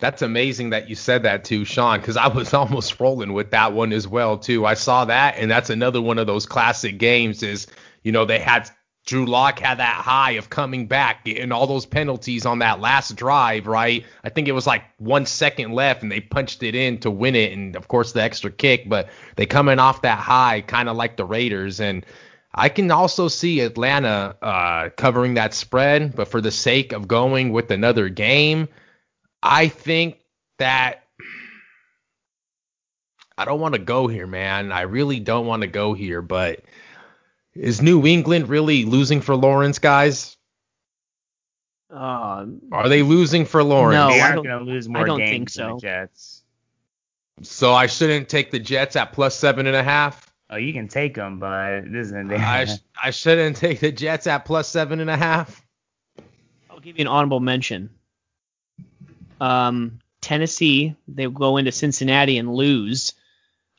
That's 0.00 0.22
amazing 0.22 0.70
that 0.70 0.88
you 0.88 0.96
said 0.96 1.22
that 1.22 1.44
too, 1.44 1.64
Sean, 1.64 2.00
because 2.00 2.16
I 2.16 2.26
was 2.28 2.52
almost 2.54 2.98
rolling 3.00 3.32
with 3.32 3.50
that 3.52 3.72
one 3.72 3.92
as 3.92 4.06
well 4.06 4.36
too. 4.36 4.66
I 4.66 4.74
saw 4.74 5.04
that, 5.06 5.36
and 5.38 5.50
that's 5.50 5.70
another 5.70 6.00
one 6.02 6.18
of 6.18 6.26
those 6.26 6.44
classic 6.46 6.98
games. 6.98 7.42
Is 7.42 7.68
you 8.02 8.12
know 8.12 8.24
they 8.24 8.40
had 8.40 8.68
Drew 9.04 9.26
Lock 9.26 9.58
had 9.58 9.78
that 9.78 9.96
high 9.96 10.32
of 10.32 10.48
coming 10.48 10.86
back, 10.86 11.24
getting 11.24 11.50
all 11.50 11.66
those 11.66 11.86
penalties 11.86 12.46
on 12.46 12.60
that 12.60 12.80
last 12.80 13.16
drive, 13.16 13.66
right? 13.66 14.04
I 14.22 14.28
think 14.28 14.46
it 14.46 14.52
was 14.52 14.66
like 14.66 14.84
one 14.98 15.26
second 15.26 15.72
left, 15.72 16.02
and 16.02 16.12
they 16.12 16.20
punched 16.20 16.62
it 16.62 16.74
in 16.74 16.98
to 16.98 17.10
win 17.10 17.34
it, 17.34 17.52
and 17.52 17.74
of 17.74 17.88
course 17.88 18.12
the 18.12 18.22
extra 18.22 18.50
kick. 18.50 18.88
But 18.88 19.08
they 19.36 19.46
coming 19.46 19.80
off 19.80 20.02
that 20.02 20.18
high, 20.18 20.60
kind 20.60 20.88
of 20.88 20.96
like 20.96 21.16
the 21.16 21.24
Raiders, 21.24 21.80
and 21.80 22.06
I 22.54 22.68
can 22.68 22.90
also 22.90 23.26
see 23.26 23.60
Atlanta 23.60 24.36
uh, 24.40 24.90
covering 24.90 25.34
that 25.34 25.54
spread. 25.54 26.14
But 26.14 26.28
for 26.28 26.40
the 26.40 26.52
sake 26.52 26.92
of 26.92 27.08
going 27.08 27.52
with 27.52 27.70
another 27.70 28.08
game. 28.08 28.68
I 29.42 29.66
think 29.68 30.20
that 30.58 31.02
I 33.36 33.44
don't 33.44 33.60
want 33.60 33.74
to 33.74 33.80
go 33.80 34.06
here, 34.06 34.26
man. 34.26 34.70
I 34.70 34.82
really 34.82 35.18
don't 35.18 35.46
want 35.46 35.62
to 35.62 35.68
go 35.68 35.94
here, 35.94 36.22
but 36.22 36.60
is 37.54 37.82
New 37.82 38.06
England 38.06 38.48
really 38.48 38.84
losing 38.84 39.20
for 39.20 39.36
Lawrence, 39.36 39.78
guys? 39.78 40.36
Uh, 41.92 42.46
Are 42.72 42.88
they 42.88 43.02
losing 43.02 43.44
for 43.44 43.62
Lawrence? 43.62 43.94
No, 43.96 44.08
they 44.08 44.20
I 44.20 44.24
aren't 44.24 44.34
don't- 44.36 44.44
going 44.46 44.66
to 44.66 44.72
lose 44.72 44.86
I 44.86 44.90
more 44.90 45.04
don't 45.06 45.18
games 45.18 45.30
think 45.30 45.52
than 45.52 45.66
the 45.68 45.74
so. 45.74 45.80
Jets. 45.80 46.42
So 47.42 47.72
I 47.74 47.86
shouldn't 47.86 48.28
take 48.28 48.50
the 48.50 48.58
Jets 48.58 48.96
at 48.96 49.12
plus 49.12 49.36
seven 49.36 49.66
and 49.66 49.76
a 49.76 49.82
half. 49.82 50.32
Oh, 50.50 50.56
you 50.56 50.72
can 50.72 50.86
take 50.88 51.14
them, 51.14 51.38
but 51.38 51.82
this 51.90 52.08
isn't. 52.08 52.32
I 52.32 52.64
sh- 52.66 52.78
I 53.02 53.10
shouldn't 53.10 53.56
take 53.56 53.80
the 53.80 53.90
Jets 53.92 54.26
at 54.26 54.44
plus 54.44 54.68
seven 54.68 55.00
and 55.00 55.10
a 55.10 55.16
half. 55.16 55.64
I'll 56.70 56.80
give 56.80 56.98
you 56.98 57.02
an 57.02 57.08
honorable 57.08 57.40
mention. 57.40 57.90
Um, 59.40 59.98
Tennessee, 60.20 60.94
they 61.08 61.26
go 61.26 61.56
into 61.56 61.72
Cincinnati 61.72 62.38
and 62.38 62.54
lose. 62.54 63.12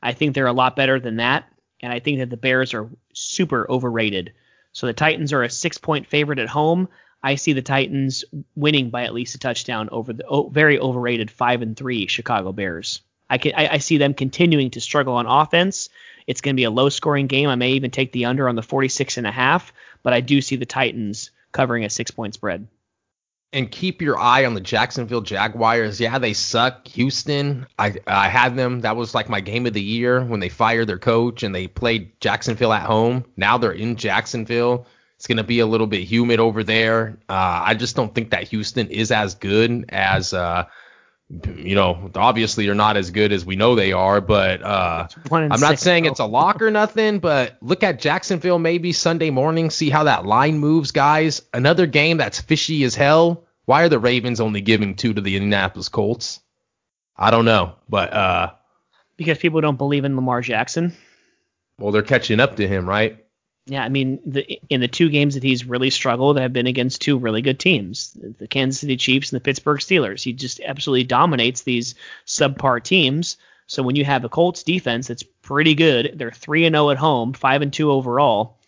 I 0.02 0.12
think 0.12 0.34
they're 0.34 0.46
a 0.46 0.52
lot 0.52 0.76
better 0.76 1.00
than 1.00 1.16
that, 1.16 1.44
and 1.84 1.92
I 1.92 2.00
think 2.00 2.20
that 2.20 2.30
the 2.30 2.38
Bears 2.38 2.72
are 2.72 2.88
super 3.12 3.70
overrated. 3.70 4.32
So 4.72 4.86
the 4.86 4.94
Titans 4.94 5.34
are 5.34 5.42
a 5.42 5.50
six-point 5.50 6.06
favorite 6.06 6.38
at 6.38 6.48
home. 6.48 6.88
I 7.22 7.34
see 7.34 7.52
the 7.52 7.60
Titans 7.60 8.24
winning 8.56 8.88
by 8.88 9.04
at 9.04 9.12
least 9.12 9.34
a 9.34 9.38
touchdown 9.38 9.90
over 9.92 10.14
the 10.14 10.24
oh, 10.26 10.48
very 10.48 10.78
overrated 10.78 11.30
five 11.30 11.60
and 11.60 11.76
three 11.76 12.06
Chicago 12.06 12.52
Bears. 12.52 13.02
I 13.28 13.36
can 13.36 13.52
I, 13.54 13.74
I 13.74 13.78
see 13.78 13.98
them 13.98 14.14
continuing 14.14 14.70
to 14.70 14.80
struggle 14.80 15.14
on 15.14 15.26
offense. 15.26 15.90
It's 16.26 16.40
going 16.40 16.54
to 16.54 16.60
be 16.60 16.64
a 16.64 16.70
low-scoring 16.70 17.26
game. 17.26 17.50
I 17.50 17.54
may 17.54 17.72
even 17.72 17.90
take 17.90 18.12
the 18.12 18.24
under 18.24 18.48
on 18.48 18.56
the 18.56 18.62
46 18.62 19.18
and 19.18 19.26
a 19.26 19.30
half, 19.30 19.74
but 20.02 20.14
I 20.14 20.22
do 20.22 20.40
see 20.40 20.56
the 20.56 20.64
Titans 20.64 21.32
covering 21.52 21.84
a 21.84 21.90
six-point 21.90 22.32
spread. 22.32 22.66
And 23.54 23.70
keep 23.70 24.02
your 24.02 24.18
eye 24.18 24.44
on 24.44 24.54
the 24.54 24.60
Jacksonville 24.60 25.20
Jaguars. 25.20 26.00
Yeah, 26.00 26.18
they 26.18 26.32
suck. 26.34 26.86
Houston, 26.88 27.66
I 27.78 27.94
I 28.06 28.28
had 28.28 28.56
them. 28.56 28.80
That 28.80 28.96
was 28.96 29.14
like 29.14 29.28
my 29.28 29.40
game 29.40 29.64
of 29.64 29.72
the 29.72 29.80
year 29.80 30.22
when 30.24 30.40
they 30.40 30.48
fired 30.48 30.88
their 30.88 30.98
coach 30.98 31.42
and 31.42 31.54
they 31.54 31.68
played 31.68 32.20
Jacksonville 32.20 32.72
at 32.72 32.82
home. 32.82 33.24
Now 33.36 33.56
they're 33.56 33.72
in 33.72 33.96
Jacksonville. 33.96 34.86
It's 35.16 35.28
gonna 35.28 35.44
be 35.44 35.60
a 35.60 35.66
little 35.66 35.86
bit 35.86 36.02
humid 36.02 36.40
over 36.40 36.64
there. 36.64 37.16
Uh, 37.28 37.62
I 37.64 37.74
just 37.74 37.94
don't 37.94 38.12
think 38.14 38.30
that 38.30 38.48
Houston 38.48 38.88
is 38.88 39.12
as 39.12 39.36
good 39.36 39.84
as 39.90 40.34
uh, 40.34 40.64
you 41.30 41.74
know, 41.74 42.10
obviously 42.14 42.66
they're 42.66 42.74
not 42.74 42.96
as 42.96 43.10
good 43.10 43.32
as 43.32 43.44
we 43.44 43.56
know 43.56 43.74
they 43.74 43.92
are, 43.92 44.20
but 44.20 44.62
uh, 44.62 45.08
I'm 45.30 45.48
not 45.48 45.60
six, 45.60 45.82
saying 45.82 46.04
though. 46.04 46.10
it's 46.10 46.20
a 46.20 46.26
lock 46.26 46.60
or 46.60 46.70
nothing, 46.70 47.18
but 47.18 47.56
look 47.62 47.82
at 47.82 47.98
Jacksonville 47.98 48.58
maybe 48.58 48.92
Sunday 48.92 49.30
morning, 49.30 49.70
see 49.70 49.90
how 49.90 50.04
that 50.04 50.26
line 50.26 50.58
moves, 50.58 50.90
guys. 50.90 51.42
Another 51.54 51.86
game 51.86 52.18
that's 52.18 52.40
fishy 52.40 52.84
as 52.84 52.94
hell. 52.94 53.44
Why 53.64 53.82
are 53.84 53.88
the 53.88 53.98
Ravens 53.98 54.40
only 54.40 54.60
giving 54.60 54.94
two 54.94 55.14
to 55.14 55.20
the 55.20 55.36
Indianapolis 55.36 55.88
Colts? 55.88 56.40
I 57.16 57.30
don't 57.30 57.46
know, 57.46 57.76
but 57.88 58.12
uh, 58.12 58.52
because 59.16 59.38
people 59.38 59.60
don't 59.62 59.78
believe 59.78 60.04
in 60.04 60.16
Lamar 60.16 60.42
Jackson. 60.42 60.94
well, 61.78 61.90
they're 61.90 62.02
catching 62.02 62.40
up 62.40 62.56
to 62.56 62.68
him, 62.68 62.86
right? 62.86 63.23
Yeah, 63.66 63.82
I 63.82 63.88
mean, 63.88 64.20
the, 64.26 64.60
in 64.68 64.82
the 64.82 64.88
two 64.88 65.08
games 65.08 65.34
that 65.34 65.42
he's 65.42 65.64
really 65.64 65.88
struggled 65.88 66.38
have 66.38 66.52
been 66.52 66.66
against 66.66 67.00
two 67.00 67.16
really 67.16 67.40
good 67.40 67.58
teams, 67.58 68.12
the 68.38 68.46
Kansas 68.46 68.80
City 68.80 68.98
Chiefs 68.98 69.32
and 69.32 69.40
the 69.40 69.44
Pittsburgh 69.44 69.80
Steelers. 69.80 70.22
He 70.22 70.34
just 70.34 70.60
absolutely 70.60 71.04
dominates 71.04 71.62
these 71.62 71.94
subpar 72.26 72.82
teams. 72.82 73.38
So 73.66 73.82
when 73.82 73.96
you 73.96 74.04
have 74.04 74.24
a 74.24 74.28
Colts 74.28 74.64
defense 74.64 75.08
that's 75.08 75.22
pretty 75.22 75.74
good, 75.74 76.12
they're 76.16 76.30
three 76.30 76.66
and 76.66 76.74
zero 76.74 76.90
at 76.90 76.98
home, 76.98 77.32
five 77.32 77.62
and 77.62 77.72
two 77.72 77.90
overall. 77.90 78.58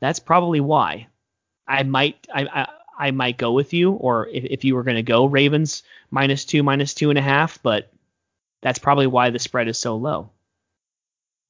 That's 0.00 0.20
probably 0.20 0.60
why. 0.60 1.08
I 1.68 1.82
might, 1.82 2.26
I, 2.34 2.46
I, 2.46 2.68
I 3.08 3.10
might 3.10 3.36
go 3.36 3.52
with 3.52 3.74
you, 3.74 3.92
or 3.92 4.28
if, 4.28 4.44
if 4.44 4.64
you 4.64 4.74
were 4.74 4.84
going 4.84 4.96
to 4.96 5.02
go 5.02 5.26
Ravens 5.26 5.82
minus 6.10 6.46
two, 6.46 6.62
minus 6.62 6.94
two 6.94 7.10
and 7.10 7.18
a 7.18 7.22
half, 7.22 7.62
but 7.62 7.92
that's 8.62 8.78
probably 8.78 9.06
why 9.06 9.28
the 9.28 9.38
spread 9.38 9.68
is 9.68 9.76
so 9.76 9.96
low. 9.96 10.30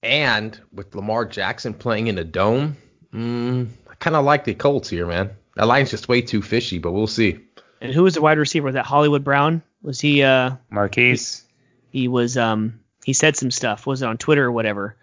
And 0.03 0.59
with 0.73 0.95
Lamar 0.95 1.25
Jackson 1.27 1.75
playing 1.75 2.07
in 2.07 2.19
a 2.19 2.25
dome, 2.25 2.77
mm, 3.13 3.69
I 3.91 3.95
kind 3.97 4.17
of 4.17 4.25
like 4.25 4.45
the 4.45 4.55
Colts 4.55 4.89
here, 4.89 5.07
man. 5.07 5.31
That 5.57 5.67
line's 5.67 5.91
just 5.91 6.09
way 6.09 6.23
too 6.23 6.41
fishy, 6.43 6.79
but 6.79 6.93
we'll 6.93 7.07
see. 7.07 7.39
And 7.83 7.93
who 7.93 8.03
was 8.05 8.15
the 8.15 8.23
wide 8.23 8.39
receiver? 8.39 8.67
Was 8.67 8.75
that 8.75 8.87
Hollywood 8.87 9.25
Brown? 9.25 9.63
Was 9.83 10.01
he? 10.01 10.23
uh 10.23 10.53
Marquise. 10.71 11.45
he 11.91 12.09
was 12.09 12.37
um 12.37 12.81
he 13.05 13.13
said 13.15 13.35
some 13.37 13.51
stuff 13.51 13.87
was 13.87 14.03
it 14.03 14.07
on 14.07 14.19
twitter 14.19 14.45
or 14.45 14.53
whatever 14.53 14.95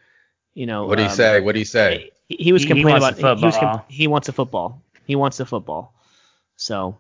you 0.54 0.68
know 0.68 0.86
What 0.86 0.98
do 0.98 1.04
you 1.04 1.10
um, 1.10 1.16
say? 1.16 1.40
What 1.42 1.54
do 1.54 1.60
you 1.60 1.66
say? 1.66 2.12
he, 2.28 2.36
he 2.40 2.52
was 2.54 2.62
He- 2.62 2.68
he 2.68 2.74
complaining 2.76 3.02
wants 3.02 3.18
about 3.20 3.36
the 3.36 3.40
he, 3.42 3.46
was 3.46 3.58
com- 3.58 3.62
football. 3.80 3.86
he 3.90 4.08
wants 4.08 4.30
a 4.30 4.34
football 4.34 4.82
he 5.08 5.16
wants 5.16 5.40
a 5.40 5.46
football 5.48 5.94
so 6.58 6.98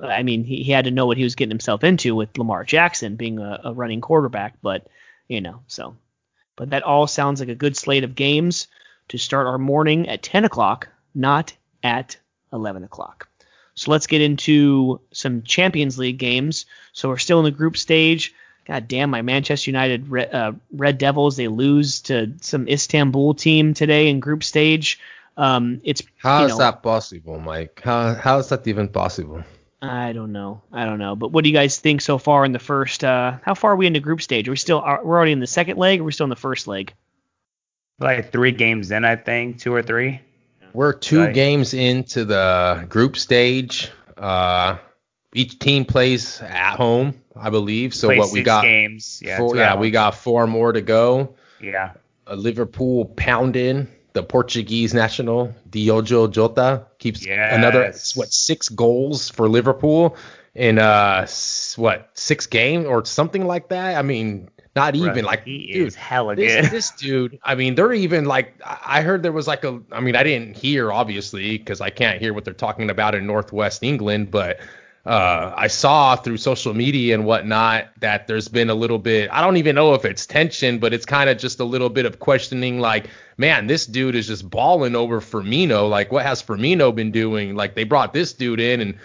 i 0.00 0.22
mean 0.22 0.44
he, 0.44 0.62
he 0.62 0.72
had 0.72 0.86
to 0.86 0.90
know 0.90 1.04
what 1.06 1.18
he 1.18 1.22
was 1.24 1.34
getting 1.34 1.50
himself 1.50 1.84
into 1.84 2.14
with 2.14 2.36
lamar 2.38 2.64
jackson 2.64 3.16
being 3.16 3.38
a, 3.38 3.60
a 3.64 3.74
running 3.74 4.00
quarterback 4.00 4.54
but 4.62 4.86
you 5.28 5.42
know 5.42 5.60
so 5.66 5.94
but 6.60 6.70
that 6.70 6.82
all 6.82 7.06
sounds 7.06 7.40
like 7.40 7.48
a 7.48 7.54
good 7.54 7.74
slate 7.74 8.04
of 8.04 8.14
games 8.14 8.68
to 9.08 9.16
start 9.16 9.46
our 9.46 9.56
morning 9.56 10.06
at 10.10 10.22
10 10.22 10.44
o'clock 10.44 10.88
not 11.14 11.54
at 11.82 12.18
11 12.52 12.84
o'clock 12.84 13.30
so 13.80 13.90
let's 13.90 14.06
get 14.06 14.20
into 14.20 15.00
some 15.10 15.40
Champions 15.42 15.98
League 15.98 16.18
games. 16.18 16.66
So 16.92 17.08
we're 17.08 17.16
still 17.16 17.38
in 17.38 17.46
the 17.46 17.50
group 17.50 17.78
stage. 17.78 18.34
God 18.66 18.88
damn, 18.88 19.08
my 19.08 19.22
Manchester 19.22 19.70
United 19.70 20.10
Red, 20.10 20.34
uh, 20.34 20.52
Red 20.70 20.98
Devils, 20.98 21.38
they 21.38 21.48
lose 21.48 22.02
to 22.02 22.34
some 22.42 22.68
Istanbul 22.68 23.32
team 23.32 23.72
today 23.72 24.08
in 24.08 24.20
group 24.20 24.44
stage. 24.44 25.00
Um, 25.38 25.80
it's 25.82 26.02
How 26.18 26.44
is 26.44 26.52
know, 26.52 26.58
that 26.58 26.82
possible, 26.82 27.40
Mike? 27.40 27.80
How 27.82 28.12
how 28.12 28.38
is 28.38 28.50
that 28.50 28.66
even 28.66 28.88
possible? 28.88 29.42
I 29.82 30.12
don't 30.12 30.32
know. 30.32 30.60
I 30.72 30.84
don't 30.84 30.98
know. 30.98 31.16
But 31.16 31.32
what 31.32 31.42
do 31.44 31.50
you 31.50 31.56
guys 31.56 31.78
think 31.78 32.00
so 32.02 32.18
far 32.18 32.44
in 32.44 32.52
the 32.52 32.58
first? 32.58 33.02
Uh, 33.02 33.38
how 33.42 33.54
far 33.54 33.72
are 33.72 33.76
we 33.76 33.86
into 33.86 34.00
group 34.00 34.20
stage? 34.20 34.46
Are 34.46 34.50
we 34.50 34.56
still? 34.56 34.78
Are, 34.80 35.02
we're 35.04 35.16
already 35.16 35.32
in 35.32 35.40
the 35.40 35.46
second 35.46 35.78
leg. 35.78 36.00
Or 36.00 36.02
are 36.02 36.06
we 36.06 36.12
still 36.12 36.24
in 36.24 36.30
the 36.30 36.36
first 36.36 36.66
leg? 36.66 36.92
Like 37.98 38.32
three 38.32 38.52
games 38.52 38.90
in, 38.90 39.04
I 39.04 39.16
think, 39.16 39.58
two 39.58 39.74
or 39.74 39.82
three. 39.82 40.20
We're 40.72 40.92
two 40.92 41.20
Right. 41.24 41.34
games 41.34 41.74
into 41.74 42.24
the 42.24 42.86
group 42.88 43.16
stage. 43.16 43.90
Uh, 44.16 44.76
each 45.34 45.58
team 45.58 45.84
plays 45.84 46.40
at 46.42 46.76
home, 46.76 47.14
I 47.36 47.50
believe. 47.50 47.94
So 47.94 48.08
Played 48.08 48.18
what 48.18 48.32
we 48.32 48.42
got? 48.42 48.62
games. 48.62 49.20
Yeah, 49.24 49.38
four, 49.38 49.56
yeah, 49.56 49.76
we 49.76 49.90
got 49.90 50.14
four 50.14 50.46
more 50.46 50.72
to 50.72 50.80
go. 50.80 51.34
Yeah. 51.60 51.92
Uh, 52.26 52.34
Liverpool 52.34 53.06
pounding 53.16 53.88
the 54.12 54.22
Portuguese 54.22 54.92
national 54.94 55.54
Diogo 55.68 56.26
Jota 56.26 56.86
keeps 57.00 57.26
another 57.26 57.92
what 58.14 58.32
six 58.32 58.68
goals 58.68 59.28
for 59.28 59.48
Liverpool 59.48 60.16
in 60.54 60.78
uh 60.78 61.26
what 61.76 62.10
six 62.14 62.46
games 62.46 62.86
or 62.86 63.04
something 63.04 63.46
like 63.46 63.68
that. 63.68 63.96
I 63.96 64.02
mean, 64.02 64.50
not 64.76 64.94
even 64.94 65.24
Bruh, 65.24 65.26
like 65.26 65.44
he 65.44 65.72
dude, 65.72 65.88
is 65.88 65.94
hella 65.94 66.36
this, 66.36 66.54
good. 66.54 66.70
this 66.70 66.90
dude, 66.92 67.38
I 67.42 67.54
mean, 67.56 67.74
they're 67.74 67.92
even 67.92 68.24
like, 68.24 68.54
I 68.64 69.00
I 69.00 69.02
heard 69.02 69.22
there 69.22 69.32
was 69.32 69.48
like 69.48 69.64
a, 69.64 69.80
I 69.90 70.00
mean, 70.00 70.14
I 70.14 70.22
didn't 70.22 70.56
hear 70.56 70.92
obviously 70.92 71.58
because 71.58 71.80
I 71.80 71.90
can't 71.90 72.20
hear 72.20 72.32
what 72.32 72.44
they're 72.44 72.54
talking 72.54 72.90
about 72.90 73.14
in 73.14 73.26
Northwest 73.26 73.82
England, 73.82 74.30
but 74.30 74.60
uh, 75.06 75.54
I 75.56 75.68
saw 75.68 76.14
through 76.16 76.36
social 76.36 76.74
media 76.74 77.14
and 77.14 77.24
whatnot 77.24 77.88
that 78.00 78.26
there's 78.26 78.48
been 78.48 78.68
a 78.68 78.74
little 78.74 78.98
bit, 78.98 79.30
I 79.32 79.40
don't 79.40 79.56
even 79.56 79.74
know 79.74 79.94
if 79.94 80.04
it's 80.04 80.26
tension, 80.26 80.78
but 80.78 80.92
it's 80.92 81.06
kind 81.06 81.30
of 81.30 81.38
just 81.38 81.60
a 81.60 81.64
little 81.64 81.88
bit 81.88 82.04
of 82.04 82.18
questioning 82.18 82.80
like, 82.80 83.08
man, 83.38 83.66
this 83.66 83.86
dude 83.86 84.14
is 84.14 84.26
just 84.26 84.48
balling 84.48 84.94
over 84.94 85.20
Firmino. 85.20 85.88
Like, 85.88 86.12
what 86.12 86.26
has 86.26 86.42
Firmino 86.42 86.94
been 86.94 87.12
doing? 87.12 87.54
Like, 87.54 87.74
they 87.74 87.84
brought 87.84 88.12
this 88.12 88.34
dude 88.34 88.60
in 88.60 88.80
and 88.80 88.98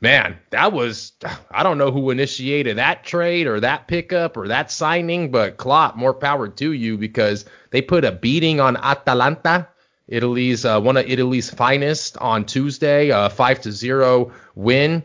man, 0.00 0.38
that 0.50 0.72
was 0.72 1.12
I 1.50 1.62
don't 1.62 1.78
know 1.78 1.90
who 1.90 2.10
initiated 2.10 2.78
that 2.78 3.04
trade 3.04 3.46
or 3.46 3.60
that 3.60 3.88
pickup 3.88 4.36
or 4.36 4.48
that 4.48 4.70
signing, 4.70 5.30
but 5.30 5.58
Klopp, 5.58 5.96
more 5.96 6.14
power 6.14 6.48
to 6.48 6.72
you 6.72 6.96
because 6.96 7.44
they 7.70 7.82
put 7.82 8.04
a 8.04 8.12
beating 8.12 8.60
on 8.60 8.76
Atalanta, 8.76 9.68
Italy's 10.08 10.64
uh, 10.64 10.80
one 10.80 10.96
of 10.96 11.08
Italy's 11.08 11.48
finest 11.48 12.16
on 12.18 12.44
Tuesday, 12.44 13.10
a 13.10 13.30
five 13.30 13.60
to 13.62 13.72
zero 13.72 14.32
win, 14.54 15.02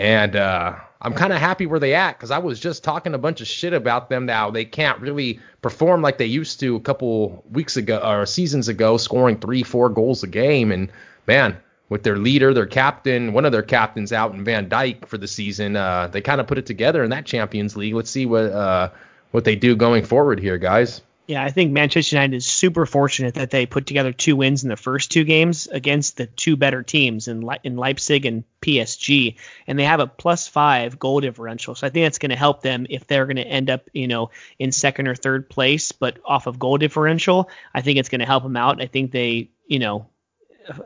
and 0.00 0.34
uh, 0.34 0.76
I'm 1.02 1.12
kind 1.12 1.32
of 1.32 1.38
happy 1.38 1.66
where 1.66 1.78
they 1.78 1.94
at 1.94 2.12
because 2.12 2.30
I 2.30 2.38
was 2.38 2.58
just 2.58 2.82
talking 2.82 3.14
a 3.14 3.18
bunch 3.18 3.40
of 3.40 3.46
shit 3.46 3.74
about 3.74 4.08
them 4.08 4.26
now. 4.26 4.50
They 4.50 4.64
can't 4.64 4.98
really 5.00 5.40
perform 5.62 6.00
like 6.00 6.18
they 6.18 6.26
used 6.26 6.58
to 6.60 6.76
a 6.76 6.80
couple 6.80 7.44
weeks 7.50 7.76
ago 7.76 7.98
or 7.98 8.24
seasons 8.24 8.68
ago, 8.68 8.96
scoring 8.96 9.38
three, 9.38 9.62
four 9.62 9.90
goals 9.90 10.22
a 10.22 10.26
game, 10.26 10.72
and 10.72 10.90
man 11.26 11.56
with 11.90 12.02
their 12.02 12.16
leader, 12.16 12.54
their 12.54 12.66
captain, 12.66 13.34
one 13.34 13.44
of 13.44 13.52
their 13.52 13.62
captains 13.62 14.12
out 14.12 14.32
in 14.32 14.42
Van 14.42 14.68
Dyke 14.68 15.06
for 15.06 15.18
the 15.18 15.28
season. 15.28 15.76
Uh, 15.76 16.06
they 16.06 16.22
kind 16.22 16.40
of 16.40 16.46
put 16.46 16.56
it 16.56 16.64
together 16.64 17.04
in 17.04 17.10
that 17.10 17.26
Champions 17.26 17.76
League. 17.76 17.94
Let's 17.94 18.10
see 18.10 18.24
what 18.24 18.44
uh, 18.44 18.90
what 19.32 19.44
they 19.44 19.56
do 19.56 19.76
going 19.76 20.04
forward 20.04 20.40
here, 20.40 20.56
guys. 20.56 21.02
Yeah, 21.30 21.44
I 21.44 21.50
think 21.50 21.70
Manchester 21.70 22.16
United 22.16 22.34
is 22.34 22.44
super 22.44 22.84
fortunate 22.86 23.34
that 23.34 23.50
they 23.50 23.64
put 23.64 23.86
together 23.86 24.12
two 24.12 24.34
wins 24.34 24.64
in 24.64 24.68
the 24.68 24.76
first 24.76 25.12
two 25.12 25.22
games 25.22 25.68
against 25.68 26.16
the 26.16 26.26
two 26.26 26.56
better 26.56 26.82
teams 26.82 27.28
in 27.28 27.46
Le- 27.46 27.60
in 27.62 27.76
Leipzig 27.76 28.26
and 28.26 28.42
PSG, 28.60 29.36
and 29.68 29.78
they 29.78 29.84
have 29.84 30.00
a 30.00 30.08
plus 30.08 30.48
five 30.48 30.98
goal 30.98 31.20
differential. 31.20 31.76
So 31.76 31.86
I 31.86 31.90
think 31.90 32.04
that's 32.04 32.18
going 32.18 32.30
to 32.30 32.36
help 32.36 32.62
them 32.62 32.84
if 32.90 33.06
they're 33.06 33.26
going 33.26 33.36
to 33.36 33.46
end 33.46 33.70
up, 33.70 33.88
you 33.92 34.08
know, 34.08 34.32
in 34.58 34.72
second 34.72 35.06
or 35.06 35.14
third 35.14 35.48
place, 35.48 35.92
but 35.92 36.18
off 36.24 36.48
of 36.48 36.58
goal 36.58 36.78
differential. 36.78 37.48
I 37.72 37.82
think 37.82 38.00
it's 38.00 38.08
going 38.08 38.18
to 38.18 38.26
help 38.26 38.42
them 38.42 38.56
out. 38.56 38.82
I 38.82 38.86
think 38.86 39.12
they, 39.12 39.50
you 39.68 39.78
know, 39.78 40.08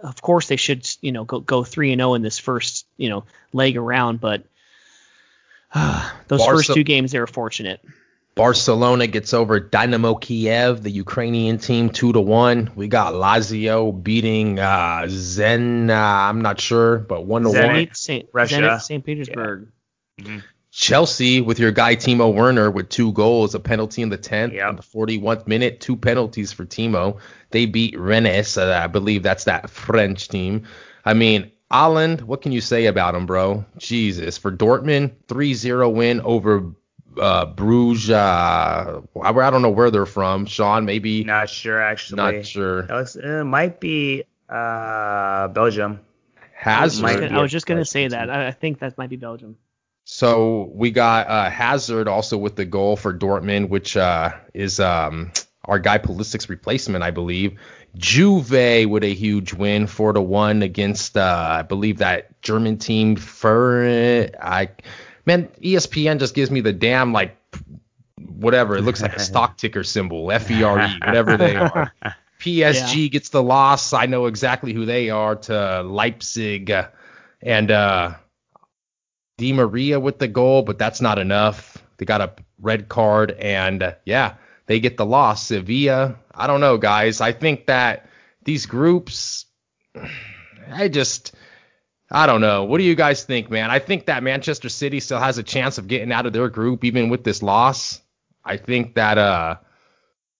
of- 0.02 0.20
course 0.20 0.48
they 0.48 0.56
should, 0.56 0.86
you 1.00 1.12
know, 1.12 1.24
go 1.24 1.40
go 1.40 1.64
three 1.64 1.90
and 1.90 2.00
zero 2.00 2.12
in 2.12 2.20
this 2.20 2.38
first, 2.38 2.86
you 2.98 3.08
know, 3.08 3.24
leg 3.54 3.78
around, 3.78 4.20
but. 4.20 4.44
those 6.28 6.40
Barca- 6.40 6.44
first 6.44 6.74
two 6.74 6.84
games 6.84 7.12
they 7.12 7.18
were 7.18 7.26
fortunate. 7.26 7.80
Barcelona 8.34 9.06
gets 9.06 9.32
over 9.32 9.60
Dynamo 9.60 10.16
Kiev, 10.16 10.82
the 10.82 10.90
Ukrainian 10.90 11.58
team, 11.58 11.88
two 11.90 12.12
to 12.12 12.20
one. 12.20 12.70
We 12.74 12.88
got 12.88 13.14
Lazio 13.14 14.02
beating 14.02 14.58
uh, 14.58 15.06
Zen. 15.08 15.88
Uh, 15.90 15.94
I'm 15.94 16.42
not 16.42 16.60
sure, 16.60 16.98
but 16.98 17.26
one 17.26 17.42
to 17.42 17.50
one. 17.50 17.56
Zenit, 17.58 17.96
Saint, 17.96 18.28
Russia. 18.32 18.56
Zenit, 18.56 18.80
St. 18.80 19.04
Petersburg. 19.04 19.68
Chelsea 20.72 21.40
with 21.40 21.60
your 21.60 21.70
guy 21.70 21.94
Timo 21.94 22.34
Werner 22.34 22.68
with 22.70 22.88
two 22.88 23.12
goals, 23.12 23.54
a 23.54 23.60
penalty 23.60 24.02
in 24.02 24.08
the 24.08 24.18
10th 24.18 24.52
Yep. 24.54 24.68
and 24.68 24.78
the 24.78 24.82
41th 24.82 25.46
minute, 25.46 25.80
two 25.80 25.96
penalties 25.96 26.52
for 26.52 26.64
Timo. 26.64 27.20
They 27.50 27.66
beat 27.66 27.96
Rennes. 27.96 28.58
Uh, 28.58 28.80
I 28.82 28.88
believe 28.88 29.22
that's 29.22 29.44
that 29.44 29.70
French 29.70 30.26
team. 30.28 30.64
I 31.04 31.14
mean, 31.14 31.52
Haaland, 31.70 32.22
what 32.22 32.42
can 32.42 32.50
you 32.50 32.60
say 32.60 32.86
about 32.86 33.14
him, 33.14 33.26
bro? 33.26 33.64
Jesus. 33.78 34.36
For 34.36 34.50
Dortmund, 34.50 35.12
3-0 35.28 35.92
win 35.94 36.20
over 36.22 36.74
uh, 37.18 37.46
Bruges. 37.46 38.10
Uh, 38.10 39.00
I, 39.22 39.30
I 39.30 39.50
don't 39.50 39.62
know 39.62 39.70
where 39.70 39.90
they're 39.90 40.06
from. 40.06 40.46
Sean, 40.46 40.84
maybe 40.84 41.24
Not 41.24 41.48
sure 41.50 41.80
actually. 41.80 42.16
not 42.16 42.46
sure. 42.46 42.82
That 42.82 42.94
looks, 42.96 43.16
uh, 43.16 43.44
might 43.44 43.80
be 43.80 44.24
uh 44.48 45.48
Belgium. 45.48 46.00
Hazard. 46.56 46.80
I 46.80 46.84
was 46.84 47.02
Might 47.02 47.14
gonna- 47.14 47.28
be 47.28 47.34
I 47.34 47.38
a 47.38 47.42
was 47.42 47.52
just 47.52 47.66
going 47.66 47.78
to 47.80 47.84
say 47.84 48.08
that. 48.08 48.30
I 48.30 48.48
I 48.48 48.50
think 48.52 48.78
that 48.80 48.96
might 48.98 49.10
be 49.10 49.16
Belgium. 49.16 49.56
So 50.04 50.70
we 50.74 50.90
got 50.90 51.28
uh, 51.28 51.48
Hazard 51.50 52.08
also 52.08 52.36
with 52.36 52.56
the 52.56 52.64
goal 52.66 52.96
for 52.96 53.12
Dortmund, 53.12 53.70
which 53.70 53.96
uh, 53.96 54.32
is 54.52 54.78
um, 54.78 55.32
our 55.64 55.78
guy 55.78 55.96
Pulisic's 55.98 56.48
replacement, 56.50 57.02
I 57.02 57.10
believe. 57.10 57.58
Juve 57.96 58.50
with 58.86 59.02
a 59.02 59.14
huge 59.14 59.54
win, 59.54 59.86
four 59.86 60.12
to 60.12 60.20
one 60.20 60.62
against 60.62 61.16
uh, 61.16 61.46
I 61.60 61.62
believe 61.62 61.98
that 61.98 62.40
German 62.42 62.76
team. 62.76 63.16
Fer, 63.16 64.28
I 64.42 64.68
man, 65.26 65.48
ESPN 65.62 66.18
just 66.18 66.34
gives 66.34 66.50
me 66.50 66.60
the 66.60 66.72
damn 66.72 67.12
like 67.12 67.36
whatever. 68.18 68.76
It 68.76 68.82
looks 68.82 69.02
like 69.02 69.16
a 69.16 69.20
stock 69.30 69.56
ticker 69.56 69.84
symbol, 69.84 70.30
F 70.30 70.50
E 70.50 70.62
R 70.62 70.80
E, 70.80 70.98
whatever 71.04 71.36
they 71.36 71.56
are. 71.56 71.92
PSG 72.40 73.10
gets 73.10 73.30
the 73.30 73.42
loss. 73.42 73.92
I 73.92 74.06
know 74.06 74.26
exactly 74.26 74.72
who 74.74 74.84
they 74.84 75.08
are 75.08 75.36
to 75.36 75.82
Leipzig, 75.82 76.70
and 77.40 77.70
uh, 77.70 78.14
Di 79.38 79.52
Maria 79.52 79.98
with 79.98 80.18
the 80.18 80.28
goal, 80.28 80.62
but 80.62 80.78
that's 80.78 81.00
not 81.00 81.18
enough. 81.18 81.82
they 81.96 82.04
got 82.04 82.20
a 82.20 82.32
red 82.60 82.88
card, 82.88 83.30
and 83.32 83.82
uh, 83.82 83.92
yeah, 84.04 84.34
they 84.66 84.80
get 84.80 84.96
the 84.98 85.06
loss. 85.06 85.46
Sevilla, 85.46 86.16
I 86.34 86.46
don't 86.46 86.60
know, 86.60 86.76
guys. 86.76 87.20
I 87.20 87.32
think 87.32 87.66
that 87.66 88.08
these 88.44 88.66
groups, 88.66 89.46
I 90.70 90.88
just. 90.88 91.34
I 92.14 92.26
don't 92.26 92.40
know. 92.40 92.62
What 92.62 92.78
do 92.78 92.84
you 92.84 92.94
guys 92.94 93.24
think, 93.24 93.50
man? 93.50 93.72
I 93.72 93.80
think 93.80 94.06
that 94.06 94.22
Manchester 94.22 94.68
City 94.68 95.00
still 95.00 95.18
has 95.18 95.36
a 95.36 95.42
chance 95.42 95.78
of 95.78 95.88
getting 95.88 96.12
out 96.12 96.26
of 96.26 96.32
their 96.32 96.48
group 96.48 96.84
even 96.84 97.08
with 97.08 97.24
this 97.24 97.42
loss. 97.42 98.00
I 98.44 98.56
think 98.56 98.94
that 98.94 99.18
uh 99.18 99.56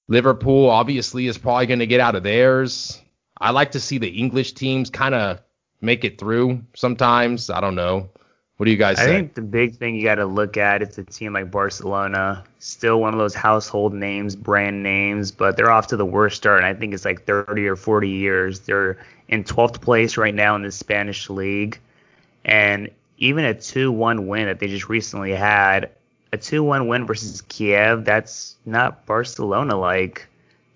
Liverpool 0.06 0.70
obviously 0.70 1.26
is 1.26 1.36
probably 1.36 1.66
going 1.66 1.80
to 1.80 1.86
get 1.86 1.98
out 1.98 2.14
of 2.14 2.22
theirs. 2.22 3.02
I 3.40 3.50
like 3.50 3.72
to 3.72 3.80
see 3.80 3.98
the 3.98 4.08
English 4.08 4.52
teams 4.52 4.88
kind 4.88 5.16
of 5.16 5.40
make 5.80 6.04
it 6.04 6.16
through 6.16 6.62
sometimes. 6.76 7.50
I 7.50 7.60
don't 7.60 7.74
know. 7.74 8.08
What 8.56 8.66
do 8.66 8.70
you 8.70 8.76
guys 8.76 8.98
think? 8.98 9.08
I 9.08 9.10
say? 9.10 9.16
think 9.16 9.34
the 9.34 9.42
big 9.42 9.76
thing 9.76 9.96
you 9.96 10.04
got 10.04 10.16
to 10.16 10.26
look 10.26 10.56
at 10.56 10.80
is 10.80 10.96
a 10.98 11.02
team 11.02 11.32
like 11.32 11.50
Barcelona, 11.50 12.44
still 12.60 13.00
one 13.00 13.12
of 13.12 13.18
those 13.18 13.34
household 13.34 13.94
names, 13.94 14.36
brand 14.36 14.84
names, 14.84 15.32
but 15.32 15.56
they're 15.56 15.72
off 15.72 15.88
to 15.88 15.96
the 15.96 16.06
worst 16.06 16.36
start. 16.36 16.58
And 16.58 16.66
I 16.66 16.74
think 16.74 16.94
it's 16.94 17.04
like 17.04 17.24
30 17.24 17.66
or 17.66 17.74
40 17.74 18.08
years. 18.08 18.60
They're 18.60 18.98
in 19.28 19.44
12th 19.44 19.80
place 19.80 20.16
right 20.16 20.34
now 20.34 20.54
in 20.56 20.62
the 20.62 20.72
Spanish 20.72 21.30
league, 21.30 21.78
and 22.44 22.90
even 23.18 23.44
a 23.44 23.54
2-1 23.54 24.26
win 24.26 24.46
that 24.46 24.58
they 24.58 24.68
just 24.68 24.88
recently 24.88 25.32
had, 25.32 25.90
a 26.32 26.36
2-1 26.36 26.88
win 26.88 27.06
versus 27.06 27.42
Kiev, 27.42 28.04
that's 28.04 28.56
not 28.66 29.06
Barcelona 29.06 29.76
like. 29.76 30.26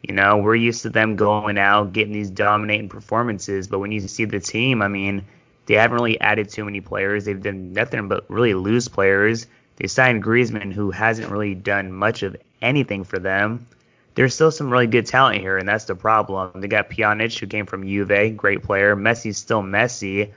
You 0.03 0.15
know, 0.15 0.37
we're 0.39 0.55
used 0.55 0.83
to 0.83 0.91
them 0.91 1.17
going 1.17 1.59
out, 1.59 1.93
getting 1.93 2.13
these 2.13 2.31
dominating 2.31 2.89
performances, 2.89 3.67
but 3.67 3.81
when 3.81 3.91
you 3.91 4.01
see 4.01 4.25
the 4.25 4.39
team, 4.39 4.81
I 4.81 4.89
mean, 4.89 5.25
they 5.67 5.75
haven't 5.75 5.97
really 5.97 6.21
added 6.21 6.49
too 6.49 6.65
many 6.65 6.81
players. 6.81 7.25
They've 7.25 7.43
done 7.43 7.73
nothing 7.73 8.09
but 8.09 8.25
really 8.31 8.55
lose 8.55 8.89
players. 8.89 9.47
They 9.77 9.89
signed 9.89 10.23
Griezmann, 10.23 10.73
who 10.73 10.91
hasn't 10.91 11.31
really 11.31 11.55
done 11.55 11.93
much 11.93 12.23
of 12.23 12.37
anything 12.63 13.05
for 13.05 13.19
them. 13.19 13.67
There's 14.19 14.35
still 14.35 14.51
some 14.51 14.69
really 14.69 14.89
good 14.89 15.07
talent 15.07 15.41
here, 15.41 15.59
and 15.59 15.69
that's 15.69 15.85
the 15.85 15.95
problem. 15.95 16.61
They 16.61 16.67
got 16.67 16.91
Pjanic, 16.91 17.39
who 17.39 17.47
came 17.47 17.67
from 17.67 17.87
Juve, 17.87 18.37
great 18.37 18.65
player. 18.65 18.97
Messi's 18.97 19.39
still 19.39 19.63
Messi, 19.63 20.33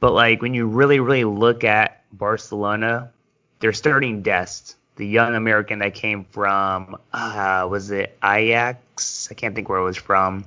but 0.00 0.12
like 0.12 0.42
when 0.42 0.52
you 0.52 0.66
really, 0.66 1.00
really 1.00 1.24
look 1.24 1.64
at 1.64 2.02
Barcelona, 2.12 3.10
they're 3.58 3.72
starting 3.72 4.20
Dest, 4.20 4.76
the 4.96 5.06
young 5.06 5.34
American 5.34 5.78
that 5.78 5.94
came 5.94 6.24
from, 6.24 6.98
uh, 7.10 7.66
was 7.70 7.90
it 7.90 8.18
Ajax? 8.22 9.28
I 9.30 9.34
can't 9.34 9.54
think 9.54 9.70
where 9.70 9.78
it 9.78 9.84
was 9.84 9.96
from. 9.96 10.44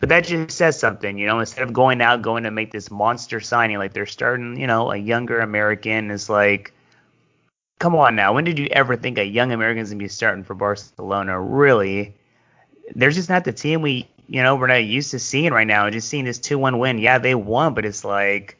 But 0.00 0.08
that 0.08 0.24
just 0.24 0.56
says 0.56 0.80
something, 0.80 1.18
you 1.18 1.26
know. 1.26 1.40
Instead 1.40 1.64
of 1.64 1.74
going 1.74 2.00
out, 2.00 2.22
going 2.22 2.44
to 2.44 2.50
make 2.50 2.72
this 2.72 2.90
monster 2.90 3.38
signing, 3.38 3.76
like 3.76 3.92
they're 3.92 4.06
starting, 4.06 4.58
you 4.58 4.66
know, 4.66 4.90
a 4.90 4.96
younger 4.96 5.40
American 5.40 6.10
is 6.10 6.30
like, 6.30 6.72
come 7.78 7.94
on 7.94 8.16
now. 8.16 8.34
When 8.34 8.44
did 8.44 8.58
you 8.58 8.66
ever 8.66 8.96
think 8.96 9.18
a 9.18 9.24
young 9.24 9.52
American's 9.52 9.90
gonna 9.90 9.98
be 9.98 10.08
starting 10.08 10.44
for 10.44 10.54
Barcelona? 10.54 11.40
Really, 11.40 12.14
they're 12.94 13.10
just 13.10 13.28
not 13.28 13.44
the 13.44 13.52
team 13.52 13.82
we, 13.82 14.08
you 14.26 14.42
know, 14.42 14.56
we're 14.56 14.66
not 14.66 14.84
used 14.84 15.10
to 15.12 15.18
seeing 15.18 15.52
right 15.52 15.66
now. 15.66 15.88
Just 15.90 16.08
seeing 16.08 16.24
this 16.24 16.38
two-one 16.38 16.78
win, 16.78 16.98
yeah, 16.98 17.18
they 17.18 17.34
won, 17.34 17.74
but 17.74 17.84
it's 17.84 18.04
like 18.04 18.56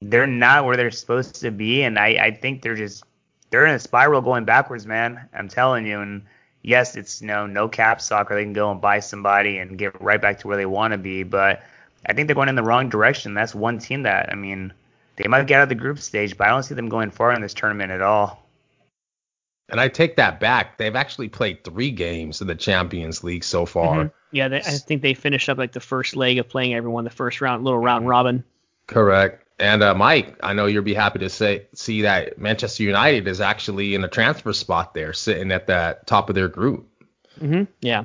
they're 0.00 0.26
not 0.26 0.64
where 0.64 0.76
they're 0.76 0.90
supposed 0.90 1.40
to 1.40 1.50
be, 1.50 1.82
and 1.82 1.98
I, 1.98 2.06
I 2.26 2.30
think 2.30 2.62
they're 2.62 2.76
just 2.76 3.04
they're 3.50 3.66
in 3.66 3.74
a 3.74 3.78
spiral 3.78 4.20
going 4.20 4.44
backwards, 4.44 4.86
man. 4.86 5.28
I'm 5.32 5.48
telling 5.48 5.86
you, 5.86 6.00
and 6.00 6.22
yes, 6.62 6.96
it's 6.96 7.20
you 7.20 7.28
know 7.28 7.46
no 7.46 7.68
cap 7.68 8.00
soccer. 8.00 8.34
They 8.34 8.44
can 8.44 8.52
go 8.52 8.70
and 8.70 8.80
buy 8.80 9.00
somebody 9.00 9.58
and 9.58 9.78
get 9.78 10.00
right 10.00 10.20
back 10.20 10.38
to 10.40 10.48
where 10.48 10.56
they 10.56 10.66
want 10.66 10.92
to 10.92 10.98
be, 10.98 11.22
but 11.22 11.62
I 12.06 12.12
think 12.12 12.28
they're 12.28 12.34
going 12.34 12.48
in 12.48 12.54
the 12.54 12.62
wrong 12.62 12.88
direction. 12.88 13.34
That's 13.34 13.54
one 13.54 13.78
team 13.78 14.02
that 14.04 14.30
I 14.30 14.34
mean 14.34 14.72
they 15.16 15.28
might 15.28 15.46
get 15.46 15.58
out 15.60 15.64
of 15.64 15.68
the 15.68 15.74
group 15.74 15.98
stage, 15.98 16.36
but 16.36 16.46
I 16.46 16.50
don't 16.50 16.62
see 16.62 16.74
them 16.74 16.88
going 16.88 17.10
far 17.10 17.32
in 17.32 17.40
this 17.40 17.54
tournament 17.54 17.90
at 17.90 18.02
all. 18.02 18.42
And 19.68 19.80
I 19.80 19.88
take 19.88 20.16
that 20.16 20.38
back. 20.38 20.78
They've 20.78 20.94
actually 20.94 21.28
played 21.28 21.64
three 21.64 21.90
games 21.90 22.40
in 22.40 22.46
the 22.46 22.54
Champions 22.54 23.24
League 23.24 23.42
so 23.42 23.66
far. 23.66 24.04
Mhm. 24.04 24.12
Yeah, 24.30 24.48
they, 24.48 24.58
I 24.58 24.60
think 24.60 25.02
they 25.02 25.14
finished 25.14 25.48
up 25.48 25.58
like 25.58 25.72
the 25.72 25.80
first 25.80 26.14
leg 26.14 26.38
of 26.38 26.48
playing 26.48 26.74
everyone 26.74 27.04
the 27.04 27.10
first 27.10 27.40
round, 27.40 27.64
little 27.64 27.78
round 27.80 28.06
robin. 28.06 28.44
Correct. 28.86 29.42
And 29.58 29.82
uh, 29.82 29.94
Mike, 29.94 30.36
I 30.42 30.52
know 30.52 30.66
you'll 30.66 30.82
be 30.82 30.94
happy 30.94 31.18
to 31.20 31.30
say 31.30 31.66
see 31.72 32.02
that 32.02 32.38
Manchester 32.38 32.82
United 32.82 33.26
is 33.26 33.40
actually 33.40 33.94
in 33.94 34.04
a 34.04 34.08
transfer 34.08 34.52
spot 34.52 34.92
there, 34.94 35.12
sitting 35.14 35.50
at 35.50 35.66
the 35.66 35.98
top 36.06 36.28
of 36.28 36.34
their 36.34 36.48
group. 36.48 36.86
hmm 37.40 37.64
Yeah, 37.80 38.04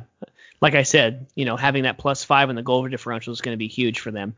like 0.62 0.76
I 0.76 0.84
said, 0.84 1.28
you 1.36 1.46
know, 1.46 1.58
having 1.58 1.84
that 1.84 1.98
plus 1.98 2.24
five 2.24 2.50
in 2.50 2.56
the 2.56 2.64
goal 2.64 2.88
differential 2.88 3.34
is 3.34 3.42
going 3.42 3.54
to 3.54 3.60
be 3.60 3.68
huge 3.68 4.00
for 4.00 4.12
them. 4.12 4.36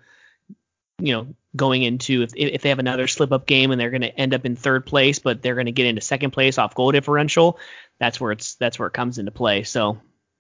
You 1.00 1.14
know, 1.14 1.36
going 1.56 1.84
into 1.84 2.22
if 2.22 2.34
if 2.36 2.62
they 2.62 2.70
have 2.70 2.80
another 2.80 3.08
slip 3.08 3.32
up 3.32 3.46
game 3.46 3.72
and 3.72 3.80
they're 3.80 3.90
going 3.90 4.02
to 4.02 4.20
end 4.20 4.34
up 4.34 4.46
in 4.46 4.56
third 4.56 4.86
place, 4.86 5.20
but 5.20 5.42
they're 5.42 5.56
going 5.56 5.66
to 5.66 5.72
get 5.72 5.88
into 5.88 6.02
second 6.02 6.32
place 6.32 6.58
off 6.58 6.76
goal 6.76 6.92
differential, 6.92 7.60
that's 8.00 8.20
where 8.20 8.32
it's 8.32 8.56
that's 8.56 8.78
where 8.80 8.88
it 8.88 8.94
comes 8.94 9.18
into 9.18 9.32
play. 9.32 9.64
So 9.64 9.98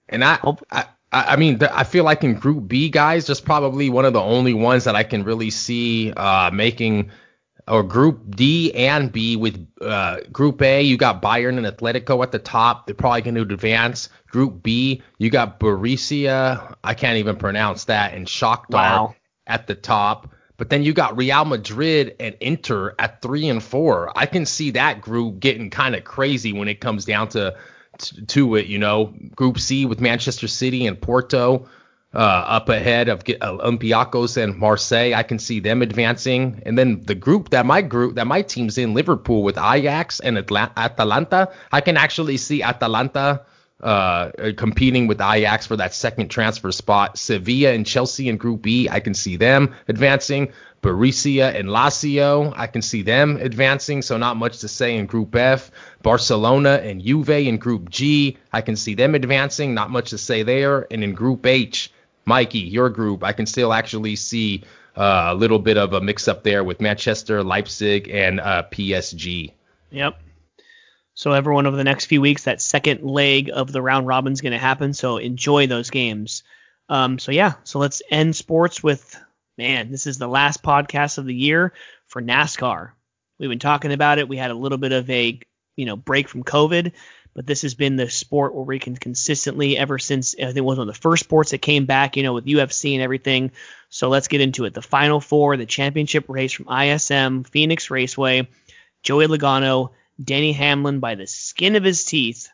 And 0.09 0.23
I, 0.23 0.39
I, 0.71 0.85
I 1.11 1.35
mean, 1.37 1.59
I 1.63 1.83
feel 1.83 2.03
like 2.03 2.23
in 2.23 2.35
Group 2.35 2.67
B, 2.67 2.89
guys, 2.89 3.25
just 3.27 3.45
probably 3.45 3.89
one 3.89 4.05
of 4.05 4.13
the 4.13 4.21
only 4.21 4.53
ones 4.53 4.83
that 4.85 4.95
I 4.95 5.03
can 5.03 5.23
really 5.23 5.49
see 5.49 6.11
uh, 6.11 6.51
making, 6.51 7.11
or 7.67 7.83
Group 7.83 8.35
D 8.35 8.73
and 8.73 9.11
B 9.11 9.35
with 9.35 9.67
uh, 9.81 10.17
Group 10.31 10.61
A, 10.61 10.81
you 10.81 10.97
got 10.97 11.21
Bayern 11.21 11.57
and 11.57 11.65
Atletico 11.65 12.21
at 12.23 12.31
the 12.31 12.39
top. 12.39 12.85
They're 12.85 12.95
probably 12.95 13.21
going 13.21 13.35
to 13.35 13.41
advance. 13.41 14.09
Group 14.27 14.63
B, 14.63 15.01
you 15.19 15.29
got 15.29 15.59
Borussia, 15.59 16.75
I 16.83 16.93
can't 16.95 17.17
even 17.17 17.37
pronounce 17.37 17.85
that, 17.85 18.13
and 18.13 18.27
Shakhtar 18.27 18.69
Wow. 18.71 19.15
at 19.47 19.67
the 19.67 19.75
top. 19.75 20.33
But 20.63 20.69
then 20.69 20.83
you 20.83 20.93
got 20.93 21.17
Real 21.17 21.43
Madrid 21.43 22.15
and 22.21 22.37
Inter 22.39 22.95
at 22.97 23.21
three 23.21 23.49
and 23.49 23.61
four. 23.61 24.17
I 24.17 24.25
can 24.25 24.45
see 24.45 24.71
that 24.71 25.01
group 25.01 25.41
getting 25.41 25.69
kind 25.69 25.93
of 25.93 26.05
crazy 26.05 26.53
when 26.53 26.69
it 26.69 26.79
comes 26.79 27.03
down 27.03 27.27
to 27.35 27.53
t- 27.97 28.21
to 28.27 28.55
it. 28.55 28.67
You 28.67 28.77
know, 28.77 29.13
Group 29.35 29.59
C 29.59 29.85
with 29.85 29.99
Manchester 29.99 30.47
City 30.47 30.87
and 30.87 31.01
Porto 31.01 31.67
uh, 32.13 32.17
up 32.17 32.69
ahead 32.69 33.09
of 33.09 33.19
uh, 33.19 33.57
Olympiacos 33.57 34.41
and 34.41 34.57
Marseille. 34.57 35.13
I 35.13 35.23
can 35.23 35.37
see 35.37 35.59
them 35.59 35.81
advancing. 35.81 36.63
And 36.65 36.77
then 36.77 37.01
the 37.01 37.15
group 37.15 37.49
that 37.49 37.65
my 37.65 37.81
group 37.81 38.15
that 38.15 38.25
my 38.25 38.41
team's 38.41 38.77
in, 38.77 38.93
Liverpool 38.93 39.43
with 39.43 39.57
Ajax 39.57 40.21
and 40.21 40.37
Atla- 40.37 40.71
Atalanta. 40.77 41.51
I 41.73 41.81
can 41.81 41.97
actually 41.97 42.37
see 42.37 42.63
Atalanta 42.63 43.41
uh, 43.83 44.31
competing 44.55 45.07
with 45.07 45.21
Ajax 45.21 45.67
for 45.67 45.75
that 45.75 45.93
second 45.93 46.29
transfer 46.29 46.71
spot. 46.71 47.17
Sevilla 47.17 47.71
and 47.71 47.85
Chelsea 47.85 48.29
in 48.29 48.37
Group 48.37 48.61
B, 48.61 48.87
I 48.89 48.99
can 48.99 49.13
see 49.13 49.35
them 49.35 49.75
advancing. 49.87 50.51
Borussia 50.81 51.55
and 51.55 51.69
Lazio, 51.69 52.53
I 52.57 52.67
can 52.67 52.81
see 52.81 53.03
them 53.03 53.37
advancing. 53.37 54.01
So 54.01 54.17
not 54.17 54.35
much 54.37 54.59
to 54.59 54.67
say 54.67 54.97
in 54.97 55.05
Group 55.05 55.35
F. 55.35 55.71
Barcelona 56.01 56.81
and 56.83 57.01
Juve 57.01 57.29
in 57.29 57.57
Group 57.57 57.89
G, 57.89 58.37
I 58.51 58.61
can 58.61 58.75
see 58.75 58.93
them 58.93 59.15
advancing. 59.15 59.73
Not 59.73 59.91
much 59.91 60.09
to 60.09 60.17
say 60.17 60.43
there. 60.43 60.87
And 60.91 61.03
in 61.03 61.13
Group 61.13 61.45
H, 61.45 61.91
Mikey, 62.25 62.59
your 62.59 62.89
group, 62.89 63.23
I 63.23 63.33
can 63.33 63.45
still 63.45 63.73
actually 63.73 64.15
see 64.15 64.63
uh, 64.95 65.27
a 65.29 65.35
little 65.35 65.59
bit 65.59 65.77
of 65.77 65.93
a 65.93 66.01
mix 66.01 66.27
up 66.27 66.43
there 66.43 66.63
with 66.63 66.79
Manchester, 66.79 67.43
Leipzig, 67.43 68.09
and 68.09 68.39
uh, 68.39 68.63
PSG. 68.71 69.51
Yep. 69.91 70.19
So 71.15 71.33
everyone 71.33 71.67
over 71.67 71.77
the 71.77 71.83
next 71.83 72.05
few 72.05 72.21
weeks, 72.21 72.45
that 72.45 72.61
second 72.61 73.03
leg 73.03 73.51
of 73.53 73.71
the 73.71 73.81
round 73.81 74.07
robin 74.07 74.33
is 74.33 74.41
going 74.41 74.53
to 74.53 74.57
happen. 74.57 74.93
So 74.93 75.17
enjoy 75.17 75.67
those 75.67 75.89
games. 75.89 76.43
Um, 76.89 77.19
so 77.19 77.31
yeah, 77.31 77.53
so 77.63 77.79
let's 77.79 78.01
end 78.09 78.35
sports 78.35 78.83
with 78.83 79.15
man. 79.57 79.91
This 79.91 80.07
is 80.07 80.17
the 80.17 80.27
last 80.27 80.63
podcast 80.63 81.17
of 81.17 81.25
the 81.25 81.35
year 81.35 81.73
for 82.07 82.21
NASCAR. 82.21 82.91
We've 83.39 83.49
been 83.49 83.59
talking 83.59 83.91
about 83.91 84.19
it. 84.19 84.27
We 84.27 84.37
had 84.37 84.51
a 84.51 84.55
little 84.55 84.77
bit 84.77 84.91
of 84.91 85.09
a 85.09 85.39
you 85.75 85.85
know 85.85 85.95
break 85.95 86.27
from 86.27 86.43
COVID, 86.43 86.91
but 87.33 87.47
this 87.47 87.61
has 87.61 87.73
been 87.73 87.95
the 87.95 88.09
sport 88.09 88.53
where 88.53 88.63
we 88.63 88.79
can 88.79 88.95
consistently 88.95 89.77
ever 89.77 89.99
since 89.99 90.35
I 90.35 90.45
think 90.45 90.57
it 90.57 90.61
was 90.61 90.77
one 90.77 90.87
of 90.87 90.93
the 90.93 90.99
first 90.99 91.23
sports 91.23 91.51
that 91.51 91.59
came 91.59 91.85
back. 91.85 92.17
You 92.17 92.23
know 92.23 92.33
with 92.33 92.45
UFC 92.45 92.93
and 92.93 93.01
everything. 93.01 93.51
So 93.89 94.09
let's 94.09 94.27
get 94.27 94.41
into 94.41 94.65
it. 94.65 94.73
The 94.73 94.81
final 94.81 95.21
four, 95.21 95.55
the 95.57 95.65
championship 95.65 96.25
race 96.27 96.51
from 96.51 96.69
ISM 96.69 97.43
Phoenix 97.43 97.91
Raceway. 97.91 98.47
Joey 99.03 99.27
Logano, 99.27 99.89
Denny 100.21 100.53
Hamlin 100.53 100.99
by 100.99 101.15
the 101.15 101.27
skin 101.27 101.75
of 101.75 101.83
his 101.83 102.03
teeth. 102.03 102.49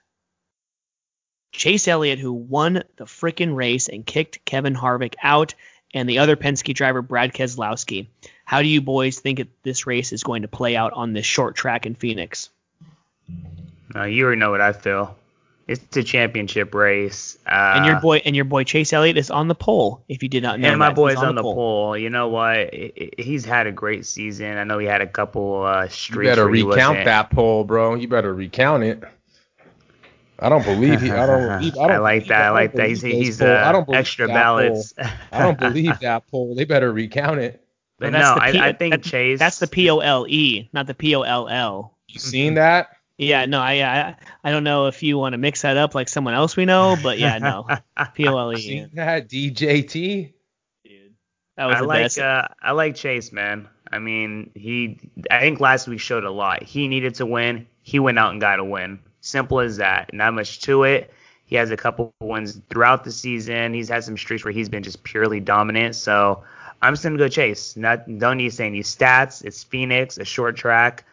Chase 1.51 1.87
Elliott, 1.87 2.19
who 2.19 2.31
won 2.31 2.83
the 2.95 3.05
frickin' 3.05 3.55
race 3.55 3.89
and 3.89 4.05
kicked 4.05 4.45
Kevin 4.45 4.75
Harvick 4.75 5.15
out, 5.21 5.55
and 5.93 6.07
the 6.07 6.19
other 6.19 6.35
Penske 6.35 6.73
driver, 6.73 7.01
Brad 7.01 7.33
Keselowski. 7.33 8.07
How 8.45 8.61
do 8.61 8.67
you 8.67 8.81
boys 8.81 9.19
think 9.19 9.47
this 9.63 9.87
race 9.87 10.13
is 10.13 10.23
going 10.23 10.43
to 10.43 10.47
play 10.47 10.75
out 10.75 10.93
on 10.93 11.13
this 11.13 11.25
short 11.25 11.55
track 11.55 11.85
in 11.85 11.95
Phoenix? 11.95 12.49
No, 13.93 14.03
you 14.03 14.25
already 14.25 14.39
know 14.39 14.51
what 14.51 14.61
I 14.61 14.73
feel. 14.73 15.17
It's 15.69 15.95
a 15.97 16.03
championship 16.03 16.73
race. 16.73 17.37
Uh, 17.45 17.73
and 17.77 17.85
your 17.85 17.99
boy 18.01 18.17
and 18.25 18.35
your 18.35 18.45
boy 18.45 18.63
Chase 18.63 18.91
Elliott 18.91 19.17
is 19.17 19.29
on 19.29 19.47
the 19.47 19.53
pole. 19.55 20.03
If 20.09 20.23
you 20.23 20.29
did 20.29 20.41
not 20.41 20.59
know, 20.59 20.67
and 20.69 20.79
my 20.79 20.89
that. 20.89 20.95
boy's 20.95 21.13
He's 21.15 21.23
on, 21.23 21.35
the 21.35 21.43
pole. 21.43 21.95
You 21.95 22.09
know 22.09 22.27
what? 22.27 22.43
I- 22.57 22.91
I- 22.99 23.09
He's 23.21 23.45
had 23.45 23.67
a 23.67 23.71
great 23.71 24.05
season. 24.07 24.57
I 24.57 24.63
know 24.63 24.79
he 24.79 24.87
had 24.87 25.01
a 25.01 25.07
couple 25.07 25.63
uh, 25.63 25.83
You 25.83 25.89
streaks. 25.89 26.29
better 26.31 26.45
where 26.45 26.55
he 26.55 26.63
recount 26.63 26.89
wasn't- 26.97 27.05
that 27.05 27.29
poll, 27.29 27.63
bro. 27.65 27.93
You 27.95 28.07
better 28.07 28.33
recount 28.33 28.83
it. 28.83 29.03
I 30.39 30.49
don't 30.49 30.63
believe 30.63 31.01
he. 31.01 31.11
I 31.11 31.25
don't. 31.25 31.47
Believe, 31.59 31.73
I, 31.77 31.87
don't 31.87 31.91
I 31.91 31.97
like 31.97 32.27
that. 32.27 32.41
I 32.41 32.45
don't 32.45 32.53
like 32.55 32.73
that. 32.73 32.87
He's 32.89 33.01
he's 33.01 33.39
poll. 33.39 33.49
uh, 33.49 33.55
I 33.55 33.71
don't 33.73 33.85
believe 33.85 33.99
extra 33.99 34.27
ballots. 34.27 34.93
I 35.31 35.39
don't 35.39 35.59
believe 35.59 35.99
that 35.99 36.27
poll. 36.31 36.55
They 36.55 36.63
better 36.65 36.91
recount 36.93 37.41
it. 37.41 37.61
but 37.99 38.11
no, 38.13 38.19
that's 38.19 38.39
the 38.39 38.43
I, 38.43 38.51
P- 38.53 38.59
I 38.59 38.73
think 38.73 38.93
that- 38.93 39.03
Chase. 39.03 39.37
That's 39.37 39.59
the 39.59 39.67
P 39.67 39.89
O 39.89 39.99
L 39.99 40.25
E, 40.29 40.69
not 40.73 40.87
the 40.87 40.93
P 40.93 41.13
O 41.13 41.21
L 41.23 41.47
L. 41.49 41.93
You 42.07 42.19
seen 42.19 42.53
that? 42.55 42.87
Yeah, 43.19 43.45
no, 43.47 43.59
I, 43.59 43.83
I 43.83 44.15
I 44.45 44.51
don't 44.51 44.63
know 44.63 44.87
if 44.87 45.03
you 45.03 45.17
want 45.17 45.33
to 45.33 45.37
mix 45.37 45.63
that 45.63 45.75
up 45.75 45.93
like 45.93 46.07
someone 46.07 46.33
else 46.33 46.55
we 46.55 46.63
know, 46.63 46.95
but 47.03 47.19
yeah, 47.19 47.37
no, 47.37 47.67
P 48.13 48.25
O 48.25 48.37
L 48.37 48.53
E. 48.53 48.61
See 48.61 48.85
that 48.93 49.27
DJT? 49.27 50.33
Dude, 50.85 51.13
that 51.57 51.65
was 51.65 51.75
I 51.75 51.79
the 51.81 51.85
like 51.85 52.03
best. 52.05 52.19
uh, 52.19 52.47
I 52.61 52.71
like 52.71 52.95
Chase, 52.95 53.33
man. 53.33 53.67
I 53.91 53.99
mean, 53.99 54.51
he 54.55 54.99
I 55.29 55.41
think 55.41 55.59
last 55.59 55.89
week 55.89 55.99
showed 55.99 56.23
a 56.23 56.31
lot. 56.31 56.63
He 56.63 56.87
needed 56.87 57.15
to 57.15 57.25
win. 57.25 57.67
He 57.81 57.99
went 57.99 58.17
out 58.17 58.31
and 58.31 58.39
got 58.39 58.59
a 58.59 58.63
win. 58.63 58.99
Simple 59.19 59.59
as 59.59 59.77
that. 59.77 60.13
Not 60.13 60.33
much 60.33 60.61
to 60.61 60.83
it. 60.83 61.13
He 61.43 61.57
has 61.57 61.71
a 61.71 61.77
couple 61.77 62.13
wins 62.21 62.61
throughout 62.69 63.03
the 63.03 63.11
season. 63.11 63.73
He's 63.73 63.89
had 63.89 64.05
some 64.05 64.17
streaks 64.17 64.45
where 64.45 64.53
he's 64.53 64.69
been 64.69 64.83
just 64.83 65.03
purely 65.03 65.41
dominant. 65.41 65.95
So 65.95 66.43
I'm 66.81 66.93
just 66.93 67.03
gonna 67.03 67.17
go 67.17 67.27
Chase. 67.27 67.75
Not 67.75 68.05
don't 68.17 68.37
need 68.37 68.49
to 68.49 68.55
say 68.55 68.67
any 68.67 68.79
stats. 68.79 69.43
It's 69.43 69.61
Phoenix, 69.61 70.17
a 70.17 70.23
short 70.23 70.55
track. 70.55 71.03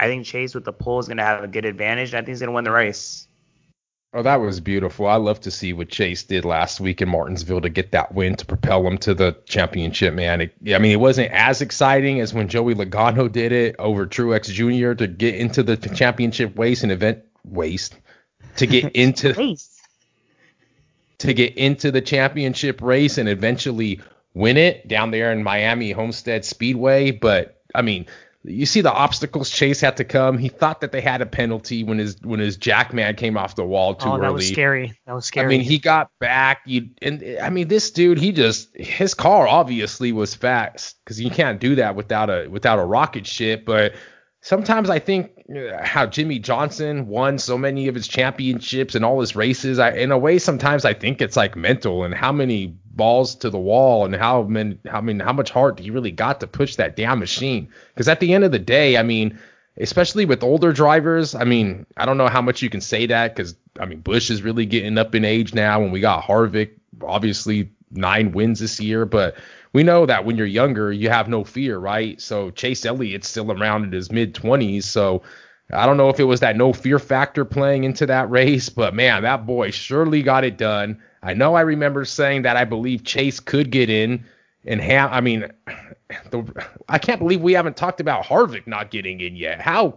I 0.00 0.06
think 0.06 0.24
Chase 0.24 0.54
with 0.54 0.64
the 0.64 0.72
pull 0.72 0.98
is 0.98 1.08
gonna 1.08 1.24
have 1.24 1.44
a 1.44 1.48
good 1.48 1.66
advantage. 1.66 2.14
and 2.14 2.16
I 2.16 2.20
think 2.20 2.28
he's 2.28 2.40
gonna 2.40 2.52
win 2.52 2.64
the 2.64 2.70
race. 2.70 3.28
Oh, 4.14 4.22
that 4.22 4.40
was 4.40 4.58
beautiful. 4.58 5.06
I 5.06 5.16
love 5.16 5.40
to 5.42 5.50
see 5.50 5.72
what 5.72 5.88
Chase 5.90 6.24
did 6.24 6.44
last 6.44 6.80
week 6.80 7.00
in 7.00 7.08
Martinsville 7.08 7.60
to 7.60 7.68
get 7.68 7.92
that 7.92 8.12
win 8.12 8.34
to 8.36 8.46
propel 8.46 8.84
him 8.84 8.98
to 8.98 9.14
the 9.14 9.36
championship, 9.44 10.14
man. 10.14 10.40
It, 10.40 10.54
I 10.74 10.78
mean, 10.78 10.90
it 10.90 11.00
wasn't 11.00 11.30
as 11.32 11.60
exciting 11.60 12.18
as 12.18 12.34
when 12.34 12.48
Joey 12.48 12.74
Logano 12.74 13.30
did 13.30 13.52
it 13.52 13.76
over 13.78 14.06
Truex 14.06 14.46
Jr. 14.46 14.94
to 14.94 15.06
get 15.06 15.34
into 15.36 15.62
the 15.62 15.76
championship 15.76 16.58
race 16.58 16.82
and 16.82 16.90
event 16.90 17.22
waste 17.44 17.94
to 18.56 18.66
get 18.66 18.90
into 18.96 19.34
Race. 19.34 19.80
to 21.18 21.32
get 21.34 21.56
into 21.56 21.92
the 21.92 22.00
championship 22.00 22.82
race 22.82 23.18
and 23.18 23.28
eventually 23.28 24.00
win 24.34 24.56
it 24.56 24.88
down 24.88 25.10
there 25.10 25.30
in 25.30 25.44
Miami 25.44 25.92
Homestead 25.92 26.44
Speedway. 26.44 27.10
But 27.12 27.60
I 27.74 27.82
mean, 27.82 28.06
you 28.42 28.64
see 28.64 28.80
the 28.80 28.92
obstacles 28.92 29.50
Chase 29.50 29.80
had 29.80 29.98
to 29.98 30.04
come. 30.04 30.38
He 30.38 30.48
thought 30.48 30.80
that 30.80 30.92
they 30.92 31.00
had 31.02 31.20
a 31.20 31.26
penalty 31.26 31.84
when 31.84 31.98
his 31.98 32.16
when 32.22 32.40
his 32.40 32.56
jackman 32.56 33.14
came 33.16 33.36
off 33.36 33.54
the 33.54 33.64
wall 33.64 33.94
too 33.94 34.08
Oh, 34.08 34.12
early. 34.14 34.20
that 34.22 34.32
was 34.32 34.48
scary. 34.48 34.98
That 35.06 35.12
was 35.14 35.26
scary. 35.26 35.46
I 35.46 35.48
mean, 35.48 35.60
he 35.60 35.78
got 35.78 36.10
back. 36.20 36.60
You 36.64 36.88
and 37.02 37.22
I 37.42 37.50
mean, 37.50 37.68
this 37.68 37.90
dude, 37.90 38.18
he 38.18 38.32
just 38.32 38.74
his 38.74 39.12
car 39.14 39.46
obviously 39.46 40.12
was 40.12 40.34
fast 40.34 40.96
because 41.04 41.20
you 41.20 41.30
can't 41.30 41.60
do 41.60 41.74
that 41.74 41.96
without 41.96 42.30
a 42.30 42.48
without 42.48 42.78
a 42.78 42.84
rocket 42.84 43.26
ship. 43.26 43.64
But 43.66 43.92
sometimes 44.40 44.88
I 44.88 45.00
think 45.00 45.32
uh, 45.54 45.82
how 45.84 46.06
Jimmie 46.06 46.38
Johnson 46.38 47.08
won 47.08 47.38
so 47.38 47.58
many 47.58 47.88
of 47.88 47.94
his 47.94 48.08
championships 48.08 48.94
and 48.94 49.04
all 49.04 49.20
his 49.20 49.36
races. 49.36 49.78
I 49.78 49.90
in 49.92 50.12
a 50.12 50.18
way, 50.18 50.38
sometimes 50.38 50.84
I 50.86 50.94
think 50.94 51.20
it's 51.20 51.36
like 51.36 51.56
mental 51.56 52.04
and 52.04 52.14
how 52.14 52.32
many 52.32 52.78
balls 53.00 53.34
to 53.36 53.50
the 53.50 53.58
wall 53.58 54.04
and 54.04 54.14
how 54.14 54.42
many, 54.42 54.78
I 54.90 55.00
mean, 55.00 55.20
how 55.20 55.32
much 55.32 55.50
heart 55.50 55.80
he 55.80 55.90
really 55.90 56.12
got 56.12 56.40
to 56.40 56.46
push 56.46 56.76
that 56.76 56.96
damn 56.96 57.18
machine. 57.18 57.68
Because 57.94 58.08
at 58.08 58.20
the 58.20 58.34
end 58.34 58.44
of 58.44 58.52
the 58.52 58.58
day, 58.58 58.96
I 58.96 59.02
mean 59.02 59.38
especially 59.80 60.24
with 60.24 60.42
older 60.42 60.72
drivers. 60.72 61.34
I 61.34 61.44
mean, 61.44 61.86
I 61.96 62.04
don't 62.04 62.18
know 62.18 62.28
how 62.28 62.42
much 62.42 62.62
you 62.62 62.70
can 62.70 62.80
say 62.80 63.06
that 63.06 63.34
because 63.34 63.56
I 63.78 63.86
mean 63.86 64.00
Busch 64.00 64.30
is 64.30 64.42
really 64.42 64.66
getting 64.66 64.98
up 64.98 65.14
in 65.14 65.24
age 65.24 65.54
now, 65.54 65.82
and 65.82 65.92
we 65.92 66.00
got 66.00 66.22
Harvick, 66.22 66.72
obviously 67.02 67.70
nine 67.90 68.32
wins 68.32 68.60
this 68.60 68.78
year, 68.78 69.04
but 69.04 69.36
we 69.72 69.82
know 69.82 70.06
that 70.06 70.24
when 70.24 70.36
you're 70.36 70.46
younger, 70.46 70.92
you 70.92 71.08
have 71.08 71.28
no 71.28 71.44
fear, 71.44 71.78
right? 71.78 72.20
So 72.20 72.50
Chase 72.50 72.84
Elliott's 72.84 73.28
still 73.28 73.50
around 73.50 73.84
in 73.84 73.92
his 73.92 74.12
mid 74.12 74.34
20s, 74.34 74.84
so. 74.84 75.22
I 75.72 75.86
don't 75.86 75.98
know 75.98 76.08
if 76.08 76.18
it 76.18 76.24
was 76.24 76.40
that 76.40 76.56
no 76.56 76.72
fear 76.72 76.98
factor 76.98 77.44
playing 77.44 77.84
into 77.84 78.04
that 78.06 78.28
race, 78.28 78.68
but 78.68 78.92
man, 78.92 79.22
that 79.22 79.46
boy 79.46 79.70
surely 79.70 80.20
got 80.20 80.42
it 80.42 80.58
done. 80.58 81.00
I 81.22 81.34
know 81.34 81.54
I 81.54 81.62
remember 81.62 82.04
saying 82.04 82.42
that 82.42 82.56
I 82.56 82.64
believe 82.64 83.04
Chase 83.04 83.40
could 83.40 83.70
get 83.70 83.90
in, 83.90 84.24
and 84.64 84.80
Ham. 84.80 85.08
I 85.12 85.20
mean, 85.20 85.46
the, 86.30 86.66
I 86.88 86.98
can't 86.98 87.20
believe 87.20 87.40
we 87.40 87.52
haven't 87.52 87.76
talked 87.76 88.00
about 88.00 88.24
Harvick 88.24 88.66
not 88.66 88.90
getting 88.90 89.20
in 89.20 89.36
yet. 89.36 89.60
How? 89.60 89.96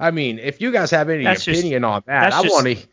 I 0.00 0.10
mean, 0.10 0.38
if 0.38 0.60
you 0.60 0.70
guys 0.70 0.90
have 0.92 1.08
any 1.08 1.24
That's 1.24 1.44
just- 1.44 1.60
opinion 1.60 1.84
on 1.84 2.02
that, 2.06 2.32
I 2.32 2.40
want 2.42 2.66
to. 2.66 2.86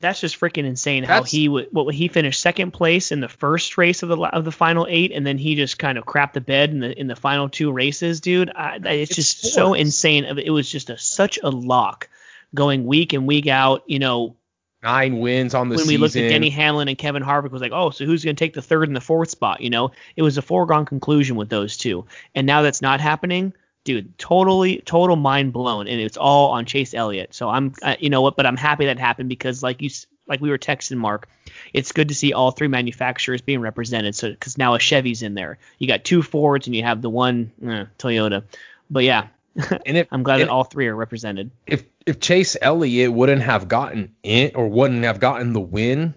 That's 0.00 0.18
just 0.18 0.40
freaking 0.40 0.64
insane. 0.64 1.04
How 1.04 1.24
he 1.24 1.46
would, 1.50 1.68
what 1.72 1.94
he 1.94 2.08
finished 2.08 2.40
second 2.40 2.70
place 2.70 3.12
in 3.12 3.20
the 3.20 3.28
first 3.28 3.76
race 3.76 4.02
of 4.02 4.08
the 4.08 4.16
of 4.16 4.46
the 4.46 4.50
final 4.52 4.86
eight, 4.88 5.12
and 5.12 5.26
then 5.26 5.36
he 5.36 5.56
just 5.56 5.78
kind 5.78 5.98
of 5.98 6.06
crapped 6.06 6.32
the 6.32 6.40
bed 6.40 6.70
in 6.70 6.80
the 6.80 6.98
in 6.98 7.06
the 7.06 7.14
final 7.16 7.50
two 7.50 7.70
races, 7.70 8.22
dude. 8.22 8.50
I, 8.54 8.76
it's, 8.82 9.10
It's 9.10 9.14
just 9.16 9.52
so 9.52 9.74
insane. 9.74 10.24
It 10.24 10.48
was 10.50 10.70
just 10.70 10.88
a, 10.88 10.96
such 10.96 11.38
a 11.42 11.50
lock 11.50 12.08
going 12.54 12.86
week 12.86 13.12
in 13.12 13.26
week 13.26 13.46
out. 13.46 13.82
You 13.88 13.98
know, 13.98 14.36
Nine 14.82 15.18
wins 15.18 15.54
on 15.54 15.68
the 15.68 15.74
when 15.74 15.84
season. 15.84 15.92
When 15.92 16.00
we 16.00 16.02
looked 16.02 16.16
at 16.16 16.28
Denny 16.30 16.48
Hamlin 16.50 16.88
and 16.88 16.96
Kevin 16.96 17.22
Harvick 17.22 17.50
was 17.50 17.60
like, 17.60 17.72
oh, 17.72 17.90
so 17.90 18.06
who's 18.06 18.24
going 18.24 18.34
to 18.34 18.42
take 18.44 18.54
the 18.54 18.62
third 18.62 18.88
and 18.88 18.96
the 18.96 19.00
fourth 19.00 19.30
spot? 19.30 19.60
You 19.60 19.68
know, 19.68 19.92
it 20.16 20.22
was 20.22 20.38
a 20.38 20.42
foregone 20.42 20.86
conclusion 20.86 21.36
with 21.36 21.50
those 21.50 21.76
two, 21.76 22.06
and 22.34 22.46
now 22.46 22.62
that's 22.62 22.80
not 22.80 23.00
happening, 23.00 23.52
dude. 23.84 24.16
Totally, 24.18 24.78
total 24.78 25.16
mind 25.16 25.52
blown, 25.52 25.86
and 25.86 26.00
it's 26.00 26.16
all 26.16 26.52
on 26.52 26.64
Chase 26.64 26.94
Elliott. 26.94 27.34
So 27.34 27.50
I'm, 27.50 27.74
uh, 27.82 27.96
you 27.98 28.08
know 28.08 28.22
what, 28.22 28.36
but 28.36 28.46
I'm 28.46 28.56
happy 28.56 28.86
that 28.86 28.98
happened 28.98 29.28
because 29.28 29.62
like 29.62 29.82
you, 29.82 29.90
like 30.26 30.40
we 30.40 30.48
were 30.48 30.58
texting 30.58 30.96
Mark, 30.96 31.28
it's 31.74 31.92
good 31.92 32.08
to 32.08 32.14
see 32.14 32.32
all 32.32 32.50
three 32.50 32.68
manufacturers 32.68 33.42
being 33.42 33.60
represented. 33.60 34.14
So 34.14 34.30
because 34.30 34.56
now 34.56 34.74
a 34.74 34.78
Chevy's 34.78 35.22
in 35.22 35.34
there, 35.34 35.58
you 35.78 35.88
got 35.88 36.04
two 36.04 36.22
Fords 36.22 36.66
and 36.66 36.74
you 36.74 36.84
have 36.84 37.02
the 37.02 37.10
one 37.10 37.52
eh, 37.66 37.84
Toyota, 37.98 38.44
but 38.88 39.04
yeah. 39.04 39.26
and 39.86 39.96
if 39.96 40.08
I'm 40.10 40.22
glad 40.22 40.40
and 40.40 40.48
that 40.48 40.52
all 40.52 40.64
three 40.64 40.86
are 40.86 40.96
represented. 40.96 41.50
if 41.66 41.84
if 42.06 42.20
Chase 42.20 42.56
Elliott 42.60 43.12
wouldn't 43.12 43.42
have 43.42 43.68
gotten 43.68 44.14
in 44.22 44.52
or 44.54 44.68
wouldn't 44.68 45.04
have 45.04 45.20
gotten 45.20 45.52
the 45.52 45.60
win, 45.60 46.14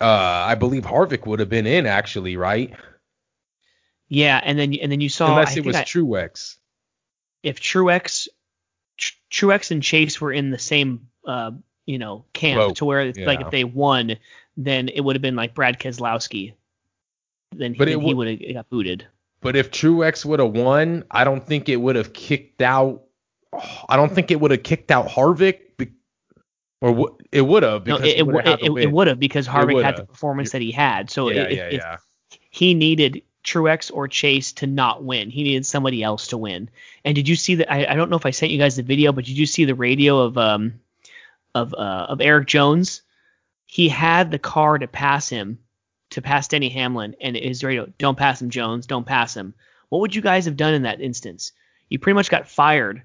uh, 0.00 0.04
I 0.48 0.54
believe 0.54 0.84
Harvick 0.84 1.26
would 1.26 1.40
have 1.40 1.48
been 1.48 1.66
in 1.66 1.86
actually, 1.86 2.36
right? 2.36 2.74
Yeah, 4.08 4.40
and 4.42 4.58
then 4.58 4.74
and 4.74 4.90
then 4.90 5.00
you 5.00 5.08
saw 5.08 5.26
I 5.26 5.30
Unless 5.30 5.56
it 5.56 5.64
was 5.66 5.76
I- 5.76 5.84
Truex. 5.84 6.56
if 7.42 7.60
Truex, 7.60 8.28
Tr- 8.96 9.14
Truex 9.30 9.70
and 9.70 9.82
Chase 9.82 10.20
were 10.20 10.32
in 10.32 10.50
the 10.50 10.58
same, 10.58 11.08
uh, 11.26 11.52
you 11.86 11.98
know, 11.98 12.24
camp 12.32 12.60
Boat, 12.60 12.76
to 12.76 12.84
where 12.84 13.00
it's 13.00 13.18
like 13.18 13.40
if 13.40 13.50
they 13.50 13.64
won, 13.64 14.16
then 14.56 14.88
it 14.88 15.00
would 15.00 15.16
have 15.16 15.22
been 15.22 15.36
like 15.36 15.54
Brad 15.54 15.78
Keselowski. 15.78 16.54
Then, 17.52 17.74
But 17.78 17.86
then 17.86 18.00
it 18.00 18.04
he 18.04 18.14
would 18.14 18.28
have 18.28 18.54
got 18.54 18.70
booted. 18.70 19.06
But 19.44 19.56
if 19.56 19.70
Truex 19.70 20.24
would 20.24 20.40
have 20.40 20.52
won, 20.52 21.04
I 21.10 21.22
don't 21.24 21.46
think 21.46 21.68
it 21.68 21.76
would 21.76 21.96
have 21.96 22.14
kicked 22.14 22.62
out. 22.62 23.02
I 23.86 23.94
don't 23.96 24.10
think 24.10 24.30
it 24.30 24.40
would 24.40 24.50
have 24.50 24.62
kicked 24.62 24.90
out 24.90 25.06
Harvick, 25.06 25.76
be, 25.76 25.90
or 26.80 26.92
w- 26.92 27.18
it 27.30 27.42
would 27.42 27.62
have 27.62 27.86
No, 27.86 27.98
because 27.98 28.10
it 28.10 28.18
it, 28.20 28.26
would 28.26 28.36
have 28.36 28.44
had 28.46 28.60
the 28.60 28.64
it, 28.64 28.70
win. 28.70 28.82
it 28.84 28.90
would 28.90 29.06
have 29.06 29.20
because 29.20 29.46
Harvick 29.46 29.84
had 29.84 29.98
the 29.98 30.06
performance 30.06 30.52
that 30.52 30.62
he 30.62 30.72
had. 30.72 31.10
So 31.10 31.28
yeah, 31.28 31.42
if, 31.42 31.52
yeah, 31.52 31.66
if 31.66 31.72
yeah. 31.74 31.96
he 32.48 32.72
needed 32.72 33.20
Truex 33.44 33.90
or 33.92 34.08
Chase 34.08 34.50
to 34.54 34.66
not 34.66 35.04
win, 35.04 35.28
he 35.28 35.42
needed 35.42 35.66
somebody 35.66 36.02
else 36.02 36.28
to 36.28 36.38
win. 36.38 36.70
And 37.04 37.14
did 37.14 37.28
you 37.28 37.36
see 37.36 37.56
that? 37.56 37.70
I, 37.70 37.84
I 37.84 37.96
don't 37.96 38.08
know 38.08 38.16
if 38.16 38.24
I 38.24 38.30
sent 38.30 38.50
you 38.50 38.56
guys 38.58 38.76
the 38.76 38.82
video, 38.82 39.12
but 39.12 39.26
did 39.26 39.36
you 39.36 39.44
see 39.44 39.66
the 39.66 39.74
radio 39.74 40.20
of 40.20 40.38
um 40.38 40.80
of 41.54 41.74
uh, 41.74 42.06
of 42.08 42.22
Erik 42.22 42.48
Jones? 42.48 43.02
He 43.66 43.90
had 43.90 44.30
the 44.30 44.38
car 44.38 44.78
to 44.78 44.86
pass 44.88 45.28
him, 45.28 45.58
to 46.14 46.22
pass 46.22 46.48
Denny 46.48 46.68
Hamlin, 46.68 47.14
and 47.20 47.36
his 47.36 47.62
radio, 47.62 47.86
don't 47.98 48.18
pass 48.18 48.40
him, 48.40 48.50
Jones, 48.50 48.86
don't 48.86 49.06
pass 49.06 49.36
him. 49.36 49.54
What 49.88 50.00
would 50.00 50.14
you 50.14 50.22
guys 50.22 50.46
have 50.46 50.56
done 50.56 50.74
in 50.74 50.82
that 50.82 51.00
instance? 51.00 51.52
You 51.88 51.98
pretty 51.98 52.14
much 52.14 52.30
got 52.30 52.48
fired 52.48 53.02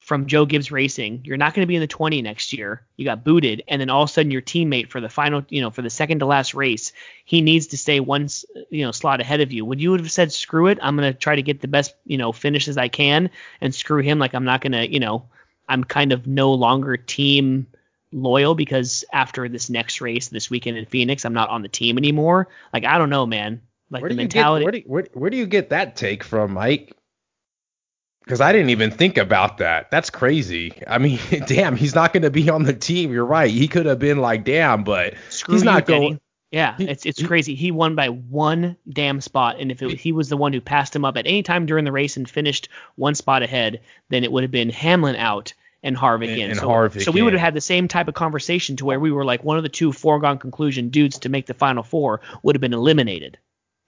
from 0.00 0.26
Joe 0.26 0.46
Gibbs 0.46 0.72
Racing. 0.72 1.22
You're 1.24 1.36
not 1.36 1.54
going 1.54 1.62
to 1.62 1.68
be 1.68 1.76
in 1.76 1.80
the 1.80 1.86
20 1.86 2.22
next 2.22 2.52
year. 2.52 2.84
You 2.96 3.04
got 3.04 3.24
booted, 3.24 3.62
and 3.68 3.80
then 3.80 3.90
all 3.90 4.02
of 4.02 4.10
a 4.10 4.12
sudden 4.12 4.32
your 4.32 4.42
teammate 4.42 4.88
for 4.88 5.00
the 5.00 5.08
final, 5.08 5.44
you 5.48 5.60
know, 5.60 5.70
for 5.70 5.82
the 5.82 5.90
second 5.90 6.20
to 6.20 6.26
last 6.26 6.54
race, 6.54 6.92
he 7.24 7.40
needs 7.40 7.68
to 7.68 7.78
stay 7.78 8.00
one, 8.00 8.28
you 8.70 8.84
know, 8.84 8.92
slot 8.92 9.20
ahead 9.20 9.40
of 9.40 9.52
you. 9.52 9.64
Would 9.64 9.80
you 9.80 9.92
have 9.92 10.10
said, 10.10 10.32
screw 10.32 10.66
it, 10.66 10.78
I'm 10.82 10.96
going 10.96 11.12
to 11.12 11.18
try 11.18 11.36
to 11.36 11.42
get 11.42 11.60
the 11.60 11.68
best, 11.68 11.94
you 12.04 12.18
know, 12.18 12.32
finish 12.32 12.68
as 12.68 12.78
I 12.78 12.88
can, 12.88 13.30
and 13.60 13.74
screw 13.74 14.02
him? 14.02 14.18
Like 14.18 14.34
I'm 14.34 14.44
not 14.44 14.60
going 14.60 14.72
to, 14.72 14.92
you 14.92 15.00
know, 15.00 15.26
I'm 15.68 15.84
kind 15.84 16.12
of 16.12 16.26
no 16.26 16.52
longer 16.52 16.96
team 16.96 17.66
loyal 18.12 18.54
because 18.54 19.04
after 19.12 19.48
this 19.48 19.70
next 19.70 20.00
race 20.00 20.28
this 20.28 20.50
weekend 20.50 20.76
in 20.78 20.86
Phoenix, 20.86 21.24
I'm 21.24 21.34
not 21.34 21.50
on 21.50 21.62
the 21.62 21.68
team 21.68 21.98
anymore. 21.98 22.48
Like 22.72 22.84
I 22.84 22.98
don't 22.98 23.10
know, 23.10 23.26
man. 23.26 23.60
Like 23.90 24.02
where 24.02 24.08
the 24.08 24.14
you 24.14 24.20
get 24.28 24.34
mentality. 24.34 24.64
where 24.64 24.72
do, 24.72 24.82
where, 24.86 25.06
where 25.12 25.30
do 25.30 25.36
you 25.36 25.46
get 25.46 25.70
that 25.70 25.96
take 25.96 26.24
from, 26.24 26.52
Mike? 26.54 26.96
Because 28.24 28.40
I 28.40 28.52
didn't 28.52 28.70
even 28.70 28.90
think 28.90 29.18
about 29.18 29.58
that. 29.58 29.90
That's 29.90 30.08
crazy. 30.08 30.72
I 30.86 30.98
mean, 30.98 31.18
damn, 31.46 31.76
he's 31.76 31.94
not 31.94 32.12
going 32.12 32.22
to 32.22 32.30
be 32.30 32.48
on 32.48 32.62
the 32.62 32.72
team. 32.72 33.12
You're 33.12 33.26
right. 33.26 33.50
He 33.50 33.66
could 33.66 33.86
have 33.86 33.98
been 33.98 34.18
like, 34.18 34.44
damn, 34.44 34.84
but 34.84 35.14
Screw 35.28 35.54
he's 35.54 35.64
not 35.64 35.86
going. 35.86 36.20
Yeah, 36.52 36.76
He- 36.76 36.88
it's 36.88 37.04
it's 37.06 37.20
he- 37.20 37.26
crazy. 37.26 37.54
He 37.54 37.70
won 37.70 37.94
by 37.94 38.10
one 38.10 38.76
damn 38.88 39.20
spot, 39.20 39.56
and 39.58 39.72
if 39.72 39.82
it, 39.82 39.98
he 39.98 40.12
was 40.12 40.28
the 40.28 40.36
one 40.36 40.52
who 40.52 40.60
passed 40.60 40.94
him 40.94 41.04
up 41.04 41.16
at 41.16 41.26
any 41.26 41.42
time 41.42 41.66
during 41.66 41.84
the 41.84 41.92
race 41.92 42.16
and 42.16 42.28
finished 42.28 42.68
one 42.96 43.14
spot 43.14 43.42
ahead, 43.42 43.80
then 44.10 44.22
it 44.22 44.30
would 44.30 44.44
have 44.44 44.50
been 44.50 44.68
Hamlin 44.70 45.16
out 45.16 45.54
and 45.82 45.96
Harvick 45.96 46.28
And- 46.28 46.40
in. 46.40 46.50
and 46.50 46.60
so, 46.60 46.68
Harvick 46.68 47.02
so 47.02 47.10
we 47.12 47.22
would 47.22 47.32
have 47.32 47.40
had 47.40 47.54
the 47.54 47.60
same 47.60 47.88
type 47.88 48.08
of 48.08 48.14
conversation 48.14 48.76
to 48.76 48.84
where 48.84 49.00
we 49.00 49.10
were 49.10 49.24
like 49.24 49.42
one 49.44 49.56
of 49.56 49.62
the 49.62 49.68
two 49.68 49.92
foregone 49.92 50.38
conclusion 50.38 50.88
dudes 50.90 51.18
to 51.20 51.28
make 51.28 51.46
the 51.46 51.54
final 51.54 51.82
four 51.82 52.20
would 52.42 52.54
have 52.54 52.60
been 52.60 52.74
eliminated. 52.74 53.38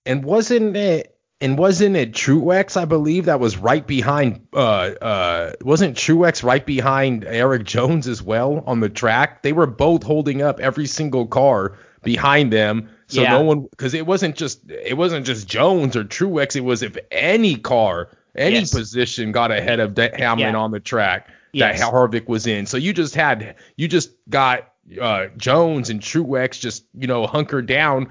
And 0.07 0.25
wasn't 0.25 0.77
it? 0.77 1.11
And 1.41 1.59
wasn't 1.59 1.97
it 1.97 2.13
Truex, 2.13 2.77
I 2.77 2.85
believe, 2.85 3.25
that 3.27 3.41
was 3.41 3.57
right 3.59 3.87
behind? 3.87 4.47
Uh, 4.55 4.57
uh, 5.03 5.53
wasn't 5.63 5.97
Truex 5.97 6.43
right 6.43 6.65
behind 6.65 7.25
Erik 7.25 7.65
Jones 7.65 8.07
as 8.09 8.23
well 8.23 8.63
on 8.67 8.81
the 8.81 8.89
track? 8.89 9.43
They 9.43 9.53
were 9.53 9.67
both 9.67 10.05
holding 10.05 10.43
up 10.43 10.61
every 10.61 10.87
single 10.87 11.27
car 11.27 11.77
behind 12.03 12.53
them, 12.53 12.89
so 13.09 13.23
Yeah. 13.23 13.33
no 13.33 13.43
one, 13.43 13.63
because 13.71 13.95
it 13.95 14.07
wasn't 14.07 14.37
just 14.37 14.61
it 14.71 14.97
wasn't 14.97 15.27
just 15.27 15.49
Jones 15.49 15.97
or 15.97 16.05
Truex. 16.05 16.55
It 16.57 16.61
was 16.65 16.83
if 16.83 16.97
any 17.11 17.57
car, 17.57 18.09
any 18.37 18.57
Yes. 18.57 18.73
position 18.73 19.33
got 19.33 19.51
ahead 19.51 19.81
of 19.81 19.95
De- 19.95 20.17
Hamlin 20.17 20.53
Yeah. 20.55 20.57
on 20.59 20.71
the 20.71 20.81
track. 20.81 21.29
Yes. 21.55 21.81
that 21.81 21.93
Harvick 21.93 22.29
was 22.29 22.47
in. 22.47 22.67
So 22.67 22.77
you 22.77 22.93
just 22.93 23.15
had 23.15 23.57
you 23.77 23.89
just 23.89 24.11
got 24.29 24.73
uh, 25.01 25.27
Jones 25.37 25.91
and 25.91 26.01
Truex 26.01 26.61
just 26.61 26.85
you 26.95 27.07
know 27.07 27.27
hunkered 27.27 27.67
down, 27.67 28.11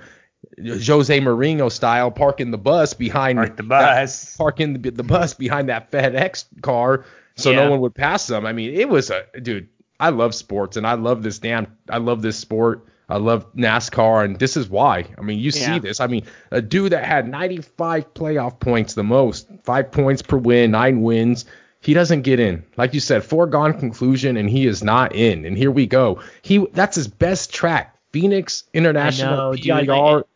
Jose 0.59 1.19
Mourinho 1.19 1.71
style, 1.71 2.11
parking 2.11 2.51
the 2.51 2.57
bus 2.57 2.93
behind 2.93 3.37
Park 3.37 3.57
the 3.57 3.63
that- 3.63 3.69
bus. 3.69 4.35
parking 4.35 4.73
the, 4.81 4.91
the 4.91 5.03
bus 5.03 5.33
behind 5.33 5.69
that 5.69 5.91
FedEx 5.91 6.45
car, 6.61 7.05
so 7.35 7.51
Yeah. 7.51 7.63
no 7.65 7.71
one 7.71 7.79
would 7.81 7.95
pass 7.95 8.27
them. 8.27 8.45
I 8.45 8.53
mean, 8.53 8.73
it 8.73 8.89
was 8.89 9.09
a 9.09 9.23
dude. 9.41 9.67
I 9.99 10.09
love 10.09 10.35
sports 10.35 10.75
and 10.77 10.85
I 10.85 10.93
love 10.93 11.23
this 11.23 11.39
damn. 11.39 11.67
I 11.89 11.97
love 11.97 12.21
this 12.21 12.37
sport. 12.37 12.85
I 13.09 13.17
love 13.17 13.45
NASCAR 13.55 14.25
and 14.25 14.39
this 14.39 14.57
is 14.57 14.67
why. 14.69 15.05
I 15.17 15.21
mean, 15.21 15.37
you 15.39 15.51
Yeah. 15.53 15.73
see 15.75 15.79
this. 15.79 15.99
I 15.99 16.07
mean, 16.07 16.23
a 16.51 16.61
dude 16.61 16.91
that 16.93 17.05
had 17.05 17.27
95 17.29 18.13
playoff 18.13 18.59
points, 18.59 18.95
the 18.95 19.03
most, 19.03 19.47
five 19.63 19.91
points 19.91 20.21
per 20.21 20.37
win, 20.37 20.71
nine 20.71 21.01
wins. 21.03 21.45
He 21.83 21.93
doesn't 21.93 22.21
get 22.21 22.39
in. 22.39 22.63
Like 22.77 22.93
you 22.93 23.01
said, 23.01 23.25
foregone 23.25 23.77
conclusion, 23.77 24.37
and 24.37 24.49
he 24.49 24.65
is 24.65 24.83
not 24.83 25.13
in. 25.13 25.45
And 25.45 25.57
here 25.57 25.69
we 25.69 25.85
go. 25.85 26.21
He 26.41 26.65
that's 26.73 26.95
his 26.95 27.07
best 27.07 27.53
track. 27.53 27.89
Phoenix 28.13 28.63
I 28.73 28.77
International 28.77 29.35
know, 29.35 29.53
dude. 29.55 29.65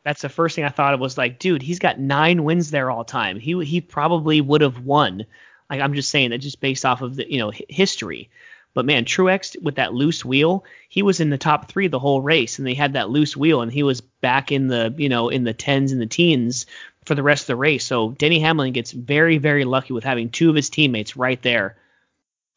That's 0.03 0.21
the 0.21 0.29
first 0.29 0.55
thing 0.55 0.65
I 0.65 0.69
thought 0.69 0.93
of 0.93 0.99
was 0.99 1.17
like, 1.17 1.39
dude, 1.39 1.61
he's 1.61 1.79
got 1.79 1.99
nine 1.99 2.43
wins 2.43 2.71
there 2.71 2.91
all 2.91 3.05
time. 3.05 3.39
He 3.39 3.63
he 3.63 3.79
probably 3.81 4.41
would 4.41 4.61
have 4.61 4.79
won. 4.79 5.25
Like 5.69 5.79
I'm 5.79 5.93
just 5.93 6.09
saying 6.09 6.31
that 6.31 6.39
just 6.39 6.59
based 6.59 6.85
off 6.85 7.01
of 7.01 7.15
the 7.15 7.31
you 7.31 7.39
know 7.39 7.51
hi- 7.51 7.65
history. 7.69 8.29
But 8.73 8.85
man, 8.85 9.05
Truex 9.05 9.61
with 9.61 9.75
that 9.75 9.93
loose 9.93 10.25
wheel, 10.25 10.65
he 10.89 11.01
was 11.01 11.19
in 11.19 11.29
the 11.29 11.37
top 11.37 11.71
three 11.71 11.87
the 11.87 11.97
whole 11.97 12.21
race, 12.21 12.59
and 12.59 12.67
they 12.67 12.73
had 12.73 12.93
that 12.93 13.09
loose 13.09 13.37
wheel, 13.37 13.61
and 13.61 13.71
he 13.71 13.83
was 13.83 14.01
back 14.01 14.51
in 14.51 14.67
the 14.67 14.93
you 14.97 15.07
know 15.07 15.29
in 15.29 15.45
the 15.45 15.53
tens 15.53 15.91
and 15.91 16.01
the 16.01 16.07
teens 16.07 16.65
for 17.07 17.15
the 17.15 17.23
rest 17.23 17.43
of 17.43 17.47
the 17.47 17.55
race. 17.55 17.85
So 17.85 18.11
Denny 18.11 18.39
Hamlin 18.39 18.73
gets 18.73 18.91
very 18.91 19.37
very 19.39 19.65
lucky 19.65 19.93
with 19.93 20.03
having 20.03 20.29
two 20.29 20.49
of 20.49 20.55
his 20.55 20.69
teammates 20.69 21.17
right 21.17 21.41
there. 21.41 21.77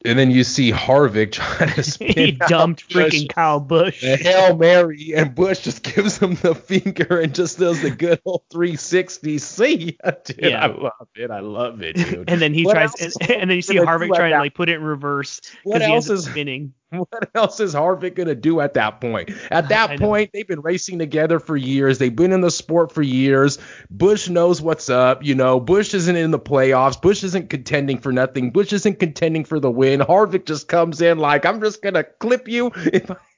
and 0.03 0.17
then 0.17 0.31
you 0.31 0.43
see 0.43 0.71
Harvick 0.71 1.31
trying 1.33 1.69
to 1.73 1.83
spin. 1.91 2.13
he 2.13 2.31
dumped 2.31 2.89
freaking 2.89 3.29
Kyle 3.29 3.59
Busch. 3.59 4.03
a 4.03 4.17
Hail 4.17 4.57
Mary, 4.57 5.13
and 5.15 5.33
Busch 5.35 5.59
just 5.61 5.83
gives 5.83 6.17
him 6.17 6.33
the 6.35 6.55
finger 6.55 7.19
and 7.19 7.33
just 7.35 7.59
does 7.59 7.81
the 7.81 7.91
good 7.91 8.19
old 8.25 8.41
360. 8.51 9.37
See, 9.37 9.97
dude, 10.25 10.39
Yeah. 10.39 10.65
I 10.65 10.67
love 10.67 11.07
it. 11.15 11.29
I 11.31 11.39
love 11.41 11.81
it, 11.83 11.95
dude. 11.97 12.27
and 12.29 12.41
then 12.41 12.53
he 12.53 12.65
What 12.65 12.73
tries, 12.73 12.93
and, 12.95 13.13
and 13.31 13.49
then 13.49 13.55
you 13.55 13.61
see 13.61 13.75
Harvick 13.75 14.13
trying 14.15 14.31
to 14.33 14.39
like 14.39 14.55
put 14.55 14.69
it 14.69 14.75
in 14.77 14.83
reverse 14.83 15.39
What 15.63 15.75
because 15.79 15.87
he 15.87 15.93
ends 15.93 16.09
else 16.09 16.19
is- 16.19 16.25
spinning. 16.31 16.73
What 17.11 17.29
else 17.35 17.59
is 17.61 17.73
Harvick 17.73 18.15
gonna 18.15 18.35
do 18.35 18.59
at 18.59 18.73
that 18.73 18.99
point? 18.99 19.31
At 19.49 19.69
that 19.69 19.97
point, 19.97 20.31
they've 20.33 20.47
been 20.47 20.61
racing 20.61 20.99
together 20.99 21.39
for 21.39 21.55
years. 21.55 21.99
They've 21.99 22.15
been 22.15 22.33
in 22.33 22.41
the 22.41 22.51
sport 22.51 22.91
for 22.91 23.01
years. 23.01 23.59
Busch 23.89 24.27
knows 24.27 24.61
what's 24.61 24.89
up. 24.89 25.23
You 25.23 25.33
know, 25.33 25.59
Busch 25.59 25.93
isn't 25.93 26.15
in 26.15 26.31
the 26.31 26.39
playoffs. 26.39 27.01
Busch 27.01 27.23
isn't 27.23 27.49
contending 27.49 27.97
for 27.97 28.11
nothing. 28.11 28.51
Busch 28.51 28.73
isn't 28.73 28.99
contending 28.99 29.45
for 29.45 29.59
the 29.59 29.71
win. 29.71 30.01
Harvick 30.01 30.45
just 30.45 30.67
comes 30.67 31.01
in 31.01 31.17
like, 31.17 31.45
I'm 31.45 31.61
just 31.61 31.81
gonna 31.81 32.03
clip 32.03 32.49
you. 32.49 32.71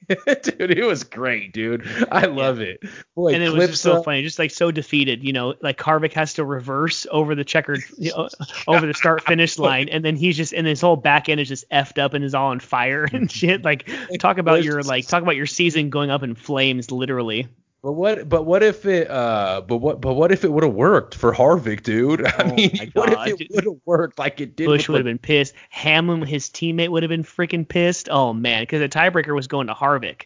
Dude, 0.08 0.70
it 0.70 0.84
was 0.84 1.04
great, 1.04 1.52
dude. 1.52 1.86
I 2.10 2.26
love 2.26 2.60
it. 2.60 2.82
Boy, 3.14 3.32
and 3.32 3.42
it 3.42 3.50
was 3.52 3.70
just 3.70 3.82
so 3.82 3.98
up. 3.98 4.04
funny, 4.04 4.22
just 4.22 4.38
like 4.38 4.50
so 4.50 4.70
defeated. 4.70 5.24
You 5.24 5.32
know, 5.32 5.54
like 5.62 5.78
Harvick 5.78 6.12
has 6.12 6.34
to 6.34 6.44
reverse 6.44 7.06
over 7.10 7.34
the 7.34 7.44
checkered, 7.44 7.80
you 7.96 8.10
know, 8.10 8.28
over 8.66 8.86
the 8.86 8.94
start 8.94 9.24
finish 9.24 9.58
line, 9.58 9.88
and 9.88 10.04
then 10.04 10.16
he's 10.16 10.36
just 10.36 10.52
and 10.52 10.66
his 10.66 10.80
whole 10.80 10.96
back 10.96 11.28
end 11.28 11.40
is 11.40 11.48
just 11.48 11.68
effed 11.70 11.98
up 11.98 12.12
and 12.12 12.24
is 12.24 12.34
all 12.34 12.50
on 12.50 12.60
fire 12.60 13.08
and 13.12 13.30
shit. 13.30 13.43
Like 13.64 13.88
talk 14.20 14.38
about 14.38 14.62
your 14.62 14.82
like 14.82 15.06
talk 15.08 15.22
about 15.22 15.36
your 15.36 15.46
season 15.46 15.90
going 15.90 16.10
up 16.10 16.22
in 16.22 16.34
flames, 16.34 16.90
literally. 16.90 17.48
But 17.82 17.92
what? 17.92 18.28
But 18.28 18.44
what 18.44 18.62
if 18.62 18.86
it? 18.86 19.10
Uh. 19.10 19.60
But 19.66 19.78
what? 19.78 20.00
But 20.00 20.14
what 20.14 20.32
if 20.32 20.44
it 20.44 20.52
would 20.52 20.64
have 20.64 20.72
worked 20.74 21.14
for 21.14 21.32
Harvick, 21.32 21.82
dude? 21.82 22.24
I 22.38 22.44
Oh 22.48 22.54
mean, 22.54 22.70
what 22.94 23.12
if 23.12 23.40
it 23.40 23.48
would 23.50 23.64
have 23.64 23.80
worked 23.84 24.18
like 24.18 24.40
it 24.40 24.56
did? 24.56 24.66
Busch 24.66 24.88
would 24.88 24.98
have 24.98 25.04
been 25.04 25.18
pissed. 25.18 25.54
Hamlin, 25.70 26.22
his 26.22 26.48
teammate, 26.48 26.88
would 26.90 27.02
have 27.02 27.10
been 27.10 27.24
freaking 27.24 27.68
pissed. 27.68 28.08
Oh 28.10 28.32
man, 28.32 28.62
because 28.62 28.80
the 28.80 28.88
tiebreaker 28.88 29.34
was 29.34 29.46
going 29.48 29.66
to 29.66 29.74
Harvick. 29.74 30.22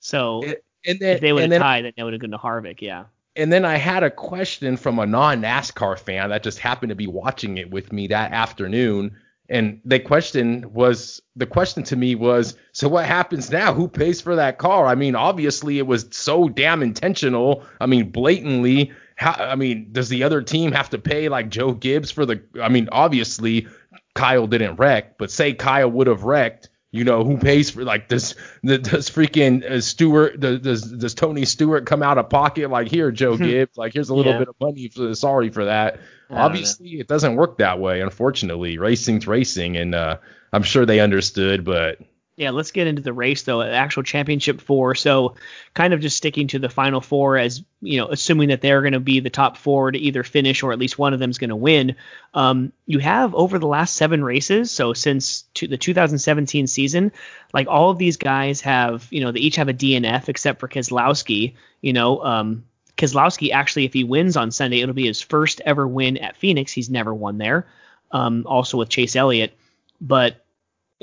So 0.00 0.42
And 0.86 1.00
then, 1.00 1.16
if 1.16 1.20
they 1.20 1.32
would 1.32 1.50
have 1.50 1.60
tied, 1.60 1.84
then 1.84 1.92
they 1.96 2.02
would 2.02 2.12
have 2.14 2.20
gone 2.22 2.30
to 2.30 2.38
Harvick. 2.38 2.80
Yeah. 2.80 3.04
and 3.36 3.52
then 3.52 3.64
I 3.64 3.76
had 3.76 4.02
a 4.02 4.10
question 4.10 4.76
from 4.76 4.98
a 4.98 5.06
non-NASCAR 5.06 5.98
fan 5.98 6.30
that 6.30 6.42
just 6.42 6.58
happened 6.58 6.90
to 6.90 6.96
be 6.96 7.06
watching 7.06 7.58
it 7.58 7.70
with 7.70 7.92
me 7.92 8.06
that 8.08 8.32
afternoon. 8.32 9.16
And 9.48 9.80
the 9.84 10.00
question 10.00 10.72
was, 10.72 11.20
the 11.36 11.46
question 11.46 11.82
to 11.84 11.96
me 11.96 12.14
was, 12.14 12.56
so 12.72 12.88
what 12.88 13.04
happens 13.04 13.50
now? 13.50 13.74
Who 13.74 13.88
pays 13.88 14.20
for 14.20 14.36
that 14.36 14.56
car? 14.58 14.86
I 14.86 14.94
mean, 14.94 15.14
obviously 15.14 15.78
it 15.78 15.86
was 15.86 16.06
so 16.12 16.48
damn 16.48 16.82
intentional. 16.82 17.62
I 17.80 17.86
mean, 17.86 18.10
blatantly. 18.10 18.92
How, 19.16 19.32
I 19.32 19.54
mean, 19.54 19.88
does 19.92 20.08
the 20.08 20.22
other 20.24 20.42
team 20.42 20.72
have 20.72 20.90
to 20.90 20.98
pay 20.98 21.28
like 21.28 21.50
Joe 21.50 21.72
Gibbs 21.72 22.10
for 22.10 22.24
the? 22.26 22.42
I 22.60 22.68
mean, 22.68 22.88
obviously 22.90 23.68
Kyle 24.14 24.46
didn't 24.46 24.76
wreck, 24.76 25.18
but 25.18 25.30
say 25.30 25.52
Kyle 25.52 25.90
would 25.90 26.06
have 26.06 26.24
wrecked. 26.24 26.70
You 26.90 27.02
know 27.02 27.24
who 27.24 27.36
pays 27.38 27.70
for 27.70 27.82
like 27.84 28.08
this? 28.08 28.34
Does 28.64 29.10
freaking 29.10 29.68
uh, 29.68 29.80
Stewart? 29.80 30.38
Does, 30.38 30.60
does 30.60 30.82
does 30.92 31.14
Tony 31.14 31.44
Stewart 31.44 31.86
come 31.86 32.02
out 32.04 32.18
of 32.18 32.30
pocket 32.30 32.70
like 32.70 32.86
here, 32.88 33.10
Joe 33.10 33.36
Gibbs? 33.36 33.76
Like 33.76 33.92
here's 33.92 34.10
a 34.10 34.14
little 34.14 34.32
Yeah. 34.32 34.38
bit 34.38 34.48
of 34.48 34.54
money. 34.60 34.88
For, 34.88 35.12
sorry 35.14 35.50
for 35.50 35.64
that. 35.64 35.98
Don't 36.34 36.40
know. 36.40 36.46
Obviously, 36.46 36.88
it 37.00 37.06
doesn't 37.06 37.36
work 37.36 37.58
that 37.58 37.78
way. 37.78 38.00
Unfortunately, 38.00 38.78
racing's 38.78 39.26
racing, 39.26 39.76
and 39.76 39.94
uh, 39.94 40.18
I'm 40.52 40.64
sure 40.64 40.84
they 40.84 40.98
understood. 40.98 41.64
But 41.64 41.98
Yeah, 42.36 42.50
let's 42.50 42.72
get 42.72 42.88
into 42.88 43.02
the 43.02 43.12
race 43.12 43.42
though, 43.42 43.60
the 43.60 43.70
actual 43.70 44.02
championship 44.02 44.60
four. 44.60 44.96
So, 44.96 45.36
kind 45.74 45.94
of 45.94 46.00
just 46.00 46.16
sticking 46.16 46.48
to 46.48 46.58
the 46.58 46.68
final 46.68 47.00
four 47.00 47.38
as 47.38 47.62
you 47.80 47.98
know, 47.98 48.08
assuming 48.08 48.48
that 48.48 48.62
they're 48.62 48.80
going 48.80 48.94
to 48.94 49.00
be 49.00 49.20
the 49.20 49.30
top 49.30 49.56
four 49.56 49.92
to 49.92 49.98
either 49.98 50.24
finish 50.24 50.64
or 50.64 50.72
at 50.72 50.78
least 50.80 50.98
one 50.98 51.14
of 51.14 51.20
them 51.20 51.30
is 51.30 51.38
going 51.38 51.50
to 51.50 51.56
win. 51.56 51.94
Um, 52.32 52.72
you 52.86 52.98
have 52.98 53.32
over 53.36 53.60
the 53.60 53.68
last 53.68 53.94
seven 53.94 54.24
races, 54.24 54.72
so 54.72 54.92
since 54.92 55.42
to 55.54 55.68
the 55.68 55.78
2017 55.78 56.66
season, 56.66 57.12
like 57.52 57.68
all 57.68 57.90
of 57.90 57.98
these 57.98 58.16
guys 58.16 58.60
have, 58.62 59.06
you 59.10 59.20
know, 59.20 59.30
they 59.30 59.40
each 59.40 59.56
have 59.56 59.68
a 59.68 59.74
DNF 59.74 60.28
except 60.28 60.58
for 60.58 60.66
Keselowski. 60.66 61.54
You 61.80 61.92
know, 61.92 62.24
um, 62.24 62.64
Keselowski 62.96 63.50
actually, 63.52 63.84
if 63.84 63.92
he 63.92 64.04
wins 64.04 64.36
on 64.36 64.50
Sunday, 64.50 64.80
it'll 64.80 64.94
be 64.94 65.06
his 65.06 65.20
first 65.20 65.60
ever 65.64 65.86
win 65.86 66.16
at 66.18 66.36
Phoenix. 66.36 66.72
He's 66.72 66.90
never 66.90 67.12
won 67.12 67.38
there. 67.38 67.66
Um, 68.10 68.44
also 68.46 68.78
with 68.78 68.88
Chase 68.88 69.16
Elliott, 69.16 69.58
but 70.00 70.44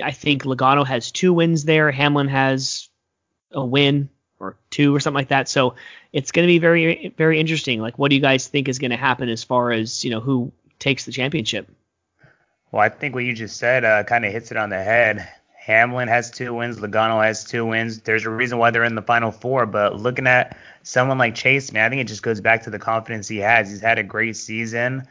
I 0.01 0.11
think 0.11 0.43
Logano 0.43 0.85
has 0.85 1.11
two 1.11 1.33
wins 1.33 1.65
there. 1.65 1.91
Hamlin 1.91 2.29
has 2.29 2.89
a 3.51 3.65
win 3.65 4.09
or 4.39 4.57
two 4.69 4.95
or 4.95 4.99
something 4.99 5.15
like 5.15 5.29
that. 5.29 5.49
So 5.49 5.75
it's 6.13 6.31
going 6.31 6.45
to 6.45 6.51
be 6.51 6.59
very, 6.59 7.13
very 7.17 7.39
interesting. 7.39 7.81
Like, 7.81 7.99
what 7.99 8.09
do 8.09 8.15
you 8.15 8.21
guys 8.21 8.47
think 8.47 8.69
is 8.69 8.79
going 8.79 8.91
to 8.91 8.97
happen 8.97 9.29
as 9.29 9.43
far 9.43 9.71
as 9.71 10.03
you 10.03 10.11
know 10.11 10.19
who 10.19 10.51
takes 10.79 11.05
the 11.05 11.11
championship? 11.11 11.69
Well, 12.71 12.81
I 12.81 12.89
think 12.89 13.13
what 13.13 13.25
you 13.25 13.33
just 13.33 13.57
said 13.57 13.83
uh, 13.83 14.03
kind 14.03 14.25
of 14.25 14.31
hits 14.31 14.51
it 14.51 14.57
on 14.57 14.69
the 14.69 14.81
head. 14.81 15.27
Hamlin 15.71 16.07
has 16.07 16.29
two 16.31 16.53
wins. 16.53 16.77
Logano 16.79 17.23
has 17.23 17.43
two 17.43 17.65
wins. 17.65 18.01
There's 18.01 18.25
a 18.25 18.29
reason 18.29 18.57
why 18.57 18.71
they're 18.71 18.83
in 18.83 18.95
the 18.95 19.01
final 19.01 19.31
four. 19.31 19.65
But 19.65 19.99
looking 19.99 20.27
at 20.27 20.57
someone 20.83 21.17
like 21.17 21.35
Chase, 21.35 21.71
man, 21.71 21.85
I 21.85 21.89
think 21.89 22.01
it 22.01 22.07
just 22.07 22.23
goes 22.23 22.41
back 22.41 22.63
to 22.63 22.69
the 22.69 22.79
confidence 22.79 23.27
he 23.27 23.37
has. 23.37 23.69
He's 23.69 23.81
had 23.81 23.97
a 23.99 24.03
great 24.03 24.35
season. 24.35 25.07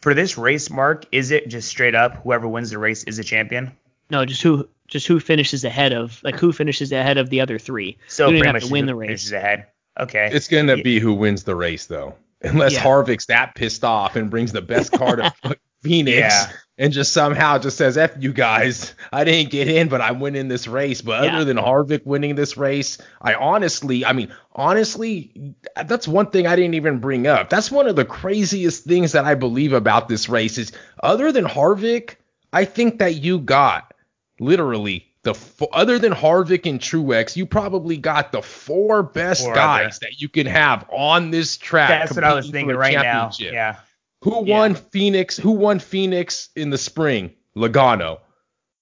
For 0.00 0.14
this 0.14 0.38
race, 0.38 0.70
Mark, 0.70 1.04
is 1.12 1.30
it 1.30 1.48
just 1.48 1.68
straight 1.68 1.94
up 1.94 2.22
whoever 2.22 2.46
wins 2.46 2.70
the 2.70 2.78
race 2.78 3.04
is 3.04 3.18
a 3.18 3.24
champion? 3.24 3.72
No, 4.10 4.24
just 4.24 4.42
who, 4.42 4.68
just 4.88 5.06
who 5.06 5.20
finishes 5.20 5.64
ahead 5.64 5.92
of, 5.92 6.20
like, 6.22 6.38
who 6.38 6.52
finishes 6.52 6.90
ahead 6.92 7.16
of 7.18 7.30
the 7.30 7.40
other 7.40 7.58
three. 7.58 7.98
So 8.08 8.26
you 8.26 8.32
don't 8.32 8.40
pretty 8.40 8.46
have 8.48 8.54
much 8.54 8.64
to 8.66 8.72
win 8.72 8.86
the 8.86 8.94
race. 8.94 9.08
finishes 9.08 9.32
ahead. 9.32 9.66
Okay. 9.98 10.30
it's 10.32 10.48
gonna 10.48 10.76
Yeah. 10.76 10.82
be 10.82 10.98
who 11.00 11.12
wins 11.14 11.42
the 11.44 11.54
race, 11.56 11.86
though, 11.86 12.14
unless 12.42 12.72
Yeah. 12.74 12.80
Harvick's 12.82 13.26
that 13.26 13.54
pissed 13.54 13.84
off 13.84 14.16
and 14.16 14.30
brings 14.30 14.52
the 14.52 14.62
best 14.62 14.92
car 14.92 15.16
to 15.16 15.32
Phoenix. 15.82 16.18
Yeah. 16.18 16.50
And 16.78 16.94
just 16.94 17.12
somehow 17.12 17.58
just 17.58 17.76
says, 17.76 17.98
F 17.98 18.12
you 18.18 18.32
guys, 18.32 18.94
I 19.12 19.24
didn't 19.24 19.50
get 19.50 19.68
in, 19.68 19.88
but 19.88 20.00
I'm 20.00 20.18
winning 20.18 20.48
this 20.48 20.66
race. 20.66 21.02
But 21.02 21.24
Yeah. 21.24 21.34
other 21.36 21.44
than 21.44 21.58
Harvick 21.58 22.06
winning 22.06 22.36
this 22.36 22.56
race, 22.56 22.96
I 23.20 23.34
honestly, 23.34 24.02
I 24.06 24.14
mean, 24.14 24.32
honestly, 24.54 25.54
that's 25.84 26.08
one 26.08 26.30
thing 26.30 26.46
I 26.46 26.56
didn't 26.56 26.74
even 26.74 26.98
bring 26.98 27.26
up. 27.26 27.50
That's 27.50 27.70
one 27.70 27.86
of 27.86 27.96
the 27.96 28.06
craziest 28.06 28.84
things 28.84 29.12
that 29.12 29.26
I 29.26 29.34
believe 29.34 29.74
about 29.74 30.08
this 30.08 30.30
race 30.30 30.56
is 30.56 30.72
other 31.02 31.32
than 31.32 31.44
Harvick, 31.44 32.14
I 32.52 32.64
think 32.64 32.98
that 33.00 33.16
you 33.16 33.40
got 33.40 33.92
literally 34.38 35.06
the 35.22 35.34
fo- 35.34 35.68
other 35.74 35.98
than 35.98 36.14
Harvick 36.14 36.68
and 36.68 36.80
Truex, 36.80 37.36
you 37.36 37.44
probably 37.44 37.98
got 37.98 38.32
the 38.32 38.40
four 38.40 39.02
best 39.02 39.44
Four 39.44 39.54
guys 39.54 39.96
other- 39.98 40.06
that 40.06 40.20
you 40.22 40.30
can 40.30 40.46
have 40.46 40.86
on 40.90 41.30
this 41.30 41.58
track. 41.58 41.90
That's 41.90 42.14
what 42.14 42.24
I 42.24 42.32
was 42.32 42.48
thinking 42.48 42.74
right 42.74 42.94
now. 42.94 43.30
Yeah. 43.38 43.76
Who 44.22 44.44
Yeah. 44.46 44.58
won 44.58 44.74
Phoenix? 44.74 45.36
Who 45.36 45.52
won 45.52 45.78
Phoenix 45.78 46.50
in 46.56 46.70
the 46.70 46.78
spring? 46.78 47.30
Logano. 47.56 48.18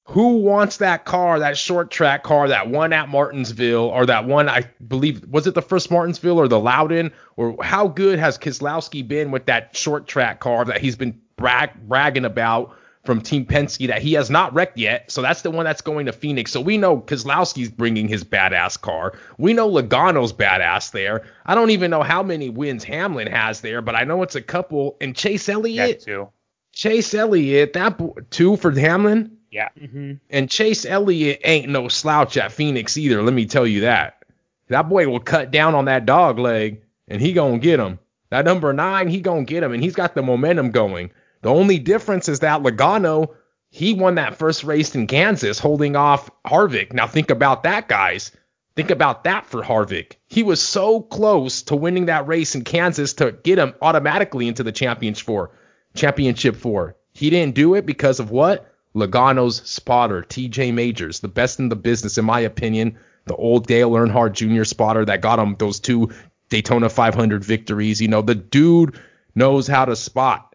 Who 0.05 0.39
wants 0.39 0.78
that 0.78 1.05
car, 1.05 1.39
that 1.39 1.59
short 1.59 1.91
track 1.91 2.22
car, 2.22 2.49
that 2.49 2.68
one 2.70 2.95
at 2.95 3.11
Martinsville, 3.11 3.84
or 3.84 4.07
that 4.07 4.24
one 4.24 4.49
I 4.49 4.64
believe 4.86 5.22
was 5.28 5.47
it 5.47 5.55
the 5.55 5.61
first 5.62 5.91
Martinsville 5.91 6.41
or 6.41 6.49
the 6.49 6.59
Loudon? 6.59 7.12
Or 7.36 7.57
how 7.62 7.89
good 7.89 8.18
has 8.18 8.39
Keselowski 8.39 9.07
been 9.07 9.30
with 9.30 9.47
that 9.47 9.76
short 9.76 10.07
track 10.07 10.41
car 10.41 10.64
that 10.64 10.80
he's 10.80 10.97
been 10.97 11.20
brag, 11.36 11.70
bragging 11.86 12.24
about 12.24 12.74
from 13.09 13.22
Team 13.22 13.46
Penske 13.46 13.86
that 13.86 14.02
he 14.02 14.12
has 14.12 14.28
not 14.28 14.52
wrecked 14.52 14.76
yet? 14.76 15.11
So 15.11 15.22
that's 15.22 15.40
the 15.40 15.50
one 15.50 15.64
that's 15.64 15.80
going 15.80 16.04
to 16.04 16.12
Phoenix. 16.12 16.52
So 16.52 16.61
we 16.61 16.76
know 16.76 17.00
Keselowski's 17.00 17.70
bringing 17.70 18.06
his 18.06 18.22
badass 18.22 18.78
car. 18.78 19.14
We 19.38 19.54
know 19.54 19.66
Logano's 19.66 20.30
badass 20.34 20.90
there. 20.90 21.24
I 21.46 21.54
don't 21.54 21.70
even 21.70 21.90
know 21.90 22.02
how 22.02 22.22
many 22.22 22.50
wins 22.50 22.84
Hamlin 22.84 23.26
has 23.28 23.62
there, 23.62 23.80
but 23.80 23.94
I 23.94 24.04
know 24.04 24.22
it's 24.22 24.34
a 24.34 24.42
couple. 24.42 24.98
And 25.00 25.16
Chase 25.16 25.48
Elliott, 25.48 26.00
That 26.00 26.04
too. 26.04 26.28
Chase 26.72 27.14
Elliott, 27.14 27.72
that 27.72 27.96
bo- 27.96 28.14
two 28.28 28.59
for 28.59 28.72
Hamlin. 28.72 29.38
Yeah. 29.50 29.70
Mm-hmm. 29.80 30.12
And 30.28 30.50
Chase 30.50 30.84
Elliott 30.84 31.40
ain't 31.44 31.70
no 31.70 31.88
slouch 31.88 32.36
at 32.36 32.52
Phoenix 32.52 32.98
either. 32.98 33.22
Let 33.22 33.32
me 33.32 33.46
tell 33.46 33.66
you 33.66 33.80
that. 33.80 34.22
That 34.68 34.90
boy 34.90 35.09
will 35.09 35.20
cut 35.20 35.50
down 35.50 35.74
on 35.74 35.86
that 35.86 36.04
dog 36.04 36.38
leg, 36.38 36.82
and 37.09 37.22
he 37.22 37.32
gonna 37.32 37.59
get 37.59 37.80
him. 37.80 37.98
That 38.28 38.44
number 38.44 38.74
nine, 38.74 39.09
he 39.09 39.22
gonna 39.22 39.44
get 39.44 39.62
him, 39.62 39.72
and 39.72 39.82
he's 39.82 39.94
got 39.94 40.14
the 40.14 40.22
momentum 40.22 40.72
going. 40.72 41.11
The 41.43 41.51
only 41.51 41.78
difference 41.78 42.28
is 42.28 42.41
that 42.41 42.62
Logano, 42.62 43.34
he 43.70 43.95
won 43.95 44.16
that 44.16 44.36
first 44.36 44.64
race 44.64 44.95
in 44.95 45.07
Kansas, 45.07 45.59
holding 45.59 45.97
off 45.97 46.30
Harvick. 46.47 46.93
Now 46.93 47.07
think 47.07 47.30
about 47.30 47.62
that, 47.62 47.89
guys. 47.89 48.32
Think 48.76 48.91
about 48.91 49.24
that 49.24 49.47
for 49.47 49.62
Harvick. 49.62 50.12
He 50.28 50.43
was 50.43 50.62
so 50.62 51.01
close 51.01 51.62
to 51.62 51.76
winning 51.76 52.07
that 52.07 52.26
race 52.26 52.55
in 52.55 52.62
Kansas 52.62 53.12
to 53.14 53.32
get 53.32 53.59
him 53.59 53.74
automatically 53.82 54.47
into 54.47 54.62
the 54.62 54.72
championship 54.72 55.26
four. 55.26 55.51
Championship 55.95 56.57
four. 56.57 56.97
He 57.12 57.30
didn't 57.30 57.57
do 57.57 57.74
it 57.74 57.86
because 57.86 58.20
of 58.20 58.30
what? 58.30 58.72
Logano's 58.95 59.68
spotter, 59.68 60.22
TJ 60.22 60.72
Majors, 60.72 61.20
the 61.20 61.28
best 61.28 61.59
in 61.59 61.68
the 61.68 61.76
business, 61.76 62.18
in 62.18 62.24
my 62.24 62.41
opinion. 62.41 62.99
The 63.26 63.36
old 63.36 63.66
Dale 63.66 63.91
Earnhardt 63.91 64.32
Jr. 64.32 64.64
spotter 64.64 65.05
that 65.05 65.20
got 65.20 65.39
him 65.39 65.57
those 65.59 65.80
two 65.80 66.11
Daytona 66.49 66.89
500 66.89 67.45
victories. 67.45 68.01
You 68.01 68.09
know, 68.09 68.22
the 68.22 68.34
dude 68.34 68.99
knows 69.34 69.66
how 69.66 69.84
to 69.84 69.97
spot. 69.97 70.47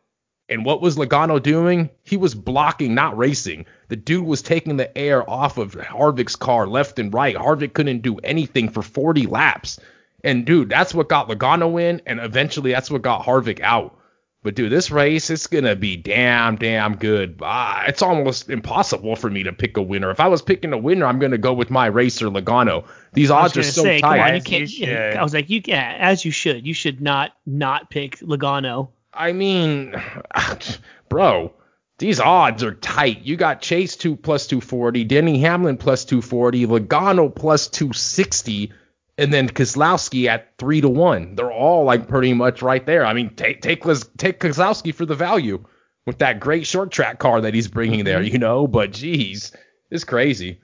And 0.53 0.65
what 0.65 0.81
was 0.81 0.97
Logano 0.97 1.41
doing? 1.41 1.89
He 2.03 2.15
was 2.15 2.35
blocking, 2.35 2.93
not 2.93 3.17
racing. 3.17 3.65
The 3.87 3.95
dude 3.95 4.27
was 4.27 4.43
taking 4.43 4.77
the 4.77 4.95
air 4.95 5.27
off 5.27 5.57
of 5.57 5.73
Harvick's 5.73 6.35
car 6.35 6.67
left 6.67 6.99
and 6.99 7.11
right. 7.11 7.35
Harvick 7.35 7.73
couldn't 7.73 8.03
do 8.03 8.19
anything 8.19 8.69
for 8.69 8.83
40 8.83 9.25
laps. 9.25 9.79
And 10.23 10.45
dude, 10.45 10.69
that's 10.69 10.93
what 10.93 11.09
got 11.09 11.27
Logano 11.27 11.81
in, 11.81 12.03
and 12.05 12.19
eventually 12.19 12.71
that's 12.71 12.91
what 12.91 13.01
got 13.01 13.25
Harvick 13.25 13.61
out. 13.61 13.97
But 14.43 14.53
dude, 14.53 14.71
this 14.71 14.91
race 14.91 15.31
it's 15.31 15.47
gonna 15.47 15.75
be 15.75 15.97
damn, 15.97 16.57
damn 16.57 16.97
good. 16.97 17.39
Uh, 17.41 17.85
it's 17.87 18.03
almost 18.03 18.51
impossible 18.51 19.15
for 19.15 19.31
me 19.31 19.41
to 19.43 19.53
pick 19.53 19.77
a 19.77 19.81
winner. 19.81 20.11
If 20.11 20.19
I 20.19 20.27
was 20.27 20.43
picking 20.43 20.71
a 20.71 20.77
winner, 20.77 21.07
I'm 21.07 21.17
gonna 21.17 21.39
go 21.39 21.53
with 21.53 21.71
my 21.71 21.87
racer 21.87 22.27
Logano. 22.27 22.85
These 23.13 23.31
odds 23.31 23.57
are 23.57 23.63
so 23.63 23.81
say, 23.81 24.01
tight. 24.01 24.17
Come 24.19 24.27
on, 24.27 24.35
you 24.35 24.41
can't. 24.41 24.69
you 24.77 24.85
yeah, 24.85 25.11
should. 25.11 25.17
I 25.17 25.23
was 25.23 25.33
like, 25.33 25.49
you 25.49 25.61
yeah, 25.65 25.97
as 25.99 26.23
you 26.23 26.31
should. 26.31 26.67
You 26.67 26.75
should 26.75 27.01
not 27.01 27.31
not 27.45 27.89
pick 27.89 28.19
Logano. 28.19 28.89
I 29.13 29.31
mean, 29.31 29.93
bro, 31.09 31.53
these 31.99 32.19
odds 32.19 32.63
are 32.63 32.73
tight. 32.73 33.21
You 33.21 33.35
got 33.35 33.61
Chase 33.61 33.95
two 33.95 34.15
plus 34.15 34.47
240, 34.47 35.03
Denny 35.03 35.39
Hamlin 35.39 35.77
plus 35.77 36.05
240, 36.05 36.65
Logano 36.65 37.33
plus 37.33 37.67
260, 37.67 38.73
and 39.17 39.31
then 39.31 39.47
Kozlowski 39.47 40.27
at 40.27 40.57
three 40.57 40.81
to 40.81 40.89
one. 40.89 41.35
They're 41.35 41.51
all 41.51 41.83
like 41.83 42.07
pretty 42.07 42.33
much 42.33 42.61
right 42.61 42.85
there. 42.85 43.05
I 43.05 43.13
mean, 43.13 43.35
take 43.35 43.61
take 43.61 43.83
take 44.17 44.39
Kozlowski 44.39 44.93
for 44.93 45.05
the 45.05 45.15
value 45.15 45.63
with 46.05 46.17
that 46.19 46.39
great 46.39 46.65
short 46.65 46.91
track 46.91 47.19
car 47.19 47.41
that 47.41 47.53
he's 47.53 47.67
bringing 47.67 48.03
there, 48.03 48.21
you 48.21 48.39
know. 48.39 48.67
But 48.67 48.91
geez, 48.91 49.53
it's 49.91 50.03
crazy. 50.03 50.59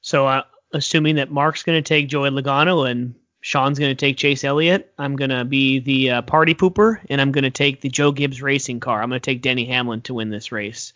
So, 0.00 0.26
uh, 0.26 0.42
assuming 0.72 1.16
that 1.16 1.30
Mark's 1.30 1.62
going 1.62 1.82
to 1.82 1.86
take 1.86 2.08
Joey 2.08 2.30
Logano 2.30 2.90
and 2.90 3.14
Sean's 3.40 3.78
going 3.78 3.90
to 3.90 3.94
take 3.94 4.16
Chase 4.16 4.42
Elliott, 4.44 4.92
I'm 4.98 5.16
going 5.16 5.30
to 5.30 5.44
be 5.44 5.78
the 5.78 6.10
uh, 6.10 6.22
party 6.22 6.54
pooper, 6.54 6.98
and 7.08 7.20
I'm 7.20 7.30
going 7.32 7.44
to 7.44 7.50
take 7.50 7.80
the 7.80 7.88
Joe 7.88 8.10
Gibbs 8.12 8.42
racing 8.42 8.80
car. 8.80 9.00
I'm 9.00 9.08
going 9.08 9.20
to 9.20 9.24
take 9.24 9.42
Denny 9.42 9.64
Hamlin 9.66 10.00
to 10.02 10.14
win 10.14 10.30
this 10.30 10.50
race. 10.50 10.92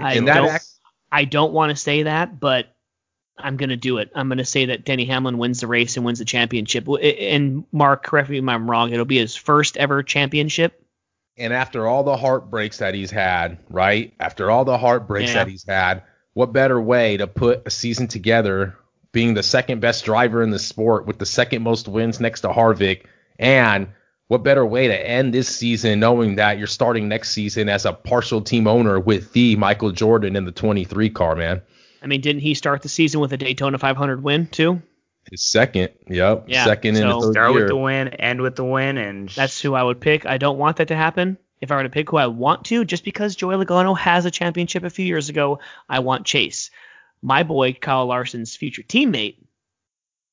I 0.00 0.14
And 0.14 0.26
don't, 0.26 0.48
act- 0.48 0.68
I 1.12 1.24
don't 1.24 1.52
want 1.52 1.70
to 1.70 1.76
say 1.76 2.02
that, 2.04 2.40
but 2.40 2.74
I'm 3.38 3.56
going 3.56 3.68
to 3.68 3.76
do 3.76 3.98
it. 3.98 4.10
I'm 4.14 4.28
going 4.28 4.38
to 4.38 4.44
say 4.44 4.66
that 4.66 4.84
Denny 4.84 5.04
Hamlin 5.04 5.38
wins 5.38 5.60
the 5.60 5.66
race 5.68 5.96
and 5.96 6.04
wins 6.04 6.18
the 6.18 6.24
championship. 6.24 6.88
And 6.88 7.64
Mark, 7.70 8.02
correct 8.04 8.30
me 8.30 8.38
if 8.38 8.48
I'm 8.48 8.68
wrong, 8.68 8.92
it'll 8.92 9.04
be 9.04 9.18
his 9.18 9.36
first 9.36 9.76
ever 9.76 10.02
championship. 10.02 10.82
And 11.38 11.52
after 11.52 11.86
all 11.86 12.02
the 12.02 12.16
heartbreaks 12.16 12.78
that 12.78 12.94
he's 12.94 13.10
had, 13.10 13.58
right? 13.68 14.14
After 14.18 14.50
all 14.50 14.64
the 14.64 14.78
heartbreaks 14.78 15.30
Yeah. 15.30 15.44
that 15.44 15.48
he's 15.50 15.64
had, 15.68 16.02
what 16.32 16.52
better 16.52 16.80
way 16.80 17.18
to 17.18 17.26
put 17.26 17.62
a 17.66 17.70
season 17.70 18.08
together 18.08 18.76
being 19.16 19.32
the 19.32 19.42
second 19.42 19.80
best 19.80 20.04
driver 20.04 20.42
in 20.42 20.50
the 20.50 20.58
sport 20.58 21.06
with 21.06 21.18
the 21.18 21.24
second 21.24 21.62
most 21.62 21.88
wins 21.88 22.20
next 22.20 22.42
to 22.42 22.48
Harvick? 22.48 23.06
And 23.38 23.88
what 24.28 24.42
better 24.44 24.66
way 24.66 24.88
to 24.88 24.94
end 25.10 25.32
this 25.32 25.48
season 25.48 26.00
knowing 26.00 26.34
that 26.34 26.58
you're 26.58 26.66
starting 26.66 27.08
next 27.08 27.30
season 27.30 27.70
as 27.70 27.86
a 27.86 27.94
partial 27.94 28.42
team 28.42 28.66
owner 28.66 29.00
with 29.00 29.32
the 29.32 29.56
Michael 29.56 29.90
Jordan 29.90 30.36
in 30.36 30.44
the 30.44 30.52
23 30.52 31.08
car, 31.08 31.34
man? 31.34 31.62
I 32.02 32.06
mean, 32.08 32.20
didn't 32.20 32.42
he 32.42 32.52
start 32.52 32.82
the 32.82 32.90
season 32.90 33.20
with 33.22 33.32
a 33.32 33.38
Daytona 33.38 33.78
500 33.78 34.22
win 34.22 34.48
too? 34.48 34.82
His 35.30 35.42
second, 35.42 35.92
yep, 36.08 36.44
Yeah, 36.46 36.64
second 36.66 36.96
in 36.96 37.02
so- 37.02 37.20
the 37.20 37.26
third 37.28 37.32
Start 37.32 37.52
year. 37.52 37.60
with 37.62 37.68
the 37.68 37.76
win, 37.76 38.08
end 38.08 38.42
with 38.42 38.56
the 38.56 38.64
win, 38.64 38.98
and 38.98 39.30
That's 39.30 39.58
who 39.62 39.72
I 39.72 39.82
would 39.82 39.98
pick. 39.98 40.26
I 40.26 40.36
don't 40.36 40.58
want 40.58 40.76
that 40.76 40.88
to 40.88 40.94
happen. 40.94 41.38
If 41.62 41.72
I 41.72 41.76
were 41.76 41.84
to 41.84 41.88
pick 41.88 42.10
who 42.10 42.18
I 42.18 42.26
want 42.26 42.66
to, 42.66 42.84
just 42.84 43.02
because 43.02 43.34
Joey 43.34 43.56
Logano 43.56 43.96
has 43.96 44.26
a 44.26 44.30
championship 44.30 44.84
a 44.84 44.90
few 44.90 45.06
years 45.06 45.30
ago, 45.30 45.60
I 45.88 46.00
want 46.00 46.26
Chase, 46.26 46.70
my 47.22 47.42
boy 47.42 47.72
Kyle 47.74 48.06
Larson's 48.06 48.54
future 48.56 48.82
teammate, 48.82 49.36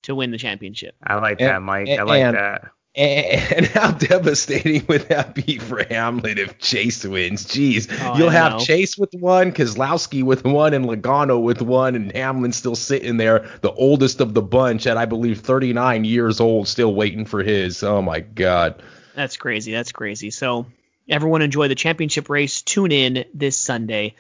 to 0.03 0.15
win 0.15 0.31
the 0.31 0.38
championship. 0.38 0.95
I 1.01 1.15
like 1.15 1.39
And- 1.39 1.49
that, 1.49 1.61
Mike. 1.61 1.88
I 1.89 2.03
like 2.03 2.21
and- 2.21 2.36
that. 2.36 2.71
And 2.95 3.65
how 3.65 3.89
devastating 3.89 4.86
would 4.88 5.01
that 5.09 5.34
be 5.34 5.57
for 5.57 5.84
Hamlin 5.84 6.38
if 6.38 6.59
Chase 6.59 7.03
wins? 7.03 7.43
Jeez, 7.47 7.88
Oh, 8.03 8.15
you'll 8.17 8.29
I 8.29 8.34
have 8.34 8.51
know. 8.51 8.59
Chase 8.59 8.95
with 8.99 9.11
one, 9.19 9.51
Kozlowski 9.51 10.21
with 10.21 10.43
one, 10.43 10.75
and 10.75 10.86
Logano 10.86 11.41
with 11.41 11.63
one, 11.63 11.95
and 11.95 12.11
Hamlin 12.11 12.51
still 12.51 12.75
sitting 12.75 13.17
there, 13.17 13.49
the 13.61 13.71
oldest 13.71 14.21
of 14.21 14.36
the 14.36 14.43
bunch 14.43 14.86
at 14.86 14.95
I 14.95 15.05
believe 15.05 15.39
39 15.39 16.05
years 16.05 16.39
old, 16.39 16.67
still 16.67 16.93
waiting 16.93 17.25
for 17.25 17.41
his. 17.41 17.81
Oh 17.81 18.03
my 18.03 18.19
God. 18.19 18.84
That's 19.15 19.38
crazy. 19.38 19.71
That's 19.71 19.91
crazy. 19.91 20.29
So 20.29 20.67
everyone 21.09 21.41
enjoy 21.41 21.69
the 21.69 21.75
championship 21.75 22.29
race. 22.29 22.61
Tune 22.61 22.91
in 22.91 23.25
this 23.34 23.57
Sunday. 23.57 24.13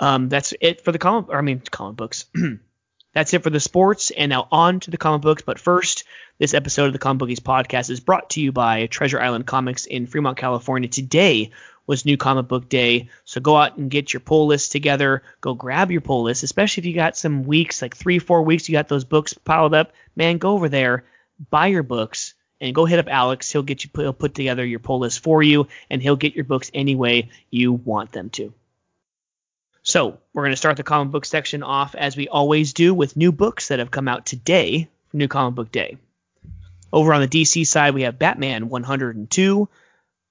Um, 0.00 0.28
that's 0.28 0.54
it 0.60 0.82
for 0.82 0.92
the 0.92 0.98
comic. 0.98 1.30
I 1.32 1.40
mean, 1.42 1.60
comic 1.70 1.96
books. 1.96 2.24
that's 3.14 3.34
it 3.34 3.42
for 3.42 3.50
the 3.50 3.60
sports. 3.60 4.10
And 4.10 4.30
now 4.30 4.48
on 4.50 4.80
to 4.80 4.90
the 4.90 4.96
comic 4.96 5.22
books. 5.22 5.42
But 5.42 5.58
first, 5.58 6.04
this 6.38 6.54
episode 6.54 6.86
of 6.86 6.94
the 6.94 6.98
Comic 6.98 7.20
Bookies 7.20 7.40
podcast 7.40 7.90
is 7.90 8.00
brought 8.00 8.30
to 8.30 8.40
you 8.40 8.50
by 8.50 8.86
Treasure 8.86 9.20
Island 9.20 9.46
Comics 9.46 9.84
in 9.84 10.06
Fremont, 10.06 10.38
California. 10.38 10.88
Today 10.88 11.50
was 11.86 12.06
New 12.06 12.16
Comic 12.16 12.48
Book 12.48 12.68
Day, 12.68 13.10
so 13.24 13.40
go 13.40 13.56
out 13.56 13.76
and 13.76 13.90
get 13.90 14.12
your 14.12 14.20
pull 14.20 14.46
list 14.46 14.72
together. 14.72 15.22
Go 15.40 15.54
grab 15.54 15.90
your 15.90 16.00
pull 16.00 16.22
list, 16.22 16.42
especially 16.42 16.82
if 16.82 16.86
you 16.86 16.94
got 16.94 17.16
some 17.16 17.42
weeks, 17.42 17.82
like 17.82 17.96
three, 17.96 18.18
four 18.18 18.42
weeks, 18.42 18.68
you 18.68 18.72
got 18.72 18.88
those 18.88 19.04
books 19.04 19.34
piled 19.34 19.74
up. 19.74 19.92
Man, 20.16 20.38
go 20.38 20.52
over 20.52 20.68
there, 20.68 21.04
buy 21.50 21.66
your 21.66 21.82
books, 21.82 22.34
and 22.60 22.74
go 22.74 22.84
hit 22.84 23.00
up 23.00 23.08
Alex. 23.08 23.50
He'll 23.50 23.62
get 23.62 23.84
you 23.84 23.90
he'll 23.94 24.12
put 24.12 24.34
together 24.34 24.64
your 24.64 24.78
pull 24.78 25.00
list 25.00 25.20
for 25.20 25.42
you, 25.42 25.66
and 25.90 26.00
he'll 26.00 26.16
get 26.16 26.34
your 26.34 26.44
books 26.44 26.70
any 26.72 26.94
way 26.94 27.30
you 27.50 27.72
want 27.72 28.12
them 28.12 28.30
to. 28.30 28.54
So 29.90 30.18
we're 30.32 30.44
going 30.44 30.52
to 30.52 30.56
start 30.56 30.76
the 30.76 30.84
comic 30.84 31.10
book 31.10 31.24
section 31.24 31.64
off 31.64 31.96
as 31.96 32.16
we 32.16 32.28
always 32.28 32.74
do 32.74 32.94
with 32.94 33.16
new 33.16 33.32
books 33.32 33.68
that 33.68 33.80
have 33.80 33.90
come 33.90 34.06
out 34.06 34.24
today 34.24 34.88
New 35.12 35.26
Comic 35.26 35.56
Book 35.56 35.72
Day. 35.72 35.96
Over 36.92 37.12
on 37.12 37.22
the 37.22 37.26
DC 37.26 37.66
side, 37.66 37.94
we 37.94 38.02
have 38.02 38.16
Batman 38.16 38.68
102. 38.68 39.68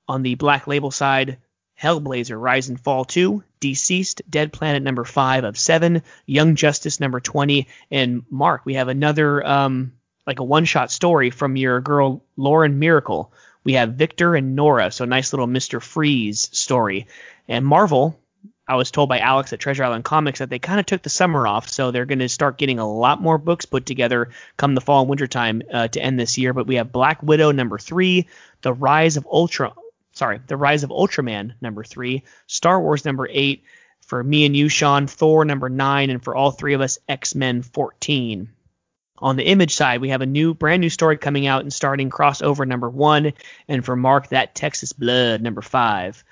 On 0.07 0.23
the 0.23 0.35
Black 0.35 0.65
Label 0.65 0.91
side, 0.91 1.39
Hellblazer 1.77 2.39
Rise 2.39 2.69
and 2.69 2.79
Fall 2.79 3.03
2, 3.03 3.43
DCeased, 3.59 4.21
Dead 4.29 4.53
Planet 4.53 4.81
number 4.81 5.03
5 5.03 5.43
of 5.43 5.57
7, 5.57 6.03
Young 6.25 6.55
Justice 6.55 7.01
number 7.01 7.19
20, 7.19 7.67
and 7.91 8.23
Mark, 8.29 8.61
we 8.63 8.75
have 8.75 8.87
another 8.87 9.45
um 9.45 9.91
like 10.25 10.39
a 10.39 10.43
one-shot 10.43 10.89
story 10.89 11.31
from 11.31 11.57
your 11.57 11.81
girl 11.81 12.23
Lauren 12.37 12.79
Myracle. 12.79 13.31
We 13.65 13.73
have 13.73 13.95
Victor 13.95 14.35
and 14.35 14.55
Nora, 14.55 14.89
so 14.89 15.03
nice 15.03 15.33
little 15.33 15.47
Mr. 15.47 15.81
Freeze 15.81 16.47
story. 16.57 17.07
And 17.49 17.65
Marvel, 17.65 18.17
I 18.69 18.75
was 18.75 18.91
told 18.91 19.09
by 19.09 19.17
Alex 19.17 19.51
at 19.51 19.59
Treasure 19.59 19.83
Island 19.83 20.03
Comics 20.03 20.37
that 20.37 20.51
they 20.51 20.59
kind 20.59 20.79
of 20.79 20.85
took 20.85 21.01
the 21.01 21.09
summer 21.09 21.47
off, 21.47 21.67
so 21.67 21.89
they're 21.89 22.05
going 22.05 22.19
to 22.19 22.29
start 22.29 22.59
getting 22.59 22.77
a 22.77 22.87
lot 22.87 23.19
more 23.19 23.39
books 23.39 23.65
put 23.65 23.87
together 23.87 24.29
come 24.57 24.75
the 24.75 24.81
fall 24.81 25.01
and 25.01 25.09
winter 25.09 25.25
time 25.25 25.63
uh, 25.73 25.87
to 25.87 25.99
end 25.99 26.19
this 26.19 26.37
year. 26.37 26.53
But 26.53 26.67
we 26.67 26.75
have 26.75 26.91
Black 26.91 27.23
Widow 27.23 27.51
number 27.51 27.79
three, 27.79 28.27
The 28.61 28.71
Rise 28.71 29.17
of 29.17 29.25
Ultra, 29.25 29.73
sorry, 30.13 30.39
The 30.45 30.55
Rise 30.55 30.83
of 30.83 30.91
Ultraman 30.91 31.53
number 31.59 31.83
three, 31.83 32.21
Star 32.45 32.79
Wars 32.79 33.05
number 33.05 33.27
eight, 33.31 33.63
for 34.05 34.23
me 34.23 34.45
and 34.45 34.55
you, 34.55 34.69
Sean, 34.69 35.07
Thor 35.07 35.45
number 35.45 35.69
nine, 35.69 36.11
and 36.11 36.23
for 36.23 36.35
all 36.35 36.51
three 36.51 36.75
of 36.75 36.81
us, 36.81 36.99
X 37.09 37.33
Men 37.33 37.63
14. 37.63 38.49
On 39.17 39.35
the 39.35 39.47
image 39.47 39.73
side, 39.73 39.99
we 39.99 40.09
have 40.09 40.21
a 40.21 40.27
new, 40.27 40.53
brand 40.53 40.81
new 40.81 40.91
story 40.91 41.17
coming 41.17 41.47
out 41.47 41.63
and 41.63 41.73
starting 41.73 42.11
crossover 42.11 42.67
number 42.67 42.87
one, 42.89 43.33
and 43.67 43.83
for 43.83 43.95
Mark, 43.95 44.29
that 44.29 44.53
Texas 44.53 44.93
Blood 44.93 45.41
number 45.41 45.63
five. 45.63 46.23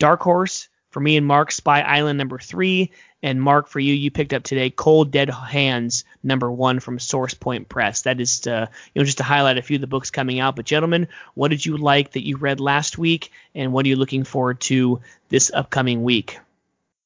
Dark 0.00 0.20
Horse 0.20 0.68
for 0.94 1.00
me 1.00 1.16
and 1.16 1.26
Mark, 1.26 1.50
Spy 1.50 1.80
Island 1.80 2.18
number 2.18 2.38
three, 2.38 2.92
and 3.20 3.42
Mark 3.42 3.66
for 3.66 3.80
you, 3.80 3.92
you 3.92 4.12
picked 4.12 4.32
up 4.32 4.44
today 4.44 4.70
Cold 4.70 5.10
Dead 5.10 5.28
Hands 5.28 6.04
number 6.22 6.50
one 6.50 6.78
from 6.78 7.00
Source 7.00 7.34
Point 7.34 7.68
Press. 7.68 8.02
That 8.02 8.20
is 8.20 8.40
to, 8.40 8.70
you 8.94 9.00
know 9.00 9.04
just 9.04 9.18
to 9.18 9.24
highlight 9.24 9.58
a 9.58 9.62
few 9.62 9.74
of 9.74 9.80
the 9.80 9.88
books 9.88 10.12
coming 10.12 10.38
out. 10.38 10.54
But 10.54 10.66
gentlemen, 10.66 11.08
what 11.34 11.50
did 11.50 11.66
you 11.66 11.76
like 11.76 12.12
that 12.12 12.24
you 12.24 12.36
read 12.36 12.60
last 12.60 12.96
week, 12.96 13.32
and 13.56 13.72
what 13.72 13.84
are 13.84 13.88
you 13.88 13.96
looking 13.96 14.22
forward 14.22 14.60
to 14.62 15.00
this 15.30 15.50
upcoming 15.52 16.04
week? 16.04 16.38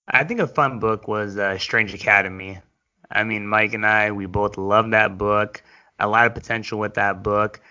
I 0.07 0.25
think 0.25 0.41
a 0.41 0.47
fun 0.47 0.81
book 0.81 1.09
was 1.09 1.39
uh, 1.39 1.57
Strange 1.57 1.95
Academy. 1.95 2.59
I 3.11 3.25
mean, 3.25 3.47
Mike 3.47 3.73
and 3.73 3.87
I, 3.87 4.13
we 4.13 4.27
both 4.27 4.59
love 4.59 4.91
that 4.91 5.17
book. 5.17 5.63
A 5.99 6.07
lot 6.07 6.27
of 6.27 6.35
potential 6.35 6.79
with 6.79 6.95
that 6.95 7.23
book. 7.23 7.63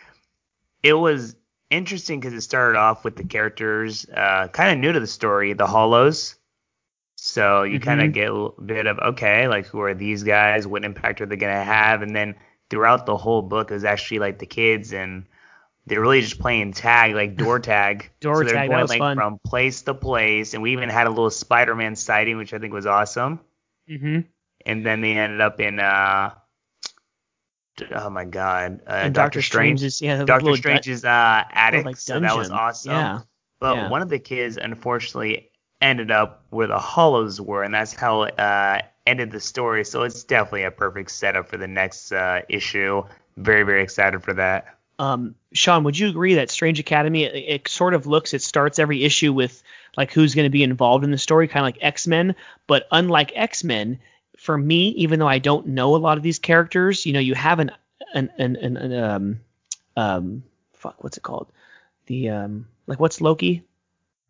It 0.82 0.94
was 0.94 1.36
interesting 1.70 2.20
because 2.20 2.34
it 2.34 2.42
started 2.42 2.78
off 2.78 3.04
with 3.04 3.16
the 3.16 3.24
characters 3.24 4.06
uh, 4.10 4.48
kind 4.50 4.72
of 4.72 4.78
new 4.80 4.92
to 4.92 5.00
the 5.00 5.08
story, 5.08 5.54
the 5.54 5.68
Hollows. 5.68 6.36
So 7.16 7.64
you 7.64 7.80
kind 7.80 8.00
Mhm. 8.02 8.06
of 8.06 8.14
get 8.14 8.30
a 8.30 8.62
bit 8.62 8.86
of 8.88 9.00
okay, 9.00 9.48
like 9.48 9.66
who 9.66 9.80
are 9.82 9.94
these 9.94 10.24
guys? 10.24 10.68
What 10.68 10.86
impact 10.86 11.20
are 11.22 11.26
they 11.26 11.36
gonna 11.36 11.64
have? 11.64 12.02
And 12.02 12.16
then 12.16 12.36
throughout 12.70 13.06
the 13.06 13.18
whole 13.18 13.42
book 13.42 13.72
is 13.72 13.84
actually 13.84 14.20
like 14.20 14.40
the 14.40 14.46
kids 14.46 14.94
and 14.94 15.26
they're 15.88 16.02
really 16.02 16.22
just 16.22 16.40
playing 16.40 16.74
tag, 16.74 17.16
like 17.16 17.36
door 17.38 17.60
tag. 17.60 18.12
Door 18.20 18.36
so 18.36 18.44
they're 18.44 18.54
tag, 18.56 18.70
that 18.70 18.82
was 18.82 18.90
like 18.90 19.00
fun. 19.00 19.16
from 19.18 19.40
place 19.46 19.82
to 19.84 19.94
place, 19.94 20.54
and 20.54 20.62
we 20.62 20.74
even 20.74 20.90
had 20.90 21.08
a 21.08 21.10
little 21.10 21.30
Spider-Man 21.30 21.96
sighting, 21.96 22.38
which 22.38 22.54
I 22.54 22.60
think 22.60 22.74
was 22.74 22.86
awesome. 22.86 23.40
Mm-hmm. 23.90 24.20
And 24.66 24.86
then 24.86 25.00
they 25.02 25.14
ended 25.14 25.40
up 25.42 25.60
in 25.62 25.80
uh, 25.80 26.32
oh 27.92 28.10
my 28.10 28.26
god, 28.26 28.82
uh, 28.88 29.10
Doctor, 29.10 29.42
Strange. 29.42 29.80
Strange's 29.80 30.02
yeah, 30.02 30.24
Doctor 30.24 30.46
little 30.46 30.58
Strange's 30.58 31.06
uh, 31.06 31.44
attic, 31.52 31.86
like 31.86 31.98
so 31.98 32.20
that 32.20 32.36
was 32.36 32.50
awesome. 32.50 32.92
Yeah. 32.92 33.22
But 33.60 33.76
yeah. 33.76 33.90
one 33.90 34.02
of 34.02 34.10
the 34.10 34.20
kids 34.20 34.58
unfortunately 34.58 35.50
ended 35.82 36.12
up 36.12 36.44
where 36.50 36.68
the 36.68 36.80
hollows 36.80 37.40
were, 37.42 37.64
and 37.64 37.74
that's 37.74 37.94
how 37.94 38.24
it 38.24 38.40
uh, 38.40 38.82
ended 39.06 39.32
the 39.32 39.40
story. 39.40 39.86
So 39.86 40.04
it's 40.04 40.24
definitely 40.24 40.64
a 40.64 40.72
perfect 40.72 41.12
setup 41.12 41.48
for 41.48 41.58
the 41.58 41.68
next 41.68 42.12
uh, 42.12 42.42
issue. 42.50 43.04
Very, 43.38 43.64
very 43.64 43.84
excited 43.84 44.24
for 44.24 44.34
that. 44.34 44.78
Um, 45.00 45.36
Sean, 45.54 45.84
would 45.84 45.98
you 45.98 46.10
agree 46.10 46.36
that 46.36 46.50
Strange 46.50 46.80
Academy 46.80 47.24
it, 47.24 47.36
it 47.36 47.68
sort 47.68 47.94
of 47.94 48.08
looks 48.08 48.34
it 48.34 48.42
starts 48.42 48.80
every 48.80 49.04
issue 49.04 49.32
with 49.32 49.62
like 49.96 50.12
who's 50.12 50.34
going 50.34 50.46
to 50.46 50.52
be 50.52 50.64
involved 50.64 51.04
in 51.04 51.12
the 51.12 51.18
story, 51.18 51.48
kind 51.48 51.62
of 51.62 51.66
like 51.66 51.78
X 51.82 52.08
Men, 52.08 52.36
but 52.66 52.88
unlike 52.92 53.32
X 53.36 53.64
Men, 53.64 54.00
for 54.38 54.58
me, 54.58 54.90
even 54.90 55.20
though 55.20 55.28
I 55.28 55.40
don't 55.40 55.68
know 55.68 55.96
a 55.96 55.98
lot 55.98 56.18
of 56.18 56.24
these 56.24 56.40
characters, 56.40 57.06
you 57.06 57.14
know, 57.14 57.20
you 57.20 57.36
have 57.36 57.60
an 57.60 57.72
an 58.14 58.32
an, 58.38 58.56
an, 58.56 58.78
an 58.78 59.04
um 59.04 59.40
um 59.96 60.44
fuck 60.74 61.04
what's 61.04 61.18
it 61.18 61.24
called 61.24 61.52
the 62.06 62.30
um 62.30 62.68
like 62.86 63.00
what's 63.00 63.22
Loki, 63.22 63.64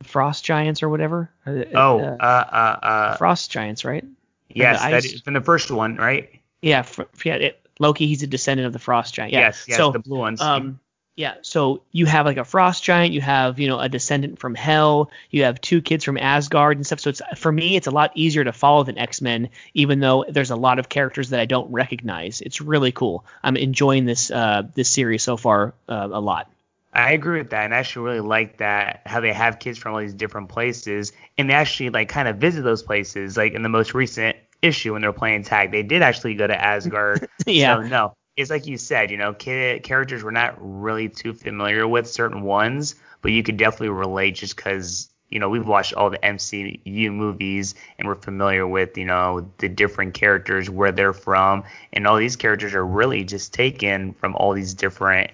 Frost 0.03 0.43
Giants 0.43 0.83
or 0.83 0.89
whatever. 0.89 1.29
Uh, 1.45 1.63
Oh, 1.75 1.99
uh, 1.99 2.17
uh, 2.19 2.23
uh, 2.23 2.85
uh, 2.85 3.17
Frost 3.17 3.51
Giants, 3.51 3.85
right? 3.85 4.05
yes, 4.49 4.83
the 4.83 4.91
that 4.91 5.05
is 5.05 5.21
from 5.21 5.33
the 5.33 5.41
first 5.41 5.69
one, 5.71 5.95
right? 5.95 6.29
Yeah, 6.61 6.81
fr- 6.81 7.03
yeah. 7.23 7.35
It, 7.35 7.69
Loki, 7.79 8.07
he's 8.07 8.23
a 8.23 8.27
descendant 8.27 8.65
of 8.65 8.73
the 8.73 8.79
Frost 8.79 9.13
Giant. 9.13 9.33
Yeah. 9.33 9.41
Yes, 9.41 9.65
yes, 9.67 9.77
so, 9.77 9.91
the 9.91 9.99
blue 9.99 10.17
ones. 10.17 10.41
Um, 10.41 10.79
yeah, 11.17 11.33
so 11.41 11.81
you 11.91 12.05
have 12.05 12.27
like 12.27 12.37
a 12.37 12.45
frost 12.45 12.83
giant, 12.83 13.11
you 13.11 13.21
have 13.21 13.59
you 13.59 13.67
know 13.67 13.79
a 13.79 13.89
descendant 13.89 14.37
from 14.37 14.53
Hell, 14.53 15.09
you 15.31 15.45
have 15.45 15.59
two 15.59 15.81
kids 15.81 16.03
from 16.03 16.15
Asgard 16.15 16.77
and 16.77 16.85
stuff. 16.85 16.99
So 16.99 17.09
it's 17.09 17.23
for 17.35 17.51
me, 17.51 17.75
it's 17.75 17.87
a 17.87 17.91
lot 17.91 18.11
easier 18.13 18.43
to 18.43 18.53
follow 18.53 18.83
than 18.83 18.99
X 18.99 19.19
Men, 19.19 19.49
even 19.73 19.99
though 19.99 20.25
there's 20.29 20.51
a 20.51 20.55
lot 20.55 20.77
of 20.77 20.89
characters 20.89 21.31
that 21.31 21.39
I 21.39 21.45
don't 21.45 21.71
recognize. 21.71 22.39
It's 22.41 22.61
really 22.61 22.91
cool. 22.91 23.25
I'm 23.43 23.57
enjoying 23.57 24.05
this 24.05 24.29
uh, 24.29 24.67
this 24.75 24.89
series 24.89 25.23
so 25.23 25.37
far 25.37 25.73
uh, 25.89 26.07
a 26.11 26.21
lot. 26.21 26.51
I 26.93 27.13
agree 27.13 27.39
with 27.39 27.49
that, 27.49 27.65
and 27.65 27.73
I 27.73 27.77
actually 27.77 28.05
really 28.05 28.19
like 28.27 28.57
that 28.57 29.01
how 29.07 29.19
they 29.19 29.33
have 29.33 29.57
kids 29.57 29.79
from 29.79 29.95
all 29.95 29.99
these 29.99 30.13
different 30.13 30.49
places, 30.49 31.13
and 31.35 31.49
they 31.49 31.55
actually 31.55 31.89
like 31.89 32.09
kind 32.09 32.27
of 32.27 32.37
visit 32.37 32.61
those 32.61 32.83
places. 32.83 33.35
Like 33.35 33.53
in 33.53 33.63
the 33.63 33.69
most 33.69 33.95
recent 33.95 34.37
issue 34.61 34.93
when 34.93 35.01
they're 35.01 35.13
playing 35.13 35.43
tag, 35.43 35.71
they 35.71 35.81
did 35.81 36.03
actually 36.03 36.35
go 36.35 36.45
to 36.45 36.55
Asgard. 36.55 37.27
Yeah. 37.47 37.77
So 37.77 37.87
no, 37.87 38.13
it's 38.37 38.51
like 38.51 38.67
you 38.67 38.77
said, 38.77 39.09
you 39.09 39.17
know, 39.17 39.33
characters 39.33 40.23
we're 40.23 40.31
not 40.31 40.55
really 40.59 41.09
too 41.09 41.33
familiar 41.33 41.87
with 41.87 42.07
certain 42.07 42.43
ones, 42.43 42.95
but 43.21 43.31
you 43.31 43.41
could 43.41 43.57
definitely 43.57 43.89
relate 43.89 44.35
just 44.35 44.55
because 44.55 45.09
you 45.29 45.39
know 45.39 45.49
we've 45.49 45.67
watched 45.67 45.93
all 45.95 46.09
the 46.11 46.19
MCU 46.19 47.11
movies 47.11 47.75
and 47.97 48.07
we're 48.07 48.15
familiar 48.15 48.65
with 48.65 48.97
you 48.97 49.05
know 49.05 49.51
the 49.57 49.67
different 49.67 50.13
characters 50.13 50.69
where 50.69 50.91
they're 50.91 51.13
from, 51.13 51.63
and 51.91 52.05
all 52.05 52.17
these 52.17 52.35
characters 52.35 52.75
are 52.75 52.85
really 52.85 53.23
just 53.23 53.53
taken 53.53 54.13
from 54.13 54.35
all 54.35 54.53
these 54.53 54.75
different. 54.75 55.31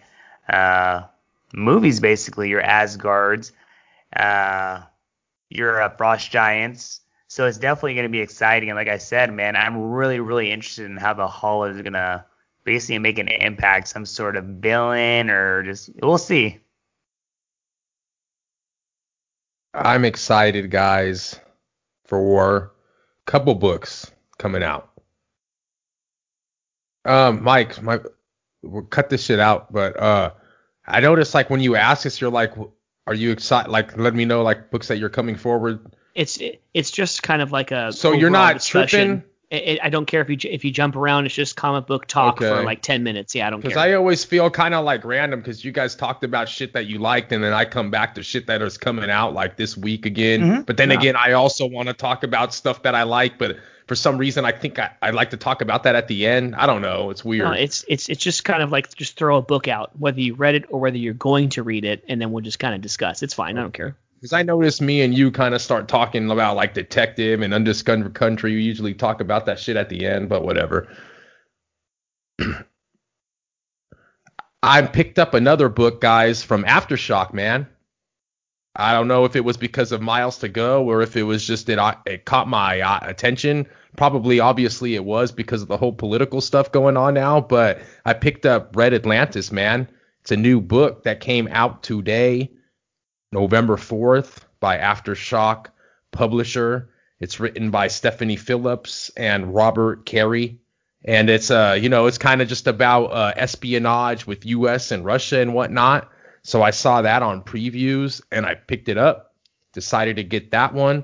Uh, 0.47 1.03
movies 1.53 1.99
basically 1.99 2.49
your 2.49 2.61
Asgards, 2.61 3.51
uh, 4.15 4.81
your 5.49 5.81
uh, 5.81 5.89
Frost 5.89 6.31
Giants. 6.31 7.01
So 7.27 7.47
it's 7.47 7.57
definitely 7.57 7.95
going 7.95 8.05
to 8.05 8.11
be 8.11 8.19
exciting. 8.19 8.69
And 8.69 8.75
like 8.75 8.87
I 8.87 8.97
said, 8.97 9.33
man, 9.33 9.55
I'm 9.55 9.91
really, 9.91 10.19
really 10.19 10.51
interested 10.51 10.85
in 10.85 10.97
how 10.97 11.13
the 11.13 11.27
Hall 11.27 11.63
is 11.65 11.81
going 11.81 11.93
to 11.93 12.25
basically 12.63 12.99
make 12.99 13.19
an 13.19 13.27
impact, 13.27 13.87
some 13.87 14.05
sort 14.05 14.35
of 14.35 14.45
villain 14.45 15.29
or 15.29 15.63
just 15.63 15.89
we'll 16.01 16.17
see. 16.17 16.59
I'm 19.73 20.05
excited, 20.05 20.69
guys, 20.69 21.39
for 22.05 22.71
a 23.25 23.29
couple 23.31 23.55
books 23.55 24.11
coming 24.37 24.61
out. 24.63 24.89
Um, 27.05 27.43
Mike, 27.43 27.81
my, 27.81 27.99
we'll 28.61 28.83
cut 28.83 29.09
this 29.09 29.23
shit 29.25 29.39
out, 29.39 29.73
but 29.73 29.99
uh, 29.99 30.31
I 30.85 30.99
noticed 30.99 31.33
like 31.33 31.49
when 31.49 31.59
you 31.59 31.75
ask 31.75 32.05
us, 32.05 32.21
you're 32.21 32.29
like, 32.31 32.53
are 33.07 33.13
you 33.13 33.31
excited? 33.31 33.69
Like, 33.71 33.97
let 33.97 34.13
me 34.13 34.25
know 34.25 34.43
like 34.43 34.69
books 34.71 34.87
that 34.87 34.97
you're 34.97 35.09
coming 35.09 35.35
forward. 35.35 35.93
It's 36.15 36.39
it's 36.75 36.91
just 36.91 37.23
kind 37.23 37.41
of 37.41 37.51
like 37.51 37.71
a 37.71 37.91
So 37.91 38.13
you're 38.13 38.29
not 38.29 38.53
discussion. 38.55 39.07
tripping? 39.17 39.23
It, 39.53 39.63
it, 39.63 39.79
I 39.83 39.89
don't 39.89 40.07
care 40.07 40.19
if 40.21 40.29
you 40.31 40.37
if 40.49 40.65
you 40.65 40.71
jump 40.71 40.95
around. 40.95 41.27
It's 41.27 41.35
just 41.35 41.55
comic 41.55 41.85
book 41.85 42.07
talk 42.07 42.39
for 42.39 42.63
like 42.63 42.81
ten 42.81 43.03
minutes. 43.03 43.35
Yeah, 43.35 43.45
I 43.45 43.51
don't 43.51 43.61
care. 43.61 43.69
Because. 43.69 43.77
I 43.83 43.93
always 43.93 44.23
feel 44.23 44.49
kind 44.49 44.73
of 44.73 44.83
like 44.83 45.05
random 45.05 45.41
because 45.41 45.63
you 45.63 45.71
guys 45.71 45.93
talked 45.93 46.23
about 46.23 46.49
shit 46.49 46.73
that 46.73 46.87
you 46.87 46.97
liked, 46.97 47.31
and 47.31 47.43
then 47.43 47.53
I 47.53 47.65
come 47.65 47.91
back 47.91 48.15
to 48.15 48.23
shit 48.23 48.47
that 48.47 48.63
is 48.63 48.79
coming 48.79 49.11
out 49.11 49.33
like 49.35 49.55
this 49.55 49.77
week 49.77 50.07
again. 50.07 50.41
Mhm. 50.41 50.65
But 50.65 50.77
then 50.77 50.89
Yeah. 50.89 50.97
again, 50.97 51.15
I 51.15 51.33
also 51.33 51.67
want 51.67 51.87
to 51.87 51.93
talk 51.93 52.23
about 52.23 52.53
stuff 52.53 52.81
that 52.83 52.95
I 52.95 53.03
like, 53.03 53.37
but 53.37 53.57
for 53.85 53.95
some 53.95 54.17
reason, 54.17 54.43
I 54.43 54.53
think 54.53 54.79
I, 54.79 54.89
I 55.01 55.11
like 55.11 55.29
to 55.31 55.37
talk 55.37 55.61
about 55.61 55.83
that 55.83 55.93
at 55.95 56.07
the 56.07 56.25
end. 56.25 56.55
I 56.55 56.65
don't 56.65 56.81
know. 56.81 57.11
It's 57.11 57.23
weird. 57.23 57.45
No, 57.45 57.51
it's 57.51 57.85
it's 57.87 58.09
it's 58.09 58.23
just 58.23 58.43
kind 58.43 58.63
of 58.63 58.71
like 58.71 58.95
just 58.95 59.17
throw 59.17 59.37
a 59.37 59.41
book 59.43 59.67
out, 59.67 59.91
whether 59.99 60.19
you 60.19 60.33
read 60.33 60.55
it 60.55 60.65
or 60.69 60.79
whether 60.79 60.97
you're 60.97 61.13
going 61.13 61.49
to 61.49 61.61
read 61.63 61.85
it, 61.85 62.03
and 62.07 62.19
then 62.19 62.31
we'll 62.31 62.43
just 62.43 62.57
kind 62.59 62.73
of 62.73 62.81
discuss. 62.81 63.21
It's 63.21 63.35
fine. 63.35 63.57
I 63.57 63.61
don't 63.61 63.73
care. 63.73 63.95
Because 64.23 64.31
I 64.31 64.41
noticed 64.41 64.81
me 64.81 65.01
and 65.01 65.13
you 65.13 65.31
kind 65.31 65.53
of 65.53 65.61
start 65.61 65.89
talking 65.89 66.31
about 66.31 66.55
like 66.55 66.73
detective 66.73 67.41
and 67.41 67.53
undiscovered 67.53 68.13
country. 68.13 68.55
We 68.55 68.61
usually 68.61 68.93
talk 68.93 69.19
about 69.19 69.45
that 69.47 69.59
shit 69.59 69.75
at 69.75 69.89
the 69.89 70.05
end, 70.05 70.29
but 70.29 70.45
whatever. 70.45 70.87
I 74.63 74.81
picked 74.83 75.19
up 75.19 75.33
another 75.33 75.67
book, 75.67 75.99
guys, 75.99 76.41
from 76.41 76.63
Aftershock, 76.63 77.33
man. 77.33 77.67
I 78.77 78.93
don't 78.93 79.09
know 79.09 79.25
if 79.25 79.35
it 79.35 79.43
was 79.43 79.57
because 79.57 79.91
of 79.91 80.01
Miles 80.01 80.37
to 80.37 80.47
Go 80.47 80.85
or 80.85 81.01
if 81.01 81.17
it 81.17 81.23
was 81.23 81.45
just 81.45 81.67
it, 81.67 81.77
it 82.05 82.23
caught 82.23 82.47
my 82.47 82.79
uh, 82.79 82.99
attention. 83.01 83.67
Probably, 83.97 84.39
obviously, 84.39 84.95
it 84.95 85.03
was 85.03 85.33
because 85.33 85.61
of 85.61 85.67
the 85.67 85.75
whole 85.75 85.91
political 85.91 86.39
stuff 86.39 86.71
going 86.71 86.95
on 86.95 87.13
now. 87.13 87.41
But 87.41 87.81
I 88.05 88.13
picked 88.13 88.45
up 88.45 88.73
Red 88.73 88.93
Atlantis, 88.93 89.51
man. 89.51 89.85
It's 90.21 90.31
a 90.31 90.37
new 90.37 90.61
book 90.61 91.03
that 91.03 91.19
came 91.19 91.49
out 91.51 91.83
today. 91.83 92.49
November 93.33 93.75
4th 93.75 94.43
by 94.59 94.77
Aftershock 94.77 95.67
Publisher. 96.11 96.89
It's 97.19 97.39
written 97.39 97.71
by 97.71 97.87
Stephanie 97.87 98.35
Phillips 98.35 99.09
and 99.17 99.53
Robert 99.53 100.05
Carey. 100.05 100.59
And 101.03 101.29
it's 101.29 101.51
uh 101.51 101.77
you 101.79 101.89
know 101.89 102.05
it's 102.05 102.17
kind 102.17 102.41
of 102.41 102.47
just 102.47 102.67
about 102.67 103.07
uh, 103.07 103.33
espionage 103.35 104.25
with 104.25 104.45
U.S. 104.45 104.91
and 104.91 105.03
Russia 105.03 105.39
and 105.39 105.53
whatnot. 105.53 106.09
So 106.43 106.61
I 106.61 106.71
saw 106.71 107.01
that 107.01 107.23
on 107.23 107.41
previews 107.41 108.21
and 108.31 108.45
I 108.45 108.55
picked 108.55 108.87
it 108.87 108.97
up. 108.97 109.33
Decided 109.73 110.17
to 110.17 110.23
get 110.23 110.51
that 110.51 110.73
one. 110.73 111.03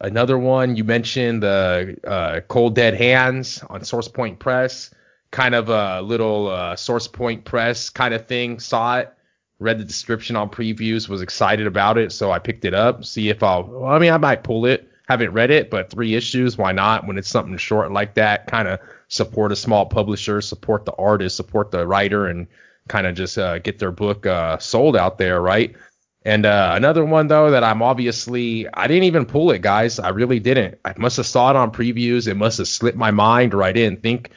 Another 0.00 0.38
one 0.38 0.76
you 0.76 0.84
mentioned 0.84 1.42
the 1.42 1.96
uh, 2.06 2.40
Cold 2.48 2.74
Dead 2.74 2.94
Hands 2.94 3.62
on 3.68 3.84
Source 3.84 4.08
Point 4.08 4.38
Press. 4.38 4.92
Kind 5.30 5.54
of 5.54 5.68
a 5.68 6.00
little 6.02 6.48
uh, 6.48 6.76
Source 6.76 7.06
Point 7.06 7.44
Press 7.44 7.90
kind 7.90 8.14
of 8.14 8.26
thing. 8.26 8.58
Saw 8.58 8.98
it 8.98 9.15
read 9.58 9.78
the 9.78 9.84
description 9.84 10.36
on 10.36 10.50
previews, 10.50 11.08
was 11.08 11.22
excited 11.22 11.66
about 11.66 11.98
it, 11.98 12.12
so 12.12 12.30
I 12.30 12.38
picked 12.38 12.64
it 12.64 12.74
up. 12.74 13.04
See 13.04 13.28
if 13.28 13.42
I'll. 13.42 13.64
Well, 13.64 13.90
I 13.90 13.98
mean, 13.98 14.12
I 14.12 14.18
might 14.18 14.44
pull 14.44 14.66
it. 14.66 14.90
Haven't 15.08 15.32
read 15.32 15.50
it, 15.50 15.70
but 15.70 15.90
three 15.90 16.14
issues, 16.14 16.58
why 16.58 16.72
not? 16.72 17.06
When 17.06 17.16
it's 17.16 17.28
something 17.28 17.56
short 17.56 17.92
like 17.92 18.14
that, 18.14 18.48
kind 18.48 18.66
of 18.66 18.80
support 19.08 19.52
a 19.52 19.56
small 19.56 19.86
publisher, 19.86 20.40
support 20.40 20.84
the 20.84 20.94
artist, 20.94 21.36
support 21.36 21.70
the 21.70 21.86
writer, 21.86 22.26
and 22.26 22.48
kind 22.88 23.06
of 23.06 23.14
just 23.14 23.38
uh, 23.38 23.58
get 23.60 23.78
their 23.78 23.92
book 23.92 24.26
uh, 24.26 24.58
sold 24.58 24.96
out 24.96 25.18
there, 25.18 25.40
right? 25.40 25.76
And 26.24 26.44
uh, 26.44 26.72
another 26.74 27.04
one 27.04 27.28
though 27.28 27.52
that 27.52 27.62
I'm 27.62 27.82
obviously 27.82 28.66
I 28.74 28.88
didn't 28.88 29.04
even 29.04 29.26
pull 29.26 29.52
it, 29.52 29.62
guys. 29.62 30.00
I 30.00 30.08
really 30.08 30.40
didn't. 30.40 30.80
I 30.84 30.92
must 30.96 31.18
have 31.18 31.26
saw 31.26 31.50
it 31.50 31.56
on 31.56 31.70
previews. 31.70 32.26
It 32.26 32.34
must 32.34 32.58
have 32.58 32.66
slipped 32.66 32.98
my 32.98 33.12
mind, 33.12 33.54
or 33.54 33.62
I 33.62 33.70
didn't 33.70 34.02
think. 34.02 34.30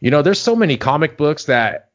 You 0.00 0.10
know, 0.10 0.22
there's 0.22 0.40
so 0.40 0.56
many 0.56 0.78
comic 0.78 1.18
books 1.18 1.44
that 1.44 1.89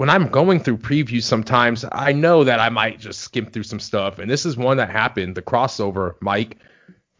when 0.00 0.08
I'm 0.08 0.28
going 0.28 0.60
through 0.60 0.78
previews 0.78 1.24
sometimes, 1.24 1.84
I 1.92 2.12
know 2.14 2.44
that 2.44 2.58
I 2.58 2.70
might 2.70 2.98
just 2.98 3.20
skim 3.20 3.44
through 3.44 3.64
some 3.64 3.78
stuff. 3.78 4.18
And 4.18 4.30
this 4.30 4.46
is 4.46 4.56
one 4.56 4.78
that 4.78 4.88
happened, 4.88 5.34
the 5.34 5.42
crossover, 5.42 6.14
Mike. 6.22 6.56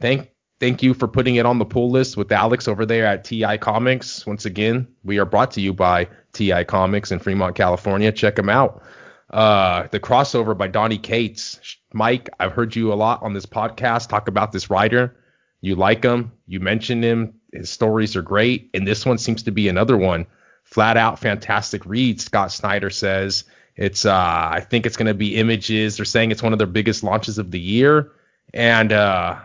Thank 0.00 0.30
thank 0.60 0.82
you 0.82 0.94
for 0.94 1.06
putting 1.06 1.34
it 1.34 1.44
on 1.44 1.58
the 1.58 1.66
pull 1.66 1.90
list 1.90 2.16
with 2.16 2.32
Alex 2.32 2.68
over 2.68 2.86
there 2.86 3.04
at 3.04 3.24
TI 3.24 3.58
Comics. 3.58 4.26
Once 4.26 4.46
again, 4.46 4.88
we 5.04 5.18
are 5.18 5.26
brought 5.26 5.50
to 5.50 5.60
you 5.60 5.74
by 5.74 6.08
TI 6.32 6.64
Comics 6.64 7.12
in 7.12 7.18
Fremont, 7.18 7.54
California. 7.54 8.10
Check 8.12 8.36
them 8.36 8.48
out. 8.48 8.82
Uh, 9.28 9.86
the 9.90 10.00
crossover 10.00 10.56
by 10.56 10.66
Donny 10.66 10.96
Cates. 10.96 11.60
Mike, 11.92 12.30
I've 12.40 12.52
heard 12.52 12.74
you 12.74 12.94
a 12.94 12.94
lot 12.94 13.22
on 13.22 13.34
this 13.34 13.44
podcast 13.44 14.08
talk 14.08 14.26
about 14.26 14.52
this 14.52 14.70
writer. 14.70 15.14
You 15.60 15.76
like 15.76 16.02
him. 16.02 16.32
You 16.46 16.60
mentioned 16.60 17.04
him. 17.04 17.34
His 17.52 17.68
stories 17.68 18.16
are 18.16 18.22
great. 18.22 18.70
And 18.72 18.88
this 18.88 19.04
one 19.04 19.18
seems 19.18 19.42
to 19.42 19.50
be 19.50 19.68
another 19.68 19.98
one 19.98 20.26
flat 20.70 20.96
out 20.96 21.18
fantastic 21.18 21.84
read. 21.84 22.20
Scott 22.20 22.52
Snyder 22.52 22.90
says 22.90 23.44
it's 23.76 24.04
uh 24.04 24.12
I 24.14 24.60
think 24.60 24.86
it's 24.86 24.96
gonna 24.96 25.14
be 25.14 25.36
images. 25.36 25.96
They're 25.96 26.04
saying 26.04 26.30
it's 26.30 26.42
one 26.42 26.52
of 26.52 26.58
their 26.58 26.66
biggest 26.66 27.02
launches 27.02 27.38
of 27.38 27.50
the 27.50 27.60
year. 27.60 28.12
And 28.54 28.92
uh 28.92 29.40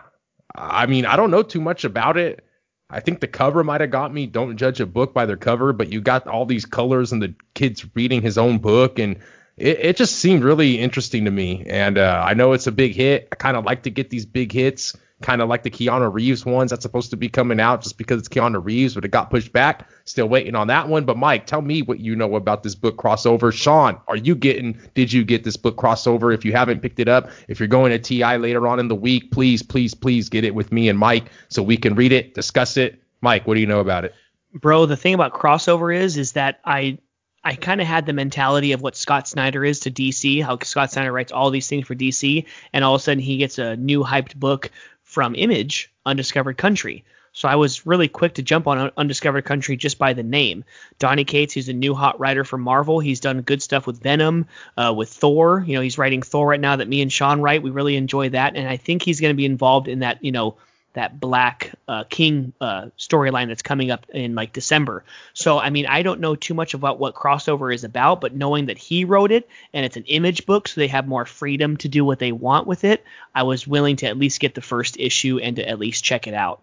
I 0.55 0.85
mean, 0.85 1.05
I 1.05 1.15
don't 1.15 1.31
know 1.31 1.43
too 1.43 1.61
much 1.61 1.83
about 1.83 2.17
it. 2.17 2.45
I 2.89 2.99
think 2.99 3.19
the 3.19 3.27
cover 3.27 3.63
might 3.63 3.81
have 3.81 3.91
got 3.91 4.13
me. 4.13 4.27
Don't 4.27 4.57
judge 4.57 4.79
a 4.79 4.85
book 4.85 5.13
by 5.13 5.25
their 5.25 5.37
cover, 5.37 5.73
but 5.73 5.91
you 5.91 6.01
got 6.01 6.27
all 6.27 6.45
these 6.45 6.65
colors 6.65 7.11
and 7.11 7.21
the 7.21 7.33
kid's 7.53 7.85
reading 7.95 8.21
his 8.21 8.37
own 8.37 8.59
book, 8.59 8.99
and 8.99 9.17
it, 9.57 9.79
it 9.79 9.97
just 9.97 10.17
seemed 10.17 10.43
really 10.43 10.79
interesting 10.79 11.25
to 11.25 11.31
me. 11.31 11.65
And 11.67 11.97
uh, 11.97 12.23
I 12.25 12.35
know 12.35 12.53
it's 12.53 12.67
a 12.67 12.71
big 12.71 12.93
hit. 12.93 13.27
I 13.31 13.35
kind 13.35 13.57
of 13.57 13.65
like 13.65 13.83
to 13.83 13.89
get 13.89 14.11
these 14.11 14.25
big 14.25 14.51
hits 14.51 14.95
kind 15.25 15.41
of 15.41 15.49
like 15.49 15.63
the 15.63 15.71
Keanu 15.71 16.13
Reeves 16.13 16.45
ones 16.45 16.69
that's 16.69 16.83
supposed 16.83 17.09
to 17.09 17.17
be 17.17 17.27
coming 17.27 17.59
out 17.59 17.81
just 17.81 17.97
because 17.97 18.19
it's 18.19 18.29
Keanu 18.29 18.63
Reeves, 18.63 18.93
but 18.93 19.03
it 19.03 19.09
got 19.09 19.31
pushed 19.31 19.51
back. 19.51 19.89
Still 20.05 20.29
waiting 20.29 20.53
on 20.53 20.67
that 20.67 20.87
one. 20.87 21.03
But 21.03 21.17
Mike, 21.17 21.47
tell 21.47 21.63
me 21.63 21.81
what 21.81 21.99
you 21.99 22.15
know 22.15 22.35
about 22.35 22.61
this 22.61 22.75
book 22.75 22.95
crossover. 22.97 23.51
Sean, 23.51 23.99
are 24.07 24.15
you 24.15 24.35
getting? 24.35 24.79
Did 24.93 25.11
you 25.11 25.23
get 25.23 25.43
this 25.43 25.57
book 25.57 25.77
crossover? 25.77 26.31
If 26.31 26.45
you 26.45 26.51
haven't 26.51 26.81
picked 26.81 26.99
it 26.99 27.07
up, 27.07 27.31
if 27.47 27.59
you're 27.59 27.67
going 27.67 27.91
to 27.91 27.97
TI 27.97 28.37
later 28.37 28.67
on 28.67 28.79
in 28.79 28.87
the 28.87 28.95
week, 28.95 29.31
please, 29.31 29.63
please, 29.63 29.95
please 29.95 30.29
get 30.29 30.43
it 30.43 30.53
with 30.53 30.71
me 30.71 30.89
and 30.89 30.99
Mike 30.99 31.31
so 31.49 31.63
we 31.63 31.75
can 31.75 31.95
read 31.95 32.11
it, 32.11 32.35
discuss 32.35 32.77
it. 32.77 33.01
Mike, 33.21 33.47
what 33.47 33.55
do 33.55 33.61
you 33.61 33.67
know 33.67 33.79
about 33.79 34.05
it? 34.05 34.13
Bro, 34.53 34.85
the 34.85 34.95
thing 34.95 35.15
about 35.15 35.33
crossover 35.33 35.93
is, 35.93 36.17
is 36.17 36.33
that 36.33 36.59
I 36.63 36.99
I 37.43 37.55
kind 37.55 37.79
of 37.79 37.85
had 37.85 38.07
the 38.07 38.13
mentality 38.13 38.71
of 38.71 38.81
what 38.81 38.95
Scott 38.95 39.27
Snyder 39.27 39.63
is 39.63 39.81
to 39.81 39.91
DC, 39.91 40.43
how 40.43 40.57
Scott 40.63 40.91
Snyder 40.91 41.11
writes 41.11 41.31
all 41.31 41.51
these 41.51 41.67
things 41.67 41.85
for 41.85 41.93
DC, 41.93 42.45
and 42.73 42.83
all 42.83 42.95
of 42.95 43.01
a 43.01 43.03
sudden 43.03 43.19
he 43.19 43.37
gets 43.37 43.59
a 43.59 43.75
new 43.75 44.03
hyped 44.03 44.35
book 44.35 44.71
from 45.15 45.33
Image, 45.33 45.93
Undiscovered 46.05 46.57
Country. 46.57 47.05
So 47.31 47.47
I 47.47 47.55
was 47.55 47.85
really 47.85 48.09
quick 48.09 48.33
to 48.33 48.41
jump 48.41 48.67
on 48.67 48.91
Undiscovered 48.97 49.45
Country 49.45 49.77
just 49.77 49.97
by 49.97 50.11
the 50.11 50.23
name. 50.23 50.65
Donny 50.99 51.23
Cates, 51.23 51.53
he's 51.53 51.69
a 51.69 51.73
new 51.73 51.95
hot 51.95 52.19
writer 52.19 52.43
for 52.43 52.57
Marvel. 52.57 52.99
He's 52.99 53.21
done 53.21 53.41
good 53.41 53.61
stuff 53.61 53.87
with 53.87 54.03
Venom, 54.03 54.47
uh, 54.75 54.93
with 54.93 55.07
Thor. 55.07 55.63
You 55.65 55.75
know, 55.75 55.81
he's 55.81 55.97
writing 55.97 56.21
Thor 56.21 56.49
right 56.49 56.59
now 56.59 56.75
that 56.75 56.89
me 56.89 57.01
and 57.01 57.09
Sean 57.09 57.39
write. 57.39 57.63
We 57.63 57.69
really 57.69 57.95
enjoy 57.95 58.27
that, 58.31 58.57
and 58.57 58.67
I 58.67 58.75
think 58.75 59.03
he's 59.03 59.21
going 59.21 59.33
to 59.33 59.37
be 59.37 59.45
involved 59.45 59.87
in 59.87 59.99
that, 59.99 60.21
you 60.21 60.33
know, 60.33 60.57
that 60.95 61.19
Black 61.19 61.71
uh, 61.87 62.03
King 62.09 62.51
uh, 62.59 62.87
storyline 62.97 63.47
that's 63.47 63.61
coming 63.61 63.91
up 63.91 64.07
in 64.09 64.35
like 64.35 64.51
December. 64.51 65.03
So 65.33 65.59
I 65.59 65.69
mean, 65.69 65.85
I 65.85 66.01
don't 66.01 66.19
know 66.19 66.35
too 66.35 66.53
much 66.53 66.73
about 66.73 66.99
what 66.99 67.15
crossover 67.15 67.73
is 67.73 67.83
about, 67.83 68.19
but 68.21 68.33
knowing 68.33 68.65
that 68.65 68.77
he 68.77 69.05
wrote 69.05 69.31
it 69.31 69.47
and 69.73 69.85
it's 69.85 69.97
an 69.97 70.05
image 70.05 70.45
book, 70.45 70.67
so 70.67 70.81
they 70.81 70.87
have 70.87 71.07
more 71.07 71.25
freedom 71.25 71.77
to 71.77 71.87
do 71.87 72.03
what 72.03 72.19
they 72.19 72.31
want 72.31 72.67
with 72.67 72.83
it, 72.83 73.03
I 73.33 73.43
was 73.43 73.67
willing 73.67 73.97
to 73.97 74.07
at 74.07 74.17
least 74.17 74.39
get 74.39 74.55
the 74.55 74.61
first 74.61 74.97
issue 74.99 75.39
and 75.39 75.55
to 75.57 75.67
at 75.67 75.79
least 75.79 76.03
check 76.03 76.27
it 76.27 76.33
out. 76.33 76.61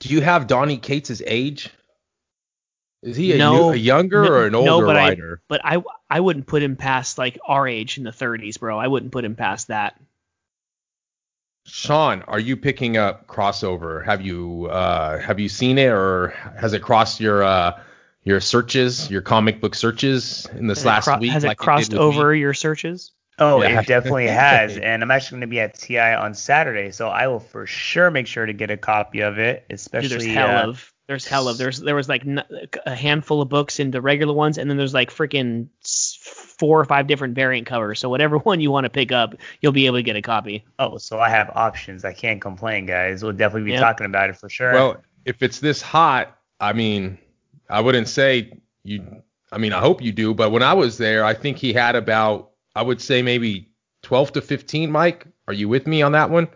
Do 0.00 0.10
you 0.10 0.20
have 0.20 0.46
Donny 0.46 0.78
Cates' 0.78 1.20
age? 1.26 1.70
Is 3.02 3.16
he 3.16 3.32
a, 3.32 3.38
no, 3.38 3.68
new, 3.68 3.72
a 3.72 3.76
younger 3.76 4.22
no, 4.24 4.30
or 4.30 4.46
an 4.46 4.54
older 4.54 4.70
no, 4.70 4.86
but 4.86 4.96
writer? 4.96 5.40
I, 5.40 5.44
but 5.48 5.60
I 5.64 5.82
I 6.10 6.20
wouldn't 6.20 6.46
put 6.46 6.62
him 6.62 6.76
past 6.76 7.18
like 7.18 7.38
our 7.46 7.66
age 7.66 7.98
in 7.98 8.04
the 8.04 8.10
30s, 8.10 8.58
bro. 8.58 8.78
I 8.78 8.88
wouldn't 8.88 9.12
put 9.12 9.24
him 9.24 9.36
past 9.36 9.68
that. 9.68 10.00
Sean, 11.68 12.22
are 12.22 12.40
you 12.40 12.56
picking 12.56 12.96
up 12.96 13.26
crossover? 13.26 14.04
Have 14.04 14.22
you 14.22 14.66
uh, 14.70 15.18
have 15.18 15.38
you 15.38 15.48
seen 15.48 15.78
it 15.78 15.90
or 15.90 16.28
has 16.58 16.72
it 16.72 16.82
crossed 16.82 17.20
your 17.20 17.42
uh, 17.42 17.78
your 18.24 18.40
searches, 18.40 19.10
your 19.10 19.22
comic 19.22 19.60
book 19.60 19.74
searches 19.74 20.46
in 20.54 20.66
this 20.66 20.78
has 20.78 20.86
last 20.86 21.04
cro- 21.04 21.18
week? 21.18 21.32
Has 21.32 21.44
it 21.44 21.56
crossed 21.56 21.94
over 21.94 22.32
me? 22.32 22.40
your 22.40 22.54
searches? 22.54 23.12
Oh, 23.38 23.62
yeah. 23.62 23.80
it 23.80 23.86
definitely 23.86 24.26
has. 24.28 24.76
And 24.76 25.02
I'm 25.02 25.10
actually 25.10 25.36
going 25.36 25.40
to 25.42 25.46
be 25.46 25.60
at 25.60 25.74
TI 25.74 25.98
on 25.98 26.34
Saturday, 26.34 26.90
so 26.90 27.08
I 27.08 27.28
will 27.28 27.38
for 27.38 27.66
sure 27.66 28.10
make 28.10 28.26
sure 28.26 28.46
to 28.46 28.52
get 28.52 28.70
a 28.70 28.76
copy 28.76 29.20
of 29.20 29.38
it. 29.38 29.64
Especially 29.70 30.08
Dude, 30.08 30.20
there's 30.20 30.34
hell 30.34 30.56
uh, 30.56 30.68
of 30.70 30.92
there's 31.08 31.26
hell 31.26 31.48
of 31.48 31.56
there's 31.56 31.80
there 31.80 31.94
was 31.94 32.08
like 32.08 32.22
a 32.84 32.94
handful 32.94 33.40
of 33.40 33.48
books 33.48 33.80
into 33.80 34.00
regular 34.00 34.34
ones, 34.34 34.58
and 34.58 34.70
then 34.70 34.76
there's 34.76 34.92
like 34.92 35.10
freaking 35.10 35.68
four 36.20 36.78
or 36.78 36.84
five 36.84 37.06
different 37.06 37.34
variant 37.34 37.66
covers. 37.66 37.98
So 37.98 38.10
whatever 38.10 38.36
one 38.38 38.60
you 38.60 38.70
want 38.70 38.84
to 38.84 38.90
pick 38.90 39.10
up, 39.10 39.34
you'll 39.60 39.72
be 39.72 39.86
able 39.86 39.96
to 39.96 40.02
get 40.02 40.16
a 40.16 40.22
copy. 40.22 40.64
Oh, 40.78 40.98
so 40.98 41.18
I 41.18 41.30
have 41.30 41.50
options. 41.54 42.04
I 42.04 42.12
can't 42.12 42.42
complain, 42.42 42.84
guys. 42.84 43.22
We'll 43.22 43.32
definitely 43.32 43.64
be 43.64 43.72
yep. 43.72 43.80
talking 43.80 44.04
about 44.04 44.28
it 44.28 44.36
for 44.36 44.50
sure. 44.50 44.72
Well, 44.72 45.02
if 45.24 45.42
it's 45.42 45.60
this 45.60 45.80
hot, 45.80 46.36
I 46.60 46.74
mean, 46.74 47.18
I 47.70 47.80
wouldn't 47.80 48.08
say 48.08 48.52
you. 48.84 49.22
I 49.50 49.56
mean, 49.56 49.72
I 49.72 49.80
hope 49.80 50.02
you 50.02 50.12
do. 50.12 50.34
But 50.34 50.50
when 50.50 50.62
I 50.62 50.74
was 50.74 50.98
there, 50.98 51.24
I 51.24 51.32
think 51.32 51.56
he 51.56 51.72
had 51.72 51.96
about, 51.96 52.50
I 52.76 52.82
would 52.82 53.00
say 53.00 53.22
maybe 53.22 53.70
12 54.02 54.34
to 54.34 54.42
15. 54.42 54.92
Mike, 54.92 55.26
are 55.46 55.54
you 55.54 55.70
with 55.70 55.86
me 55.86 56.02
on 56.02 56.12
that 56.12 56.28
one? 56.28 56.48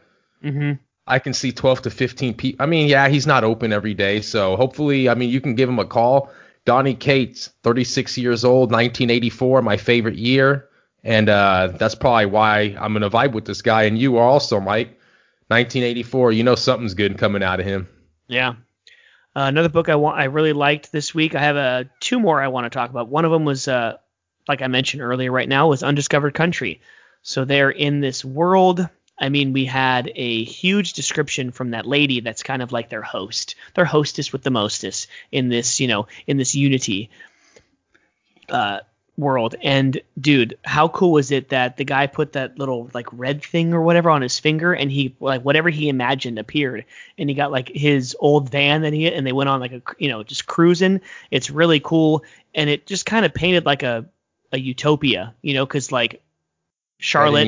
Mm-hmm. 0.44 0.72
I 1.06 1.18
can 1.18 1.34
see 1.34 1.52
12 1.52 1.82
to 1.82 1.90
15 1.90 2.34
people. 2.34 2.62
I 2.62 2.66
mean, 2.66 2.88
yeah, 2.88 3.08
he's 3.08 3.26
not 3.26 3.44
open 3.44 3.72
every 3.72 3.94
day, 3.94 4.20
so 4.20 4.56
hopefully, 4.56 5.08
I 5.08 5.14
mean, 5.14 5.30
you 5.30 5.40
can 5.40 5.54
give 5.54 5.68
him 5.68 5.78
a 5.78 5.84
call. 5.84 6.30
Donny 6.64 6.94
Cates, 6.94 7.50
36 7.64 8.18
years 8.18 8.44
old, 8.44 8.70
1984, 8.70 9.62
my 9.62 9.76
favorite 9.76 10.16
year. 10.16 10.68
And 11.04 11.28
uh, 11.28 11.72
that's 11.74 11.96
probably 11.96 12.26
why 12.26 12.76
I'm 12.78 12.94
to 12.94 13.10
vibe 13.10 13.32
with 13.32 13.44
this 13.44 13.62
guy. 13.62 13.84
And 13.84 13.98
you 13.98 14.16
are 14.18 14.24
also, 14.24 14.60
Mike. 14.60 14.98
1984, 15.48 16.32
you 16.32 16.44
know 16.44 16.54
something's 16.54 16.94
good 16.94 17.18
coming 17.18 17.42
out 17.42 17.60
of 17.60 17.66
him. 17.66 17.88
Yeah. 18.26 18.50
Uh, 19.34 19.48
another 19.48 19.68
book 19.68 19.88
I 19.88 19.96
want, 19.96 20.18
I 20.18 20.24
really 20.24 20.52
liked 20.52 20.92
this 20.92 21.14
week. 21.14 21.34
I 21.34 21.40
have 21.40 21.56
uh, 21.56 21.84
two 22.00 22.20
more 22.20 22.40
I 22.40 22.48
want 22.48 22.64
to 22.64 22.70
talk 22.70 22.90
about. 22.90 23.08
One 23.08 23.24
of 23.24 23.32
them 23.32 23.44
was, 23.44 23.66
uh, 23.66 23.98
like 24.48 24.62
I 24.62 24.68
mentioned 24.68 25.02
earlier, 25.02 25.32
right 25.32 25.48
now 25.48 25.68
was 25.68 25.82
Undiscovered 25.82 26.34
Country. 26.34 26.80
So 27.22 27.44
they're 27.44 27.70
in 27.70 28.00
this 28.00 28.24
world 28.24 28.88
I 29.22 29.28
mean, 29.28 29.52
we 29.52 29.64
had 29.64 30.10
a 30.16 30.42
huge 30.42 30.94
description 30.94 31.52
from 31.52 31.70
that 31.70 31.86
lady 31.86 32.18
that's 32.18 32.42
kind 32.42 32.60
of 32.60 32.72
like 32.72 32.88
their 32.88 33.02
host, 33.02 33.54
their 33.74 33.84
hostess 33.84 34.32
with 34.32 34.42
the 34.42 34.50
mostest 34.50 35.06
in 35.30 35.48
this, 35.48 35.78
you 35.78 35.86
know, 35.86 36.08
in 36.26 36.38
this 36.38 36.56
Unity 36.56 37.08
uh, 38.48 38.80
world. 39.16 39.54
And 39.62 40.00
dude, 40.20 40.58
how 40.64 40.88
cool 40.88 41.12
was 41.12 41.30
it 41.30 41.50
that 41.50 41.76
the 41.76 41.84
guy 41.84 42.08
put 42.08 42.32
that 42.32 42.58
little 42.58 42.90
like 42.94 43.06
red 43.12 43.44
thing 43.44 43.72
or 43.74 43.82
whatever 43.82 44.10
on 44.10 44.22
his 44.22 44.40
finger, 44.40 44.72
and 44.72 44.90
he 44.90 45.14
like 45.20 45.42
whatever 45.42 45.70
he 45.70 45.88
imagined 45.88 46.40
appeared, 46.40 46.84
and 47.16 47.28
he 47.28 47.36
got 47.36 47.52
like 47.52 47.68
his 47.68 48.16
old 48.18 48.50
van 48.50 48.82
that 48.82 48.92
he 48.92 49.06
and 49.06 49.24
they 49.24 49.32
went 49.32 49.48
on 49.48 49.60
like 49.60 49.72
a 49.72 49.82
you 49.98 50.08
know 50.08 50.24
just 50.24 50.48
cruising. 50.48 51.00
It's 51.30 51.48
really 51.48 51.78
cool, 51.78 52.24
and 52.56 52.68
it 52.68 52.86
just 52.86 53.06
kind 53.06 53.24
of 53.24 53.32
painted 53.32 53.66
like 53.66 53.84
a 53.84 54.04
a 54.50 54.58
utopia, 54.58 55.32
you 55.42 55.54
know, 55.54 55.64
because 55.64 55.92
like 55.92 56.22
Charlotte. 56.98 57.46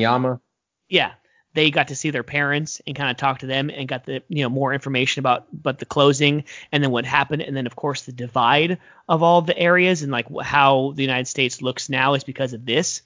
Yeah, 0.87 1.13
they 1.55 1.71
got 1.71 1.87
to 1.87 1.95
see 1.95 2.11
their 2.11 2.23
parents 2.23 2.81
and 2.85 2.95
kind 2.95 3.09
of 3.09 3.17
talk 3.17 3.39
to 3.39 3.45
them 3.47 3.69
and 3.69 3.87
got 3.87 4.05
the 4.05 4.21
you 4.27 4.43
know 4.43 4.49
more 4.49 4.73
information 4.73 5.21
about 5.21 5.47
but 5.51 5.79
the 5.79 5.85
closing 5.85 6.43
and 6.71 6.83
then 6.83 6.91
what 6.91 7.05
happened. 7.05 7.41
And 7.41 7.55
then 7.55 7.65
of 7.65 7.75
course 7.75 8.03
the 8.03 8.11
divide 8.11 8.77
of 9.07 9.23
all 9.23 9.41
the 9.41 9.57
areas 9.57 10.03
and 10.03 10.11
like 10.11 10.27
how 10.41 10.91
the 10.95 11.01
United 11.01 11.27
States 11.27 11.61
looks 11.61 11.89
now 11.89 12.13
is 12.13 12.23
because 12.23 12.53
of 12.53 12.65
this. 12.65 13.01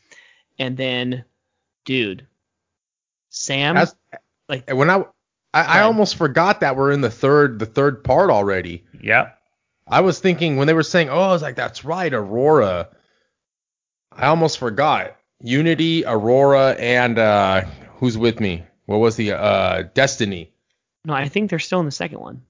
And 0.58 0.76
then 0.76 1.24
dude 1.86 2.26
Sam 3.30 3.78
As, 3.78 3.96
like 4.50 4.70
when 4.70 4.90
I 4.90 5.06
I, 5.54 5.80
I 5.80 5.82
almost 5.82 6.16
forgot 6.16 6.60
that 6.60 6.76
we're 6.76 6.92
in 6.92 7.02
the 7.02 7.12
third 7.12 7.60
the 7.60 7.68
third 7.68 8.04
part 8.04 8.32
already. 8.32 8.84
Yeah 9.00 9.32
I 9.88 10.02
was 10.02 10.20
thinking 10.20 10.58
when 10.58 10.68
they 10.68 10.74
were 10.74 10.84
saying 10.84 11.10
oh 11.10 11.20
I 11.20 11.32
was 11.32 11.44
like 11.44 11.56
that's 11.56 11.86
right 11.86 12.14
Aurora. 12.14 12.90
I 14.12 14.26
almost 14.26 14.58
forgot. 14.58 15.16
Unity 15.42 16.04
Aurora 16.06 16.72
and 16.80 17.20
uh 17.20 17.62
Who's 18.00 18.18
with 18.18 18.40
me? 18.40 18.64
What 18.86 18.98
was 18.98 19.16
the 19.16 19.34
uh 19.34 19.84
Destiny? 19.94 20.52
No, 21.06 21.14
I 21.14 21.28
think 21.28 21.50
they're 21.50 21.60
still 21.60 21.80
in 21.80 21.86
the 21.86 21.92
second 21.92 22.20
one. 22.20 22.42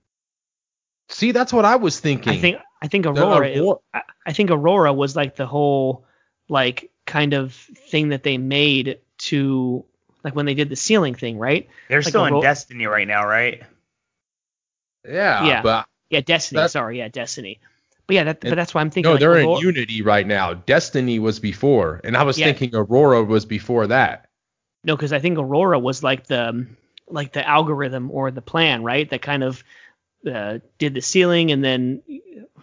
See, 1.09 1.31
that's 1.31 1.51
what 1.51 1.65
I 1.65 1.75
was 1.75 1.99
thinking. 1.99 2.33
I 2.33 2.37
think 2.37 2.57
I 2.81 2.87
think 2.87 3.05
Aurora, 3.05 3.57
Aurora 3.57 3.79
I, 3.93 4.01
I 4.27 4.33
think 4.33 4.51
Aurora 4.51 4.93
was 4.93 5.15
like 5.15 5.35
the 5.35 5.47
whole 5.47 6.05
like 6.47 6.91
kind 7.05 7.33
of 7.33 7.53
thing 7.53 8.09
that 8.09 8.23
they 8.23 8.37
made 8.37 8.99
to 9.17 9.85
like 10.23 10.35
when 10.35 10.45
they 10.45 10.53
did 10.53 10.69
the 10.69 10.75
ceiling 10.75 11.15
thing, 11.15 11.37
right? 11.37 11.67
They're 11.89 11.99
like 11.99 12.09
still 12.09 12.25
in 12.25 12.41
Destiny 12.41 12.85
right 12.85 13.07
now, 13.07 13.27
right? 13.27 13.63
Yeah, 15.07 15.45
yeah, 15.45 15.61
but 15.61 15.87
yeah, 16.09 16.21
Destiny. 16.21 16.67
Sorry, 16.67 16.99
yeah, 16.99 17.07
Destiny. 17.07 17.59
But 18.05 18.15
yeah, 18.15 18.23
that, 18.25 18.41
but 18.41 18.55
that's 18.55 18.73
why 18.73 18.81
I'm 18.81 18.89
thinking. 18.89 19.09
No, 19.09 19.13
like, 19.13 19.19
they're 19.19 19.33
Aurora, 19.33 19.57
in 19.57 19.61
Unity 19.61 20.01
right 20.01 20.25
now. 20.25 20.53
Destiny 20.53 21.19
was 21.19 21.39
before, 21.39 22.01
and 22.03 22.17
I 22.17 22.23
was 22.23 22.37
yeah. 22.37 22.45
thinking 22.45 22.75
Aurora 22.75 23.23
was 23.23 23.45
before 23.45 23.87
that. 23.87 24.28
No, 24.83 24.95
because 24.95 25.13
I 25.13 25.19
think 25.19 25.37
Aurora 25.37 25.79
was 25.79 26.03
like 26.03 26.27
the 26.27 26.67
like 27.07 27.33
the 27.33 27.47
algorithm 27.47 28.11
or 28.11 28.31
the 28.31 28.41
plan, 28.41 28.83
right? 28.83 29.09
That 29.09 29.21
kind 29.21 29.43
of 29.43 29.63
uh, 30.29 30.59
did 30.77 30.93
the 30.93 31.01
ceiling 31.01 31.51
and 31.51 31.63
then 31.63 32.01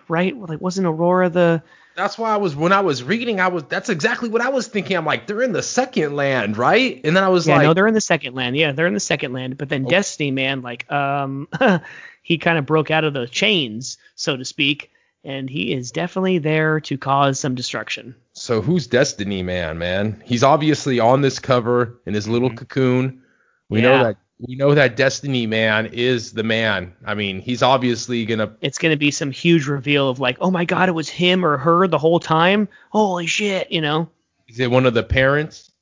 right 0.09 0.37
like 0.37 0.61
wasn't 0.61 0.87
Aurora 0.87 1.29
the 1.31 1.63
that's 1.97 2.19
why 2.19 2.31
I 2.31 2.37
was 2.37 2.55
when 2.55 2.73
I 2.73 2.81
was 2.81 3.03
reading 3.03 3.41
I 3.41 3.49
was 3.49 3.65
that's 3.65 3.89
exactly 3.89 4.29
what 4.29 4.43
I 4.43 4.51
was 4.51 4.67
thinking. 4.69 4.97
I'm 4.97 5.07
like 5.07 5.27
they're 5.27 5.43
in 5.43 5.53
the 5.53 5.63
second 5.63 6.15
land, 6.15 6.59
right? 6.59 7.01
And 7.03 7.17
then 7.17 7.25
I 7.25 7.29
was 7.29 7.47
yeah, 7.49 7.57
like 7.57 7.65
no, 7.65 7.75
they're 7.75 7.87
in 7.87 7.95
the 7.95 8.01
second 8.01 8.35
land. 8.35 8.57
Yeah, 8.57 8.73
they're 8.73 8.87
in 8.87 8.95
the 8.95 9.01
second 9.01 9.33
land. 9.33 9.57
But 9.57 9.71
then 9.71 9.87
okay. 9.87 9.91
Destiny, 9.91 10.31
man, 10.31 10.61
like 10.61 10.91
um 10.93 11.49
he 12.23 12.39
kind 12.39 12.59
of 12.59 12.67
broke 12.67 12.91
out 12.91 13.05
of 13.05 13.15
the 13.15 13.27
chains, 13.27 13.97
so 14.15 14.37
to 14.37 14.45
speak, 14.45 14.91
and 15.27 15.51
he 15.51 15.75
is 15.75 15.91
definitely 15.91 16.39
there 16.39 16.81
to 16.81 16.97
cause 16.97 17.39
some 17.39 17.55
destruction. 17.55 18.15
So 18.33 18.63
who's 18.63 18.87
Destiny 18.87 19.43
Man, 19.43 19.77
man? 19.79 20.23
He's 20.25 20.43
obviously 20.43 21.01
on 21.01 21.21
this 21.21 21.39
cover 21.39 22.01
in 22.07 22.15
his 22.15 22.29
little 22.29 22.49
mm-hmm. 22.49 22.59
cocoon. 22.59 23.23
We 23.69 23.83
yeah. 23.83 23.89
know 23.89 24.05
that 24.05 24.17
we 24.39 24.55
know 24.55 24.75
that 24.75 24.97
Destiny 24.97 25.47
Man 25.47 25.87
is 25.87 26.33
the 26.33 26.43
man. 26.43 26.95
I 27.05 27.15
mean, 27.15 27.41
he's 27.41 27.63
obviously 27.63 28.25
gonna. 28.25 28.57
It's 28.61 28.79
gonna 28.79 28.97
be 28.97 29.11
some 29.11 29.31
huge 29.31 29.67
reveal 29.67 30.09
of 30.09 30.21
like, 30.21 30.39
oh 30.41 30.51
my 30.51 30.65
god, 30.65 30.89
it 30.89 30.93
was 30.93 31.09
him 31.09 31.45
or 31.45 31.57
her 31.59 31.89
the 31.89 31.99
whole 31.99 32.21
time. 32.21 32.69
Holy 32.91 33.27
shit, 33.27 33.73
you 33.73 33.81
know. 33.81 34.09
Is 34.49 34.61
it 34.61 34.71
one 34.71 34.87
of 34.87 34.95
the 34.95 35.03
parents? 35.03 35.73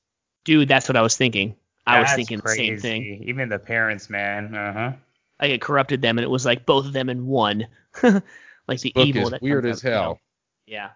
Dude, 0.44 0.68
that's 0.68 0.88
what 0.88 0.96
I 0.96 1.02
was 1.02 1.16
thinking. 1.16 1.56
I 1.86 2.00
was 2.00 2.06
That's 2.06 2.16
thinking 2.16 2.38
the 2.38 2.48
same 2.48 2.78
thing. 2.78 3.24
Even 3.26 3.50
the 3.50 3.58
parents, 3.58 4.08
man. 4.08 4.54
Uh 4.54 4.72
huh. 4.72 4.92
I 5.38 5.46
it 5.46 5.60
corrupted 5.60 6.00
them, 6.00 6.16
and 6.16 6.24
it 6.24 6.30
was 6.30 6.46
like 6.46 6.64
both 6.64 6.86
of 6.86 6.92
them 6.92 7.10
in 7.10 7.26
one. 7.26 7.66
like 8.66 8.80
the 8.80 8.92
Book 8.92 9.06
evil 9.06 9.34
is 9.34 9.40
weird 9.40 9.66
as 9.66 9.84
out, 9.84 9.88
you 9.88 9.90
know. 9.90 10.00
hell. 10.00 10.20
Yeah. 10.66 10.90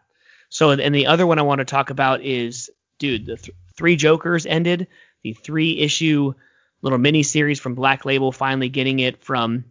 So 0.49 0.71
and 0.71 0.95
the 0.95 1.07
other 1.07 1.27
one 1.27 1.39
I 1.39 1.43
want 1.43 1.61
to 1.61 1.65
talk 1.65 1.91
about 1.91 2.23
is, 2.23 2.71
dude, 2.99 3.27
the 3.27 3.37
th- 3.37 3.57
three 3.77 3.97
Jokers 3.97 4.47
ended. 4.47 4.89
The 5.23 5.33
three 5.33 5.79
issue 5.79 6.35
little 6.81 6.99
mini 6.99 7.23
series 7.23 7.61
from 7.61 7.75
Black 7.75 8.05
Label 8.05 8.33
finally 8.33 8.69
getting 8.69 9.01
it 9.01 9.23
from 9.23 9.65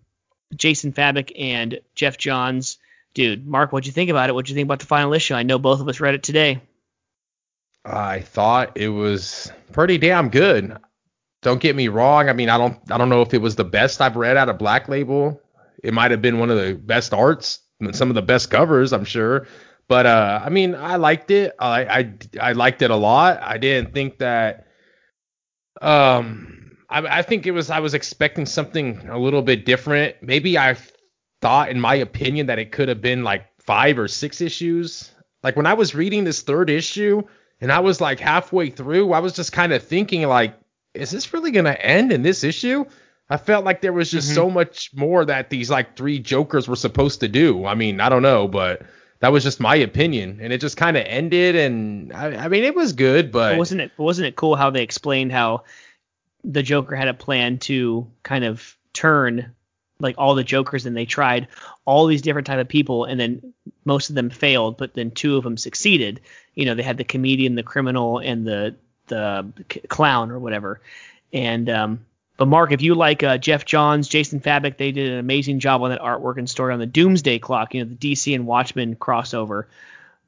Jason 0.55 0.93
Fabok 0.93 1.31
and 1.37 1.79
Geoff 1.95 2.17
Johns. 2.17 2.77
Dude, 3.13 3.47
Mark, 3.47 3.71
what'd 3.71 3.87
you 3.87 3.93
think 3.93 4.09
about 4.09 4.29
it? 4.29 4.33
What'd 4.33 4.49
you 4.49 4.55
think 4.55 4.67
about 4.67 4.79
the 4.79 4.85
final 4.85 5.13
issue? 5.13 5.33
I 5.33 5.43
know 5.43 5.57
both 5.57 5.79
of 5.79 5.87
us 5.87 5.99
read 5.99 6.13
it 6.13 6.23
today. 6.23 6.61
I 7.83 8.19
thought 8.19 8.77
it 8.77 8.89
was 8.89 9.51
pretty 9.71 9.97
damn 9.97 10.29
good. 10.29 10.77
Don't 11.41 11.61
get 11.61 11.75
me 11.75 11.87
wrong. 11.87 12.29
I 12.29 12.33
mean, 12.33 12.49
I 12.49 12.57
don't 12.57 12.79
I 12.91 12.97
don't 12.97 13.09
know 13.09 13.21
if 13.21 13.33
it 13.33 13.41
was 13.41 13.55
the 13.55 13.63
best 13.63 14.01
I've 14.01 14.17
read 14.17 14.37
out 14.37 14.49
of 14.49 14.57
Black 14.57 14.89
Label. 14.89 15.41
It 15.83 15.93
might 15.93 16.11
have 16.11 16.21
been 16.21 16.39
one 16.39 16.49
of 16.49 16.57
the 16.57 16.73
best 16.73 17.13
arts, 17.13 17.59
some 17.91 18.09
of 18.09 18.15
the 18.15 18.21
best 18.21 18.49
covers, 18.49 18.93
I'm 18.93 19.05
sure. 19.05 19.47
But 19.87 20.05
uh, 20.05 20.41
I 20.43 20.49
mean, 20.49 20.75
I 20.75 20.97
liked 20.97 21.31
it. 21.31 21.53
I, 21.59 21.85
I 21.85 22.13
I 22.41 22.51
liked 22.53 22.81
it 22.81 22.91
a 22.91 22.95
lot. 22.95 23.41
I 23.41 23.57
didn't 23.57 23.93
think 23.93 24.19
that. 24.19 24.67
Um, 25.81 26.77
I, 26.89 27.19
I 27.19 27.21
think 27.21 27.45
it 27.45 27.51
was. 27.51 27.69
I 27.69 27.79
was 27.79 27.93
expecting 27.93 28.45
something 28.45 29.07
a 29.09 29.17
little 29.17 29.41
bit 29.41 29.65
different. 29.65 30.15
Maybe 30.21 30.57
I 30.57 30.75
thought, 31.41 31.69
in 31.69 31.79
my 31.79 31.95
opinion, 31.95 32.47
that 32.47 32.59
it 32.59 32.71
could 32.71 32.89
have 32.89 33.01
been 33.01 33.23
like 33.23 33.45
five 33.61 33.97
or 33.97 34.07
six 34.07 34.41
issues. 34.41 35.11
Like 35.43 35.55
when 35.55 35.67
I 35.67 35.73
was 35.73 35.95
reading 35.95 36.23
this 36.25 36.41
third 36.41 36.69
issue, 36.69 37.21
and 37.61 37.71
I 37.71 37.79
was 37.79 38.01
like 38.01 38.19
halfway 38.19 38.69
through, 38.69 39.13
I 39.13 39.19
was 39.19 39.33
just 39.33 39.53
kind 39.53 39.71
of 39.71 39.83
thinking 39.83 40.23
like, 40.23 40.59
is 40.93 41.11
this 41.11 41.31
really 41.33 41.51
gonna 41.51 41.77
end 41.79 42.11
in 42.11 42.23
this 42.23 42.43
issue? 42.43 42.85
I 43.29 43.37
felt 43.37 43.65
like 43.65 43.81
there 43.81 43.93
was 43.93 44.09
just 44.09 44.31
Mhm. 44.31 44.35
so 44.35 44.49
much 44.49 44.91
more 44.95 45.25
that 45.25 45.49
these 45.49 45.69
like 45.69 45.97
three 45.97 46.19
Jokers 46.19 46.67
were 46.67 46.75
supposed 46.77 47.19
to 47.21 47.27
do. 47.27 47.65
I 47.65 47.75
mean, 47.75 47.99
I 47.99 48.07
don't 48.09 48.21
know, 48.21 48.47
but 48.47 48.83
that 49.19 49.31
was 49.31 49.43
just 49.43 49.59
my 49.59 49.75
opinion, 49.75 50.39
and 50.41 50.53
it 50.53 50.61
just 50.61 50.77
kind 50.77 50.95
of 50.95 51.03
ended. 51.05 51.55
And 51.55 52.13
I, 52.13 52.45
I 52.45 52.47
mean, 52.47 52.63
it 52.63 52.75
was 52.75 52.93
good, 52.93 53.31
but 53.31 53.51
But 53.51 53.57
wasn't 53.57 53.81
it 53.81 53.91
wasn't 53.97 54.27
it 54.27 54.35
cool 54.35 54.55
how 54.55 54.69
they 54.69 54.81
explained 54.83 55.31
how 55.31 55.63
the 56.43 56.63
Joker 56.63 56.95
had 56.95 57.07
a 57.09 57.13
plan 57.13 57.57
to 57.59 58.07
kind 58.23 58.45
of 58.45 58.77
turn 58.93 59.51
like 59.99 60.15
all 60.19 60.35
the 60.35 60.43
Jokers 60.43 60.85
and 60.85 60.95
they 60.95 61.05
tried 61.05 61.47
all 61.85 62.05
these 62.05 62.21
different 62.21 62.45
type 62.45 62.59
of 62.59 62.67
people 62.67 63.03
and 63.05 63.19
then 63.19 63.53
most 63.83 64.09
of 64.09 64.15
them 64.15 64.29
failed, 64.29 64.77
but 64.77 64.93
then 64.93 65.09
two 65.09 65.35
of 65.35 65.43
them 65.43 65.57
succeeded. 65.57 66.21
You 66.53 66.65
know, 66.65 66.75
they 66.75 66.83
had 66.83 66.97
the 66.97 67.03
comedian, 67.03 67.55
the 67.55 67.63
criminal, 67.63 68.19
and 68.19 68.45
the 68.47 68.75
the 69.07 69.45
c- 69.71 69.81
clown 69.89 70.29
or 70.31 70.37
whatever. 70.39 70.79
And 71.33 71.67
um, 71.69 72.05
but 72.37 72.47
Mark, 72.47 72.71
if 72.71 72.81
you 72.81 72.93
like 72.93 73.23
uh, 73.23 73.39
Geoff 73.39 73.65
Johns, 73.65 74.07
Jason 74.07 74.39
Fabok, 74.39 74.77
they 74.77 74.91
did 74.91 75.11
an 75.11 75.17
amazing 75.17 75.59
job 75.59 75.81
on 75.81 75.89
that 75.89 75.99
artwork 75.99 76.37
and 76.37 76.47
story 76.47 76.71
on 76.71 76.79
the 76.79 76.85
Doomsday 76.85 77.39
Clock. 77.39 77.73
You 77.73 77.83
know, 77.83 77.89
the 77.89 77.95
DC 77.95 78.33
and 78.33 78.45
Watchmen 78.45 78.95
crossover. 78.95 79.65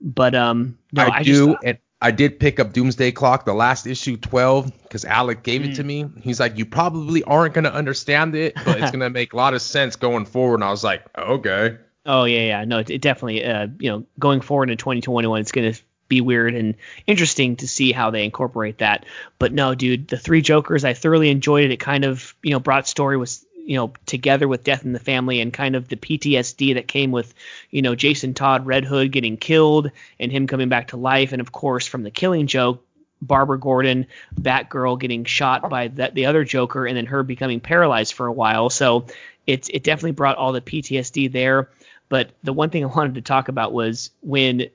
But 0.02 0.34
um, 0.34 0.78
no, 0.92 1.04
I, 1.04 1.18
I, 1.18 1.24
do, 1.24 1.48
just 1.48 1.64
and 1.64 1.78
I 2.02 2.12
did 2.12 2.40
pick 2.40 2.60
up 2.60 2.74
Doomsday 2.74 3.12
Clock, 3.12 3.46
the 3.46 3.54
last 3.54 3.86
issue 3.86 4.18
12, 4.18 4.72
because 4.84 5.06
Alec 5.06 5.44
gave 5.44 5.64
it 5.64 5.76
to 5.76 5.84
me. 5.84 6.06
He's 6.22 6.40
like, 6.40 6.58
you 6.58 6.66
probably 6.66 7.24
aren't 7.24 7.54
gonna 7.54 7.70
understand 7.70 8.36
it, 8.36 8.56
but 8.66 8.80
it's 8.80 8.92
gonna 8.94 9.10
make 9.10 9.34
a 9.34 9.38
lot 9.38 9.54
of 9.54 9.62
sense 9.62 9.96
going 9.96 10.26
forward. 10.26 10.56
And 10.56 10.64
I 10.64 10.72
was 10.72 10.84
like, 10.84 11.06
okay. 11.18 11.78
Oh 12.06 12.24
yeah, 12.24 12.40
yeah. 12.40 12.66
No, 12.66 12.80
it, 12.80 12.90
it 12.90 13.02
definitely. 13.02 13.46
Uh, 13.46 13.68
you 13.78 13.92
know, 13.92 14.06
going 14.18 14.42
forward 14.42 14.72
in 14.72 14.78
2021, 14.78 15.42
it's 15.42 15.52
gonna 15.52 15.74
be 16.10 16.20
weird 16.20 16.56
and 16.56 16.76
interesting 17.08 17.56
to 17.58 17.68
see 17.68 17.94
how 17.94 18.10
they 18.10 18.26
incorporate 18.26 18.80
that. 18.80 19.06
But 19.38 19.54
no, 19.54 19.76
dude, 19.76 20.10
the 20.10 20.18
three 20.18 20.42
Jokers, 20.42 20.84
I 20.84 20.94
thoroughly 20.94 21.30
enjoyed 21.30 21.66
it. 21.66 21.72
It 21.72 21.80
kind 21.80 22.04
of, 22.04 22.36
you 22.44 22.52
know, 22.52 22.60
brought 22.60 22.88
story 22.88 23.16
was, 23.16 23.46
you 23.56 23.78
know, 23.78 23.94
together 24.06 24.48
with 24.48 24.64
Death 24.64 24.84
in 24.84 24.92
the 24.92 25.00
Family 25.00 25.40
and 25.40 25.54
kind 25.54 25.76
of 25.76 25.88
the 25.88 25.96
PTSD 25.96 26.74
that 26.74 26.88
came 26.88 27.12
with, 27.12 27.34
you 27.70 27.82
know, 27.82 27.96
Jason 27.96 28.34
Todd 28.34 28.66
Red 28.66 28.84
Hood 28.84 29.12
getting 29.12 29.38
killed 29.38 29.92
and 30.20 30.32
him 30.32 30.48
coming 30.48 30.68
back 30.68 30.90
to 30.90 30.98
life, 30.98 31.32
and 31.32 31.40
of 31.40 31.52
course 31.52 31.88
from 31.88 32.04
the 32.04 32.12
Killing 32.12 32.48
Joke. 32.48 32.84
Barbara 33.22 33.60
Gordon, 33.60 34.08
Batgirl 34.40 34.98
getting 34.98 35.26
shot 35.26 35.70
by 35.70 35.90
that 35.90 36.16
the 36.16 36.28
other 36.28 36.46
Joker, 36.46 36.86
and 36.86 36.96
then 36.96 37.06
her 37.08 37.22
becoming 37.22 37.60
paralyzed 37.60 38.14
for 38.14 38.28
a 38.28 38.32
while. 38.32 38.70
So 38.70 39.08
it's 39.46 39.68
it 39.68 39.84
definitely 39.84 40.14
brought 40.14 40.38
all 40.38 40.54
the 40.54 40.62
PTSD 40.62 41.30
there. 41.30 41.70
But 42.08 42.32
the 42.44 42.54
one 42.54 42.70
thing 42.70 42.84
I 42.84 42.88
wanted 42.88 43.16
to 43.16 43.22
talk 43.22 43.50
about 43.50 43.74
was 43.74 44.12
when 44.22 44.70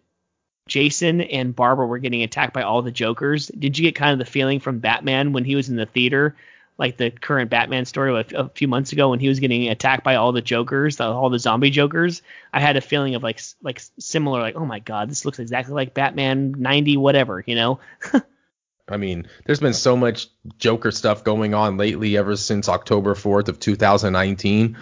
Jason 0.66 1.20
and 1.20 1.55
Barbara 1.55 1.86
were 1.86 1.99
getting 1.99 2.23
attacked 2.23 2.55
by 2.55 2.62
all 2.62 2.82
the 2.82 2.91
Jokers. 2.91 3.49
Did 3.49 3.77
you 3.77 3.82
get 3.82 3.95
kind 3.95 4.12
of 4.12 4.19
the 4.19 4.31
feeling 4.31 4.61
from 4.61 4.78
Batman 4.78 5.32
when 5.32 5.45
he 5.45 5.57
was 5.57 5.69
in 5.69 5.77
the 5.77 5.86
theater, 5.86 6.36
like 6.78 6.97
the 6.97 7.11
current 7.11 7.51
Batman 7.51 7.85
story 7.85 8.24
a, 8.35 8.49
few 8.49 8.66
months 8.66 8.93
ago 8.93 9.11
when 9.11 9.20
he 9.20 9.28
was 9.28 9.41
getting 9.41 9.69
attacked 9.69 10.05
by 10.05 10.15
all 10.15 10.32
the 10.32 10.41
Jokers, 10.41 11.01
all 11.01 11.28
the 11.28 11.39
zombie 11.39 11.70
Jokers? 11.70 12.23
I 12.53 12.61
had 12.61 12.77
a 12.77 12.81
feeling 12.81 13.15
of 13.15 13.23
like 13.23 13.41
like 13.62 13.82
similar, 13.99 14.41
like 14.41 14.57
oh 14.57 14.65
my 14.65 14.78
god, 14.78 15.11
this 15.11 15.24
looks 15.24 15.39
exactly 15.39 15.74
like 15.74 15.95
Batman 15.95 16.55
90 16.59 16.97
whatever, 16.97 17.45
you 17.47 17.57
know? 17.57 17.81
I 18.89 18.99
mean, 18.99 19.28
there's 19.47 19.61
been 19.61 19.74
so 19.74 19.97
much 19.97 20.28
Joker 20.59 20.91
stuff 20.91 21.24
going 21.24 21.55
on 21.55 21.78
lately 21.78 22.19
ever 22.19 22.36
since 22.36 22.69
October 22.69 23.15
4th 23.15 23.49
of 23.49 23.59
2019. 23.59 24.77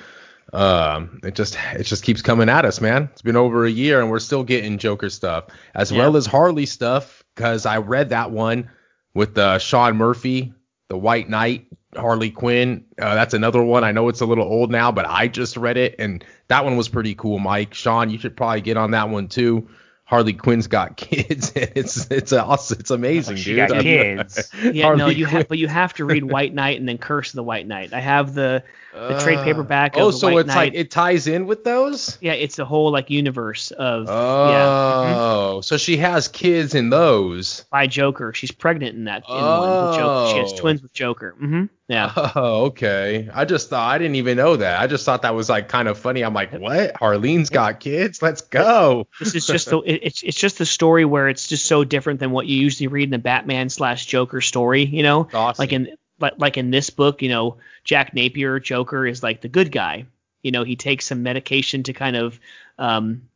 Um, 0.53 1.21
it 1.23 1.35
just 1.35 1.57
it 1.75 1.85
just 1.85 2.05
keeps 2.05 2.21
coming 2.21 2.49
at 2.49 2.65
us, 2.65 2.81
man. 2.81 3.09
It's 3.13 3.23
been 3.23 3.37
over 3.37 3.65
a 3.65 3.71
year 3.71 4.01
and 4.01 4.11
we're 4.11 4.19
still 4.19 4.45
getting 4.45 4.77
Joker 4.79 5.09
stuff 5.09 5.45
as 5.75 5.91
Yeah. 5.91 5.99
well 5.99 6.17
as 6.17 6.27
Harley 6.27 6.67
stuff 6.67 7.25
because 7.35 7.65
I 7.65 7.79
read 7.79 8.11
that 8.11 8.31
one 8.31 8.71
with 9.15 9.37
uh, 9.39 9.59
Sean 9.59 9.97
Murphy, 9.97 10.53
the 10.89 10.99
White 10.99 11.31
Knight, 11.31 11.67
Harley 11.97 12.31
Quinn. 12.31 12.85
Uh, 13.01 13.15
that's 13.15 13.33
another 13.33 13.63
one. 13.63 13.83
I 13.83 13.93
know 13.93 14.09
it's 14.09 14.21
a 14.21 14.27
little 14.27 14.45
old 14.47 14.71
now, 14.71 14.93
but 14.93 15.07
I 15.07 15.27
just 15.29 15.57
read 15.57 15.79
it 15.79 15.95
and 15.99 16.23
that 16.49 16.65
one 16.65 16.77
was 16.77 16.89
pretty 16.89 17.15
cool, 17.15 17.39
Mike. 17.39 17.73
Sean, 17.73 18.11
you 18.11 18.19
should 18.19 18.37
probably 18.37 18.61
get 18.61 18.77
on 18.77 18.91
that 18.91 19.09
one 19.09 19.29
too. 19.29 19.69
Harley 20.13 20.35
Quinn's 20.35 20.67
got 20.67 20.97
kids. 20.99 21.53
it's 21.57 22.11
it's 22.11 22.35
awesome. 22.35 22.81
It's 22.81 22.91
amazing, 22.91 23.37
She 23.37 23.55
dude. 23.55 23.69
got 23.71 23.81
kids. 23.81 24.51
Yeah, 24.63 24.95
no, 24.95 25.09
you 25.09 25.25
Quinn. 25.27 25.37
have, 25.39 25.49
but 25.49 25.57
you 25.57 25.69
have 25.69 25.95
to 25.95 26.05
read 26.05 26.23
White 26.23 26.53
Knight 26.53 26.79
and 26.79 26.87
then 26.87 26.99
Curse 26.99 27.33
the 27.33 27.43
White 27.43 27.67
Knight. 27.67 27.95
I 27.95 28.01
have 28.01 28.35
the 28.35 28.63
the 28.93 29.19
trade 29.23 29.39
Uh, 29.39 29.45
paperback. 29.45 29.95
Oh, 29.97 30.11
so 30.11 30.27
White 30.31 30.41
it's 30.41 30.49
Knight. 30.49 30.55
like 30.57 30.75
it 30.75 30.91
ties 30.91 31.27
in 31.27 31.47
with 31.47 31.65
those. 31.65 32.19
yeah, 32.21 32.35
it's 32.35 32.59
a 32.59 32.65
whole 32.67 32.91
like 32.93 33.09
universe 33.09 33.71
of 33.71 34.07
yeah 34.09 35.15
Oh, 35.17 35.61
so 35.63 35.79
she 35.79 35.97
has 35.97 36.29
kids 36.29 36.75
in 36.75 36.91
those. 36.91 37.65
by 37.71 37.87
Joker. 37.87 38.35
She's 38.35 38.51
pregnant 38.53 38.95
in 38.97 39.05
that 39.05 39.25
in 39.27 39.35
one 39.35 39.87
with 39.87 39.95
Joker. 39.97 40.31
She 40.33 40.39
has 40.41 40.53
Oh. 40.53 40.57
twins 40.59 40.83
with 40.83 40.93
Joker. 40.93 41.35
hmm 41.39 41.65
Yeah. 41.93 42.11
Oh, 42.35 42.65
okay. 42.67 43.29
I 43.33 43.45
just 43.45 43.69
thought 43.69 43.95
I 43.95 43.99
didn't 43.99 44.17
even 44.17 44.39
know 44.39 44.57
that. 44.57 44.81
I 44.81 44.87
just 44.87 45.05
thought 45.05 45.23
that 45.23 45.35
was 45.35 45.51
like 45.51 45.69
kind 45.69 45.89
of 45.89 45.99
funny. 45.99 46.23
I'm 46.23 46.33
like, 46.33 46.53
what? 46.53 46.95
Harlene's 46.97 47.51
got 47.51 47.81
kids? 47.81 48.23
Let's 48.23 48.41
go. 48.41 49.07
This 49.21 49.35
is 49.35 49.47
just 49.47 49.69
the 49.69 49.79
it's 49.81 50.23
it's 50.23 50.39
just 50.39 50.57
the 50.57 50.65
story 50.65 51.05
where 51.05 51.29
it's 51.29 51.47
just 51.47 51.67
so 51.67 51.85
different 51.85 52.21
than 52.21 52.31
what 52.31 52.47
you 52.47 52.57
usually 52.57 52.87
read 52.89 53.09
in 53.09 53.15
a 53.15 53.19
Batman 53.19 53.69
slash 53.69 54.07
Joker 54.07 54.41
story. 54.41 54.85
You 54.85 55.03
know, 55.03 55.29
Awesome. 55.35 55.63
like 55.63 55.73
in 55.73 55.97
like 56.19 56.35
like 56.39 56.57
in 56.57 56.71
this 56.71 56.89
book, 56.89 57.21
you 57.21 57.29
know, 57.29 57.59
Jack 57.85 58.15
Napier 58.15 58.59
Joker 58.59 59.07
is 59.07 59.23
like 59.23 59.43
the 59.43 59.49
good 59.49 59.71
guy. 59.71 60.07
You 60.43 60.51
know, 60.53 60.65
he 60.65 60.77
takes 60.77 61.07
some 61.07 61.23
medication 61.23 61.83
to 61.85 61.93
kind 61.93 62.17
of 62.17 62.41
um, 62.79 63.29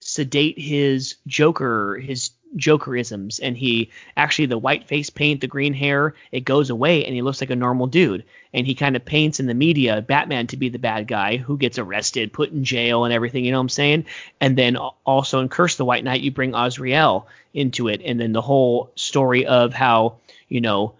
sedate 0.00 0.58
his 0.58 1.16
Joker 1.26 1.98
his 2.02 2.30
Jokerisms, 2.56 3.40
and 3.42 3.56
he 3.56 3.90
actually 4.16 4.46
the 4.46 4.58
white 4.58 4.86
face 4.86 5.10
paint, 5.10 5.40
the 5.40 5.46
green 5.46 5.74
hair, 5.74 6.14
it 6.32 6.44
goes 6.44 6.70
away, 6.70 7.04
and 7.04 7.14
he 7.14 7.22
looks 7.22 7.40
like 7.40 7.50
a 7.50 7.56
normal 7.56 7.86
dude. 7.86 8.24
And 8.52 8.66
he 8.66 8.74
kind 8.74 8.96
of 8.96 9.04
paints 9.04 9.38
in 9.38 9.46
the 9.46 9.54
media 9.54 10.00
Batman 10.00 10.46
to 10.48 10.56
be 10.56 10.70
the 10.70 10.78
bad 10.78 11.06
guy 11.06 11.36
who 11.36 11.58
gets 11.58 11.78
arrested, 11.78 12.32
put 12.32 12.52
in 12.52 12.64
jail, 12.64 13.04
and 13.04 13.12
everything. 13.12 13.44
You 13.44 13.52
know 13.52 13.58
what 13.58 13.62
I'm 13.62 13.68
saying? 13.68 14.06
And 14.40 14.56
then 14.56 14.76
also 14.76 15.40
in 15.40 15.48
Curse 15.48 15.76
the 15.76 15.84
White 15.84 16.04
Knight, 16.04 16.22
you 16.22 16.30
bring 16.30 16.54
Azrael 16.54 17.28
into 17.52 17.88
it, 17.88 18.00
and 18.04 18.18
then 18.18 18.32
the 18.32 18.42
whole 18.42 18.90
story 18.94 19.46
of 19.46 19.74
how 19.74 20.16
you 20.48 20.60
know 20.60 20.94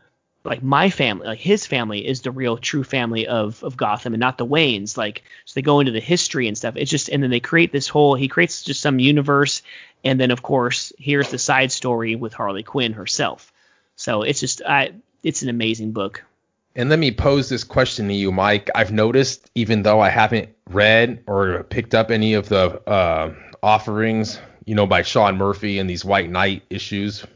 like 0.46 0.62
my 0.62 0.88
family, 0.90 1.26
like 1.26 1.40
his 1.40 1.66
family 1.66 2.06
is 2.06 2.22
the 2.22 2.30
real 2.30 2.56
true 2.56 2.84
family 2.84 3.26
of 3.26 3.62
of 3.64 3.76
Gotham 3.76 4.14
and 4.14 4.20
not 4.20 4.38
the 4.38 4.46
Waynes. 4.46 4.96
Like 4.96 5.24
so 5.44 5.52
they 5.54 5.62
go 5.62 5.80
into 5.80 5.92
the 5.92 6.00
history 6.00 6.46
and 6.46 6.56
stuff. 6.56 6.76
It's 6.76 6.90
just 6.90 7.08
and 7.08 7.22
then 7.22 7.30
they 7.30 7.40
create 7.40 7.72
this 7.72 7.88
whole 7.88 8.14
he 8.14 8.28
creates 8.28 8.62
just 8.62 8.80
some 8.80 8.98
universe 8.98 9.62
and 10.04 10.20
then 10.20 10.30
of 10.30 10.42
course 10.42 10.92
here's 10.98 11.30
the 11.30 11.38
side 11.38 11.72
story 11.72 12.14
with 12.14 12.32
Harley 12.32 12.62
Quinn 12.62 12.92
herself. 12.92 13.52
So 13.96 14.22
it's 14.22 14.40
just 14.40 14.62
I 14.62 14.92
it's 15.22 15.42
an 15.42 15.48
amazing 15.48 15.92
book. 15.92 16.24
And 16.76 16.90
let 16.90 16.98
me 16.98 17.10
pose 17.10 17.48
this 17.48 17.64
question 17.64 18.08
to 18.08 18.14
you, 18.14 18.30
Mike. 18.30 18.68
I've 18.74 18.92
noticed, 18.92 19.50
even 19.54 19.82
though 19.82 19.98
I 19.98 20.10
haven't 20.10 20.50
read 20.68 21.24
or 21.26 21.62
picked 21.64 21.94
up 21.94 22.10
any 22.10 22.34
of 22.34 22.50
the 22.50 22.86
uh, 22.86 23.34
offerings, 23.62 24.38
you 24.66 24.74
know, 24.74 24.86
by 24.86 25.00
Sean 25.00 25.38
Murphy 25.38 25.78
and 25.78 25.88
these 25.88 26.04
White 26.04 26.28
Knight 26.28 26.64
issues, 26.68 27.24
uh, 27.24 27.26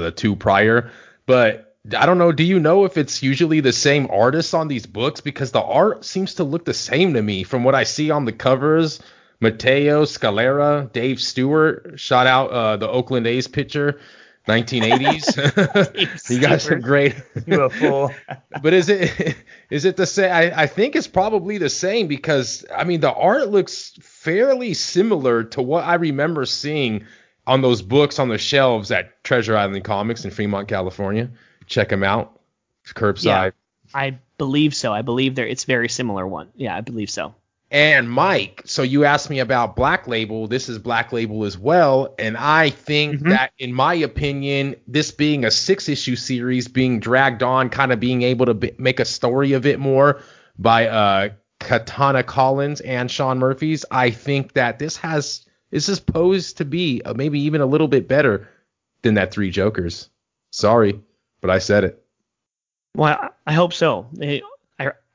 the 0.00 0.10
two 0.10 0.34
prior, 0.36 0.90
but 1.26 1.76
I 1.96 2.06
don't 2.06 2.18
know. 2.18 2.32
Do 2.32 2.44
you 2.44 2.60
know 2.60 2.84
if 2.84 2.96
it's 2.96 3.22
usually 3.22 3.60
the 3.60 3.72
same 3.72 4.08
artists 4.10 4.54
on 4.54 4.68
these 4.68 4.86
books? 4.86 5.20
Because 5.20 5.52
the 5.52 5.62
art 5.62 6.04
seems 6.04 6.34
to 6.34 6.44
look 6.44 6.64
the 6.64 6.74
same 6.74 7.14
to 7.14 7.22
me 7.22 7.44
from 7.44 7.64
what 7.64 7.74
I 7.74 7.84
see 7.84 8.10
on 8.10 8.24
the 8.24 8.32
covers. 8.32 9.00
Matteo 9.40 10.04
Scalera, 10.04 10.92
Dave 10.92 11.20
Stewart, 11.20 11.92
shot 11.96 12.26
out 12.26 12.50
uh, 12.50 12.76
the 12.76 12.88
Oakland 12.88 13.26
A's 13.26 13.46
pitcher. 13.46 14.00
1980s. 14.48 16.30
you 16.30 16.40
guys 16.40 16.68
are 16.70 16.78
great. 16.78 17.14
You 17.46 17.62
a 17.62 17.70
fool. 17.70 18.10
but 18.62 18.72
is 18.72 18.88
it 18.88 19.36
is 19.70 19.84
it 19.84 19.96
the 19.96 20.06
same? 20.06 20.32
I, 20.32 20.62
I 20.62 20.66
think 20.66 20.96
it's 20.96 21.06
probably 21.06 21.58
the 21.58 21.68
same 21.68 22.08
because 22.08 22.64
I 22.74 22.84
mean 22.84 23.00
the 23.00 23.12
art 23.12 23.48
looks 23.48 23.92
fairly 24.00 24.72
similar 24.74 25.44
to 25.44 25.62
what 25.62 25.84
I 25.84 25.94
remember 25.94 26.46
seeing 26.46 27.04
on 27.46 27.60
those 27.60 27.82
books 27.82 28.18
on 28.18 28.28
the 28.28 28.38
shelves 28.38 28.90
at 28.90 29.22
Treasure 29.22 29.56
Island 29.56 29.84
Comics 29.84 30.24
in 30.24 30.30
Fremont, 30.30 30.66
California. 30.66 31.30
Check 31.66 31.90
them 31.90 32.02
out. 32.02 32.40
Curbside. 32.86 33.24
Yeah, 33.24 33.50
I 33.94 34.18
believe 34.38 34.74
so. 34.74 34.94
I 34.94 35.02
believe 35.02 35.34
there 35.34 35.46
it's 35.46 35.64
very 35.64 35.90
similar 35.90 36.26
one. 36.26 36.48
Yeah, 36.56 36.74
I 36.74 36.80
believe 36.80 37.10
so. 37.10 37.34
And 37.70 38.10
Mike, 38.10 38.62
so 38.64 38.82
you 38.82 39.04
asked 39.04 39.28
me 39.28 39.40
about 39.40 39.76
Black 39.76 40.08
Label. 40.08 40.46
This 40.46 40.70
is 40.70 40.78
Black 40.78 41.12
Label 41.12 41.44
as 41.44 41.58
well. 41.58 42.14
And 42.18 42.36
I 42.36 42.70
think 42.70 43.16
mm-hmm. 43.16 43.28
that, 43.28 43.52
in 43.58 43.74
my 43.74 43.92
opinion, 43.92 44.76
this 44.86 45.10
being 45.10 45.44
a 45.44 45.50
six 45.50 45.86
issue 45.86 46.16
series, 46.16 46.66
being 46.66 46.98
dragged 46.98 47.42
on, 47.42 47.68
kind 47.68 47.92
of 47.92 48.00
being 48.00 48.22
able 48.22 48.46
to 48.46 48.54
be, 48.54 48.72
make 48.78 49.00
a 49.00 49.04
story 49.04 49.52
of 49.52 49.66
it 49.66 49.78
more 49.78 50.22
by 50.58 50.88
uh, 50.88 51.28
Katana 51.60 52.22
Collins 52.22 52.80
and 52.80 53.10
Sean 53.10 53.38
Murphy's, 53.38 53.84
I 53.90 54.10
think 54.10 54.54
that 54.54 54.78
this 54.78 54.96
has 54.98 55.44
this 55.70 55.90
is 55.90 56.00
posed 56.00 56.56
to 56.58 56.64
be 56.64 57.02
uh, 57.04 57.14
maybe 57.14 57.40
even 57.40 57.60
a 57.60 57.66
little 57.66 57.88
bit 57.88 58.08
better 58.08 58.48
than 59.02 59.14
that 59.14 59.30
Three 59.30 59.50
Jokers. 59.50 60.08
Sorry, 60.50 61.00
but 61.42 61.50
I 61.50 61.58
said 61.58 61.84
it. 61.84 62.02
Well, 62.94 63.28
I 63.46 63.52
hope 63.52 63.74
so. 63.74 64.08
I, 64.20 64.40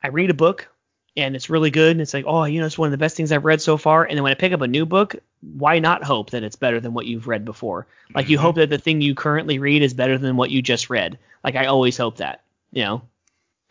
I 0.04 0.08
read 0.10 0.30
a 0.30 0.36
book 0.36 0.68
and 1.16 1.36
it's 1.36 1.50
really 1.50 1.72
good. 1.72 1.92
And 1.92 2.02
it's 2.02 2.14
like, 2.14 2.26
oh, 2.28 2.44
you 2.46 2.60
know, 2.60 2.66
it's 2.66 2.78
one 2.78 2.88
of 2.88 2.92
the 2.92 2.98
best 2.98 3.16
things 3.16 3.32
I've 3.32 3.46
read 3.46 3.62
so 3.62 3.78
far. 3.78 4.04
And 4.04 4.18
then 4.18 4.24
when 4.24 4.32
I 4.32 4.36
pick 4.36 4.54
up 4.54 4.62
a 4.62 4.68
new 4.68 4.86
book, 4.86 5.16
why 5.42 5.80
not 5.80 6.04
hope 6.04 6.32
that 6.32 6.44
it's 6.44 6.56
better 6.56 6.80
than 6.80 6.94
what 6.94 7.06
you've 7.06 7.28
read 7.28 7.46
before? 7.46 7.88
Like 8.14 8.30
you 8.30 8.38
mm-hmm. 8.38 8.46
hope 8.46 8.56
that 8.56 8.70
the 8.70 8.78
thing 8.78 9.02
you 9.02 9.16
currently 9.16 9.60
read 9.60 9.84
is 9.84 9.94
better 9.94 10.18
than 10.18 10.38
what 10.38 10.52
you 10.52 10.62
just 10.62 10.90
read. 10.90 11.20
Like 11.44 11.56
I 11.56 11.68
always 11.68 11.98
hope 11.98 12.18
that, 12.18 12.42
you 12.72 12.84
know. 12.84 13.02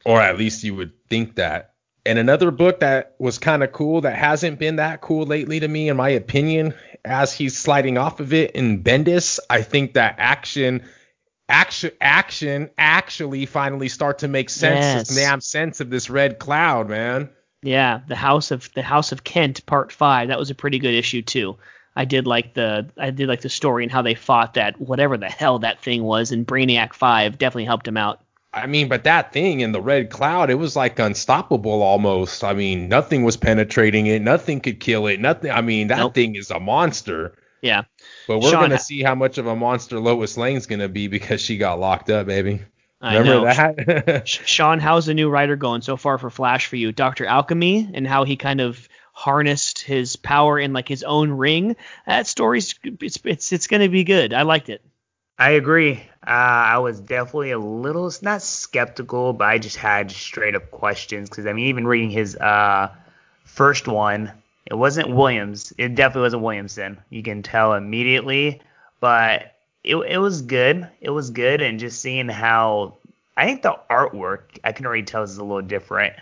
Or 0.05 0.21
at 0.21 0.39
least 0.39 0.65
you 0.65 0.75
would 0.75 0.93
think 1.09 1.37
that. 1.37 1.73
And 2.05 2.19
another 2.19 2.51
book 2.51 2.81
that 2.81 3.15
was 3.19 3.39
kind 3.39 3.63
of 3.63 3.73
cool 3.73 4.01
that 4.01 4.17
hasn't 4.17 4.59
been 4.59 4.77
that 4.77 5.01
cool 5.01 5.25
lately 5.25 5.61
to 5.61 5.69
me, 5.69 5.89
in 5.89 5.97
my 5.97 6.11
opinion, 6.11 6.75
as 7.05 7.33
he's 7.33 7.57
sliding 7.57 7.99
off 7.99 8.19
of 8.19 8.33
it 8.33 8.53
in 8.53 8.83
Bendis, 8.83 9.39
I 9.49 9.63
think 9.63 9.95
that 9.95 10.17
action 10.19 10.83
action 11.53 11.91
action 12.01 12.71
actually 12.79 13.45
finally 13.47 13.89
start 13.89 14.19
to 14.21 14.29
make 14.29 14.49
sense 14.49 15.11
yes. 15.11 15.15
damn 15.15 15.41
sense 15.41 15.81
of 15.81 15.91
this 15.91 16.09
red 16.09 16.39
cloud 16.39 16.89
man 16.89 17.29
yeah 17.63 18.01
the 18.09 18.17
house 18.17 18.51
of 18.51 18.73
the 18.73 18.83
house 18.83 19.13
of 19.13 19.23
kent 19.23 19.65
part 19.67 19.93
five 19.93 20.29
that 20.29 20.39
was 20.39 20.51
a 20.51 20.55
pretty 20.55 20.79
good 20.79 20.95
issue 20.95 21.21
too 21.21 21.57
i 21.95 22.07
did 22.07 22.27
like 22.27 22.55
the 22.55 22.89
i 22.97 23.11
did 23.11 23.29
like 23.29 23.43
the 23.43 23.51
story 23.51 23.83
and 23.83 23.93
how 23.93 24.01
they 24.01 24.15
fought 24.15 24.55
that 24.55 24.81
whatever 24.81 25.19
the 25.19 25.29
hell 25.29 25.59
that 25.59 25.81
thing 25.83 26.03
was 26.03 26.33
and 26.33 26.47
brainiac 26.47 26.95
5 26.95 27.37
definitely 27.37 27.67
helped 27.67 27.87
him 27.87 27.99
out 27.99 28.23
I 28.55 28.67
mean, 28.67 28.89
but 28.89 29.05
that 29.05 29.33
thing 29.33 29.61
in 29.61 29.73
the 29.73 29.81
red 29.81 30.11
cloud, 30.11 30.51
it 30.51 30.57
was 30.57 30.77
like 30.77 30.99
unstoppable 30.99 31.81
almost. 31.81 32.45
I 32.45 32.53
mean, 32.53 32.87
nothing 32.87 33.25
was 33.25 33.39
penetrating 33.39 34.07
it. 34.07 34.21
Nothing 34.21 34.61
could 34.61 34.79
kill 34.79 35.07
it. 35.07 35.21
Nothing. 35.21 35.51
I 35.51 35.63
mean, 35.63 35.89
that 35.89 35.99
nope. 35.99 36.15
thing 36.15 36.35
is 36.35 36.51
a 36.51 36.61
monster. 36.61 37.35
Yeah. 37.63 37.85
But 38.27 38.39
we're 38.39 38.51
Sean, 38.51 38.63
gonna 38.63 38.79
see 38.79 39.03
how 39.03 39.15
much 39.15 39.39
of 39.39 39.47
a 39.47 39.57
monster 39.57 39.99
Lois 39.99 40.37
Lane's 40.37 40.67
gonna 40.67 40.89
be 40.89 41.09
because 41.09 41.41
she 41.41 41.57
got 41.57 41.79
locked 41.79 42.11
up, 42.11 42.27
baby. 42.27 42.63
Remember 43.03 43.47
that? 43.47 44.29
Sean, 44.29 44.79
how's 44.79 45.07
the 45.07 45.15
new 45.15 45.29
writer 45.29 45.57
going 45.57 45.83
so 45.83 45.97
far 45.97 46.19
for 46.19 46.31
Flash 46.31 46.67
for 46.67 46.77
you? 46.77 46.93
Doctor 46.93 47.27
Alchemy 47.27 47.91
and 47.95 48.07
how 48.07 48.25
he 48.25 48.37
kind 48.37 48.61
of 48.61 48.89
harnessed 49.13 49.81
his 49.81 50.17
power 50.17 50.59
in 50.59 50.73
like 50.73 50.89
his 50.89 51.03
own 51.03 51.31
ring. 51.31 51.77
That 52.07 52.27
story's 52.27 52.75
it's 52.85 53.19
it's 53.25 53.53
it's 53.53 53.67
gonna 53.67 53.89
be 53.89 54.05
good. 54.05 54.33
I 54.33 54.43
liked 54.43 54.69
it. 54.69 54.83
I 55.39 55.51
agree. 55.53 55.95
Uh, 56.25 56.31
I 56.31 56.79
was 56.79 57.01
definitely 57.01 57.51
a 57.51 57.59
little 57.59 58.13
not 58.23 58.43
skeptical, 58.43 59.33
but 59.33 59.49
I 59.49 59.59
just 59.59 59.77
had 59.77 60.13
straight 60.13 60.55
up 60.55 60.71
questions 60.71 61.29
because 61.29 61.47
I 61.47 61.53
mean, 61.53 61.67
even 61.67 61.87
reading 61.87 62.11
his 62.11 62.37
uh, 62.37 62.95
first 63.45 63.89
one, 63.89 64.31
it 64.73 64.79
wasn't 64.79 65.15
Williams. 65.15 65.71
It 65.77 65.95
definitely 65.95 66.23
wasn't 66.23 66.45
Williamson. 66.45 66.99
You 67.11 67.23
can 67.23 67.43
tell 67.43 67.75
immediately, 67.75 68.63
but 69.01 69.55
it 69.85 69.97
it 69.97 70.17
was 70.17 70.41
good. 70.41 70.89
It 71.03 71.11
was 71.11 71.29
good, 71.29 71.61
and 71.61 71.79
just 71.79 72.01
seeing 72.01 72.27
how 72.27 72.97
I 73.37 73.45
think 73.45 73.61
the 73.61 73.79
artwork 73.91 74.41
I 74.65 74.73
can 74.73 74.87
already 74.87 75.03
tell 75.03 75.25
is 75.25 75.37
a 75.37 75.45
little 75.45 75.61
different. 75.61 76.15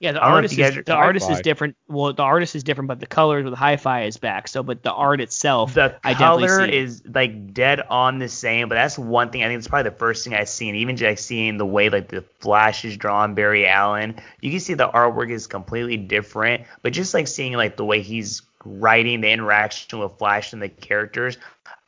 Yeah, 0.00 0.12
the 0.12 0.20
artist 0.20 0.56
is 0.56 0.84
the 0.86 0.94
artist 0.94 1.28
is 1.28 1.40
different. 1.40 1.76
Well, 1.88 2.12
the 2.12 2.22
artist 2.22 2.54
is 2.54 2.62
different, 2.62 2.86
but 2.86 3.00
the 3.00 3.06
colors 3.06 3.44
with 3.44 3.54
hi-fi 3.54 4.04
is 4.04 4.16
back. 4.16 4.46
So, 4.46 4.62
but 4.62 4.84
the 4.84 4.92
art 4.92 5.20
itself, 5.20 5.74
the 5.74 5.96
I 6.04 6.14
color 6.14 6.64
is 6.64 7.02
like 7.04 7.52
dead 7.52 7.80
on 7.90 8.20
the 8.20 8.28
same. 8.28 8.68
But 8.68 8.76
that's 8.76 8.96
one 8.96 9.30
thing 9.30 9.42
I 9.42 9.48
think 9.48 9.58
it's 9.58 9.66
probably 9.66 9.90
the 9.90 9.96
first 9.96 10.22
thing 10.22 10.34
I've 10.34 10.48
seen. 10.48 10.76
Even 10.76 10.96
just 10.96 11.26
seeing 11.26 11.58
the 11.58 11.66
way 11.66 11.88
like 11.88 12.08
the 12.08 12.22
Flash 12.38 12.84
is 12.84 12.96
drawn, 12.96 13.34
Barry 13.34 13.66
Allen, 13.66 14.14
you 14.40 14.52
can 14.52 14.60
see 14.60 14.74
the 14.74 14.88
artwork 14.88 15.30
is 15.30 15.48
completely 15.48 15.96
different. 15.96 16.64
But 16.82 16.92
just 16.92 17.12
like 17.12 17.26
seeing 17.26 17.54
like 17.54 17.76
the 17.76 17.84
way 17.84 18.00
he's 18.00 18.42
writing 18.64 19.20
the 19.20 19.30
interaction 19.30 19.98
with 19.98 20.16
Flash 20.16 20.52
and 20.52 20.62
the 20.62 20.68
characters, 20.68 21.38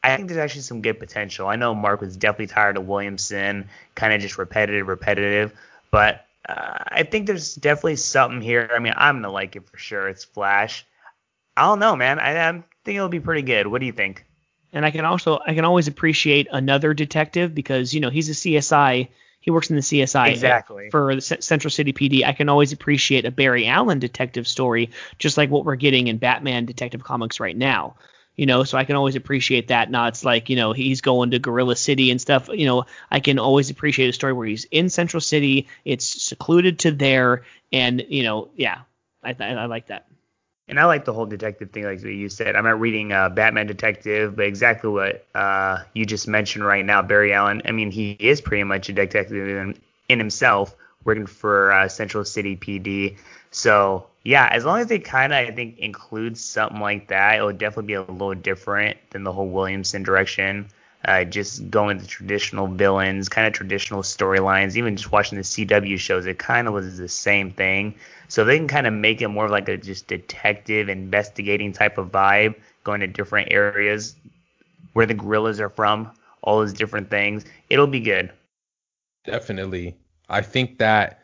I 0.02 0.16
think 0.16 0.28
there's 0.28 0.38
actually 0.38 0.62
some 0.62 0.82
good 0.82 0.98
potential. 0.98 1.46
I 1.46 1.54
know 1.54 1.76
Mark 1.76 2.00
was 2.00 2.16
definitely 2.16 2.48
tired 2.48 2.76
of 2.76 2.88
Williamson, 2.88 3.68
kind 3.94 4.12
of 4.12 4.20
just 4.20 4.36
repetitive, 4.36 4.88
repetitive, 4.88 5.52
but 5.92 6.26
uh, 6.48 6.78
I 6.86 7.02
think 7.02 7.26
there's 7.26 7.54
definitely 7.54 7.96
something 7.96 8.40
here. 8.40 8.70
I 8.74 8.78
mean, 8.78 8.94
I'm 8.96 9.16
gonna 9.16 9.32
like 9.32 9.56
it 9.56 9.68
for 9.68 9.76
sure. 9.76 10.08
It's 10.08 10.24
Flash. 10.24 10.86
I 11.56 11.62
don't 11.62 11.78
know, 11.78 11.96
man. 11.96 12.18
I, 12.18 12.48
I 12.48 12.52
think 12.84 12.96
it'll 12.96 13.08
be 13.08 13.20
pretty 13.20 13.42
good. 13.42 13.66
What 13.66 13.80
do 13.80 13.86
you 13.86 13.92
think? 13.92 14.24
And 14.72 14.86
I 14.86 14.90
can 14.90 15.04
also 15.04 15.38
I 15.46 15.54
can 15.54 15.64
always 15.64 15.88
appreciate 15.88 16.48
another 16.50 16.94
detective 16.94 17.54
because 17.54 17.92
you 17.92 18.00
know 18.00 18.10
he's 18.10 18.28
a 18.28 18.32
CSI. 18.32 19.08
He 19.40 19.50
works 19.50 19.70
in 19.70 19.76
the 19.76 19.82
CSI 19.82 20.30
exactly 20.30 20.90
for 20.90 21.14
the 21.14 21.20
C- 21.20 21.40
Central 21.40 21.70
City 21.70 21.92
PD. 21.92 22.24
I 22.24 22.32
can 22.32 22.48
always 22.48 22.72
appreciate 22.72 23.24
a 23.24 23.30
Barry 23.30 23.66
Allen 23.66 23.98
detective 23.98 24.46
story, 24.46 24.90
just 25.18 25.36
like 25.36 25.50
what 25.50 25.64
we're 25.64 25.76
getting 25.76 26.08
in 26.08 26.18
Batman 26.18 26.66
Detective 26.66 27.02
Comics 27.02 27.40
right 27.40 27.56
now 27.56 27.96
you 28.40 28.46
know, 28.46 28.64
so 28.64 28.78
I 28.78 28.84
can 28.84 28.96
always 28.96 29.16
appreciate 29.16 29.68
that. 29.68 29.90
Not 29.90 30.14
it's 30.14 30.24
like, 30.24 30.48
you 30.48 30.56
know, 30.56 30.72
he's 30.72 31.02
going 31.02 31.32
to 31.32 31.38
Gorilla 31.38 31.76
City 31.76 32.10
and 32.10 32.18
stuff. 32.18 32.48
You 32.48 32.64
know, 32.64 32.86
I 33.10 33.20
can 33.20 33.38
always 33.38 33.68
appreciate 33.68 34.08
a 34.08 34.14
story 34.14 34.32
where 34.32 34.46
he's 34.46 34.64
in 34.70 34.88
Central 34.88 35.20
City, 35.20 35.68
it's 35.84 36.06
secluded 36.06 36.78
to 36.78 36.90
there, 36.90 37.42
and 37.70 38.02
you 38.08 38.22
know, 38.22 38.48
yeah, 38.56 38.78
I, 39.22 39.36
I 39.38 39.66
like 39.66 39.88
that. 39.88 40.06
And 40.68 40.80
I 40.80 40.86
like 40.86 41.04
the 41.04 41.12
whole 41.12 41.26
detective 41.26 41.70
thing, 41.70 41.84
like 41.84 42.02
you 42.02 42.30
said. 42.30 42.56
I'm 42.56 42.64
not 42.64 42.80
reading 42.80 43.12
uh, 43.12 43.28
Batman 43.28 43.66
Detective, 43.66 44.36
but 44.36 44.46
exactly 44.46 44.88
what 44.88 45.26
uh, 45.34 45.80
you 45.92 46.06
just 46.06 46.26
mentioned 46.26 46.64
right 46.64 46.86
now, 46.86 47.02
Barry 47.02 47.34
Allen. 47.34 47.60
I 47.66 47.72
mean, 47.72 47.90
he 47.90 48.12
is 48.12 48.40
pretty 48.40 48.64
much 48.64 48.88
a 48.88 48.94
detective 48.94 49.36
in, 49.36 49.78
in 50.08 50.18
himself, 50.18 50.74
working 51.04 51.26
for 51.26 51.72
uh, 51.72 51.88
Central 51.88 52.24
City 52.24 52.56
PD. 52.56 53.18
So 53.50 54.06
yeah, 54.24 54.48
as 54.52 54.64
long 54.64 54.80
as 54.80 54.86
they 54.86 54.98
kind 54.98 55.32
of 55.32 55.38
I 55.38 55.50
think 55.50 55.78
include 55.78 56.36
something 56.36 56.80
like 56.80 57.08
that, 57.08 57.38
it 57.38 57.42
would 57.42 57.58
definitely 57.58 57.86
be 57.86 57.94
a 57.94 58.02
little 58.02 58.34
different 58.34 58.98
than 59.10 59.24
the 59.24 59.32
whole 59.32 59.48
Williamson 59.48 60.02
direction. 60.02 60.68
Uh, 61.06 61.24
just 61.24 61.70
going 61.70 61.98
to 61.98 62.06
traditional 62.06 62.66
villains, 62.66 63.30
kind 63.30 63.46
of 63.46 63.54
traditional 63.54 64.02
storylines. 64.02 64.76
Even 64.76 64.96
just 64.96 65.10
watching 65.10 65.38
the 65.38 65.44
CW 65.44 65.98
shows, 65.98 66.26
it 66.26 66.38
kind 66.38 66.68
of 66.68 66.74
was 66.74 66.98
the 66.98 67.08
same 67.08 67.50
thing. 67.50 67.94
So 68.28 68.44
they 68.44 68.58
can 68.58 68.68
kind 68.68 68.86
of 68.86 68.92
make 68.92 69.22
it 69.22 69.28
more 69.28 69.46
of 69.46 69.50
like 69.50 69.68
a 69.70 69.78
just 69.78 70.08
detective 70.08 70.90
investigating 70.90 71.72
type 71.72 71.96
of 71.96 72.12
vibe, 72.12 72.54
going 72.84 73.00
to 73.00 73.06
different 73.06 73.50
areas 73.50 74.14
where 74.92 75.06
the 75.06 75.14
gorillas 75.14 75.58
are 75.58 75.70
from, 75.70 76.10
all 76.42 76.58
those 76.58 76.74
different 76.74 77.08
things. 77.08 77.46
It'll 77.70 77.86
be 77.86 78.00
good. 78.00 78.30
Definitely. 79.24 79.96
I 80.28 80.42
think 80.42 80.78
that 80.78 81.19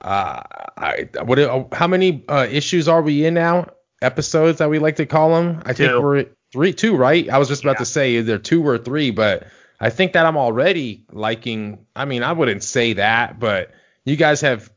uh, 0.00 0.42
I 0.76 1.08
what? 1.24 1.38
Uh, 1.38 1.64
how 1.72 1.86
many 1.86 2.24
uh, 2.28 2.46
issues 2.50 2.88
are 2.88 3.02
we 3.02 3.24
in 3.24 3.34
now? 3.34 3.68
Episodes 4.02 4.58
that 4.58 4.70
we 4.70 4.78
like 4.78 4.96
to 4.96 5.06
call 5.06 5.34
them. 5.34 5.62
I 5.64 5.72
two. 5.72 5.86
think 5.86 6.02
we're 6.02 6.26
three, 6.52 6.72
two, 6.72 6.96
right? 6.96 7.28
I 7.28 7.38
was 7.38 7.48
just 7.48 7.62
about 7.62 7.76
yeah. 7.76 7.80
to 7.80 7.84
say 7.84 8.12
either 8.12 8.38
two 8.38 8.66
or 8.66 8.78
three, 8.78 9.10
but 9.10 9.46
I 9.78 9.90
think 9.90 10.14
that 10.14 10.26
I'm 10.26 10.36
already 10.36 11.04
liking. 11.12 11.86
I 11.94 12.06
mean, 12.06 12.22
I 12.22 12.32
wouldn't 12.32 12.62
say 12.62 12.94
that, 12.94 13.38
but 13.38 13.72
you 14.04 14.16
guys 14.16 14.40
have. 14.40 14.70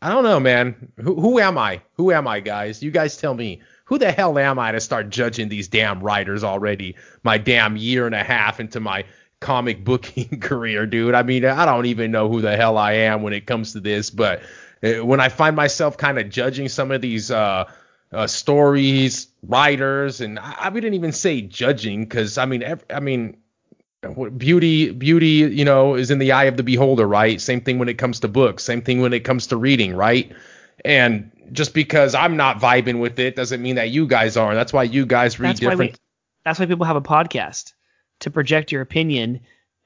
I 0.00 0.10
don't 0.10 0.24
know, 0.24 0.38
man. 0.38 0.92
Who, 1.00 1.18
who 1.18 1.38
am 1.38 1.56
I? 1.56 1.80
Who 1.94 2.12
am 2.12 2.28
I, 2.28 2.40
guys? 2.40 2.82
You 2.82 2.90
guys 2.90 3.16
tell 3.16 3.34
me. 3.34 3.62
Who 3.86 3.98
the 3.98 4.12
hell 4.12 4.38
am 4.38 4.58
I 4.58 4.72
to 4.72 4.80
start 4.80 5.10
judging 5.10 5.50
these 5.50 5.68
damn 5.68 6.00
writers 6.00 6.42
already? 6.42 6.96
My 7.22 7.36
damn 7.36 7.76
year 7.76 8.06
and 8.06 8.14
a 8.14 8.24
half 8.24 8.58
into 8.58 8.80
my 8.80 9.04
comic 9.44 9.84
booking 9.84 10.40
career, 10.40 10.86
dude. 10.86 11.14
I 11.14 11.22
mean, 11.22 11.44
I 11.44 11.66
don't 11.66 11.86
even 11.86 12.10
know 12.10 12.28
who 12.30 12.40
the 12.40 12.56
hell 12.56 12.78
I 12.78 12.92
am 12.92 13.22
when 13.22 13.34
it 13.34 13.46
comes 13.46 13.72
to 13.74 13.80
this, 13.80 14.08
but 14.08 14.42
uh, 14.82 15.04
when 15.04 15.20
I 15.20 15.28
find 15.28 15.54
myself 15.54 15.98
kind 15.98 16.18
of 16.18 16.30
judging 16.30 16.68
some 16.70 16.90
of 16.90 17.02
these 17.02 17.30
uh, 17.30 17.70
uh, 18.10 18.26
stories, 18.26 19.28
writers, 19.46 20.22
and 20.22 20.38
I, 20.38 20.54
I 20.60 20.68
wouldn't 20.70 20.94
even 20.94 21.12
say 21.12 21.42
judging 21.42 22.04
because 22.04 22.38
I 22.38 22.46
mean, 22.46 22.62
every, 22.62 22.86
I 22.88 23.00
mean, 23.00 23.36
beauty, 24.38 24.90
beauty, 24.92 25.26
you 25.26 25.64
know, 25.64 25.94
is 25.94 26.10
in 26.10 26.18
the 26.18 26.32
eye 26.32 26.44
of 26.44 26.56
the 26.56 26.62
beholder, 26.62 27.06
right? 27.06 27.38
Same 27.38 27.60
thing 27.60 27.78
when 27.78 27.90
it 27.90 27.98
comes 27.98 28.20
to 28.20 28.28
books. 28.28 28.64
Same 28.64 28.80
thing 28.80 29.02
when 29.02 29.12
it 29.12 29.24
comes 29.24 29.48
to 29.48 29.58
reading, 29.58 29.94
right? 29.94 30.32
And 30.86 31.30
just 31.52 31.74
because 31.74 32.14
I'm 32.14 32.38
not 32.38 32.60
vibing 32.60 32.98
with 32.98 33.18
it 33.18 33.36
doesn't 33.36 33.60
mean 33.60 33.76
that 33.76 33.90
you 33.90 34.06
guys 34.06 34.38
are. 34.38 34.54
That's 34.54 34.72
why 34.72 34.84
you 34.84 35.04
guys 35.04 35.38
read 35.38 35.50
that's 35.50 35.60
different. 35.60 35.80
Why 35.80 35.86
we, 35.88 35.94
that's 36.46 36.58
why 36.58 36.64
people 36.64 36.86
have 36.86 36.96
a 36.96 37.02
podcast 37.02 37.74
to 38.20 38.30
project 38.30 38.72
your 38.72 38.82
opinion 38.82 39.40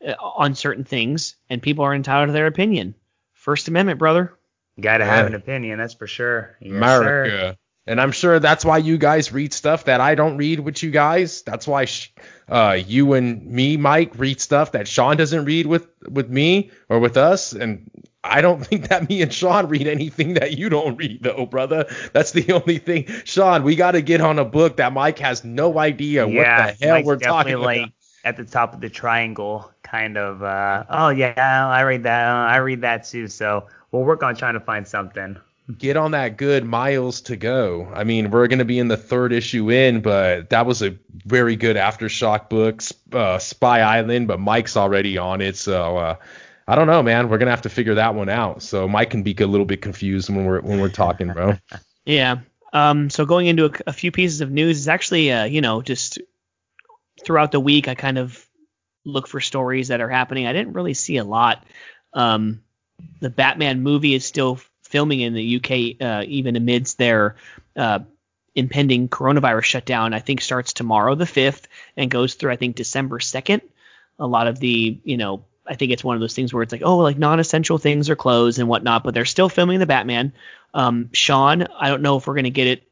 uh, 0.07 0.13
on 0.21 0.55
certain 0.55 0.85
things, 0.85 1.37
and 1.51 1.63
people 1.63 1.85
are 1.85 1.95
entitled 1.95 2.29
to 2.29 2.33
their 2.33 2.47
opinion. 2.47 2.95
First 3.33 3.69
Amendment, 3.69 3.99
brother. 3.99 4.35
You 4.77 4.83
gotta 4.83 5.05
have 5.05 5.27
an 5.27 5.35
opinion, 5.35 5.79
that's 5.79 5.95
for 5.95 6.07
sure. 6.07 6.57
Yes, 6.61 6.71
America. 6.71 7.31
sir. 7.31 7.57
And 7.89 8.03
I'm 8.03 8.13
sure 8.13 8.39
that's 8.39 8.67
why 8.67 8.79
you 8.79 8.99
guys 8.99 9.33
read 9.33 9.55
stuff 9.55 9.87
that 9.87 10.01
I 10.03 10.15
don't 10.15 10.37
read 10.37 10.61
with 10.61 10.83
you 10.83 10.91
guys. 10.91 11.41
That's 11.41 11.67
why 11.67 11.87
sh- 11.87 12.13
uh, 12.47 12.79
you 12.87 13.15
and 13.15 13.47
me, 13.47 13.79
Mike, 13.79 14.13
read 14.19 14.43
stuff 14.43 14.73
that 14.73 14.87
Sean 14.87 15.17
doesn't 15.17 15.47
read 15.47 15.67
with 15.67 15.89
with 16.07 16.29
me 16.29 16.71
or 16.91 16.99
with 16.99 17.17
us. 17.17 17.55
And 17.55 17.91
I 18.23 18.43
don't 18.43 18.61
think 18.65 18.89
that 18.89 19.09
me 19.09 19.23
and 19.23 19.33
Sean 19.33 19.69
read 19.69 19.87
anything 19.87 20.35
that 20.35 20.59
you 20.59 20.69
don't 20.69 20.97
read, 20.97 21.23
though, 21.23 21.47
brother. 21.47 21.87
That's 22.13 22.33
the 22.33 22.53
only 22.61 22.77
thing. 22.77 23.07
Sean, 23.25 23.63
we 23.63 23.75
got 23.75 23.93
to 23.93 24.03
get 24.03 24.21
on 24.21 24.39
a 24.39 24.45
book 24.45 24.77
that 24.77 24.93
Mike 24.93 25.19
has 25.21 25.43
no 25.43 25.79
idea 25.79 26.29
yeah, 26.29 26.67
what 26.67 26.79
the 26.79 26.85
hell 26.85 26.95
Mike's 26.97 27.07
we're 27.07 27.17
talking 27.17 27.57
like 27.57 27.79
about. 27.79 27.93
At 28.29 28.37
the 28.37 28.45
top 28.45 28.75
of 28.75 28.81
the 28.81 28.91
triangle, 28.91 29.71
kind 29.83 30.17
of. 30.19 30.43
Uh, 30.43 30.85
oh 30.91 31.09
yeah, 31.09 31.69
I 31.69 31.81
read 31.83 32.03
that. 32.05 32.29
Uh, 32.29 32.47
I 32.47 32.57
read 32.57 32.83
that 32.83 33.05
too. 33.05 33.27
So 33.29 33.67
we'll 33.91 34.05
work 34.05 34.23
on 34.23 34.37
trying 34.37 34.55
to 34.55 34.61
find 34.61 34.87
something. 34.87 35.37
get 35.79 35.97
on 35.97 36.11
that 36.13 36.37
good 36.37 36.65
miles 36.65 37.21
to 37.23 37.37
go. 37.37 37.91
I 37.95 38.05
mean, 38.05 38.31
we're 38.31 38.47
going 38.49 38.59
to 38.59 38.65
be 38.65 38.79
in 38.79 38.89
the 38.89 38.97
third 38.97 39.33
issue 39.33 39.71
in, 39.71 40.01
but 40.01 40.51
that 40.51 40.67
was 40.67 40.83
a 40.83 40.97
very 41.27 41.57
good 41.57 41.77
aftershock 41.77 42.49
book, 42.49 42.83
uh, 43.13 43.39
Spy 43.39 43.81
Island, 43.81 44.29
but 44.29 44.41
Mike's 44.41 44.77
already 44.77 45.19
on 45.19 45.41
it, 45.41 45.57
so 45.57 45.97
uh, 45.97 46.17
I 46.67 46.75
don't 46.75 46.87
know, 46.87 47.03
man. 47.03 47.31
We're 47.31 47.39
gonna 47.39 47.51
have 47.51 47.63
to 47.63 47.71
figure 47.71 47.95
that 47.95 48.15
one 48.15 48.29
out. 48.29 48.63
So 48.63 48.87
Mike 48.87 49.09
can 49.11 49.23
be 49.23 49.35
a 49.41 49.47
little 49.47 49.67
bit 49.67 49.81
confused 49.81 50.29
when 50.29 50.45
we're 50.45 50.61
when 50.61 50.81
we're 50.81 50.91
talking, 50.91 51.33
bro. 51.33 51.55
Yeah. 52.05 52.39
Um, 52.73 53.11
so 53.11 53.27
going 53.27 53.49
into 53.49 53.67
a, 53.67 53.71
a 53.89 53.93
few 53.93 54.11
pieces 54.11 54.41
of 54.41 54.51
news 54.51 54.79
is 54.79 54.89
actually, 54.89 55.31
uh, 55.31 55.45
you 55.45 55.61
know, 55.61 55.83
just 55.83 56.19
throughout 57.25 57.53
the 57.53 57.61
week, 57.61 57.89
I 57.89 57.95
kind 57.95 58.19
of 58.19 58.45
look 59.05 59.27
for 59.27 59.41
stories 59.41 59.89
that 59.89 60.01
are 60.01 60.09
happening. 60.09 60.47
I 60.47 60.53
didn't 60.53 60.75
really 60.75 60.95
see 60.95 61.17
a 61.17 61.25
lot. 61.25 61.65
Um, 62.13 62.63
the 63.21 63.31
Batman 63.31 63.83
movie 63.83 64.15
is 64.15 64.25
still 64.25 64.61
filming 64.83 65.21
in 65.21 65.35
the 65.35 65.57
UK, 65.57 66.03
uh, 66.03 66.25
even 66.27 66.57
amidst 66.57 66.99
their 66.99 67.37
uh, 67.77 68.01
impending 68.55 69.09
coronavirus 69.09 69.65
shutdown. 69.65 70.15
I 70.15 70.21
think 70.21 70.41
starts 70.41 70.73
tomorrow, 70.73 71.15
the 71.15 71.25
5th, 71.25 71.65
and 71.97 72.11
goes 72.11 72.35
through, 72.35 72.53
I 72.53 72.57
think, 72.57 72.77
December 72.77 73.19
2nd. 73.19 73.63
A 74.19 74.27
lot 74.27 74.49
of 74.49 74.59
the, 74.59 74.99
you 75.05 75.17
know, 75.17 75.45
I 75.67 75.75
think 75.75 75.93
it's 75.93 76.03
one 76.03 76.17
of 76.17 76.21
those 76.21 76.35
things 76.35 76.53
where 76.53 76.63
it's 76.63 76.73
like, 76.73 76.83
oh, 76.85 76.99
like 76.99 77.19
non-essential 77.19 77.79
things 77.79 78.11
are 78.11 78.17
closed 78.17 78.59
and 78.59 78.69
whatnot, 78.69 79.05
but 79.05 79.15
they're 79.15 79.25
still 79.25 79.49
filming 79.49 79.79
the 79.79 79.87
Batman. 79.87 80.33
Um, 80.75 81.11
Sean, 81.13 81.67
I 81.79 81.89
don't 81.89 82.03
know 82.03 82.17
if 82.17 82.27
we're 82.27 82.35
gonna 82.35 82.51
get 82.51 82.67
it 82.67 82.88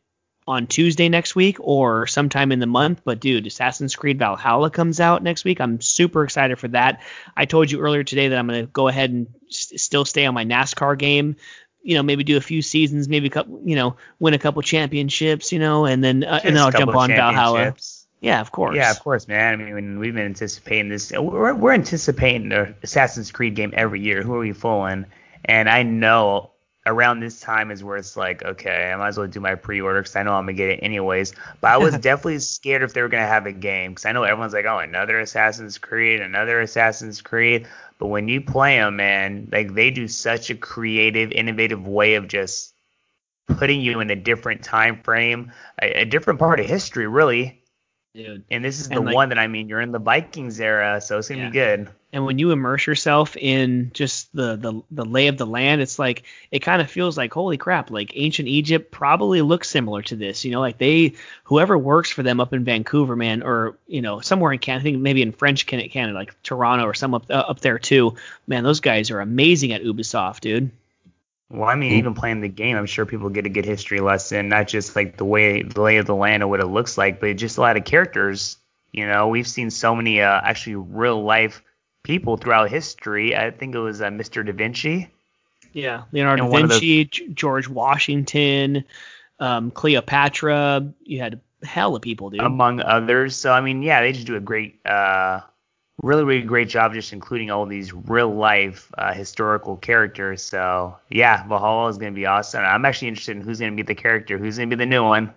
on 0.48 0.66
Tuesday 0.66 1.08
next 1.08 1.34
week 1.34 1.56
or 1.60 2.06
sometime 2.06 2.52
in 2.52 2.60
the 2.60 2.66
month, 2.66 3.02
but 3.04 3.18
dude, 3.20 3.46
Assassin's 3.46 3.96
Creed 3.96 4.18
Valhalla 4.18 4.70
comes 4.70 5.00
out 5.00 5.22
next 5.22 5.44
week. 5.44 5.60
I'm 5.60 5.80
super 5.80 6.22
excited 6.24 6.58
for 6.58 6.68
that. 6.68 7.02
I 7.36 7.46
told 7.46 7.70
you 7.70 7.80
earlier 7.80 8.04
today 8.04 8.28
that 8.28 8.38
I'm 8.38 8.46
gonna 8.46 8.66
go 8.66 8.88
ahead 8.88 9.10
and 9.10 9.26
s- 9.48 9.72
still 9.76 10.04
stay 10.04 10.24
on 10.26 10.34
my 10.34 10.44
NASCAR 10.44 10.96
game. 10.96 11.36
You 11.82 11.94
know, 11.94 12.02
maybe 12.02 12.24
do 12.24 12.36
a 12.36 12.40
few 12.40 12.62
seasons, 12.62 13.08
maybe 13.08 13.26
a 13.28 13.30
couple, 13.30 13.60
you 13.64 13.76
know, 13.76 13.96
win 14.18 14.34
a 14.34 14.38
couple 14.38 14.60
championships, 14.62 15.52
you 15.52 15.58
know, 15.58 15.84
and 15.84 16.02
then 16.02 16.24
uh, 16.24 16.40
and 16.44 16.54
then 16.56 16.62
I'll 16.62 16.70
jump 16.80 16.90
on 16.96 17.08
Valhalla. 17.16 17.58
Yeah, 18.20 18.40
of 18.40 18.50
course. 18.50 18.76
Yeah, 18.76 18.90
of 18.90 19.00
course, 19.00 19.28
man. 19.28 19.52
I 19.52 19.56
mean, 19.56 19.98
we've 19.98 20.14
been 20.14 20.24
anticipating 20.24 20.88
this. 20.88 21.12
We're, 21.12 21.54
we're 21.54 21.74
anticipating 21.74 22.48
the 22.48 22.74
Assassin's 22.82 23.30
Creed 23.30 23.54
game 23.54 23.72
every 23.76 24.00
year. 24.00 24.22
Who 24.22 24.34
are 24.34 24.40
we 24.40 24.52
fooling? 24.52 25.06
And 25.44 25.68
I 25.68 25.82
know 25.84 26.50
around 26.86 27.20
this 27.20 27.40
time 27.40 27.70
is 27.70 27.82
where 27.82 27.96
it's 27.96 28.16
like, 28.16 28.44
okay, 28.44 28.90
I 28.92 28.96
might 28.96 29.08
as 29.08 29.18
well 29.18 29.26
do 29.26 29.40
my 29.40 29.56
pre-order 29.56 30.00
because 30.00 30.16
I 30.16 30.22
know 30.22 30.32
I'm 30.34 30.44
gonna 30.44 30.54
get 30.54 30.70
it 30.70 30.80
anyways. 30.82 31.34
But 31.60 31.72
I 31.72 31.76
was 31.76 31.98
definitely 31.98 32.38
scared 32.38 32.82
if 32.82 32.94
they 32.94 33.02
were 33.02 33.08
gonna 33.08 33.26
have 33.26 33.46
a 33.46 33.52
game 33.52 33.90
because 33.90 34.06
I 34.06 34.12
know 34.12 34.22
everyone's 34.22 34.52
like, 34.52 34.64
oh, 34.64 34.78
another 34.78 35.18
Assassin's 35.18 35.78
Creed, 35.78 36.20
another 36.20 36.60
Assassin's 36.60 37.20
Creed. 37.20 37.66
But 37.98 38.06
when 38.06 38.28
you 38.28 38.40
play 38.40 38.76
them, 38.76 38.96
man, 38.96 39.48
like 39.50 39.74
they 39.74 39.90
do 39.90 40.06
such 40.06 40.48
a 40.50 40.54
creative, 40.54 41.32
innovative 41.32 41.86
way 41.86 42.14
of 42.14 42.28
just 42.28 42.72
putting 43.46 43.80
you 43.80 44.00
in 44.00 44.10
a 44.10 44.16
different 44.16 44.62
time 44.62 45.02
frame, 45.02 45.52
a, 45.82 46.02
a 46.02 46.04
different 46.04 46.38
part 46.38 46.60
of 46.60 46.66
history, 46.66 47.06
really. 47.06 47.62
Dude. 48.16 48.44
And 48.50 48.64
this 48.64 48.80
is 48.80 48.86
And, 48.88 48.96
the 48.96 49.00
like- 49.02 49.14
one 49.14 49.28
that 49.28 49.38
I 49.38 49.46
mean, 49.46 49.68
you're 49.68 49.80
in 49.82 49.92
the 49.92 49.98
Vikings 49.98 50.58
era, 50.58 51.00
so 51.02 51.18
it's 51.18 51.28
gonna 51.28 51.42
Yeah. 51.42 51.48
be 51.50 51.52
good. 51.52 51.88
and 52.12 52.24
when 52.24 52.38
you 52.38 52.50
immerse 52.50 52.86
yourself 52.86 53.36
in 53.36 53.90
just 53.92 54.34
the, 54.34 54.56
the 54.56 54.80
the 54.90 55.04
lay 55.04 55.26
of 55.26 55.36
the 55.36 55.44
land 55.44 55.82
it's 55.82 55.98
like 55.98 56.22
it 56.50 56.60
kind 56.60 56.80
of 56.80 56.88
feels 56.90 57.18
like 57.18 57.34
holy 57.34 57.58
crap 57.58 57.90
like 57.90 58.12
ancient 58.14 58.48
egypt 58.48 58.90
probably 58.90 59.42
looks 59.42 59.68
similar 59.68 60.00
to 60.00 60.16
this 60.16 60.42
you 60.44 60.50
know 60.52 60.60
like 60.60 60.78
they 60.78 61.12
whoever 61.44 61.76
works 61.76 62.08
for 62.10 62.22
them 62.22 62.40
up 62.40 62.54
in 62.54 62.64
vancouver 62.64 63.16
man 63.16 63.42
or 63.42 63.76
you 63.88 64.00
know 64.00 64.20
somewhere 64.20 64.52
in 64.52 64.58
canada 64.60 64.80
i 64.88 64.92
think 64.92 65.02
maybe 65.02 65.20
in 65.20 65.32
french 65.32 65.66
canada 65.66 66.12
like 66.14 66.40
toronto 66.42 66.84
or 66.86 66.94
some 66.94 67.12
up, 67.12 67.26
uh, 67.28 67.34
up 67.34 67.60
there 67.60 67.78
too 67.78 68.14
man 68.46 68.62
those 68.64 68.80
guys 68.80 69.10
are 69.10 69.20
amazing 69.20 69.72
at 69.72 69.82
ubisoft 69.82 70.40
dude 70.40 70.70
Well, 71.48 71.68
I 71.68 71.76
mean, 71.76 71.92
even 71.92 72.14
playing 72.14 72.40
the 72.40 72.48
game, 72.48 72.76
I'm 72.76 72.86
sure 72.86 73.06
people 73.06 73.28
get 73.28 73.46
a 73.46 73.48
good 73.48 73.64
history 73.64 74.00
lesson, 74.00 74.48
not 74.48 74.66
just 74.66 74.96
like 74.96 75.16
the 75.16 75.24
way 75.24 75.62
the 75.62 75.80
lay 75.80 75.98
of 75.98 76.06
the 76.06 76.14
land 76.14 76.42
and 76.42 76.50
what 76.50 76.60
it 76.60 76.66
looks 76.66 76.98
like, 76.98 77.20
but 77.20 77.36
just 77.36 77.56
a 77.56 77.60
lot 77.60 77.76
of 77.76 77.84
characters. 77.84 78.56
You 78.92 79.06
know, 79.06 79.28
we've 79.28 79.46
seen 79.46 79.70
so 79.70 79.94
many 79.94 80.20
uh, 80.22 80.40
actually 80.42 80.76
real 80.76 81.22
life 81.22 81.62
people 82.02 82.36
throughout 82.36 82.70
history. 82.70 83.36
I 83.36 83.50
think 83.52 83.74
it 83.74 83.78
was 83.78 84.00
uh, 84.00 84.06
Mr. 84.08 84.44
Da 84.44 84.52
Vinci. 84.52 85.08
yeah 85.72 86.02
leonardo 86.12 86.44
And 86.44 86.50
da 86.52 86.52
one 86.52 86.62
the- 86.62 86.74
vinci 86.74 87.04
G- 87.04 87.28
george 87.34 87.68
washington 87.68 88.84
um, 89.38 89.70
cleopatra 89.70 90.92
you 91.04 91.20
had 91.20 91.40
a 91.62 91.66
hell 91.66 91.94
of 91.94 92.02
people 92.02 92.30
dude 92.30 92.40
among 92.40 92.80
others. 92.80 93.36
So 93.36 93.52
I 93.52 93.60
mean, 93.60 93.82
yeah, 93.82 94.00
they 94.00 94.12
just 94.12 94.26
do 94.26 94.36
a 94.36 94.40
great, 94.40 94.80
uh, 94.86 95.40
really, 96.02 96.24
really 96.24 96.42
great 96.42 96.68
job 96.68 96.92
just 96.92 97.12
including 97.12 97.50
all 97.50 97.66
these 97.66 97.92
real 97.92 98.34
life 98.34 98.90
uh, 98.98 99.12
historical 99.12 99.76
characters. 99.76 100.42
So 100.42 100.96
yeah, 101.10 101.46
Valhalla 101.46 101.88
is 101.88 101.98
gonna 101.98 102.12
be 102.12 102.26
awesome. 102.26 102.64
I'm 102.64 102.84
actually 102.84 103.08
interested 103.08 103.36
in 103.36 103.42
who's 103.42 103.60
gonna 103.60 103.72
be 103.72 103.82
the 103.82 103.94
character, 103.94 104.38
who's 104.38 104.58
gonna 104.58 104.68
be 104.68 104.76
the 104.76 104.86
new 104.86 105.04
one. 105.04 105.32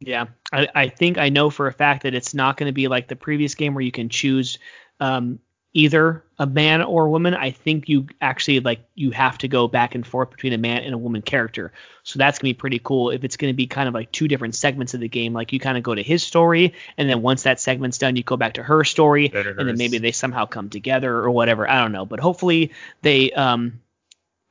Yeah, 0.00 0.26
I, 0.52 0.68
I 0.74 0.88
think 0.88 1.18
I 1.18 1.28
know 1.28 1.50
for 1.50 1.66
a 1.66 1.72
fact 1.72 2.04
that 2.04 2.14
it's 2.14 2.32
not 2.32 2.56
going 2.56 2.68
to 2.68 2.72
be 2.72 2.86
like 2.86 3.08
the 3.08 3.16
previous 3.16 3.54
game 3.54 3.74
where 3.74 3.82
you 3.82 3.90
can 3.90 4.08
choose 4.08 4.58
um, 5.00 5.40
either 5.78 6.24
a 6.40 6.46
man 6.46 6.82
or 6.82 7.06
a 7.06 7.10
woman. 7.10 7.34
I 7.34 7.52
think 7.52 7.88
you 7.88 8.08
actually 8.20 8.58
like 8.58 8.80
you 8.96 9.12
have 9.12 9.38
to 9.38 9.48
go 9.48 9.68
back 9.68 9.94
and 9.94 10.04
forth 10.04 10.30
between 10.30 10.52
a 10.52 10.58
man 10.58 10.82
and 10.82 10.92
a 10.92 10.98
woman 10.98 11.22
character. 11.22 11.72
So 12.02 12.18
that's 12.18 12.40
gonna 12.40 12.50
be 12.50 12.54
pretty 12.54 12.80
cool. 12.82 13.10
If 13.10 13.22
it's 13.22 13.36
gonna 13.36 13.54
be 13.54 13.68
kind 13.68 13.86
of 13.86 13.94
like 13.94 14.10
two 14.10 14.26
different 14.26 14.56
segments 14.56 14.94
of 14.94 15.00
the 15.00 15.08
game, 15.08 15.32
like 15.34 15.52
you 15.52 15.60
kind 15.60 15.78
of 15.78 15.84
go 15.84 15.94
to 15.94 16.02
his 16.02 16.24
story, 16.24 16.74
and 16.96 17.08
then 17.08 17.22
once 17.22 17.44
that 17.44 17.60
segment's 17.60 17.98
done, 17.98 18.16
you 18.16 18.24
go 18.24 18.36
back 18.36 18.54
to 18.54 18.62
her 18.64 18.82
story, 18.82 19.30
and 19.32 19.68
then 19.68 19.78
maybe 19.78 19.98
they 19.98 20.10
somehow 20.10 20.46
come 20.46 20.68
together 20.68 21.14
or 21.14 21.30
whatever. 21.30 21.70
I 21.70 21.80
don't 21.80 21.92
know, 21.92 22.06
but 22.06 22.18
hopefully 22.18 22.72
they 23.02 23.30
um, 23.30 23.80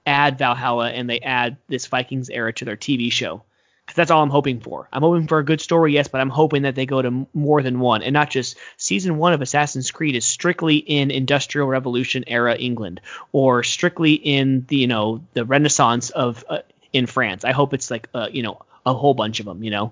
add 0.06 0.38
Valhalla 0.38 0.90
and 0.92 1.10
they 1.10 1.20
add 1.20 1.58
this 1.68 1.88
Vikings 1.88 2.30
era 2.30 2.54
to 2.54 2.64
their 2.64 2.78
TV 2.78 3.12
show. 3.12 3.44
That's 3.98 4.12
all 4.12 4.22
I'm 4.22 4.30
hoping 4.30 4.62
for. 4.62 4.88
I'm 4.94 5.02
hoping 5.02 5.28
for 5.28 5.40
a 5.40 5.44
good 5.44 5.60
story, 5.60 5.94
yes, 5.94 6.08
but 6.08 6.22
I'm 6.22 6.30
hoping 6.30 6.62
that 6.62 6.76
they 6.76 6.86
go 6.86 7.02
to 7.02 7.28
more 7.34 7.64
than 7.64 7.80
one, 7.80 8.04
and 8.04 8.14
not 8.14 8.30
just 8.30 8.56
season 8.78 9.18
one 9.18 9.34
of 9.34 9.42
Assassin's 9.42 9.90
Creed 9.90 10.16
is 10.16 10.24
strictly 10.24 10.78
in 10.78 11.10
Industrial 11.10 11.68
Revolution 11.68 12.24
era 12.28 12.56
England, 12.56 13.02
or 13.32 13.64
strictly 13.64 14.14
in 14.14 14.66
the 14.68 14.78
you 14.78 14.88
know 14.88 15.26
the 15.34 15.44
Renaissance 15.44 16.12
of 16.12 16.46
uh, 16.48 16.60
in 16.94 17.08
France. 17.08 17.44
I 17.44 17.52
hope 17.52 17.74
it's 17.74 17.90
like 17.90 18.08
uh, 18.14 18.30
you 18.32 18.44
know 18.44 18.62
a 18.86 18.94
whole 18.94 19.16
bunch 19.16 19.40
of 19.40 19.48
them, 19.48 19.64
you 19.64 19.72
know. 19.72 19.92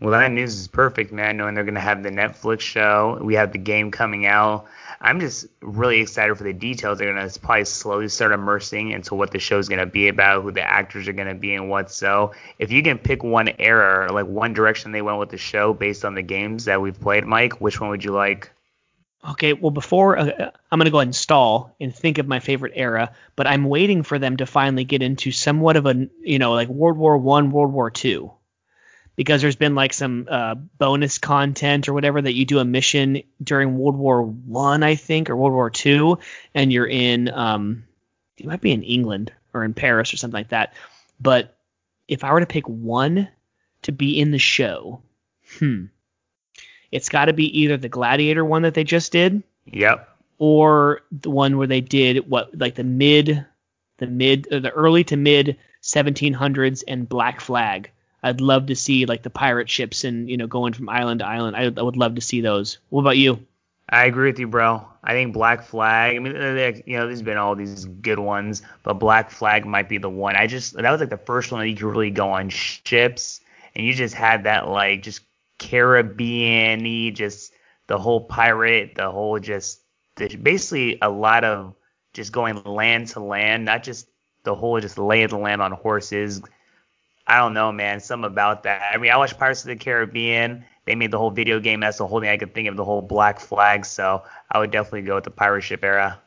Well, 0.00 0.12
that 0.12 0.30
news 0.32 0.58
is 0.58 0.68
perfect, 0.68 1.12
man. 1.12 1.36
Knowing 1.36 1.54
they're 1.54 1.64
gonna 1.64 1.80
have 1.80 2.02
the 2.02 2.10
Netflix 2.10 2.60
show, 2.60 3.18
we 3.20 3.34
have 3.34 3.52
the 3.52 3.58
game 3.58 3.90
coming 3.90 4.24
out. 4.24 4.66
I'm 5.00 5.20
just 5.20 5.46
really 5.60 6.00
excited 6.00 6.36
for 6.36 6.44
the 6.44 6.52
details. 6.52 6.98
They're 6.98 7.14
gonna 7.14 7.30
probably 7.40 7.64
slowly 7.64 8.08
start 8.08 8.32
immersing 8.32 8.90
into 8.90 9.14
what 9.14 9.30
the 9.30 9.38
show's 9.38 9.68
gonna 9.68 9.86
be 9.86 10.08
about, 10.08 10.42
who 10.42 10.50
the 10.50 10.62
actors 10.62 11.06
are 11.06 11.12
gonna 11.12 11.34
be, 11.34 11.54
and 11.54 11.70
what. 11.70 11.90
So, 11.90 12.32
if 12.58 12.72
you 12.72 12.82
can 12.82 12.98
pick 12.98 13.22
one 13.22 13.48
era, 13.58 14.12
like 14.12 14.26
one 14.26 14.54
direction 14.54 14.90
they 14.92 15.02
went 15.02 15.18
with 15.18 15.30
the 15.30 15.38
show 15.38 15.72
based 15.72 16.04
on 16.04 16.14
the 16.14 16.22
games 16.22 16.64
that 16.64 16.82
we've 16.82 16.98
played, 17.00 17.24
Mike, 17.24 17.60
which 17.60 17.80
one 17.80 17.90
would 17.90 18.04
you 18.04 18.12
like? 18.12 18.50
Okay, 19.28 19.52
well 19.52 19.70
before 19.70 20.16
uh, 20.18 20.50
I'm 20.70 20.78
gonna 20.78 20.90
go 20.90 20.98
ahead 20.98 21.08
and 21.08 21.16
stall 21.16 21.74
and 21.80 21.94
think 21.94 22.18
of 22.18 22.28
my 22.28 22.38
favorite 22.38 22.72
era, 22.76 23.12
but 23.34 23.46
I'm 23.46 23.64
waiting 23.64 24.02
for 24.02 24.18
them 24.18 24.36
to 24.36 24.46
finally 24.46 24.84
get 24.84 25.02
into 25.02 25.32
somewhat 25.32 25.76
of 25.76 25.86
a 25.86 26.08
you 26.22 26.38
know 26.38 26.52
like 26.52 26.68
World 26.68 26.96
War 26.96 27.18
One, 27.18 27.50
World 27.50 27.72
War 27.72 27.90
Two, 27.90 28.32
because 29.18 29.42
there's 29.42 29.56
been 29.56 29.74
like 29.74 29.92
some 29.92 30.28
uh, 30.30 30.54
bonus 30.54 31.18
content 31.18 31.88
or 31.88 31.92
whatever 31.92 32.22
that 32.22 32.34
you 32.34 32.44
do 32.44 32.60
a 32.60 32.64
mission 32.64 33.24
during 33.42 33.76
World 33.76 33.96
War 33.96 34.22
One, 34.22 34.84
I 34.84 34.94
think, 34.94 35.28
or 35.28 35.34
World 35.34 35.54
War 35.54 35.70
Two, 35.70 36.18
and 36.54 36.72
you're 36.72 36.86
in 36.86 37.28
um, 37.28 37.82
you 38.36 38.48
might 38.48 38.60
be 38.60 38.70
in 38.70 38.84
England 38.84 39.32
or 39.52 39.64
in 39.64 39.74
Paris 39.74 40.14
or 40.14 40.18
something 40.18 40.38
like 40.38 40.50
that. 40.50 40.72
But 41.20 41.56
if 42.06 42.22
I 42.22 42.32
were 42.32 42.38
to 42.38 42.46
pick 42.46 42.68
one 42.68 43.28
to 43.82 43.90
be 43.90 44.20
in 44.20 44.30
the 44.30 44.38
show, 44.38 45.02
hmm, 45.58 45.86
it's 46.92 47.08
got 47.08 47.24
to 47.24 47.32
be 47.32 47.62
either 47.62 47.76
the 47.76 47.88
Gladiator 47.88 48.44
one 48.44 48.62
that 48.62 48.74
they 48.74 48.84
just 48.84 49.10
did 49.10 49.42
Yep. 49.66 50.08
or 50.38 51.00
the 51.10 51.30
one 51.30 51.58
where 51.58 51.66
they 51.66 51.80
did 51.80 52.30
what 52.30 52.56
like 52.56 52.76
the 52.76 52.84
mid 52.84 53.44
the 53.96 54.06
mid 54.06 54.46
or 54.52 54.60
the 54.60 54.70
early 54.70 55.02
to 55.02 55.16
mid 55.16 55.58
1700s 55.82 56.84
and 56.86 57.08
Black 57.08 57.40
Flag. 57.40 57.90
I'd 58.28 58.40
love 58.40 58.66
to 58.66 58.76
see 58.76 59.06
like 59.06 59.22
the 59.22 59.30
pirate 59.30 59.70
ships 59.70 60.04
and 60.04 60.28
you 60.28 60.36
know 60.36 60.46
going 60.46 60.72
from 60.72 60.88
island 60.88 61.20
to 61.20 61.26
island. 61.26 61.56
I, 61.56 61.64
I 61.64 61.82
would 61.82 61.96
love 61.96 62.14
to 62.16 62.20
see 62.20 62.40
those. 62.40 62.78
What 62.90 63.00
about 63.00 63.16
you? 63.16 63.46
I 63.90 64.04
agree 64.04 64.30
with 64.30 64.38
you, 64.38 64.46
bro. 64.46 64.86
I 65.02 65.12
think 65.12 65.32
Black 65.32 65.62
Flag. 65.62 66.16
I 66.16 66.18
mean, 66.18 66.36
uh, 66.36 66.72
you 66.84 66.98
know, 66.98 67.06
there's 67.06 67.22
been 67.22 67.38
all 67.38 67.54
these 67.54 67.86
good 67.86 68.18
ones, 68.18 68.62
but 68.82 68.94
Black 68.94 69.30
Flag 69.30 69.64
might 69.64 69.88
be 69.88 69.96
the 69.96 70.10
one. 70.10 70.36
I 70.36 70.46
just 70.46 70.74
that 70.74 70.90
was 70.90 71.00
like 71.00 71.10
the 71.10 71.16
first 71.16 71.50
one 71.50 71.62
that 71.62 71.68
you 71.68 71.76
could 71.76 71.86
really 71.86 72.10
go 72.10 72.30
on 72.30 72.50
ships, 72.50 73.40
and 73.74 73.86
you 73.86 73.94
just 73.94 74.14
had 74.14 74.44
that 74.44 74.68
like 74.68 75.02
just 75.02 75.22
Caribbean-y, 75.58 77.10
just 77.14 77.52
the 77.86 77.98
whole 77.98 78.20
pirate, 78.20 78.94
the 78.94 79.10
whole 79.10 79.38
just 79.38 79.80
the, 80.16 80.36
basically 80.36 80.98
a 81.00 81.08
lot 81.08 81.44
of 81.44 81.74
just 82.12 82.32
going 82.32 82.62
land 82.64 83.08
to 83.08 83.20
land, 83.20 83.64
not 83.64 83.82
just 83.82 84.06
the 84.44 84.54
whole 84.54 84.78
just 84.80 84.98
lay 84.98 85.22
of 85.22 85.30
the 85.30 85.38
land 85.38 85.62
on 85.62 85.72
horses. 85.72 86.42
I 87.28 87.38
don't 87.38 87.54
know, 87.54 87.70
man. 87.70 88.00
Some 88.00 88.24
about 88.24 88.64
that. 88.64 88.90
I 88.92 88.96
mean, 88.96 89.10
I 89.10 89.16
watched 89.16 89.38
Pirates 89.38 89.62
of 89.62 89.68
the 89.68 89.76
Caribbean 89.76 90.64
they 90.88 90.94
made 90.94 91.10
the 91.10 91.18
whole 91.18 91.30
video 91.30 91.60
game. 91.60 91.80
That's 91.80 91.98
the 91.98 92.06
whole 92.06 92.18
thing 92.18 92.30
I 92.30 92.38
could 92.38 92.54
think 92.54 92.66
of, 92.66 92.74
the 92.74 92.84
whole 92.84 93.02
Black 93.02 93.40
Flag. 93.40 93.84
So 93.84 94.22
I 94.50 94.58
would 94.58 94.70
definitely 94.70 95.02
go 95.02 95.16
with 95.16 95.24
the 95.24 95.30
pirate 95.30 95.60
ship 95.60 95.84
era. 95.84 96.18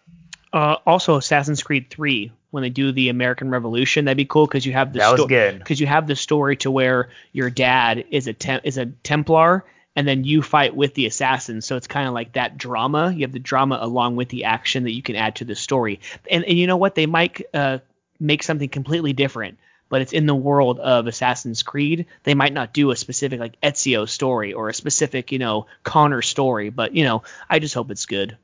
Uh, 0.54 0.76
also, 0.86 1.16
Assassin's 1.16 1.64
Creed 1.64 1.90
3 1.90 2.32
when 2.52 2.62
they 2.62 2.70
do 2.70 2.92
the 2.92 3.10
American 3.10 3.50
Revolution, 3.50 4.06
that'd 4.06 4.18
be 4.18 4.26
cool 4.26 4.46
because 4.46 4.66
you 4.66 4.74
have 4.74 4.94
the 4.94 5.00
that 5.00 5.10
because 5.58 5.80
you 5.80 5.88
have 5.88 6.06
the 6.06 6.16
story 6.16 6.58
to 6.58 6.70
where 6.70 7.10
your 7.32 7.50
dad 7.50 8.06
is 8.12 8.28
a 8.28 8.34
tem- 8.34 8.62
is 8.64 8.78
a 8.78 8.86
Templar 8.86 9.66
and 9.96 10.08
then 10.08 10.26
you 10.26 10.42
fight 10.42 10.76
with 10.76 10.94
the 10.94 11.06
assassins. 11.06 11.66
So 11.66 11.76
it's 11.78 11.88
kind 11.88 12.08
of 12.08 12.14
like 12.14 12.34
that 12.34 12.58
drama. 12.58 13.12
You 13.16 13.22
have 13.22 13.32
the 13.32 13.40
drama 13.40 13.80
along 13.82 14.18
with 14.18 14.30
the 14.30 14.44
action 14.44 14.84
that 14.84 14.92
you 14.92 15.02
can 15.02 15.16
add 15.16 15.38
to 15.38 15.46
the 15.46 15.56
story. 15.56 16.02
And, 16.30 16.44
and 16.44 16.58
you 16.58 16.68
know 16.68 16.78
what? 16.78 16.96
They 16.96 17.08
might 17.08 17.42
uh, 17.54 17.80
make 18.20 18.44
something 18.44 18.70
completely 18.70 19.14
different 19.14 19.58
but 19.92 20.02
it's 20.02 20.14
in 20.14 20.26
the 20.26 20.34
world 20.34 20.80
of 20.80 21.06
Assassin's 21.06 21.64
Creed. 21.64 22.06
They 22.24 22.34
might 22.34 22.54
not 22.54 22.74
do 22.74 22.92
a 22.92 22.96
specific 22.96 23.42
like 23.42 23.60
Ezio 23.60 24.08
story 24.08 24.54
or 24.54 24.70
a 24.70 24.74
specific, 24.74 25.34
you 25.34 25.38
know, 25.38 25.68
Connor 25.84 26.22
story, 26.22 26.70
but 26.70 26.96
you 26.96 27.04
know, 27.04 27.24
I 27.50 27.60
just 27.60 27.76
hope 27.76 27.92
it's 27.92 28.06
good. 28.06 28.38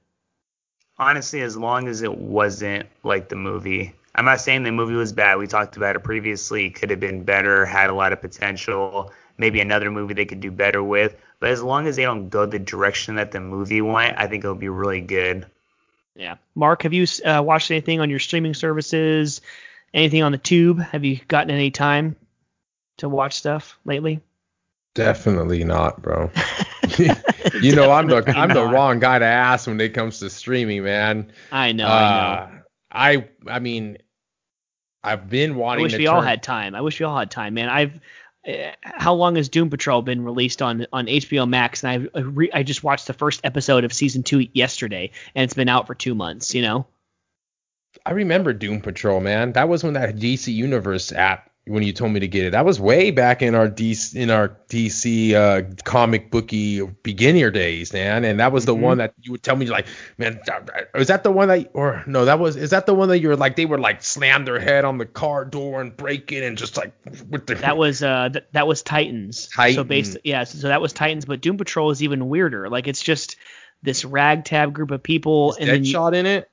Honestly, 1.00 1.42
as 1.42 1.56
long 1.56 1.88
as 1.88 2.02
it 2.02 2.16
wasn't 2.16 2.88
like 3.02 3.30
the 3.30 3.38
movie. 3.38 3.94
I'm 4.14 4.26
not 4.26 4.42
saying 4.42 4.64
the 4.64 4.72
movie 4.72 4.96
was 4.96 5.14
bad. 5.14 5.38
We 5.38 5.48
talked 5.48 5.78
about 5.78 5.96
it 5.96 6.04
previously. 6.04 6.70
Could 6.70 6.90
have 6.90 7.00
been 7.00 7.24
better, 7.24 7.66
had 7.66 7.90
a 7.90 7.94
lot 7.94 8.12
of 8.12 8.20
potential. 8.20 9.14
Maybe 9.38 9.62
another 9.62 9.90
movie 9.90 10.16
they 10.16 10.26
could 10.26 10.42
do 10.42 10.52
better 10.52 10.84
with. 10.84 11.16
But 11.40 11.52
as 11.52 11.64
long 11.64 11.88
as 11.88 11.96
they 11.96 12.04
don't 12.04 12.28
go 12.30 12.46
the 12.46 12.60
direction 12.60 13.16
that 13.16 13.32
the 13.32 13.40
movie 13.40 13.82
went, 13.82 14.18
I 14.18 14.28
think 14.28 14.44
it'll 14.44 14.56
be 14.56 14.70
really 14.70 15.02
good. 15.02 15.46
Yeah. 16.16 16.36
Mark, 16.56 16.82
have 16.82 16.94
you 16.94 17.06
uh, 17.24 17.42
watched 17.46 17.72
anything 17.72 18.02
on 18.02 18.10
your 18.10 18.20
streaming 18.20 18.56
services? 18.56 19.40
Anything 19.94 20.24
on 20.24 20.32
the 20.32 20.38
tube? 20.38 20.80
Have 20.80 21.06
you 21.06 21.20
gotten 21.28 21.52
any 21.52 21.72
time 21.72 22.16
to 22.98 23.10
watch 23.10 23.38
stuff 23.38 23.80
lately? 23.86 24.22
Definitely 24.96 25.64
not, 25.64 26.02
bro. 26.02 26.32
you 27.62 27.76
know 27.76 27.92
I'm 27.92 28.08
the 28.08 28.24
I'm 28.36 28.50
the 28.50 28.66
wrong 28.66 29.00
guy 29.00 29.20
to 29.20 29.26
ask 29.26 29.68
when 29.68 29.80
it 29.80 29.94
comes 29.94 30.20
to 30.20 30.30
streaming, 30.30 30.84
man. 30.84 31.32
I 31.52 31.72
know. 31.72 31.88
Uh, 31.88 32.50
I 32.92 33.16
know. 33.16 33.24
I 33.50 33.56
I 33.56 33.60
mean, 33.60 33.98
I've 35.04 35.30
been 35.30 35.56
wanting. 35.56 35.82
I 35.82 35.84
wish 35.84 35.98
we 35.98 36.06
turn... 36.06 36.16
all 36.16 36.22
had 36.22 36.44
time. 36.44 36.76
I 36.76 36.82
wish 36.82 37.00
we 37.00 37.06
all 37.06 37.18
had 37.18 37.32
time, 37.32 37.54
man. 37.54 37.70
I've. 37.70 38.00
Uh, 38.48 38.72
how 38.82 39.14
long 39.14 39.36
has 39.36 39.50
Doom 39.50 39.70
Patrol 39.70 40.02
been 40.02 40.24
released 40.24 40.62
on 40.62 40.88
on 40.94 41.08
HBO 41.08 41.48
Max? 41.48 41.84
And 41.84 42.10
I 42.16 42.20
re, 42.20 42.50
I 42.54 42.64
just 42.64 42.84
watched 42.84 43.08
the 43.08 43.14
first 43.14 43.42
episode 43.44 43.84
of 43.84 43.94
season 43.94 44.24
two 44.24 44.48
yesterday, 44.54 45.12
and 45.36 45.44
it's 45.44 45.54
been 45.54 45.70
out 45.70 45.88
for 45.88 45.96
two 45.96 46.16
months. 46.16 46.56
You 46.56 46.62
know. 46.62 46.88
I 48.06 48.12
remember 48.12 48.54
Doom 48.54 48.82
Patrol, 48.82 49.20
man. 49.20 49.54
That 49.54 49.70
was 49.70 49.84
when 49.84 49.94
that 49.94 50.16
DC 50.16 50.54
Universe 50.54 51.12
app 51.12 51.52
when 51.68 51.84
you 51.84 51.92
told 51.92 52.12
me 52.12 52.20
to 52.22 52.28
get 52.28 52.46
it. 52.46 52.52
That 52.52 52.66
was 52.66 52.80
way 52.80 53.12
back 53.12 53.42
in 53.42 53.54
our 53.54 53.68
DC 53.68 54.16
in 54.16 54.30
our 54.30 54.58
DC 54.70 55.34
uh, 55.34 55.64
comic 55.84 56.32
booky 56.32 56.82
beginner 56.82 57.52
days, 57.52 57.92
man. 57.94 58.24
And 58.24 58.40
that 58.40 58.52
was 58.52 58.66
the 58.66 58.74
mm-hmm. 58.74 58.84
one 58.84 58.98
that 59.00 59.14
you 59.22 59.32
would 59.32 59.44
tell 59.44 59.56
me 59.56 59.66
like, 59.68 59.88
man, 60.18 60.40
is 60.96 61.08
that 61.08 61.24
the 61.24 61.32
one 61.32 61.50
that 61.50 61.70
or 61.74 62.04
no, 62.08 62.26
that 62.26 62.40
was 62.40 62.56
is 62.56 62.70
that 62.70 62.86
the 62.86 62.94
one 62.94 63.10
that 63.10 63.20
you 63.20 63.28
were 63.28 63.36
like 63.36 63.56
they 63.56 63.66
were 63.66 63.80
like 63.80 64.02
slam 64.02 64.46
their 64.46 64.60
head 64.60 64.86
on 64.86 64.98
the 64.98 65.06
car 65.06 65.46
door 65.46 65.82
and 65.82 65.96
break 65.96 66.32
it 66.32 66.44
and 66.44 66.58
just 66.58 66.78
like 66.78 66.94
with 67.30 67.48
the 67.48 67.56
That 67.56 67.78
was 67.78 68.02
uh 68.02 68.30
th- 68.30 68.46
that 68.54 68.68
was 68.68 68.82
Titans. 68.82 69.50
Titan. 69.50 69.76
So 69.76 69.84
based 69.84 70.18
yeah, 70.24 70.46
so, 70.46 70.60
so, 70.60 70.68
that 70.70 70.82
was 70.82 70.94
Titans, 70.94 71.26
but 71.26 71.42
Doom 71.42 71.58
Patrol 71.58 71.92
is 71.92 72.02
even 72.02 72.30
weirder. 72.30 72.70
Like 72.70 72.88
it's 72.88 73.02
just 73.02 73.36
this 73.84 74.06
ragtag 74.06 74.74
group 74.74 74.92
of 74.92 75.04
people 75.04 75.52
is 75.52 75.58
and 75.58 75.70
then 75.70 75.84
you, 75.84 76.08
in 76.08 76.26
it. 76.26 76.50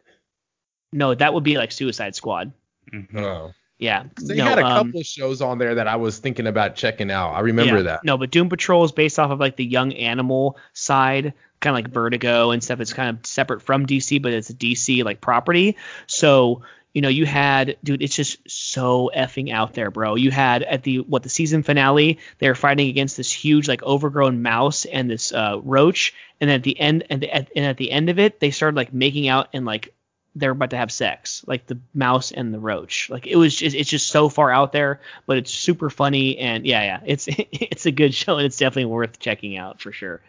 No, 0.95 1.13
that 1.13 1.35
would 1.35 1.43
be 1.43 1.59
like 1.59 1.73
Suicide 1.73 2.15
Squad. 2.15 2.53
Mm-hmm. 2.93 3.19
Oh. 3.19 3.53
Yeah. 3.79 4.05
They 4.23 4.37
no, 4.37 4.45
had 4.45 4.61
a 4.61 4.65
um, 4.65 4.87
couple 4.87 5.01
of 5.01 5.07
shows 5.07 5.43
on 5.43 5.59
there 5.59 5.75
that 5.75 5.89
I 5.89 5.97
was 5.97 6.19
thinking 6.19 6.47
about 6.47 6.77
checking 6.77 7.11
out. 7.11 7.33
I 7.33 7.41
remember 7.41 7.79
yeah, 7.79 7.83
that. 7.83 8.05
No, 8.05 8.17
but 8.17 8.31
Doom 8.31 8.49
Patrol 8.49 8.85
is 8.85 8.93
based 8.93 9.19
off 9.19 9.33
of 9.33 9.41
like 9.41 9.57
the 9.57 9.65
young 9.65 9.93
animal 9.93 10.57
side, 10.73 11.35
kind 11.59 11.77
of 11.77 11.85
like 11.85 11.93
Vertigo 11.93 12.53
and 12.53 12.63
stuff. 12.63 12.79
It's 12.79 12.93
kind 12.93 13.19
of 13.19 13.27
separate 13.27 13.61
from 13.63 13.87
DC, 13.87 14.23
but 14.23 14.33
it's 14.33 14.51
a 14.51 14.55
DC 14.55 15.05
like 15.05 15.21
property. 15.21 15.77
So, 16.07 16.63
you 16.93 17.03
know, 17.03 17.09
you 17.09 17.27
had 17.27 17.77
dude, 17.83 18.01
it's 18.01 18.15
just 18.15 18.39
so 18.49 19.11
effing 19.15 19.53
out 19.53 19.75
there, 19.75 19.91
bro. 19.91 20.15
You 20.15 20.31
had 20.31 20.63
at 20.63 20.85
the 20.85 21.01
what 21.01 21.25
the 21.25 21.29
season 21.29 21.65
finale, 21.65 22.21
they 22.39 22.49
were 22.49 22.55
fighting 22.55 22.89
against 22.89 23.17
this 23.17 23.33
huge 23.33 23.67
like 23.67 23.83
overgrown 23.83 24.43
mouse 24.43 24.85
and 24.85 25.11
this 25.11 25.33
uh, 25.33 25.59
roach, 25.65 26.15
and 26.41 26.53
at 26.53 26.63
the 26.63 26.79
end 26.79 27.03
and, 27.11 27.21
the, 27.21 27.33
and 27.35 27.67
at 27.67 27.79
the 27.79 27.91
end 27.91 28.11
of 28.11 28.21
it, 28.21 28.39
they 28.39 28.53
started 28.53 28.77
like 28.77 28.95
making 28.95 29.27
out 29.27 29.49
and 29.53 29.65
like 29.65 29.93
they're 30.35 30.51
about 30.51 30.71
to 30.71 30.77
have 30.77 30.91
sex, 30.91 31.45
like 31.47 31.67
the 31.67 31.79
mouse 31.93 32.33
and 32.33 32.53
the 32.53 32.59
roach. 32.59 33.09
Like 33.11 33.27
it 33.27 33.37
was 33.37 33.55
just, 33.55 33.75
it's 33.75 33.89
just 33.89 34.09
so 34.09 34.29
far 34.29 34.51
out 34.51 34.73
there, 34.73 35.01
but 35.27 35.37
it's 35.37 35.53
super 35.53 35.91
funny 35.91 36.39
and 36.39 36.67
yeah, 36.67 36.83
yeah, 36.83 37.01
it's 37.07 37.29
it's 37.29 37.87
a 37.87 37.93
good 37.93 38.15
show 38.15 38.37
and 38.37 38.47
it's 38.47 38.57
definitely 38.57 38.87
worth 38.87 39.19
checking 39.19 39.57
out 39.57 39.81
for 39.81 39.93
sure. 39.93 40.21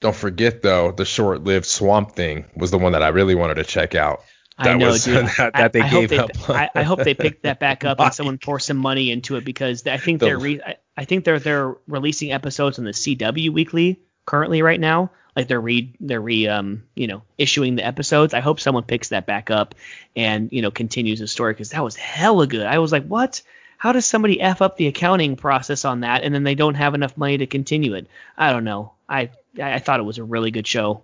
Don't 0.00 0.16
forget 0.16 0.62
though, 0.62 0.92
the 0.92 1.04
short-lived 1.04 1.66
Swamp 1.66 2.12
Thing 2.12 2.46
was 2.56 2.70
the 2.70 2.78
one 2.78 2.92
that 2.92 3.02
I 3.02 3.08
really 3.08 3.34
wanted 3.34 3.54
to 3.54 3.64
check 3.64 3.94
out. 3.94 4.22
That 4.58 4.68
I 4.68 4.74
know, 4.76 4.88
was, 4.88 5.04
dude. 5.04 5.26
that, 5.38 5.52
that 5.54 5.72
they 5.72 5.80
I 5.80 5.90
gave 5.90 6.10
they, 6.10 6.18
up. 6.18 6.30
I, 6.48 6.70
I, 6.74 6.82
hope 6.84 7.02
they 7.02 7.14
picked 7.14 7.42
that 7.42 7.58
back 7.58 7.84
up 7.84 8.00
and 8.00 8.14
someone 8.14 8.38
pour 8.38 8.60
some 8.60 8.76
money 8.76 9.10
into 9.10 9.36
it 9.36 9.44
because 9.44 9.86
I 9.86 9.96
think 9.96 10.20
the, 10.20 10.26
they're 10.26 10.38
re- 10.38 10.62
I, 10.64 10.76
I 10.96 11.04
think 11.04 11.24
they're 11.24 11.40
they're 11.40 11.74
releasing 11.88 12.32
episodes 12.32 12.78
on 12.78 12.84
the 12.84 12.92
CW 12.92 13.52
weekly 13.52 14.00
currently 14.26 14.62
right 14.62 14.78
now 14.78 15.10
like 15.36 15.48
they're 15.48 15.60
re 15.60 15.92
they're 16.00 16.20
re 16.20 16.46
um 16.48 16.84
you 16.94 17.06
know 17.06 17.22
issuing 17.38 17.76
the 17.76 17.86
episodes. 17.86 18.34
I 18.34 18.40
hope 18.40 18.60
someone 18.60 18.84
picks 18.84 19.08
that 19.08 19.26
back 19.26 19.50
up 19.50 19.74
and 20.14 20.50
you 20.52 20.62
know 20.62 20.70
continues 20.70 21.20
the 21.20 21.28
story 21.28 21.52
because 21.52 21.70
that 21.70 21.82
was 21.82 21.96
hella 21.96 22.46
good. 22.46 22.66
I 22.66 22.78
was 22.78 22.92
like, 22.92 23.06
what? 23.06 23.42
How 23.76 23.92
does 23.92 24.06
somebody 24.06 24.40
f 24.40 24.62
up 24.62 24.76
the 24.76 24.86
accounting 24.86 25.36
process 25.36 25.84
on 25.84 26.00
that 26.00 26.22
and 26.22 26.34
then 26.34 26.44
they 26.44 26.54
don't 26.54 26.74
have 26.74 26.94
enough 26.94 27.16
money 27.16 27.38
to 27.38 27.46
continue 27.46 27.94
it? 27.94 28.06
I 28.36 28.52
don't 28.52 28.64
know. 28.64 28.92
I 29.08 29.30
I 29.60 29.78
thought 29.78 30.00
it 30.00 30.04
was 30.04 30.18
a 30.18 30.24
really 30.24 30.50
good 30.50 30.66
show. 30.66 31.02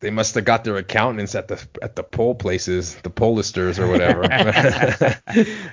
They 0.00 0.10
must 0.10 0.34
have 0.34 0.44
got 0.44 0.64
their 0.64 0.76
accountants 0.76 1.34
at 1.34 1.48
the 1.48 1.66
at 1.80 1.96
the 1.96 2.02
poll 2.02 2.34
places, 2.34 2.94
the 2.96 3.10
pollisters 3.10 3.78
or 3.78 3.88
whatever. 3.88 4.24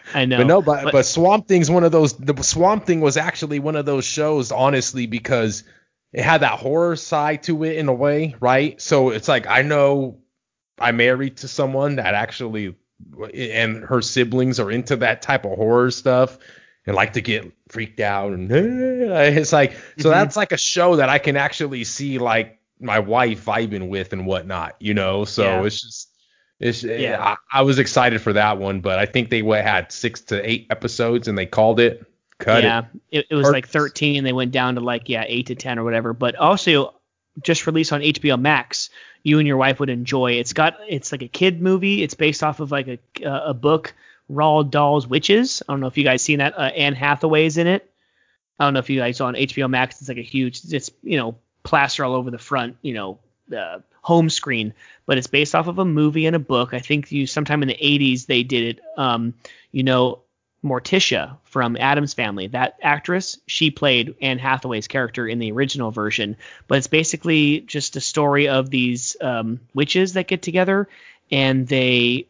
I 0.14 0.26
know. 0.26 0.38
But 0.38 0.48
no, 0.48 0.62
but, 0.62 0.84
but, 0.86 0.92
but 0.94 1.06
Swamp 1.06 1.48
Thing's 1.48 1.70
one 1.70 1.84
of 1.84 1.92
those. 1.92 2.14
The 2.14 2.42
Swamp 2.42 2.86
Thing 2.86 3.02
was 3.02 3.18
actually 3.18 3.60
one 3.60 3.76
of 3.76 3.86
those 3.86 4.06
shows, 4.06 4.52
honestly, 4.52 5.06
because 5.06 5.64
it 6.14 6.24
had 6.24 6.42
that 6.42 6.60
horror 6.60 6.96
side 6.96 7.44
to 7.44 7.64
it 7.64 7.78
in 7.78 7.88
a 7.88 7.94
way, 7.94 8.36
right? 8.40 8.80
So 8.82 9.10
it's 9.10 9.28
like 9.28 9.48
I 9.48 9.62
know 9.62 10.20
I 10.80 10.92
married 10.92 11.38
to 11.38 11.48
someone 11.48 11.96
that 11.98 12.14
actually 12.14 12.76
and 13.34 13.84
her 13.84 14.02
siblings 14.02 14.60
are 14.60 14.70
into 14.70 14.96
that 14.98 15.22
type 15.22 15.46
of 15.46 15.58
horror 15.58 15.90
stuff 15.90 16.38
and 16.86 16.96
like 16.96 17.14
to 17.14 17.22
get 17.22 17.52
freaked 17.70 18.00
out 18.00 18.32
and 18.32 18.52
it's 18.52 19.52
like 19.52 19.74
so 19.74 19.80
mm-hmm. 19.80 20.10
that's 20.10 20.38
like 20.38 20.52
a 20.52 20.58
show 20.58 20.98
that 20.98 21.10
I 21.10 21.18
can 21.18 21.38
actually 21.38 21.84
see 21.84 22.20
like 22.20 22.60
my 22.80 23.00
wife 23.00 23.46
vibing 23.46 23.90
with 23.90 24.12
and 24.12 24.26
whatnot, 24.26 24.76
you 24.80 24.94
know. 24.94 25.24
So 25.26 25.44
yeah. 25.44 25.64
it's 25.64 25.82
just 25.82 26.10
it's 26.60 26.84
yeah. 26.84 27.36
I, 27.52 27.60
I 27.60 27.62
was 27.62 27.80
excited 27.80 28.22
for 28.22 28.34
that 28.34 28.58
one, 28.58 28.82
but 28.82 29.00
I 29.00 29.06
think 29.06 29.30
they 29.30 29.42
had 29.42 29.92
six 29.92 30.22
to 30.22 30.50
eight 30.50 30.68
episodes 30.70 31.28
and 31.28 31.38
they 31.38 31.46
called 31.46 31.80
it 31.80 32.06
Cut 32.42 32.64
yeah, 32.64 32.86
it. 33.12 33.20
it, 33.20 33.28
it 33.30 33.36
was 33.36 33.50
like 33.50 33.68
13. 33.68 34.18
and 34.18 34.26
They 34.26 34.34
went 34.34 34.52
down 34.52 34.76
to 34.76 34.82
like 34.82 35.10
yeah, 35.10 35.24
eight 35.28 35.48
to 35.48 35.56
10 35.56 35.80
or 35.80 35.84
whatever. 35.84 36.14
But 36.14 36.36
also 36.36 36.96
just 37.42 37.68
released 37.68 37.94
on 37.94 38.02
HBO 38.02 38.40
Max. 38.40 38.90
You 39.24 39.40
and 39.40 39.48
your 39.48 39.58
wife 39.58 39.80
would 39.80 39.90
enjoy. 39.90 40.34
It's 40.34 40.54
got 40.54 40.78
it's 40.88 41.12
like 41.12 41.22
a 41.22 41.28
kid 41.28 41.62
movie. 41.62 42.04
It's 42.04 42.16
based 42.16 42.44
off 42.44 42.60
of 42.60 42.72
like 42.72 42.88
a 42.88 43.00
a 43.24 43.54
book, 43.54 43.94
Roald 44.30 44.72
Dahl's 44.72 45.08
Witches. 45.08 45.62
I 45.68 45.74
don't 45.74 45.80
know 45.80 45.88
if 45.88 45.98
you 45.98 46.04
guys 46.04 46.24
seen 46.24 46.40
that. 46.40 46.58
Uh, 46.58 46.64
Anne 46.64 46.96
Hathaway's 46.96 47.58
in 47.58 47.68
it. 47.68 47.88
I 48.60 48.66
don't 48.66 48.74
know 48.74 48.80
if 48.80 48.90
you 48.90 49.00
guys 49.00 49.18
saw 49.18 49.28
on 49.28 49.36
HBO 49.36 49.70
Max. 49.70 50.00
It's 50.00 50.10
like 50.10 50.18
a 50.18 50.24
huge. 50.24 50.62
It's 50.74 50.90
you 51.04 51.18
know 51.18 51.38
plaster 51.64 52.04
all 52.04 52.16
over 52.16 52.32
the 52.32 52.40
front. 52.40 52.78
You 52.82 52.94
know. 52.94 53.20
Uh, 53.56 53.80
home 54.02 54.30
screen, 54.30 54.74
but 55.06 55.18
it's 55.18 55.28
based 55.28 55.54
off 55.54 55.68
of 55.68 55.78
a 55.78 55.86
movie 55.86 56.26
and 56.26 56.36
a 56.36 56.40
book. 56.40 56.74
I 56.74 56.80
think 56.80 57.12
you 57.12 57.28
sometime 57.28 57.62
in 57.62 57.68
the 57.68 57.76
80s 57.76 58.26
they 58.26 58.44
did 58.44 58.78
it. 58.78 58.84
Um, 58.98 59.36
you 59.72 59.84
know, 59.84 60.24
Morticia 60.64 61.38
from 61.44 61.76
Addams 61.78 62.14
Family. 62.14 62.48
That 62.48 62.78
actress, 62.82 63.40
she 63.48 63.72
played 63.72 64.16
Anne 64.22 64.40
Hathaway's 64.40 64.88
character 64.88 65.28
in 65.28 65.40
the 65.40 65.52
original 65.52 65.92
version, 65.92 66.38
but 66.68 66.78
it's 66.78 66.88
basically 66.88 67.62
just 67.62 67.96
a 67.96 68.02
story 68.02 68.48
of 68.48 68.70
these 68.70 69.16
um, 69.22 69.60
witches 69.74 70.14
that 70.14 70.28
get 70.28 70.42
together 70.42 70.88
and 71.32 71.68
they 71.68 72.28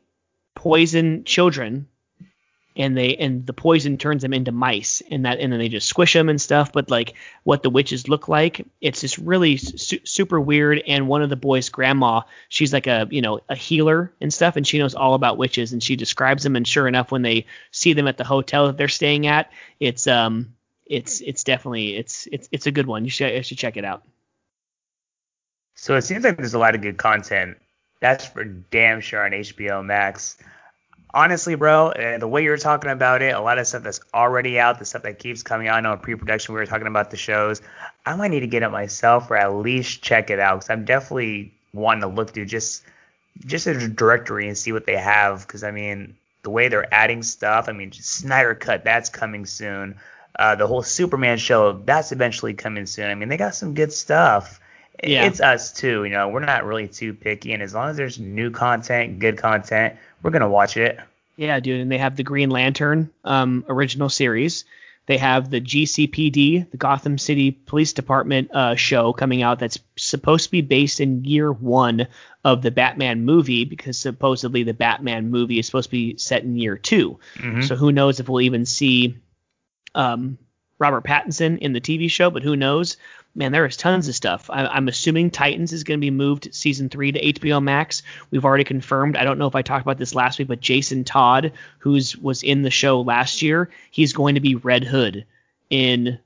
poison 0.56 1.24
children 1.24 1.88
and 2.76 2.98
they 2.98 3.16
and 3.18 3.46
the 3.46 3.54
poison 3.54 3.98
turns 3.98 4.22
them 4.22 4.34
into 4.34 4.52
mice, 4.52 5.02
and 5.10 5.26
that 5.26 5.40
and 5.40 5.52
then 5.52 5.60
they 5.60 5.70
just 5.70 5.88
squish 5.88 6.14
them 6.14 6.30
and 6.30 6.40
stuff. 6.40 6.72
But 6.72 6.90
like 6.90 7.16
what 7.44 7.64
the 7.64 7.70
witches 7.70 8.08
look 8.08 8.28
like, 8.28 8.66
it's 8.80 9.02
just 9.02 9.18
really 9.18 9.58
su- 9.58 10.00
super 10.04 10.40
weird. 10.40 10.82
And 10.88 11.08
one 11.08 11.22
of 11.22 11.30
the 11.30 11.36
boys' 11.36 11.70
grandma, 11.70 12.22
she's 12.50 12.72
like 12.72 12.88
a 12.88 13.08
you 13.10 13.22
know 13.22 13.42
a 13.50 13.56
healer 13.56 14.14
and 14.22 14.34
stuff, 14.34 14.56
and 14.56 14.66
she 14.66 14.80
knows 14.80 14.96
all 14.96 15.14
about 15.14 15.38
witches, 15.38 15.74
and 15.74 15.84
she 15.84 15.96
describes 15.96 16.44
them. 16.44 16.56
And 16.56 16.68
sure 16.68 16.88
enough, 16.88 17.12
when 17.12 17.22
they 17.22 17.46
see 17.72 17.94
them 17.94 18.08
at 18.08 18.18
the 18.18 18.24
hotel 18.24 18.68
that 18.68 18.78
they're 18.78 18.88
staying 18.88 19.28
at, 19.28 19.52
it's 19.80 20.08
um 20.08 20.54
it's 20.86 21.22
it's 21.22 21.44
definitely 21.44 21.96
it's 21.96 22.28
it's 22.32 22.48
it's 22.52 22.68
a 22.68 22.72
good 22.72 22.88
one. 22.88 23.06
You 23.06 23.12
should 23.12 23.34
you 23.34 23.44
should 23.44 23.58
check 23.58 23.78
it 23.78 23.86
out. 23.86 24.04
So 25.76 25.96
it 25.96 26.04
seems 26.04 26.24
like 26.24 26.38
there's 26.38 26.54
a 26.54 26.60
lot 26.60 26.76
of 26.76 26.82
good 26.82 26.98
content. 26.98 27.58
That's 28.02 28.26
for 28.26 28.44
damn 28.44 29.02
sure 29.02 29.26
on 29.26 29.32
HBO 29.32 29.84
Max. 29.86 30.38
Honestly, 31.14 31.56
bro, 31.56 31.92
the 32.20 32.28
way 32.28 32.44
you're 32.44 32.58
talking 32.58 32.90
about 32.90 33.22
it, 33.22 33.36
a 33.36 33.42
lot 33.42 33.58
of 33.58 33.68
stuff 33.68 33.84
that's 33.84 34.00
already 34.14 34.60
out, 34.60 34.80
the 34.80 34.86
stuff 34.86 35.04
that 35.04 35.20
keeps 35.20 35.44
coming 35.44 35.68
out. 35.68 35.76
I 35.76 35.82
know 35.82 35.94
in 35.94 36.00
pre-production 36.00 36.54
we 36.54 36.60
were 36.60 36.66
talking 36.66 36.88
about 36.88 37.12
the 37.12 37.18
shows. 37.18 37.62
I 38.06 38.16
might 38.16 38.30
need 38.32 38.40
to 38.42 38.48
get 38.48 38.64
it 38.64 38.70
myself 38.70 39.30
or 39.30 39.36
at 39.36 39.54
least 39.54 40.02
check 40.02 40.30
it 40.30 40.40
out 40.40 40.60
because 40.60 40.70
I'm 40.70 40.86
definitely 40.86 41.54
wanting 41.74 42.02
to 42.02 42.08
look 42.08 42.32
through 42.32 42.46
just 42.46 42.84
just 43.46 43.68
a 43.68 43.88
directory 43.88 44.48
and 44.48 44.58
see 44.58 44.72
what 44.72 44.86
they 44.86 44.96
have. 44.96 45.46
Because 45.46 45.64
I 45.64 45.72
mean, 45.72 46.16
the 46.44 46.50
way 46.50 46.70
they're 46.70 46.94
adding 46.94 47.24
stuff, 47.24 47.68
I 47.68 47.74
mean, 47.74 47.92
Snyder 47.92 48.56
Cut, 48.56 48.86
that's 48.86 49.10
coming 49.10 49.46
soon. 49.46 49.96
Uh, 50.40 50.56
the 50.56 50.66
whole 50.66 50.82
Superman 50.82 51.38
show, 51.38 51.74
that's 51.74 52.14
eventually 52.14 52.54
coming 52.54 52.86
soon. 52.86 53.10
I 53.10 53.16
mean, 53.16 53.28
they 53.28 53.38
got 53.38 53.54
some 53.54 53.74
good 53.74 53.92
stuff 53.92 54.62
Yeah. 55.04 55.26
it's 55.26 55.42
us 55.42 55.72
too. 55.72 56.04
You 56.04 56.12
know, 56.12 56.30
we're 56.30 56.40
not 56.42 56.66
really 56.66 56.88
too 56.88 57.14
picky, 57.14 57.54
and 57.54 57.64
as 57.64 57.74
long 57.74 57.90
as 57.90 57.98
there's 57.98 58.20
new 58.20 58.52
content, 58.52 59.20
good 59.20 59.38
content, 59.38 59.96
we're 60.22 60.32
gonna 60.32 60.50
watch 60.50 60.78
it. 60.78 61.00
Yeah, 61.38 61.60
dude, 61.60 61.82
and 61.82 61.92
they 61.92 61.98
have 61.98 62.16
the 62.16 62.24
Green 62.24 62.50
Lantern 62.50 63.10
um, 63.24 63.66
original 63.68 64.10
series. 64.10 64.66
They 65.08 65.18
have 65.18 65.50
the 65.50 65.60
GCPD, 65.60 66.70
the 66.70 66.78
Gotham 66.78 67.18
City 67.18 67.52
Police 67.52 67.94
Department 67.94 68.52
uh, 68.54 68.76
show 68.76 69.12
coming 69.14 69.42
out 69.42 69.58
that's 69.58 69.80
supposed 69.98 70.46
to 70.46 70.52
be 70.52 70.62
based 70.62 71.00
in 71.00 71.26
year 71.26 71.52
one 71.52 72.08
of 72.46 72.62
the 72.62 72.70
Batman 72.70 73.26
movie 73.26 73.66
because 73.66 73.98
supposedly 73.98 74.62
the 74.62 74.76
Batman 74.76 75.32
movie 75.32 75.58
is 75.58 75.66
supposed 75.66 75.90
to 75.90 75.92
be 75.92 76.18
set 76.18 76.44
in 76.44 76.56
year 76.56 76.78
2 76.78 77.20
Mhm. 77.38 77.64
So 77.68 77.76
who 77.76 77.92
knows 77.92 78.20
if 78.20 78.30
we'll 78.30 78.42
even 78.42 78.66
see 78.66 79.18
um, 79.96 80.38
Robert 80.80 81.04
Pattinson 81.04 81.58
in 81.58 81.74
the 81.74 81.82
TV 81.82 82.10
show, 82.10 82.30
but 82.30 82.44
who 82.44 82.56
knows? 82.56 82.98
Man, 83.34 83.52
there 83.52 83.66
is 83.66 83.78
tons 83.78 84.08
of 84.08 84.16
stuff. 84.16 84.50
I, 84.50 84.66
I'm 84.66 84.88
assuming 84.88 85.32
Titans 85.32 85.72
is 85.72 85.84
going 85.84 86.00
to 86.00 86.02
be 86.02 86.12
moved 86.12 86.54
season 86.54 86.90
three 86.90 87.12
to 87.12 87.34
HBO 87.34 87.64
Max. 87.64 88.04
We've 88.30 88.44
already 88.44 88.66
confirmed. 88.66 89.16
I 89.16 89.24
don't 89.24 89.38
know 89.38 89.48
if 89.48 89.56
I 89.56 89.62
talked 89.62 89.86
about 89.86 89.98
this 89.98 90.16
last 90.16 90.38
week, 90.38 90.50
but 90.50 90.60
Jason 90.60 91.04
Todd, 91.04 91.54
who's 91.80 92.18
was 92.18 92.44
in 92.44 92.62
the 92.62 92.70
show 92.70 93.02
last 93.02 93.42
year, 93.42 93.70
he's 93.90 94.14
going 94.14 94.36
to 94.36 94.42
be 94.42 94.56
Red 94.56 94.84
Hood 94.84 95.26
in 95.70 96.20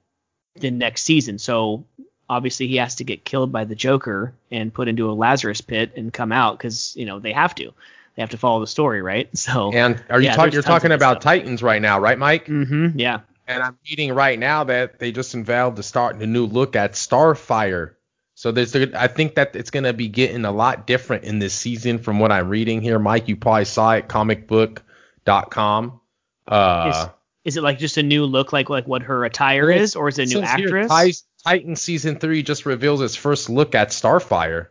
the 0.56 0.72
next 0.72 1.04
season. 1.04 1.38
So 1.38 1.86
obviously 2.30 2.68
he 2.68 2.78
has 2.78 2.96
to 2.96 3.04
get 3.04 3.26
killed 3.26 3.52
by 3.52 3.66
the 3.66 3.76
Joker 3.76 4.34
and 4.52 4.74
put 4.74 4.88
into 4.88 5.10
a 5.10 5.14
Lazarus 5.14 5.62
pit 5.62 5.92
and 5.96 6.12
come 6.12 6.32
out 6.32 6.58
because 6.58 6.96
you 6.96 7.06
know 7.06 7.20
they 7.20 7.34
have 7.34 7.56
to. 7.56 7.72
They 8.16 8.22
have 8.22 8.30
to 8.30 8.38
follow 8.38 8.62
the 8.62 8.68
story, 8.68 9.02
right? 9.02 9.30
So 9.38 9.72
And 9.72 10.04
are 10.10 10.20
you 10.20 10.28
Yeah, 10.28 10.36
talking? 10.36 10.54
You're 10.54 10.62
talking 10.62 10.92
about 10.92 11.22
stuff. 11.22 11.24
Titans 11.24 11.62
right 11.62 11.82
now, 11.82 12.00
right, 12.00 12.18
Mike? 12.18 12.48
Mm 12.48 12.68
hmm 12.68 12.88
yeah. 13.00 13.20
And 13.48 13.62
I'm 13.62 13.78
reading 13.90 14.14
right 14.14 14.40
now 14.40 14.64
that 14.66 15.00
they 15.00 15.12
just 15.12 15.34
unveiled 15.34 15.76
the 15.76 15.84
start 15.84 16.18
the 16.20 16.28
new 16.28 16.46
look 16.46 16.76
at 16.76 16.94
Starfire. 16.94 17.94
So 18.34 18.52
there's 18.52 18.76
I 18.76 19.08
think 19.08 19.36
that 19.36 19.56
it's 19.56 19.70
gonna 19.70 19.94
be 19.94 20.08
getting 20.10 20.46
a 20.46 20.52
lot 20.52 20.88
different 20.88 21.24
in 21.24 21.40
this 21.40 21.54
season 21.54 22.00
from 22.00 22.20
what 22.20 22.32
I'm 22.32 22.50
reading 22.50 22.82
here. 22.82 23.00
Mike, 23.00 23.28
you 23.28 23.36
probably 23.36 23.66
saw 23.66 23.94
it, 23.94 24.08
comicbook.com. 24.08 26.02
Uh, 26.48 27.10
Is 27.44 27.58
it 27.58 27.62
like 27.64 27.80
just 27.80 27.98
a 27.98 28.04
new 28.04 28.26
look, 28.26 28.52
like 28.52 28.70
like 28.70 28.88
what 28.88 29.04
her 29.04 29.24
attire 29.26 29.72
is, 29.72 29.96
or 29.96 30.10
is 30.10 30.20
it 30.20 30.32
a 30.32 30.40
new 30.40 30.46
here, 30.46 30.78
actress? 30.78 31.22
Ti- 31.22 31.28
Titan 31.46 31.76
season 31.76 32.20
three 32.20 32.42
just 32.44 32.66
reveals 32.66 33.02
its 33.02 33.16
first 33.16 33.50
look 33.50 33.76
at 33.76 33.90
Starfire. 33.90 34.68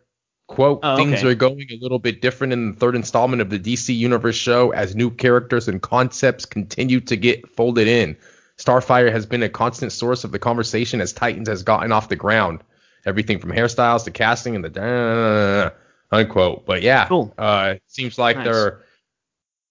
Quote, 0.47 0.81
Oh, 0.83 0.97
things 0.97 1.25
are 1.25 1.35
going 1.35 1.67
a 1.71 1.79
little 1.81 1.99
bit 1.99 2.21
different 2.21 2.53
in 2.53 2.73
the 2.73 2.77
third 2.77 2.97
installment 2.97 3.41
of 3.41 3.49
the 3.49 3.59
DC 3.59 3.97
Universe 3.97 4.37
show 4.37 4.73
as 4.73 4.95
new 4.95 5.11
characters 5.11 5.69
and 5.69 5.81
concepts 5.81 6.45
continue 6.45 7.01
to 7.01 7.17
get 7.17 7.49
folded 7.49 7.89
in. 7.89 8.17
Starfire 8.59 9.11
has 9.11 9.27
been 9.27 9.43
a 9.43 9.49
constant 9.49 9.93
source 9.93 10.25
of 10.25 10.33
the 10.33 10.39
conversation 10.39 11.01
as 11.01 11.13
Titans 11.13 11.49
has 11.49 11.63
gotten 11.63 11.91
off 11.93 12.09
the 12.09 12.17
ground. 12.17 12.61
Everything 13.07 13.39
from 13.39 13.51
hairstyles 13.53 14.05
to 14.05 14.11
casting 14.11 14.55
and 14.57 14.65
the 14.65 15.73
unquote. 16.11 16.65
But 16.67 16.83
yeah, 16.83 17.07
Cool. 17.07 17.35
uh, 17.37 17.75
it 17.77 17.83
seems 17.87 18.19
like 18.19 18.37
Nice. 18.37 18.45
they're. 18.47 18.81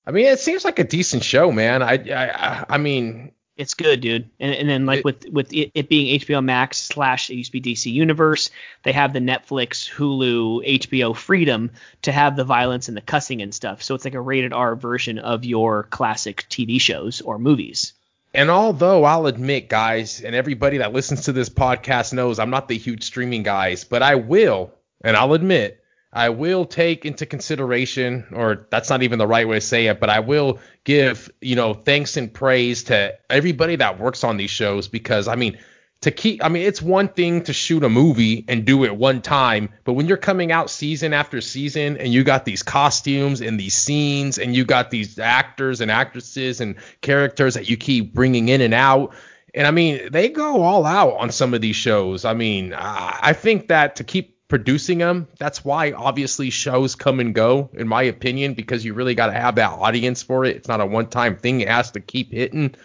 I 0.05 0.11
mean, 0.11 0.25
it 0.25 0.39
seems 0.39 0.65
like 0.65 0.79
a 0.79 0.83
decent 0.83 1.23
show, 1.23 1.51
man. 1.51 1.81
I, 1.81 1.93
I, 1.93 2.65
I 2.69 2.77
mean, 2.77 3.31
It's 3.55 3.73
good, 3.73 4.01
dude. 4.01 4.29
And, 4.39 4.53
and 4.53 4.69
then 4.69 4.85
like 4.85 4.99
It- 4.99 5.05
with 5.05 5.25
with 5.31 5.53
it, 5.53 5.71
it 5.73 5.87
being 5.89 6.19
HBO 6.19 6.43
Max 6.43 6.77
slash 6.77 7.29
it 7.29 7.35
used 7.35 7.53
to 7.53 7.59
be 7.61 7.73
DC 7.73 7.91
Universe, 7.91 8.51
they 8.83 8.91
have 8.91 9.13
the 9.13 9.19
Netflix, 9.19 9.89
Hulu, 9.89 10.79
HBO 10.79 11.15
Freedom 11.15 11.71
to 12.01 12.11
have 12.11 12.35
the 12.35 12.43
violence 12.43 12.87
and 12.89 12.97
the 12.97 13.01
cussing 13.01 13.41
and 13.41 13.53
stuff. 13.55 13.81
So 13.81 13.95
it's 13.95 14.03
like 14.05 14.13
a 14.15 14.21
rated 14.21 14.51
R 14.53 14.75
version 14.75 15.19
of 15.19 15.45
your 15.45 15.83
classic 15.83 16.45
TV 16.49 16.79
shows 16.81 17.21
or 17.21 17.39
movies. 17.39 17.93
And 18.33 18.49
although 18.49 19.03
I'll 19.03 19.27
admit, 19.27 19.69
guys, 19.69 20.21
and 20.21 20.35
everybody 20.35 20.79
that 20.79 20.91
listens 20.91 21.25
to 21.25 21.31
this 21.31 21.49
podcast 21.49 22.13
knows 22.13 22.39
I'm 22.39 22.49
not 22.49 22.67
the 22.67 22.77
huge 22.77 23.03
streaming 23.03 23.43
guys, 23.43 23.83
but 23.83 24.01
I 24.01 24.15
will, 24.15 24.71
and 25.03 25.15
I'll 25.15 25.33
admit, 25.33 25.83
I 26.11 26.29
will 26.29 26.65
take 26.65 27.05
into 27.05 27.25
consideration, 27.25 28.25
or 28.33 28.67
that's 28.71 28.89
not 28.89 29.03
even 29.03 29.19
the 29.19 29.27
right 29.27 29.47
way 29.47 29.57
to 29.57 29.61
say 29.61 29.87
it, 29.87 29.99
but 29.99 30.09
I 30.09 30.19
will 30.19 30.59
give, 30.83 31.31
you 31.41 31.55
know, 31.55 31.73
thanks 31.73 32.17
and 32.17 32.33
praise 32.33 32.83
to 32.85 33.17
everybody 33.29 33.75
that 33.77 33.99
works 33.99 34.23
on 34.23 34.37
these 34.37 34.51
shows 34.51 34.87
because, 34.87 35.27
I 35.27 35.35
mean, 35.35 35.57
to 36.03 36.11
keep, 36.11 36.43
I 36.43 36.49
mean, 36.49 36.63
it's 36.63 36.81
one 36.81 37.07
thing 37.07 37.43
to 37.43 37.53
shoot 37.53 37.81
a 37.81 37.89
movie 37.89 38.43
and 38.49 38.65
do 38.65 38.83
it 38.83 38.93
one 38.95 39.21
time, 39.21 39.69
but 39.85 39.93
when 39.93 40.05
you're 40.05 40.17
coming 40.17 40.51
out 40.51 40.69
season 40.69 41.13
after 41.13 41.39
season 41.39 41.95
and 41.95 42.13
you 42.13 42.25
got 42.25 42.43
these 42.43 42.61
costumes 42.61 43.39
and 43.39 43.57
these 43.57 43.73
scenes 43.73 44.37
and 44.37 44.53
you 44.53 44.65
got 44.65 44.91
these 44.91 45.17
actors 45.17 45.79
and 45.79 45.89
actresses 45.89 46.59
and 46.59 46.75
characters 46.99 47.53
that 47.53 47.69
you 47.69 47.77
keep 47.77 48.13
bringing 48.13 48.49
in 48.49 48.59
and 48.59 48.73
out, 48.73 49.13
and 49.55 49.65
I 49.65 49.71
mean, 49.71 50.09
they 50.11 50.27
go 50.27 50.63
all 50.63 50.85
out 50.85 51.13
on 51.13 51.31
some 51.31 51.53
of 51.53 51.61
these 51.61 51.77
shows. 51.77 52.25
I 52.25 52.33
mean, 52.33 52.73
I 52.75 53.31
think 53.31 53.69
that 53.69 53.95
to 53.97 54.03
keep 54.03 54.47
producing 54.49 54.97
them, 54.97 55.29
that's 55.39 55.63
why 55.63 55.93
obviously 55.93 56.49
shows 56.49 56.95
come 56.95 57.21
and 57.21 57.33
go, 57.33 57.69
in 57.73 57.87
my 57.87 58.03
opinion, 58.03 58.55
because 58.55 58.83
you 58.83 58.93
really 58.93 59.15
got 59.15 59.27
to 59.27 59.33
have 59.33 59.55
that 59.55 59.71
audience 59.71 60.21
for 60.21 60.43
it. 60.43 60.57
It's 60.57 60.67
not 60.67 60.81
a 60.81 60.85
one 60.85 61.07
time 61.07 61.37
thing, 61.37 61.61
it 61.61 61.69
has 61.69 61.91
to 61.91 62.01
keep 62.01 62.33
hitting. 62.33 62.75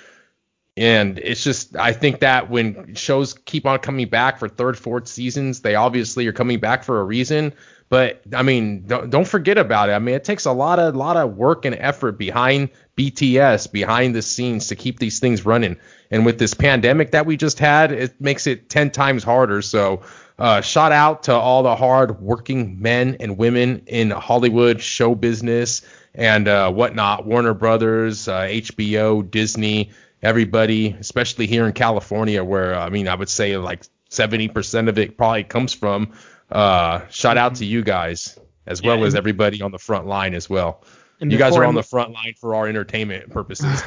And 0.79 1.19
it's 1.19 1.43
just, 1.43 1.75
I 1.77 1.93
think 1.93 2.21
that 2.21 2.51
when 2.51 2.95
shows 2.95 3.35
keep 3.35 3.67
on 3.67 3.81
coming 3.81 4.09
back 4.09 4.39
for 4.39 4.49
third, 4.49 4.79
fourth 4.79 5.09
seasons, 5.09 5.61
they 5.61 5.75
obviously 5.75 6.25
are 6.29 6.33
coming 6.33 6.61
back 6.61 6.85
for 6.85 7.01
a 7.01 7.05
reason. 7.05 7.53
But 7.89 8.23
I 8.33 8.43
mean, 8.43 8.87
don't, 8.87 9.11
don't 9.11 9.27
forget 9.27 9.59
about 9.59 9.89
it. 9.89 9.93
I 9.93 9.99
mean, 9.99 10.15
it 10.15 10.23
takes 10.23 10.45
a 10.45 10.53
lot 10.53 10.79
of, 10.79 10.95
lot 10.95 11.17
of 11.17 11.37
work 11.37 11.65
and 11.65 11.75
effort 11.75 12.13
behind 12.13 12.69
BTS, 12.97 13.73
behind 13.73 14.15
the 14.15 14.23
scenes 14.23 14.69
to 14.69 14.77
keep 14.77 15.01
these 15.01 15.19
things 15.19 15.45
running. 15.45 15.77
And 16.13 16.25
with 16.25 16.39
this 16.39 16.55
pandemic 16.55 17.11
that 17.11 17.27
we 17.27 17.37
just 17.37 17.59
had, 17.59 17.91
it 17.91 18.21
makes 18.21 18.47
it 18.47 18.69
10 18.71 18.93
times 18.93 19.25
harder. 19.25 19.63
So, 19.63 20.03
uh, 20.39 20.61
shout 20.61 20.93
out 20.93 21.25
to 21.25 21.35
all 21.35 21.65
the 21.65 21.75
hard 21.75 22.21
working 22.21 22.81
men 22.81 23.17
and 23.19 23.37
women 23.37 23.83
in 23.89 24.13
Hollywood, 24.13 24.81
show 24.81 25.17
business, 25.17 25.83
and 26.15 26.47
uh, 26.47 26.71
whatnot. 26.71 27.27
Warner 27.27 27.55
Brothers, 27.55 28.29
uh, 28.29 28.43
HBO, 28.43 29.29
Disney, 29.29 29.91
everybody, 30.23 30.97
especially 30.99 31.47
here 31.47 31.67
in 31.67 31.73
California, 31.73 32.43
where 32.43 32.75
I 32.75 32.89
mean, 32.89 33.09
I 33.09 33.15
would 33.15 33.29
say 33.29 33.57
like 33.57 33.85
70% 34.11 34.89
of 34.89 34.99
it 34.99 35.17
probably 35.17 35.45
comes 35.45 35.73
from. 35.75 36.13
Uh, 36.51 37.07
shout 37.09 37.37
out 37.37 37.57
to 37.57 37.65
you 37.65 37.83
guys 37.83 38.39
as 38.67 38.83
well 38.83 39.05
as 39.05 39.15
everybody 39.15 39.63
on 39.63 39.73
the 39.73 39.79
front 39.79 40.07
line 40.07 40.35
as 40.35 40.49
well. 40.49 40.85
And 41.21 41.33
You 41.33 41.39
guys 41.39 41.57
are 41.57 41.65
on 41.65 41.75
the 41.75 41.83
front 41.83 42.13
line 42.13 42.35
for 42.41 42.55
our 42.55 42.69
entertainment 42.69 43.31
purposes. 43.31 43.83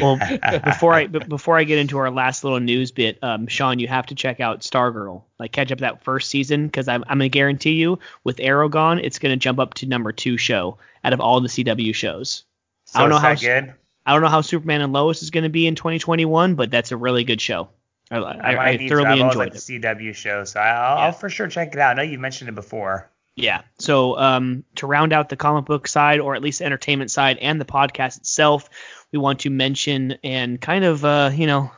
well, 0.00 0.18
before 0.64 0.92
I 0.92 1.06
b- 1.06 1.20
before 1.20 1.56
I 1.56 1.62
get 1.62 1.78
into 1.78 1.98
our 1.98 2.10
last 2.10 2.42
little 2.42 2.58
news 2.58 2.90
bit, 2.90 3.18
um, 3.22 3.46
Sean, 3.46 3.78
you 3.78 3.86
have 3.86 4.06
to 4.06 4.16
check 4.16 4.40
out 4.40 4.62
Stargirl. 4.62 5.22
Like 5.38 5.52
catch 5.52 5.70
up 5.70 5.78
that 5.78 6.02
first 6.02 6.28
season 6.28 6.66
because 6.66 6.88
I'm 6.88 7.04
I'm 7.06 7.18
gonna 7.18 7.28
guarantee 7.28 7.74
you 7.74 8.00
with 8.24 8.40
Arrow 8.40 8.68
gone, 8.68 8.98
it's 8.98 9.20
gonna 9.20 9.36
jump 9.36 9.60
up 9.60 9.74
to 9.74 9.86
number 9.86 10.10
two 10.10 10.36
show 10.36 10.78
out 11.04 11.12
of 11.12 11.20
all 11.20 11.40
the 11.40 11.48
CW 11.48 11.94
shows. 11.94 12.44
So 12.86 12.98
I 12.98 13.02
don't 13.02 13.10
know 13.10 13.16
is 13.16 13.22
how 13.22 13.34
that 13.34 13.40
good. 13.40 13.74
I 14.06 14.12
don't 14.12 14.22
know 14.22 14.28
how 14.28 14.40
Superman 14.40 14.80
and 14.80 14.92
Lois 14.92 15.22
is 15.22 15.30
gonna 15.30 15.48
be 15.50 15.66
in 15.66 15.74
2021, 15.74 16.54
but 16.54 16.70
that's 16.70 16.92
a 16.92 16.96
really 16.96 17.24
good 17.24 17.40
show. 17.40 17.68
I, 18.10 18.18
I, 18.18 18.68
I 18.68 18.88
thoroughly 18.88 19.20
enjoyed 19.20 19.36
liked 19.36 19.56
it. 19.56 19.66
the 19.66 19.80
CW 19.80 20.14
show, 20.14 20.44
so 20.44 20.60
I'll, 20.60 20.96
Yeah. 20.98 21.04
I'll 21.06 21.12
for 21.12 21.28
sure 21.28 21.48
check 21.48 21.74
it 21.74 21.80
out. 21.80 21.98
I 21.98 22.04
know 22.04 22.08
you 22.08 22.18
mentioned 22.18 22.48
it 22.48 22.54
before. 22.54 23.10
Yeah. 23.34 23.62
So 23.78 24.16
um, 24.16 24.64
to 24.76 24.86
round 24.86 25.12
out 25.12 25.28
the 25.28 25.36
comic 25.36 25.64
book 25.66 25.88
side, 25.88 26.20
or 26.20 26.34
at 26.34 26.42
least 26.42 26.60
the 26.60 26.64
entertainment 26.66 27.10
side, 27.10 27.36
and 27.38 27.60
the 27.60 27.64
podcast 27.64 28.16
itself, 28.18 28.70
we 29.12 29.18
want 29.18 29.40
to 29.40 29.50
mention 29.50 30.16
and 30.24 30.60
kind 30.60 30.84
of, 30.84 31.04
uh, 31.04 31.30
you 31.34 31.46
know, 31.46 31.70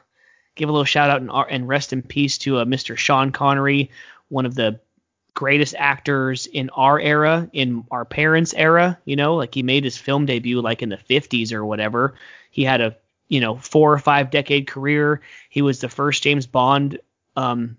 give 0.55 0.69
a 0.69 0.73
little 0.73 0.85
shout 0.85 1.11
out 1.11 1.21
and, 1.21 1.31
and 1.51 1.67
rest 1.67 1.93
in 1.93 2.03
peace 2.03 2.39
to 2.39 2.59
uh, 2.59 2.65
Mr. 2.65 2.97
Sean 2.97 3.33
Connery, 3.33 3.91
one 4.29 4.45
of 4.47 4.55
the 4.55 4.81
greatest 5.39 5.77
actors 5.79 6.47
in 6.47 6.69
our 6.71 6.99
era, 6.99 7.49
in 7.53 7.85
our 7.93 8.05
parents' 8.05 8.53
era. 8.55 8.99
You 9.05 9.15
know, 9.15 9.37
like 9.37 9.55
he 9.55 9.63
made 9.63 9.85
his 9.85 9.97
film 9.97 10.27
debut 10.27 10.61
like 10.61 10.83
in 10.83 10.89
the 10.89 10.97
50s 10.97 11.53
or 11.53 11.65
whatever. 11.65 12.15
He 12.51 12.65
had 12.65 12.81
a 12.81 12.97
you 13.29 13.39
know 13.39 13.57
four 13.57 13.93
or 13.93 14.01
five 14.01 14.33
decade 14.33 14.67
career. 14.67 15.21
He 15.49 15.63
was 15.63 15.79
the 15.79 15.89
first 15.89 16.25
James 16.25 16.47
Bond. 16.47 16.99
Um, 17.37 17.77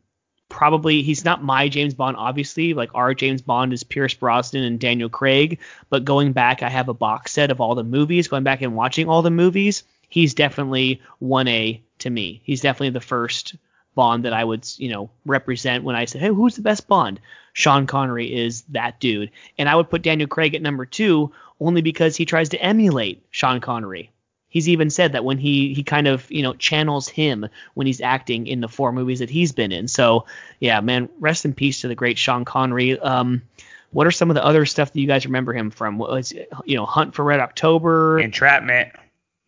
probably 0.48 1.02
he's 1.02 1.26
not 1.26 1.44
my 1.44 1.68
James 1.68 1.94
Bond, 1.94 2.16
obviously. 2.16 2.74
Like 2.74 2.92
our 2.94 3.14
James 3.14 3.42
Bond 3.42 3.74
is 3.74 3.84
Pierce 3.84 4.14
Brosnan 4.14 4.64
and 4.64 4.80
Daniel 4.80 5.10
Craig. 5.10 5.60
But 5.90 6.06
going 6.06 6.32
back, 6.32 6.64
I 6.64 6.70
have 6.70 6.88
a 6.88 6.94
box 6.94 7.34
set 7.34 7.52
of 7.52 7.60
all 7.60 7.76
the 7.76 7.84
movies. 7.84 8.30
Going 8.30 8.46
back 8.46 8.62
and 8.62 8.74
watching 8.74 9.10
all 9.10 9.22
the 9.22 9.32
movies, 9.32 9.84
he's 10.08 10.34
definitely 10.34 11.02
one 11.20 11.50
A 11.50 11.82
to 11.98 12.10
me. 12.10 12.40
He's 12.46 12.62
definitely 12.62 12.92
the 12.92 13.02
first 13.02 13.58
Bond 14.00 14.24
that 14.24 14.32
I 14.32 14.46
would, 14.46 14.66
you 14.78 14.88
know, 14.88 15.10
represent 15.26 15.84
when 15.84 15.98
I 15.98 16.06
say, 16.06 16.20
hey, 16.20 16.30
who's 16.30 16.56
the 16.56 16.62
best 16.62 16.88
Bond? 16.88 17.20
Sean 17.52 17.86
Connery 17.86 18.34
is 18.34 18.62
that 18.70 18.98
dude. 19.02 19.30
And 19.58 19.68
I 19.68 19.76
would 19.76 19.90
put 19.90 20.04
Daniel 20.04 20.30
Craig 20.30 20.56
at 20.56 20.62
number 20.62 20.86
two 20.86 21.34
only 21.60 21.82
because 21.82 22.16
he 22.16 22.24
tries 22.24 22.48
to 22.50 22.62
emulate 22.62 23.22
Sean 23.30 23.60
Connery. 23.60 24.10
He's 24.48 24.70
even 24.70 24.90
said 24.90 25.12
that 25.12 25.26
when 25.26 25.38
he 25.38 25.74
he 25.74 25.84
kind 25.84 26.08
of 26.08 26.32
you 26.32 26.44
know 26.44 26.54
channels 26.54 27.10
him 27.10 27.50
when 27.74 27.88
he's 27.88 28.00
acting 28.00 28.48
in 28.48 28.62
the 28.62 28.70
four 28.70 28.94
movies 28.94 29.20
that 29.20 29.30
he's 29.30 29.52
been 29.52 29.74
in. 29.74 29.90
So 29.90 30.26
yeah, 30.62 30.80
man, 30.80 31.10
rest 31.20 31.44
in 31.44 31.54
peace 31.54 31.82
to 31.82 31.90
the 31.90 31.94
great 31.94 32.18
Sean 32.18 32.46
Connery. 32.46 32.98
Um, 32.98 33.42
what 33.92 34.08
are 34.08 34.12
some 34.12 34.32
of 34.32 34.36
the 34.36 34.46
other 34.46 34.66
stuff 34.66 34.94
that 34.94 35.02
you 35.02 35.08
guys 35.08 35.26
remember 35.26 35.52
him 35.52 35.72
from? 35.72 35.98
What 35.98 36.12
was 36.12 36.32
you 36.32 36.78
know 36.78 36.86
Hunt 36.86 37.16
for 37.16 37.26
Red 37.26 37.42
October, 37.42 38.18
Entrapment. 38.18 38.94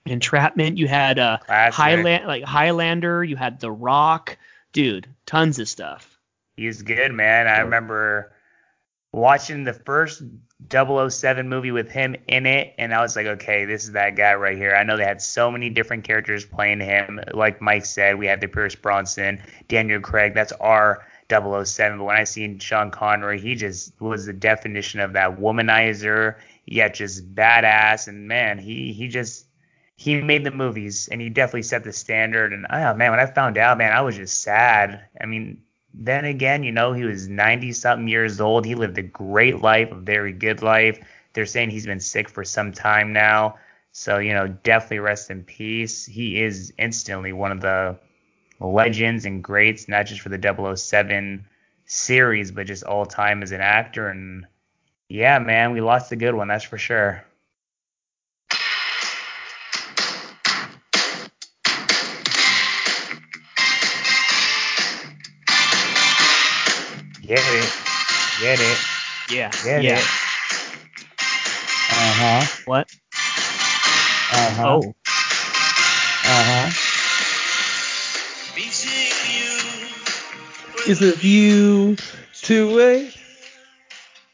Entrapment. 0.05 0.77
You 0.77 0.87
had 0.87 1.19
uh 1.19 1.37
Highland 1.47 2.25
like 2.25 2.43
Highlander. 2.43 3.23
You 3.23 3.35
had 3.35 3.59
The 3.59 3.71
Rock. 3.71 4.37
Dude, 4.73 5.07
tons 5.25 5.59
of 5.59 5.67
stuff. 5.67 6.17
He's 6.55 6.81
good, 6.81 7.11
man. 7.11 7.47
I 7.47 7.59
remember 7.59 8.33
watching 9.11 9.63
the 9.63 9.73
first 9.73 10.21
007 10.69 11.49
movie 11.49 11.71
with 11.71 11.89
him 11.89 12.15
in 12.27 12.45
it, 12.45 12.73
and 12.77 12.93
I 12.93 13.01
was 13.01 13.15
like, 13.15 13.25
okay, 13.25 13.65
this 13.65 13.83
is 13.83 13.91
that 13.93 14.15
guy 14.15 14.35
right 14.35 14.57
here. 14.57 14.75
I 14.75 14.83
know 14.83 14.95
they 14.95 15.03
had 15.03 15.21
so 15.21 15.51
many 15.51 15.69
different 15.69 16.03
characters 16.03 16.45
playing 16.45 16.79
him. 16.79 17.19
Like 17.33 17.61
Mike 17.61 17.85
said, 17.85 18.17
we 18.17 18.27
had 18.27 18.41
the 18.41 18.47
Pierce 18.47 18.75
Brosnan, 18.75 19.41
Daniel 19.67 19.99
Craig. 19.99 20.33
That's 20.33 20.53
our 20.53 21.05
007. 21.29 21.97
But 21.97 22.03
when 22.05 22.15
I 22.15 22.23
seen 22.23 22.59
Sean 22.59 22.91
Connery, 22.91 23.39
he 23.39 23.55
just 23.55 23.99
was 23.99 24.25
the 24.25 24.33
definition 24.33 24.99
of 24.99 25.13
that 25.13 25.39
womanizer, 25.39 26.35
yet 26.65 26.93
just 26.93 27.33
badass. 27.33 28.07
And 28.07 28.27
man, 28.27 28.57
he 28.57 28.93
he 28.93 29.07
just 29.07 29.45
he 30.01 30.19
made 30.19 30.43
the 30.43 30.49
movies, 30.49 31.07
and 31.11 31.21
he 31.21 31.29
definitely 31.29 31.61
set 31.61 31.83
the 31.83 31.93
standard. 31.93 32.53
And 32.53 32.65
oh 32.71 32.95
man, 32.95 33.11
when 33.11 33.19
I 33.19 33.27
found 33.27 33.55
out, 33.59 33.77
man, 33.77 33.93
I 33.93 34.01
was 34.01 34.15
just 34.15 34.41
sad. 34.41 35.05
I 35.21 35.27
mean, 35.27 35.61
then 35.93 36.25
again, 36.25 36.63
you 36.63 36.71
know, 36.71 36.91
he 36.91 37.03
was 37.03 37.27
90 37.27 37.71
something 37.73 38.07
years 38.07 38.41
old. 38.41 38.65
He 38.65 38.73
lived 38.73 38.97
a 38.97 39.03
great 39.03 39.61
life, 39.61 39.91
a 39.91 39.95
very 39.95 40.33
good 40.33 40.63
life. 40.63 40.99
They're 41.33 41.45
saying 41.45 41.69
he's 41.69 41.85
been 41.85 41.99
sick 41.99 42.29
for 42.29 42.43
some 42.43 42.71
time 42.71 43.13
now. 43.13 43.59
So, 43.91 44.17
you 44.17 44.33
know, 44.33 44.47
definitely 44.47 44.99
rest 44.99 45.29
in 45.29 45.43
peace. 45.43 46.03
He 46.07 46.41
is 46.41 46.73
instantly 46.79 47.31
one 47.31 47.51
of 47.51 47.61
the 47.61 47.95
legends 48.59 49.25
and 49.25 49.43
greats, 49.43 49.87
not 49.87 50.07
just 50.07 50.21
for 50.21 50.29
the 50.29 50.75
007 50.77 51.45
series, 51.85 52.49
but 52.51 52.65
just 52.65 52.83
all 52.85 53.05
time 53.05 53.43
as 53.43 53.51
an 53.51 53.61
actor. 53.61 54.09
And 54.09 54.47
yeah, 55.09 55.37
man, 55.37 55.73
we 55.73 55.81
lost 55.81 56.11
a 56.11 56.15
good 56.15 56.33
one, 56.33 56.47
that's 56.47 56.63
for 56.63 56.79
sure. 56.79 57.23
Get 67.31 67.39
it. 67.39 67.73
Get 68.41 68.59
it. 68.59 68.77
Yeah. 69.29 69.51
Get 69.63 69.83
yeah. 69.83 69.99
it. 69.99 70.03
Uh 71.89 72.11
huh. 72.19 72.45
What? 72.65 72.91
Uh 74.33 74.51
huh. 74.51 74.67
Oh. 74.67 74.93
Uh 76.25 76.43
huh. 76.43 76.71
Is 80.89 81.01
it 81.01 81.15
view 81.19 81.95
two 82.33 82.75
way? 82.75 83.13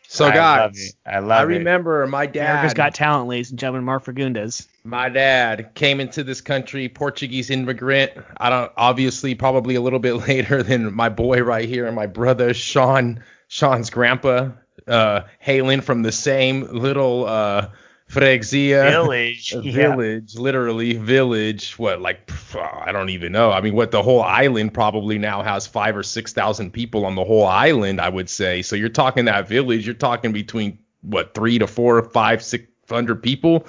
So 0.07 0.25
I 0.25 0.29
love 0.29 0.71
guys, 0.71 0.79
it. 0.79 0.95
I 1.07 1.19
love 1.19 1.31
I 1.31 1.43
it. 1.43 1.45
remember 1.45 2.07
my 2.07 2.23
America's 2.23 2.73
dad. 2.73 2.77
Got 2.77 2.95
Talent, 2.95 3.29
ladies 3.29 3.51
and 3.51 3.59
gentlemen. 3.59 3.85
Mark 3.85 4.05
Fagundes. 4.05 4.65
My 4.87 5.09
dad 5.09 5.75
came 5.75 5.99
into 5.99 6.23
this 6.23 6.39
country, 6.39 6.87
Portuguese 6.87 7.49
immigrant. 7.49 8.13
I 8.37 8.49
don't 8.49 8.71
obviously 8.77 9.35
probably 9.35 9.75
a 9.75 9.81
little 9.81 9.99
bit 9.99 10.13
later 10.27 10.63
than 10.63 10.93
my 10.93 11.09
boy 11.09 11.43
right 11.43 11.67
here 11.67 11.85
and 11.85 11.95
my 11.95 12.07
brother 12.07 12.53
Sean, 12.53 13.23
Sean's 13.49 13.89
grandpa, 13.89 14.51
uh, 14.87 15.21
hailing 15.39 15.81
from 15.81 16.03
the 16.03 16.11
same 16.11 16.61
little 16.71 17.25
uh 17.25 17.69
Frexia 18.09 18.89
Village. 18.89 19.51
a 19.55 19.61
yeah. 19.61 19.89
village, 19.89 20.35
literally 20.35 20.93
village. 20.93 21.77
What 21.77 22.01
like 22.01 22.31
I 22.55 22.93
don't 22.93 23.09
even 23.09 23.33
know. 23.33 23.51
I 23.51 23.59
mean, 23.59 23.73
what 23.73 23.91
the 23.91 24.01
whole 24.01 24.21
island 24.21 24.73
probably 24.73 25.17
now 25.17 25.43
has 25.43 25.67
five 25.67 25.97
or 25.97 26.03
six 26.03 26.31
thousand 26.31 26.71
people 26.71 27.05
on 27.05 27.15
the 27.15 27.25
whole 27.25 27.45
island. 27.45 27.99
I 27.99 28.07
would 28.07 28.29
say. 28.29 28.61
So 28.61 28.77
you're 28.77 28.87
talking 28.87 29.25
that 29.25 29.49
village. 29.49 29.85
You're 29.85 29.95
talking 29.95 30.31
between 30.31 30.79
what 31.01 31.33
three 31.33 31.59
to 31.59 31.67
four, 31.67 32.01
five, 32.01 32.41
six 32.41 32.63
hundred 32.89 33.21
people. 33.21 33.67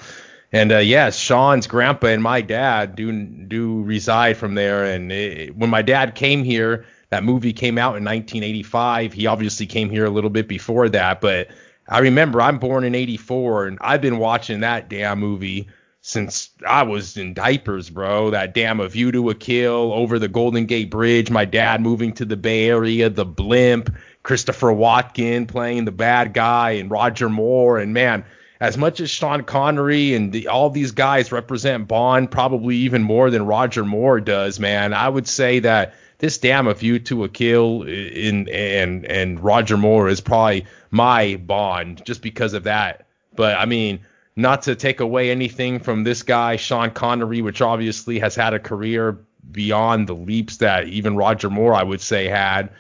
And 0.53 0.73
uh, 0.73 0.79
yes, 0.79 1.19
Sean's 1.19 1.66
grandpa 1.66 2.07
and 2.09 2.23
my 2.23 2.41
dad 2.41 2.97
do 2.97 3.12
do 3.23 3.83
reside 3.83 4.37
from 4.37 4.55
there. 4.55 4.85
And 4.85 5.12
it, 5.12 5.57
when 5.57 5.70
my 5.70 5.83
dad 5.83 6.15
came 6.15 6.43
here, 6.43 6.87
that 7.11 7.25
movie 7.25 7.53
came 7.53 7.79
out 7.79 7.97
in 7.97 8.05
1985. 8.05 9.12
He 9.12 9.27
obviously 9.27 9.66
came 9.66 9.91
here 9.91 10.07
a 10.07 10.11
little 10.11 10.31
bit 10.31 10.49
before 10.49 10.89
that, 10.91 11.20
but 11.20 11.49
I 11.89 12.01
remember 12.01 12.41
I'm 12.41 12.59
born 12.59 12.85
in 12.85 12.95
84 12.95 13.66
and 13.66 13.79
I've 13.81 14.03
been 14.03 14.19
watching 14.19 14.61
that 14.61 14.89
damn 14.89 15.19
movie 15.19 15.69
since 16.01 16.51
I 16.66 16.83
was 16.83 17.16
in 17.16 17.35
diapers, 17.35 17.91
bro. 17.91 18.31
That 18.31 18.55
damn 18.55 18.81
A 18.81 18.89
View 18.89 19.12
to 19.12 19.31
a 19.31 19.35
Kill 19.35 19.93
over 19.93 20.19
the 20.19 20.29
Golden 20.29 20.66
Gate 20.66 20.91
Bridge, 20.91 21.31
my 21.31 21.45
dad 21.45 21.81
moving 21.81 22.12
to 22.15 22.25
the 22.25 22.37
Bay 22.37 22.69
Area, 22.69 23.11
the 23.11 23.25
blimp, 23.25 23.95
Christopher 24.23 24.69
Walken 24.69 25.49
playing 25.49 25.85
the 25.85 25.93
bad 25.93 26.35
guy 26.35 26.73
and 26.73 26.91
Roger 26.91 27.29
Moore 27.29 27.79
and 27.79 27.93
man, 27.93 28.25
as 28.60 28.76
much 28.76 29.01
as 29.01 29.10
Sean 29.10 29.44
Connery 29.44 30.14
and 30.14 30.32
the, 30.32 30.48
all 30.48 30.70
these 30.70 30.90
guys 30.90 31.30
represent 31.30 31.86
Bond, 31.86 32.30
probably 32.30 32.76
even 32.76 33.02
more 33.02 33.30
than 33.30 33.47
Roger 33.47 33.85
Moore 33.85 34.20
does, 34.20 34.59
man. 34.59 34.93
I 34.93 35.09
would 35.09 35.28
say 35.28 35.60
that 35.60 35.94
this 36.18 36.39
damn 36.39 36.66
A 36.66 36.74
View 36.74 36.98
to 37.01 37.24
a 37.24 37.28
Kill 37.28 37.82
in 37.82 38.48
and 38.48 39.05
and 39.06 39.40
Roger 39.40 39.76
Moore 39.76 40.09
is 40.09 40.20
probably 40.20 40.66
my 40.90 41.36
Bond 41.36 42.05
just 42.05 42.22
because 42.22 42.55
of 42.55 42.64
that. 42.64 43.06
But 43.36 43.56
I 43.56 43.66
mean, 43.66 44.01
not 44.35 44.62
to 44.62 44.74
take 44.74 45.01
away 45.01 45.30
anything 45.30 45.78
from 45.78 46.02
this 46.02 46.24
guy 46.24 46.56
Sean 46.56 46.90
Connery, 46.90 47.43
which 47.43 47.62
obviously 47.62 48.18
has 48.18 48.35
had 48.35 48.55
a 48.55 48.59
career 48.59 49.18
beyond 49.52 50.09
the 50.09 50.14
leaps 50.14 50.56
that 50.59 50.89
even 50.89 51.16
Roger 51.16 51.48
Moore 51.48 51.74
I 51.74 51.85
would 51.85 52.01
say 52.01 52.26
had. 52.26 52.70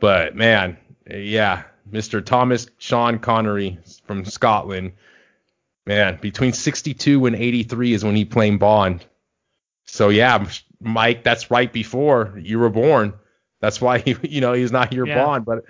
But 0.00 0.34
man, 0.34 0.78
yeah, 1.10 1.64
Mr. 1.90 2.24
Thomas 2.24 2.68
Sean 2.78 3.18
Connery 3.18 3.78
from 4.06 4.24
Scotland. 4.24 4.92
Man, 5.86 6.18
between 6.20 6.52
62 6.52 7.26
and 7.26 7.36
83 7.36 7.92
is 7.92 8.04
when 8.04 8.16
he 8.16 8.24
played 8.24 8.58
Bond. 8.58 9.04
So 9.84 10.08
yeah, 10.08 10.44
Mike, 10.80 11.22
that's 11.22 11.50
right 11.50 11.72
before 11.72 12.36
you 12.42 12.58
were 12.58 12.70
born. 12.70 13.12
That's 13.60 13.80
why 13.80 13.98
he, 13.98 14.16
you 14.28 14.40
know 14.40 14.52
he's 14.52 14.72
not 14.72 14.92
your 14.92 15.06
Yeah. 15.06 15.24
Bond. 15.24 15.44
But 15.44 15.64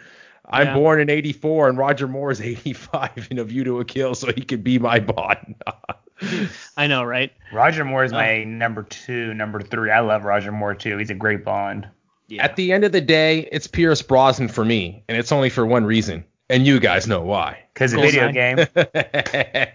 I'm 0.48 0.68
Yeah. 0.68 0.74
born 0.74 1.00
in 1.00 1.10
'84, 1.10 1.68
and 1.68 1.76
Roger 1.76 2.08
Moore 2.08 2.30
is 2.30 2.40
'85 2.40 3.28
in 3.30 3.38
A 3.38 3.44
View 3.44 3.64
to 3.64 3.80
a 3.80 3.84
Kill, 3.84 4.14
so 4.14 4.32
he 4.32 4.40
could 4.42 4.64
be 4.64 4.78
my 4.78 5.00
Bond. 5.00 5.56
I 6.78 6.86
know, 6.86 7.04
right? 7.04 7.30
Roger 7.52 7.84
Moore 7.84 8.04
is 8.04 8.12
Oh. 8.12 8.16
my 8.16 8.44
number 8.44 8.84
two, 8.84 9.34
number 9.34 9.60
three. 9.60 9.90
I 9.90 10.00
love 10.00 10.24
Roger 10.24 10.50
Moore 10.50 10.74
too. 10.74 10.96
He's 10.96 11.10
a 11.10 11.14
great 11.14 11.44
Bond. 11.44 11.86
Yeah. 12.28 12.42
At 12.42 12.56
the 12.56 12.72
end 12.72 12.84
of 12.84 12.92
the 12.92 13.00
day, 13.02 13.48
it's 13.52 13.66
Pierce 13.66 14.00
Brosnan 14.02 14.48
for 14.48 14.64
me, 14.64 15.04
and 15.08 15.16
it's 15.18 15.30
only 15.30 15.50
for 15.50 15.64
one 15.66 15.84
reason, 15.84 16.24
and 16.48 16.66
you 16.66 16.80
guys 16.80 17.06
know 17.06 17.20
why. 17.20 17.58
Cause 17.76 17.92
a 17.92 17.98
video 17.98 18.32
game. 18.32 18.56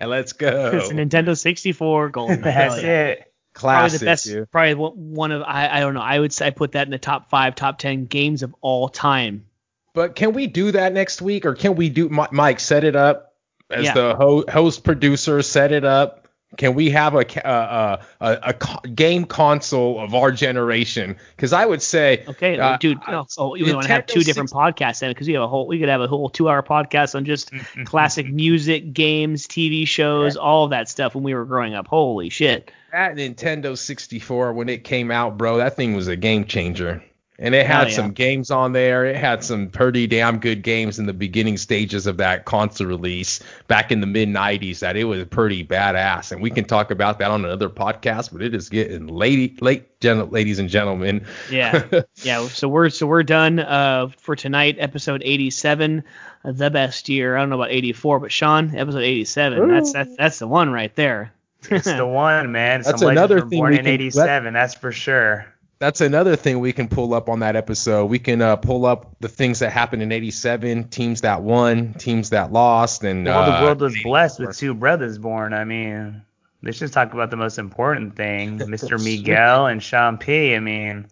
Let's 0.02 0.34
go. 0.34 0.72
it's 0.74 0.90
a 0.90 0.94
Nintendo 0.94 1.38
64 1.38 2.10
Golden. 2.10 2.42
That's 2.42 2.78
it. 2.78 3.32
Probably 3.54 3.90
Classic, 3.90 4.00
the 4.00 4.06
best. 4.06 4.26
dude. 4.26 4.52
Probably 4.52 4.74
one 4.76 4.94
one 5.14 5.32
of 5.32 5.44
I, 5.44 5.70
I 5.78 5.80
don't 5.82 5.94
know. 5.94 6.02
I 6.02 6.20
would 6.20 6.32
say 6.34 6.48
I 6.48 6.50
put 6.52 6.72
that 6.72 6.88
in 6.88 6.92
the 6.92 6.98
top 6.98 7.30
five, 7.30 7.54
top 7.56 7.78
ten 7.80 8.06
games 8.06 8.44
of 8.44 8.56
all 8.62 8.88
time. 8.90 9.46
But 9.94 10.16
can 10.16 10.32
we 10.34 10.48
do 10.48 10.72
that 10.72 10.94
next 10.94 11.22
week, 11.22 11.46
or 11.46 11.54
can 11.54 11.76
we 11.76 11.90
do 11.90 12.08
Mike 12.10 12.60
set 12.62 12.84
it 12.86 12.96
up 12.96 13.34
as 13.70 13.84
Yeah. 13.86 13.94
the 13.94 14.16
ho- 14.16 14.46
host 14.50 14.84
producer? 14.86 15.42
Set 15.42 15.74
it 15.74 15.84
up. 15.84 16.21
Can 16.58 16.74
we 16.74 16.90
have 16.90 17.16
a 17.16 17.48
uh, 17.48 17.50
uh, 17.50 18.02
a, 18.44 18.54
a 18.84 18.88
game 18.90 19.24
console 19.26 20.00
of 20.02 20.14
our 20.14 20.32
generation? 20.32 21.16
Because 21.36 21.54
I 21.54 21.66
would 21.66 21.82
say, 21.82 22.26
Okay, 22.28 22.60
uh, 22.60 22.78
dude. 22.78 22.98
I- 23.08 23.14
Oh, 23.16 23.28
oh, 23.38 23.52
we 23.54 23.72
want 23.74 23.84
to 23.88 23.94
have 23.94 24.06
two 24.06 24.22
different 24.22 24.50
60 24.50 24.58
podcasts 24.58 25.00
then, 25.00 25.12
because 25.12 25.28
we 25.28 25.34
have 25.34 25.44
a 25.44 25.48
whole. 25.48 25.66
We 25.68 25.80
could 25.80 25.88
have 25.90 26.02
a 26.02 26.08
whole 26.08 26.30
two-hour 26.30 26.64
podcast 26.64 27.16
on 27.16 27.24
just 27.26 27.52
classic 27.86 28.28
music, 28.28 28.94
games, 28.94 29.48
TV 29.48 29.88
shows, 29.88 30.36
all 30.36 30.66
of 30.66 30.72
that 30.72 30.90
stuff 30.90 31.16
when 31.16 31.24
we 31.24 31.34
were 31.34 31.46
growing 31.46 31.74
up. 31.74 31.88
Holy 31.88 32.30
shit! 32.30 32.72
that 32.92 33.16
Nintendo 33.16 33.78
64 33.78 34.52
when 34.54 34.68
it 34.68 34.84
came 34.84 35.10
out, 35.12 35.38
bro, 35.38 35.58
that 35.58 35.78
thing 35.78 35.96
was 35.96 36.08
a 36.10 36.16
game 36.18 36.44
changer. 36.46 37.02
And 37.42 37.54
it 37.56 37.66
had 37.66 37.88
Oh, 37.88 37.90
yeah. 37.90 37.96
some 37.96 38.12
games 38.12 38.52
on 38.52 38.72
there. 38.72 39.04
It 39.06 39.18
had 39.18 39.44
some 39.44 39.68
pretty 39.68 40.08
damn 40.08 40.40
good 40.40 40.62
games 40.62 41.00
in 41.00 41.08
the 41.08 41.14
beginning 41.14 41.58
stages 41.58 42.08
of 42.08 42.18
that 42.18 42.46
console 42.46 42.88
release 42.88 43.42
back 43.68 43.92
in 43.92 44.00
the 44.00 44.08
mid 44.08 44.30
90s. 44.30 44.80
That 44.80 44.96
it 44.96 45.04
was 45.06 45.26
pretty 45.26 45.66
badass, 45.66 46.32
and 46.32 46.42
we 46.42 46.50
can 46.52 46.64
talk 46.66 46.92
about 46.92 47.20
that 47.20 47.32
on 47.32 47.44
another 47.44 47.70
podcast. 47.70 48.32
But 48.32 48.42
it 48.44 48.56
is 48.56 48.70
getting 48.70 49.08
late, 49.08 49.62
late, 49.62 50.00
gen- 50.00 50.30
ladies 50.30 50.60
and 50.60 50.70
gentlemen. 50.70 51.26
Yeah. 51.52 51.84
yeah. 52.24 52.48
So 52.48 52.70
we're 52.70 52.90
so 52.90 53.08
we're 53.08 53.24
done 53.24 53.60
uh, 53.60 54.10
for 54.20 54.36
tonight. 54.36 54.78
Episode 54.80 55.22
87, 55.26 56.04
uh, 56.46 56.52
the 56.52 56.70
best 56.70 57.10
year. 57.10 57.36
I 57.36 57.40
don't 57.42 57.50
know 57.50 57.56
about 57.56 57.72
84, 57.72 58.20
but 58.20 58.32
Sean, 58.32 58.76
episode 58.76 59.04
87. 59.04 59.68
That's 59.68 59.92
that's 59.94 60.16
that's 60.16 60.40
the 60.40 60.48
one 60.48 60.72
right 60.72 60.96
there. 60.96 61.34
It's 61.70 61.86
the 61.86 62.06
one, 62.08 62.52
man. 62.52 62.82
That's 62.82 63.00
Some 63.02 63.08
legends 63.10 63.32
another 63.32 63.48
thing 63.48 63.60
born 63.60 63.74
in 63.74 63.86
'87. 63.88 64.54
That's 64.54 64.74
for 64.76 64.92
sure. 64.92 65.46
That's 65.82 66.00
another 66.00 66.36
thing 66.36 66.60
we 66.60 66.74
can 66.74 66.88
pull 66.88 67.16
up 67.16 67.28
on 67.28 67.40
that 67.40 67.56
episode. 67.56 68.06
We 68.06 68.20
can 68.20 68.40
uh, 68.40 68.56
pull 68.56 68.86
up 68.86 69.16
the 69.20 69.28
things 69.28 69.58
that 69.60 69.72
happened 69.72 70.04
in 70.04 70.12
'87, 70.12 70.90
teams 70.90 71.22
that 71.22 71.42
won, 71.42 71.96
teams 71.96 72.30
that 72.30 72.54
lost, 72.54 73.04
and 73.04 73.26
Well, 73.26 73.48
the 73.48 73.58
uh, 73.58 73.64
world 73.64 73.82
was 73.82 73.98
blessed 74.04 74.42
with 74.42 74.56
two 74.56 74.76
brothers 74.76 75.18
born. 75.18 75.56
I 75.56 75.64
mean, 75.64 76.22
let's 76.62 76.78
just 76.78 76.94
talk 76.94 77.14
about 77.14 77.32
the 77.32 77.36
most 77.36 77.58
important 77.58 78.16
thing, 78.16 78.60
Mr. 78.60 79.04
Miguel 79.04 79.66
and 79.66 79.82
Sean 79.82 80.20
P. 80.20 80.54
I 80.54 80.60
mean, 80.60 81.08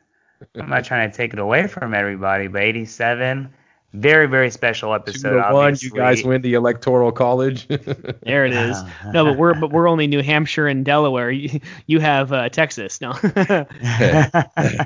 I'm 0.53 0.69
not 0.69 0.85
trying 0.85 1.09
to 1.09 1.17
take 1.17 1.33
it 1.33 1.39
away 1.39 1.65
from 1.65 1.95
everybody, 1.95 2.45
but 2.45 2.61
87, 2.61 3.51
very, 3.93 4.27
very 4.27 4.51
special 4.51 4.89
two 4.89 4.95
episode. 4.95 5.41
to 5.41 5.53
one. 5.53 5.75
You 5.79 5.89
guys 5.89 6.23
win 6.23 6.41
the 6.41 6.53
electoral 6.53 7.11
college. 7.11 7.67
There 8.21 8.45
it 8.45 8.53
is. 8.53 8.77
No, 9.11 9.25
but 9.25 9.37
we're 9.37 9.53
but 9.55 9.71
we're 9.71 9.87
only 9.87 10.05
New 10.05 10.21
Hampshire 10.21 10.67
and 10.67 10.85
Delaware. 10.85 11.31
You, 11.31 11.59
you 11.87 11.99
have 11.99 12.31
uh, 12.31 12.49
Texas. 12.49 13.01
No. 13.01 13.13
I 13.33 14.85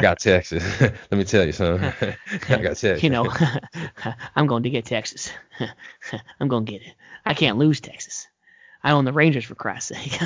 got 0.00 0.18
Texas. 0.18 0.80
Let 0.80 1.12
me 1.12 1.24
tell 1.24 1.46
you 1.46 1.52
something. 1.52 1.92
I 2.48 2.56
got 2.56 2.76
Texas. 2.76 3.02
you 3.02 3.10
know, 3.10 3.28
I'm 4.34 4.46
going 4.46 4.64
to 4.64 4.70
get 4.70 4.84
Texas. 4.84 5.30
I'm 6.40 6.48
going 6.48 6.66
to 6.66 6.72
get 6.72 6.82
it. 6.82 6.94
I 7.24 7.34
can't 7.34 7.58
lose 7.58 7.80
Texas. 7.80 8.26
I 8.82 8.90
own 8.92 9.04
the 9.04 9.12
Rangers 9.12 9.44
for 9.44 9.54
Christ's 9.54 9.96
sake. 9.96 10.20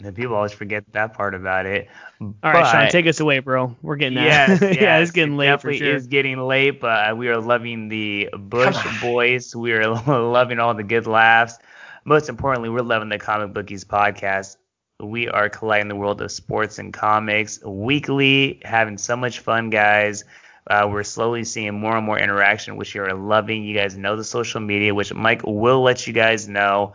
The 0.00 0.12
people 0.12 0.34
always 0.36 0.52
forget 0.52 0.84
that 0.92 1.14
part 1.14 1.34
about 1.34 1.66
it. 1.66 1.88
All 2.20 2.52
right, 2.52 2.70
Sean, 2.70 2.88
take 2.88 3.06
us 3.06 3.20
away, 3.20 3.38
bro. 3.40 3.74
We're 3.82 3.96
getting 3.96 4.18
Yes, 4.18 4.60
yes, 4.60 4.76
yeah, 4.80 4.98
it's 4.98 5.10
getting 5.10 5.34
it 5.34 5.38
late 5.38 5.60
for 5.60 5.72
definitely 5.72 5.78
sure. 5.78 5.94
is 5.94 6.06
getting 6.06 6.38
late, 6.38 6.80
but 6.80 7.16
we 7.16 7.28
are 7.28 7.40
loving 7.40 7.88
the 7.88 8.28
Bush 8.38 8.76
boys. 9.00 9.54
We 9.54 9.72
are 9.72 9.88
loving 10.06 10.58
all 10.58 10.74
the 10.74 10.82
good 10.82 11.06
laughs. 11.06 11.58
Most 12.04 12.28
importantly, 12.28 12.68
we're 12.70 12.82
loving 12.82 13.08
the 13.08 13.18
Comic 13.18 13.52
Bookies 13.52 13.84
podcast. 13.84 14.56
We 15.02 15.28
are 15.28 15.48
colliding 15.48 15.88
the 15.88 15.96
world 15.96 16.20
of 16.20 16.30
sports 16.30 16.78
and 16.78 16.92
comics 16.92 17.62
weekly, 17.64 18.60
having 18.64 18.98
so 18.98 19.16
much 19.16 19.40
fun, 19.40 19.70
guys. 19.70 20.24
Uh, 20.66 20.88
we're 20.90 21.02
slowly 21.02 21.44
seeing 21.44 21.78
more 21.78 21.96
and 21.96 22.04
more 22.06 22.18
interaction, 22.18 22.76
which 22.76 22.94
you 22.94 23.02
are 23.02 23.12
loving. 23.14 23.64
You 23.64 23.74
guys 23.74 23.96
know 23.96 24.16
the 24.16 24.24
social 24.24 24.60
media, 24.60 24.94
which 24.94 25.12
Mike 25.14 25.42
will 25.44 25.82
let 25.82 26.06
you 26.06 26.12
guys 26.12 26.48
know. 26.48 26.94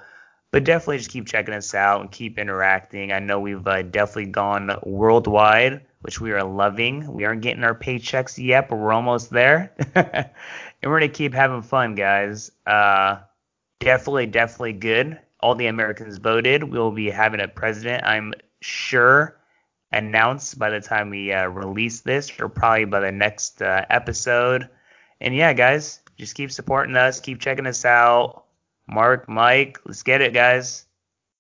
But 0.56 0.64
definitely 0.64 0.99
just 0.99 1.10
keep 1.10 1.27
checking 1.27 1.53
us 1.53 1.76
out 1.76 1.99
and 1.99 2.10
keep 2.10 2.40
interacting. 2.40 3.11
I 3.11 3.19
know 3.19 3.41
we've 3.41 3.68
uh, 3.68 3.82
definitely 3.82 4.27
gone 4.27 4.72
worldwide, 4.84 5.82
which 5.99 6.22
we 6.22 6.32
are 6.32 6.45
loving. 6.45 7.11
We 7.14 7.26
aren't 7.26 7.41
getting 7.41 7.65
our 7.65 7.77
paychecks 7.77 8.41
yet, 8.41 8.69
but 8.69 8.77
we're 8.77 8.94
almost 8.94 9.32
there. 9.32 9.73
and 9.95 10.30
we're 10.82 10.99
going 10.99 11.11
to 11.11 11.18
keep 11.18 11.34
having 11.34 11.61
fun, 11.61 11.94
guys. 11.95 12.53
Uh, 12.65 13.18
definitely, 13.82 14.27
definitely 14.27 14.72
good. 14.72 15.19
All 15.41 15.56
the 15.56 15.68
Americans 15.68 16.19
voted. 16.19 16.64
We'll 16.64 16.91
be 16.91 17.10
having 17.10 17.41
a 17.41 17.49
president, 17.49 18.06
I'm 18.06 18.34
sure, 18.61 19.38
announced 19.91 20.57
by 20.57 20.69
the 20.69 20.80
time 20.80 21.10
we 21.10 21.34
uh, 21.34 21.48
release 21.48 21.99
this, 21.99 22.32
or 22.40 22.48
probably 22.48 22.86
by 22.86 23.02
the 23.02 23.11
next 23.11 23.61
uh, 23.61 23.84
episode. 23.90 24.69
And 25.19 25.36
yeah, 25.36 25.52
guys, 25.52 25.99
just 26.18 26.34
keep 26.34 26.49
supporting 26.49 26.95
us. 26.95 27.19
Keep 27.19 27.41
checking 27.41 27.68
us 27.68 27.84
out. 27.84 28.45
Mark, 28.88 29.28
Mike, 29.28 29.80
let's 29.86 30.03
get 30.03 30.22
it, 30.22 30.34
guys. 30.34 30.86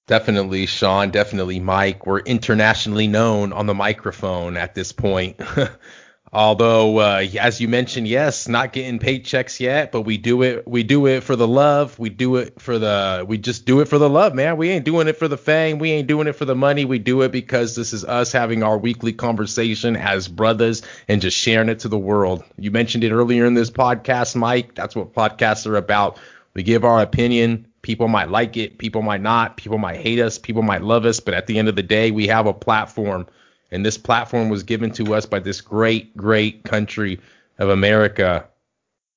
Definitely, 0.07 0.67
Sean. 0.67 1.09
Definitely, 1.09 1.59
Mike. 1.59 2.05
We're 2.05 2.19
internationally 2.19 3.07
known 3.07 3.53
on 3.53 3.65
the 3.65 3.73
microphone 3.73 4.55
at 4.55 4.75
this 4.75 4.91
point. 4.91 5.39
Although, 6.35 6.97
uh, 6.97 7.25
as 7.39 7.61
you 7.61 7.69
mentioned, 7.69 8.09
yes, 8.09 8.49
not 8.49 8.73
getting 8.73 8.99
paychecks 8.99 9.59
yet, 9.59 9.93
but 9.93 10.01
we 10.01 10.17
do 10.17 10.41
it. 10.41 10.67
We 10.67 10.83
do 10.83 11.07
it 11.07 11.23
for 11.23 11.37
the 11.37 11.47
love. 11.47 11.97
We 11.97 12.09
do 12.09 12.35
it 12.35 12.61
for 12.61 12.77
the. 12.77 13.23
We 13.25 13.37
just 13.37 13.65
do 13.65 13.79
it 13.79 13.87
for 13.87 13.97
the 13.97 14.09
love, 14.09 14.35
man. 14.35 14.57
We 14.57 14.69
ain't 14.69 14.83
doing 14.83 15.07
it 15.07 15.15
for 15.15 15.29
the 15.29 15.37
fame. 15.37 15.79
We 15.79 15.91
ain't 15.91 16.07
doing 16.07 16.27
it 16.27 16.33
for 16.33 16.43
the 16.43 16.53
money. 16.53 16.83
We 16.83 16.99
do 16.99 17.21
it 17.21 17.31
because 17.31 17.75
this 17.75 17.93
is 17.93 18.03
us 18.03 18.33
having 18.33 18.63
our 18.63 18.77
weekly 18.77 19.13
conversation 19.13 19.95
as 19.95 20.27
brothers 20.27 20.81
and 21.07 21.21
just 21.21 21.37
sharing 21.37 21.69
it 21.69 21.79
to 21.79 21.87
the 21.87 21.97
world. 21.97 22.43
You 22.57 22.69
mentioned 22.69 23.05
it 23.05 23.13
earlier 23.13 23.45
in 23.45 23.53
this 23.53 23.71
podcast, 23.71 24.35
Mike. 24.35 24.75
That's 24.75 24.95
what 24.95 25.13
podcasts 25.13 25.65
are 25.65 25.77
about. 25.77 26.19
We 26.55 26.63
give 26.63 26.83
our 26.83 27.01
opinion. 27.01 27.67
People 27.81 28.07
might 28.07 28.31
like 28.31 28.57
it, 28.57 28.79
people 28.79 29.03
might 29.03 29.21
not, 29.21 29.57
people 29.57 29.77
might 29.77 29.97
hate 29.97 30.19
us, 30.19 30.39
people 30.39 30.63
might 30.63 30.81
love 30.81 31.05
us, 31.05 31.19
but 31.19 31.35
at 31.35 31.45
the 31.45 31.59
end 31.59 31.67
of 31.67 31.75
the 31.75 31.83
day, 31.83 32.09
we 32.09 32.25
have 32.25 32.47
a 32.47 32.53
platform. 32.53 33.27
And 33.69 33.85
this 33.85 33.97
platform 33.97 34.49
was 34.49 34.63
given 34.63 34.89
to 34.93 35.13
us 35.13 35.27
by 35.27 35.37
this 35.37 35.61
great, 35.61 36.17
great 36.17 36.63
country 36.63 37.19
of 37.59 37.69
America. 37.69 38.47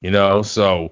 You 0.02 0.10
know, 0.10 0.42
so 0.42 0.90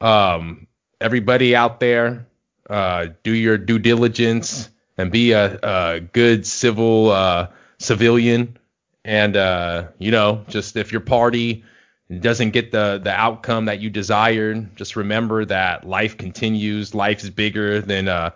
um, 0.00 0.66
everybody 1.02 1.54
out 1.54 1.80
there, 1.80 2.26
uh, 2.70 3.08
do 3.22 3.32
your 3.32 3.58
due 3.58 3.78
diligence 3.78 4.70
and 4.96 5.12
be 5.12 5.32
a, 5.32 5.58
a 5.62 6.00
good 6.00 6.46
civil 6.46 7.10
uh, 7.10 7.48
civilian. 7.78 8.56
And 9.04 9.36
uh, 9.36 9.88
you 9.98 10.12
know, 10.12 10.44
just 10.48 10.76
if 10.76 10.92
your 10.92 11.02
party 11.02 11.64
doesn't 12.20 12.50
get 12.50 12.72
the 12.72 13.00
the 13.02 13.12
outcome 13.12 13.66
that 13.66 13.80
you 13.80 13.90
desired, 13.90 14.76
just 14.76 14.96
remember 14.96 15.44
that 15.46 15.86
life 15.86 16.16
continues. 16.16 16.94
Life's 16.94 17.28
bigger 17.30 17.80
than 17.80 18.08
uh 18.08 18.30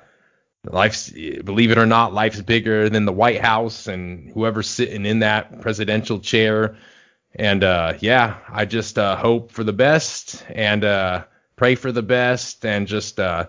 life's 0.64 1.10
believe 1.10 1.70
it 1.70 1.78
or 1.78 1.86
not, 1.86 2.14
life's 2.14 2.40
bigger 2.40 2.88
than 2.88 3.04
the 3.04 3.12
White 3.12 3.40
House 3.40 3.86
and 3.86 4.30
whoever's 4.30 4.68
sitting 4.68 5.04
in 5.04 5.20
that 5.20 5.60
presidential 5.60 6.18
chair. 6.18 6.76
And 7.34 7.64
uh 7.64 7.94
yeah, 8.00 8.38
I 8.48 8.64
just 8.64 8.98
uh 8.98 9.16
hope 9.16 9.52
for 9.52 9.64
the 9.64 9.72
best 9.72 10.44
and 10.48 10.84
uh 10.84 11.24
pray 11.56 11.74
for 11.74 11.92
the 11.92 12.02
best 12.02 12.64
and 12.64 12.86
just 12.86 13.18
uh 13.20 13.46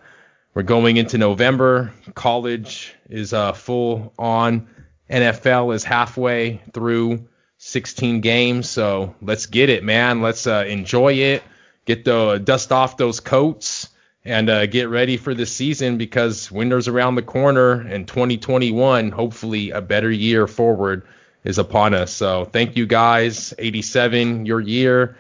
we're 0.53 0.63
going 0.63 0.97
into 0.97 1.17
November. 1.17 1.93
College 2.15 2.95
is 3.09 3.33
uh 3.33 3.53
full 3.53 4.13
on. 4.17 4.67
NFL 5.09 5.73
is 5.73 5.83
halfway 5.85 6.61
through 6.73 7.27
16 7.67 8.21
games. 8.21 8.69
So 8.69 9.13
let's 9.21 9.45
get 9.45 9.69
it, 9.69 9.83
man. 9.83 10.21
Let's 10.21 10.47
uh, 10.47 10.65
enjoy 10.67 11.13
it. 11.13 11.43
Get 11.85 12.05
the 12.05 12.37
dust 12.37 12.71
off 12.71 12.95
those 12.95 13.19
coats 13.19 13.89
and 14.23 14.49
uh, 14.49 14.65
get 14.67 14.89
ready 14.89 15.17
for 15.17 15.33
the 15.33 15.45
season 15.45 15.97
because 15.97 16.49
winter's 16.49 16.87
around 16.87 17.15
the 17.15 17.21
corner 17.21 17.73
and 17.81 18.07
2021, 18.07 19.11
hopefully 19.11 19.71
a 19.71 19.81
better 19.81 20.11
year 20.11 20.47
forward 20.47 21.05
is 21.43 21.57
upon 21.57 21.93
us. 21.93 22.11
So 22.11 22.45
thank 22.45 22.77
you 22.77 22.85
guys. 22.85 23.53
87, 23.57 24.45
your 24.45 24.61
year. 24.61 25.17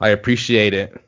I 0.00 0.08
appreciate 0.08 0.72
it. 0.72 0.98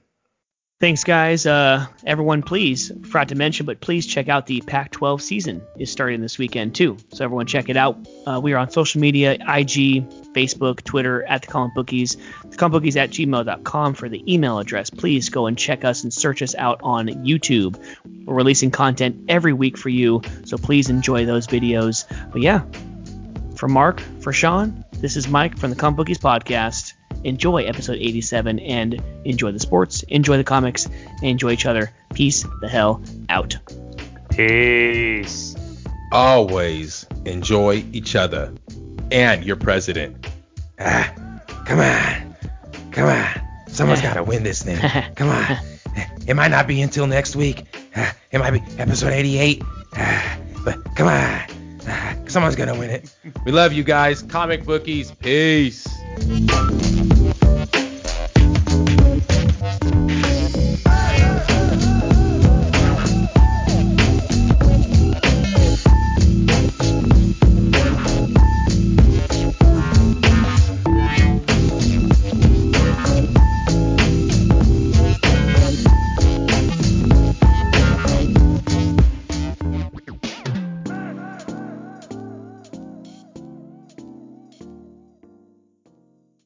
Thanks, 0.82 1.04
guys. 1.04 1.46
Uh, 1.46 1.86
everyone, 2.04 2.42
please, 2.42 2.90
forgot 3.04 3.28
to 3.28 3.36
mention, 3.36 3.66
but 3.66 3.80
please 3.80 4.04
check 4.04 4.28
out 4.28 4.46
the 4.46 4.62
Pac-12 4.62 5.20
season 5.20 5.62
is 5.78 5.92
starting 5.92 6.20
this 6.20 6.38
weekend 6.38 6.74
too. 6.74 6.96
So 7.12 7.24
everyone, 7.24 7.46
check 7.46 7.68
it 7.68 7.76
out. 7.76 8.04
Uh, 8.26 8.40
we 8.42 8.52
are 8.52 8.56
on 8.56 8.68
social 8.68 9.00
media: 9.00 9.34
IG, 9.34 10.10
Facebook, 10.32 10.82
Twitter 10.82 11.22
at 11.22 11.42
the 11.42 11.46
Comic 11.46 11.76
Bookies, 11.76 12.16
the 12.50 12.56
Comic 12.56 12.82
Bookies 12.82 12.96
at 12.96 13.10
gmail.com 13.10 13.94
for 13.94 14.08
the 14.08 14.24
email 14.34 14.58
address. 14.58 14.90
Please 14.90 15.28
go 15.28 15.46
and 15.46 15.56
check 15.56 15.84
us 15.84 16.02
and 16.02 16.12
search 16.12 16.42
us 16.42 16.56
out 16.56 16.80
on 16.82 17.06
YouTube. 17.06 17.78
We're 18.24 18.34
releasing 18.34 18.72
content 18.72 19.26
every 19.28 19.52
week 19.52 19.78
for 19.78 19.88
you, 19.88 20.20
so 20.44 20.58
please 20.58 20.90
enjoy 20.90 21.26
those 21.26 21.46
videos. 21.46 22.06
But 22.32 22.42
yeah, 22.42 22.64
for 23.54 23.68
Mark, 23.68 24.00
for 24.18 24.32
Sean, 24.32 24.84
this 24.94 25.16
is 25.16 25.28
Mike 25.28 25.56
from 25.58 25.70
the 25.70 25.76
Comic 25.76 25.98
Bookies 25.98 26.18
podcast. 26.18 26.94
Enjoy 27.24 27.62
episode 27.64 27.98
87 28.00 28.58
and 28.58 29.02
enjoy 29.24 29.52
the 29.52 29.60
sports, 29.60 30.02
enjoy 30.04 30.36
the 30.38 30.44
comics, 30.44 30.86
and 30.86 31.24
enjoy 31.24 31.52
each 31.52 31.66
other. 31.66 31.90
Peace 32.14 32.44
the 32.60 32.68
hell 32.68 33.02
out. 33.28 33.56
Peace. 34.30 35.54
Always 36.10 37.06
enjoy 37.24 37.84
each 37.92 38.16
other 38.16 38.52
and 39.10 39.44
your 39.44 39.56
president. 39.56 40.26
Ah, 40.78 41.12
come 41.64 41.80
on. 41.80 42.34
Come 42.90 43.08
on. 43.08 43.40
Someone's 43.68 44.00
got 44.02 44.14
to 44.14 44.22
win 44.22 44.42
this 44.42 44.62
thing. 44.62 44.78
Come 45.14 45.28
on. 45.28 45.56
It 46.24 46.34
might 46.34 46.52
not 46.52 46.68
be 46.68 46.80
until 46.82 47.08
next 47.08 47.34
week. 47.34 47.64
Ah, 47.96 48.14
It 48.30 48.38
might 48.38 48.52
be 48.52 48.62
episode 48.78 49.12
88. 49.12 49.60
Ah, 49.94 50.38
But 50.64 50.78
come 50.94 51.08
on. 51.08 51.40
Someone's 52.26 52.56
going 52.56 52.72
to 52.72 52.78
win 52.78 52.90
it. 52.90 53.14
We 53.44 53.52
love 53.52 53.72
you 53.72 53.84
guys. 53.84 54.22
Comic 54.22 54.64
bookies. 54.64 55.10
Peace. 55.12 55.86